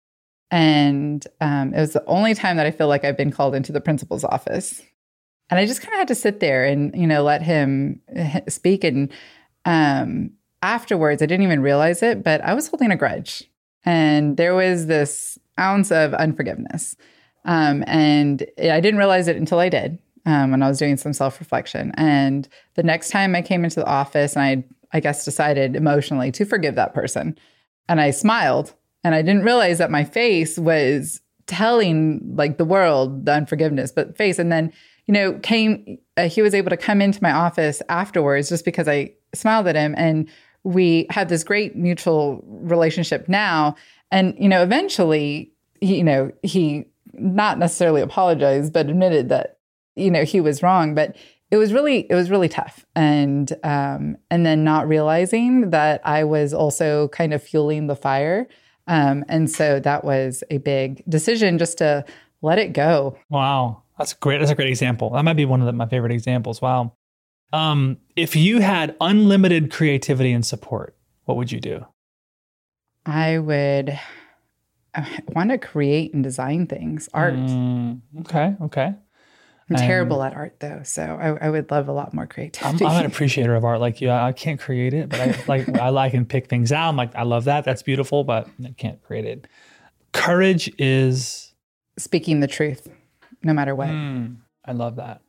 And 0.49 1.25
um, 1.41 1.73
it 1.73 1.79
was 1.79 1.93
the 1.93 2.05
only 2.05 2.33
time 2.33 2.57
that 2.57 2.65
I 2.65 2.71
feel 2.71 2.87
like 2.87 3.03
I've 3.03 3.17
been 3.17 3.31
called 3.31 3.55
into 3.55 3.71
the 3.71 3.81
principal's 3.81 4.23
office. 4.23 4.81
And 5.49 5.59
I 5.59 5.65
just 5.65 5.81
kind 5.81 5.93
of 5.93 5.99
had 5.99 6.07
to 6.07 6.15
sit 6.15 6.39
there 6.39 6.65
and, 6.65 6.95
you 6.95 7.05
know, 7.05 7.23
let 7.23 7.41
him 7.41 8.01
speak. 8.47 8.83
And 8.83 9.11
um, 9.65 10.31
afterwards, 10.61 11.21
I 11.21 11.25
didn't 11.25 11.45
even 11.45 11.61
realize 11.61 12.01
it, 12.01 12.23
but 12.23 12.41
I 12.41 12.53
was 12.53 12.67
holding 12.67 12.91
a 12.91 12.95
grudge. 12.95 13.43
And 13.85 14.37
there 14.37 14.55
was 14.55 14.87
this 14.87 15.37
ounce 15.59 15.91
of 15.91 16.13
unforgiveness. 16.15 16.95
Um, 17.45 17.83
and 17.85 18.43
I 18.57 18.79
didn't 18.79 18.97
realize 18.97 19.27
it 19.27 19.37
until 19.37 19.59
I 19.59 19.69
did 19.69 19.99
um, 20.25 20.51
when 20.51 20.63
I 20.63 20.67
was 20.67 20.79
doing 20.79 20.97
some 20.97 21.13
self 21.13 21.39
reflection. 21.39 21.91
And 21.95 22.47
the 22.73 22.83
next 22.83 23.09
time 23.09 23.35
I 23.35 23.41
came 23.41 23.63
into 23.63 23.79
the 23.79 23.85
office, 23.85 24.35
and 24.35 24.43
I, 24.43 24.63
I 24.91 24.99
guess, 24.99 25.25
decided 25.25 25.75
emotionally 25.75 26.31
to 26.33 26.45
forgive 26.45 26.75
that 26.75 26.93
person. 26.93 27.37
And 27.87 28.01
I 28.01 28.11
smiled, 28.11 28.73
and 29.03 29.13
I 29.13 29.21
didn't 29.21 29.43
realize 29.43 29.77
that 29.77 29.91
my 29.91 30.03
face 30.03 30.57
was 30.57 31.21
telling 31.45 32.35
like 32.35 32.57
the 32.57 32.65
world 32.65 33.25
the 33.25 33.33
unforgiveness, 33.33 33.91
but 33.91 34.17
face. 34.17 34.39
And 34.39 34.51
then, 34.51 34.73
you 35.07 35.13
know, 35.13 35.33
came, 35.39 35.97
uh, 36.17 36.27
he 36.27 36.41
was 36.41 36.53
able 36.53 36.69
to 36.69 36.77
come 36.77 37.01
into 37.01 37.21
my 37.21 37.31
office 37.31 37.81
afterwards 37.89 38.49
just 38.49 38.65
because 38.65 38.87
I 38.87 39.13
smiled 39.33 39.67
at 39.67 39.75
him. 39.75 39.93
And 39.97 40.29
we 40.63 41.05
had 41.09 41.29
this 41.29 41.43
great 41.43 41.75
mutual 41.75 42.43
relationship 42.45 43.29
now. 43.29 43.75
And, 44.11 44.35
you 44.39 44.49
know, 44.49 44.63
eventually, 44.63 45.51
he, 45.79 45.97
you 45.97 46.03
know, 46.03 46.31
he 46.41 46.85
not 47.13 47.59
necessarily 47.59 48.01
apologized, 48.01 48.73
but 48.73 48.89
admitted 48.89 49.29
that, 49.29 49.59
you 49.95 50.09
know, 50.09 50.23
he 50.23 50.41
was 50.41 50.63
wrong. 50.63 50.95
But 50.95 51.15
it 51.51 51.57
was 51.57 51.71
really, 51.71 52.07
it 52.09 52.15
was 52.15 52.31
really 52.31 52.49
tough. 52.49 52.85
And, 52.95 53.51
um, 53.63 54.17
and 54.31 54.45
then 54.45 54.63
not 54.63 54.87
realizing 54.87 55.69
that 55.69 56.01
I 56.03 56.23
was 56.23 56.53
also 56.53 57.09
kind 57.09 57.33
of 57.33 57.43
fueling 57.43 57.87
the 57.87 57.95
fire. 57.95 58.47
Um, 58.87 59.23
and 59.29 59.49
so 59.49 59.79
that 59.79 60.03
was 60.03 60.43
a 60.49 60.57
big 60.57 61.03
decision 61.07 61.57
just 61.57 61.77
to 61.77 62.05
let 62.41 62.57
it 62.57 62.73
go. 62.73 63.17
Wow. 63.29 63.83
That's 63.97 64.13
great. 64.13 64.39
That's 64.39 64.51
a 64.51 64.55
great 64.55 64.69
example. 64.69 65.11
That 65.11 65.23
might 65.23 65.33
be 65.33 65.45
one 65.45 65.61
of 65.61 65.65
the, 65.65 65.73
my 65.73 65.87
favorite 65.87 66.11
examples. 66.11 66.61
Wow. 66.61 66.93
Um, 67.53 67.97
if 68.15 68.35
you 68.35 68.59
had 68.59 68.95
unlimited 68.99 69.71
creativity 69.71 70.33
and 70.33 70.45
support, 70.45 70.95
what 71.23 71.37
would 71.37 71.51
you 71.51 71.59
do? 71.59 71.85
I 73.05 73.37
would 73.37 73.99
want 75.29 75.51
to 75.51 75.57
create 75.57 76.13
and 76.13 76.23
design 76.23 76.67
things, 76.67 77.07
art. 77.13 77.35
Mm, 77.35 78.01
okay, 78.21 78.55
okay. 78.61 78.95
I'm 79.69 79.77
terrible 79.77 80.21
at 80.21 80.35
art 80.35 80.59
though, 80.59 80.81
so 80.83 81.01
I, 81.01 81.47
I, 81.47 81.49
would 81.49 81.71
love 81.71 81.87
a 81.87 81.91
lot 81.91 82.13
more 82.13 82.27
creativity. 82.27 82.85
I'm, 82.85 82.91
I'm, 82.91 82.99
an 82.99 83.05
appreciator 83.11 83.55
of 83.55 83.63
art, 83.63 83.79
like 83.79 83.99
you. 83.99 84.09
I, 84.09 84.27
I 84.27 84.31
can't 84.31 84.59
create 84.59 84.93
it, 84.93 85.09
but 85.09 85.19
I 85.19 85.43
like 85.47 85.69
I 85.69 85.89
like 85.89 86.13
and 86.13 86.29
pick 86.29 86.47
things 86.47 86.71
out. 86.71 86.89
I'm 86.89 86.95
like 86.95 87.15
I 87.15 87.23
love 87.23 87.45
that. 87.45 87.65
That's 87.65 87.81
beautiful, 87.81 88.23
but 88.23 88.47
I 88.63 88.75
can't 88.77 89.01
create 89.01 89.25
it. 89.25 89.47
Courage 90.13 90.71
is 90.77 91.53
speaking 91.97 92.41
the 92.41 92.47
truth, 92.47 92.87
no 93.43 93.53
matter 93.53 93.75
what. 93.75 93.89
Mm, 93.89 94.37
I 94.63 94.71
love 94.71 94.97
that. 94.97 95.21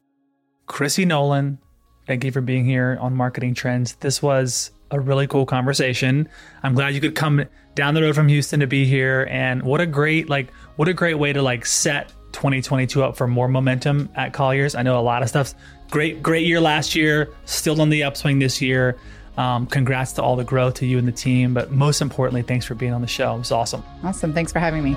Chrissy 0.66 1.04
Nolan, 1.04 1.58
Thank 2.06 2.22
you 2.22 2.30
for 2.30 2.40
being 2.40 2.64
here 2.64 2.96
on 3.00 3.14
Marketing 3.14 3.52
Trends. 3.52 3.96
This 3.96 4.22
was 4.22 4.70
a 4.92 5.00
really 5.00 5.26
cool 5.26 5.44
conversation. 5.44 6.28
I'm 6.62 6.74
glad 6.74 6.94
you 6.94 7.00
could 7.00 7.16
come 7.16 7.44
down 7.74 7.94
the 7.94 8.02
road 8.02 8.14
from 8.14 8.28
Houston 8.28 8.60
to 8.60 8.66
be 8.68 8.84
here 8.86 9.26
and 9.28 9.62
what 9.64 9.80
a 9.80 9.86
great 9.86 10.30
like 10.30 10.52
what 10.76 10.88
a 10.88 10.94
great 10.94 11.14
way 11.14 11.32
to 11.32 11.42
like 11.42 11.66
set 11.66 12.12
2022 12.32 13.02
up 13.02 13.16
for 13.16 13.26
more 13.26 13.48
momentum 13.48 14.08
at 14.14 14.32
Colliers. 14.32 14.76
I 14.76 14.82
know 14.82 14.98
a 14.98 15.02
lot 15.02 15.22
of 15.22 15.28
stuff's 15.28 15.56
great 15.90 16.22
great 16.22 16.46
year 16.46 16.60
last 16.60 16.94
year, 16.94 17.28
still 17.44 17.80
on 17.80 17.90
the 17.90 18.04
upswing 18.04 18.38
this 18.38 18.62
year. 18.62 18.96
Um, 19.36 19.66
congrats 19.66 20.12
to 20.12 20.22
all 20.22 20.36
the 20.36 20.44
growth 20.44 20.74
to 20.74 20.86
you 20.86 20.96
and 20.96 21.08
the 21.08 21.12
team, 21.12 21.52
but 21.52 21.70
most 21.72 22.00
importantly, 22.00 22.42
thanks 22.42 22.64
for 22.64 22.74
being 22.74 22.94
on 22.94 23.02
the 23.02 23.06
show. 23.06 23.34
It 23.34 23.38
was 23.38 23.52
awesome. 23.52 23.82
Awesome. 24.02 24.32
Thanks 24.32 24.52
for 24.52 24.60
having 24.60 24.82
me. 24.82 24.96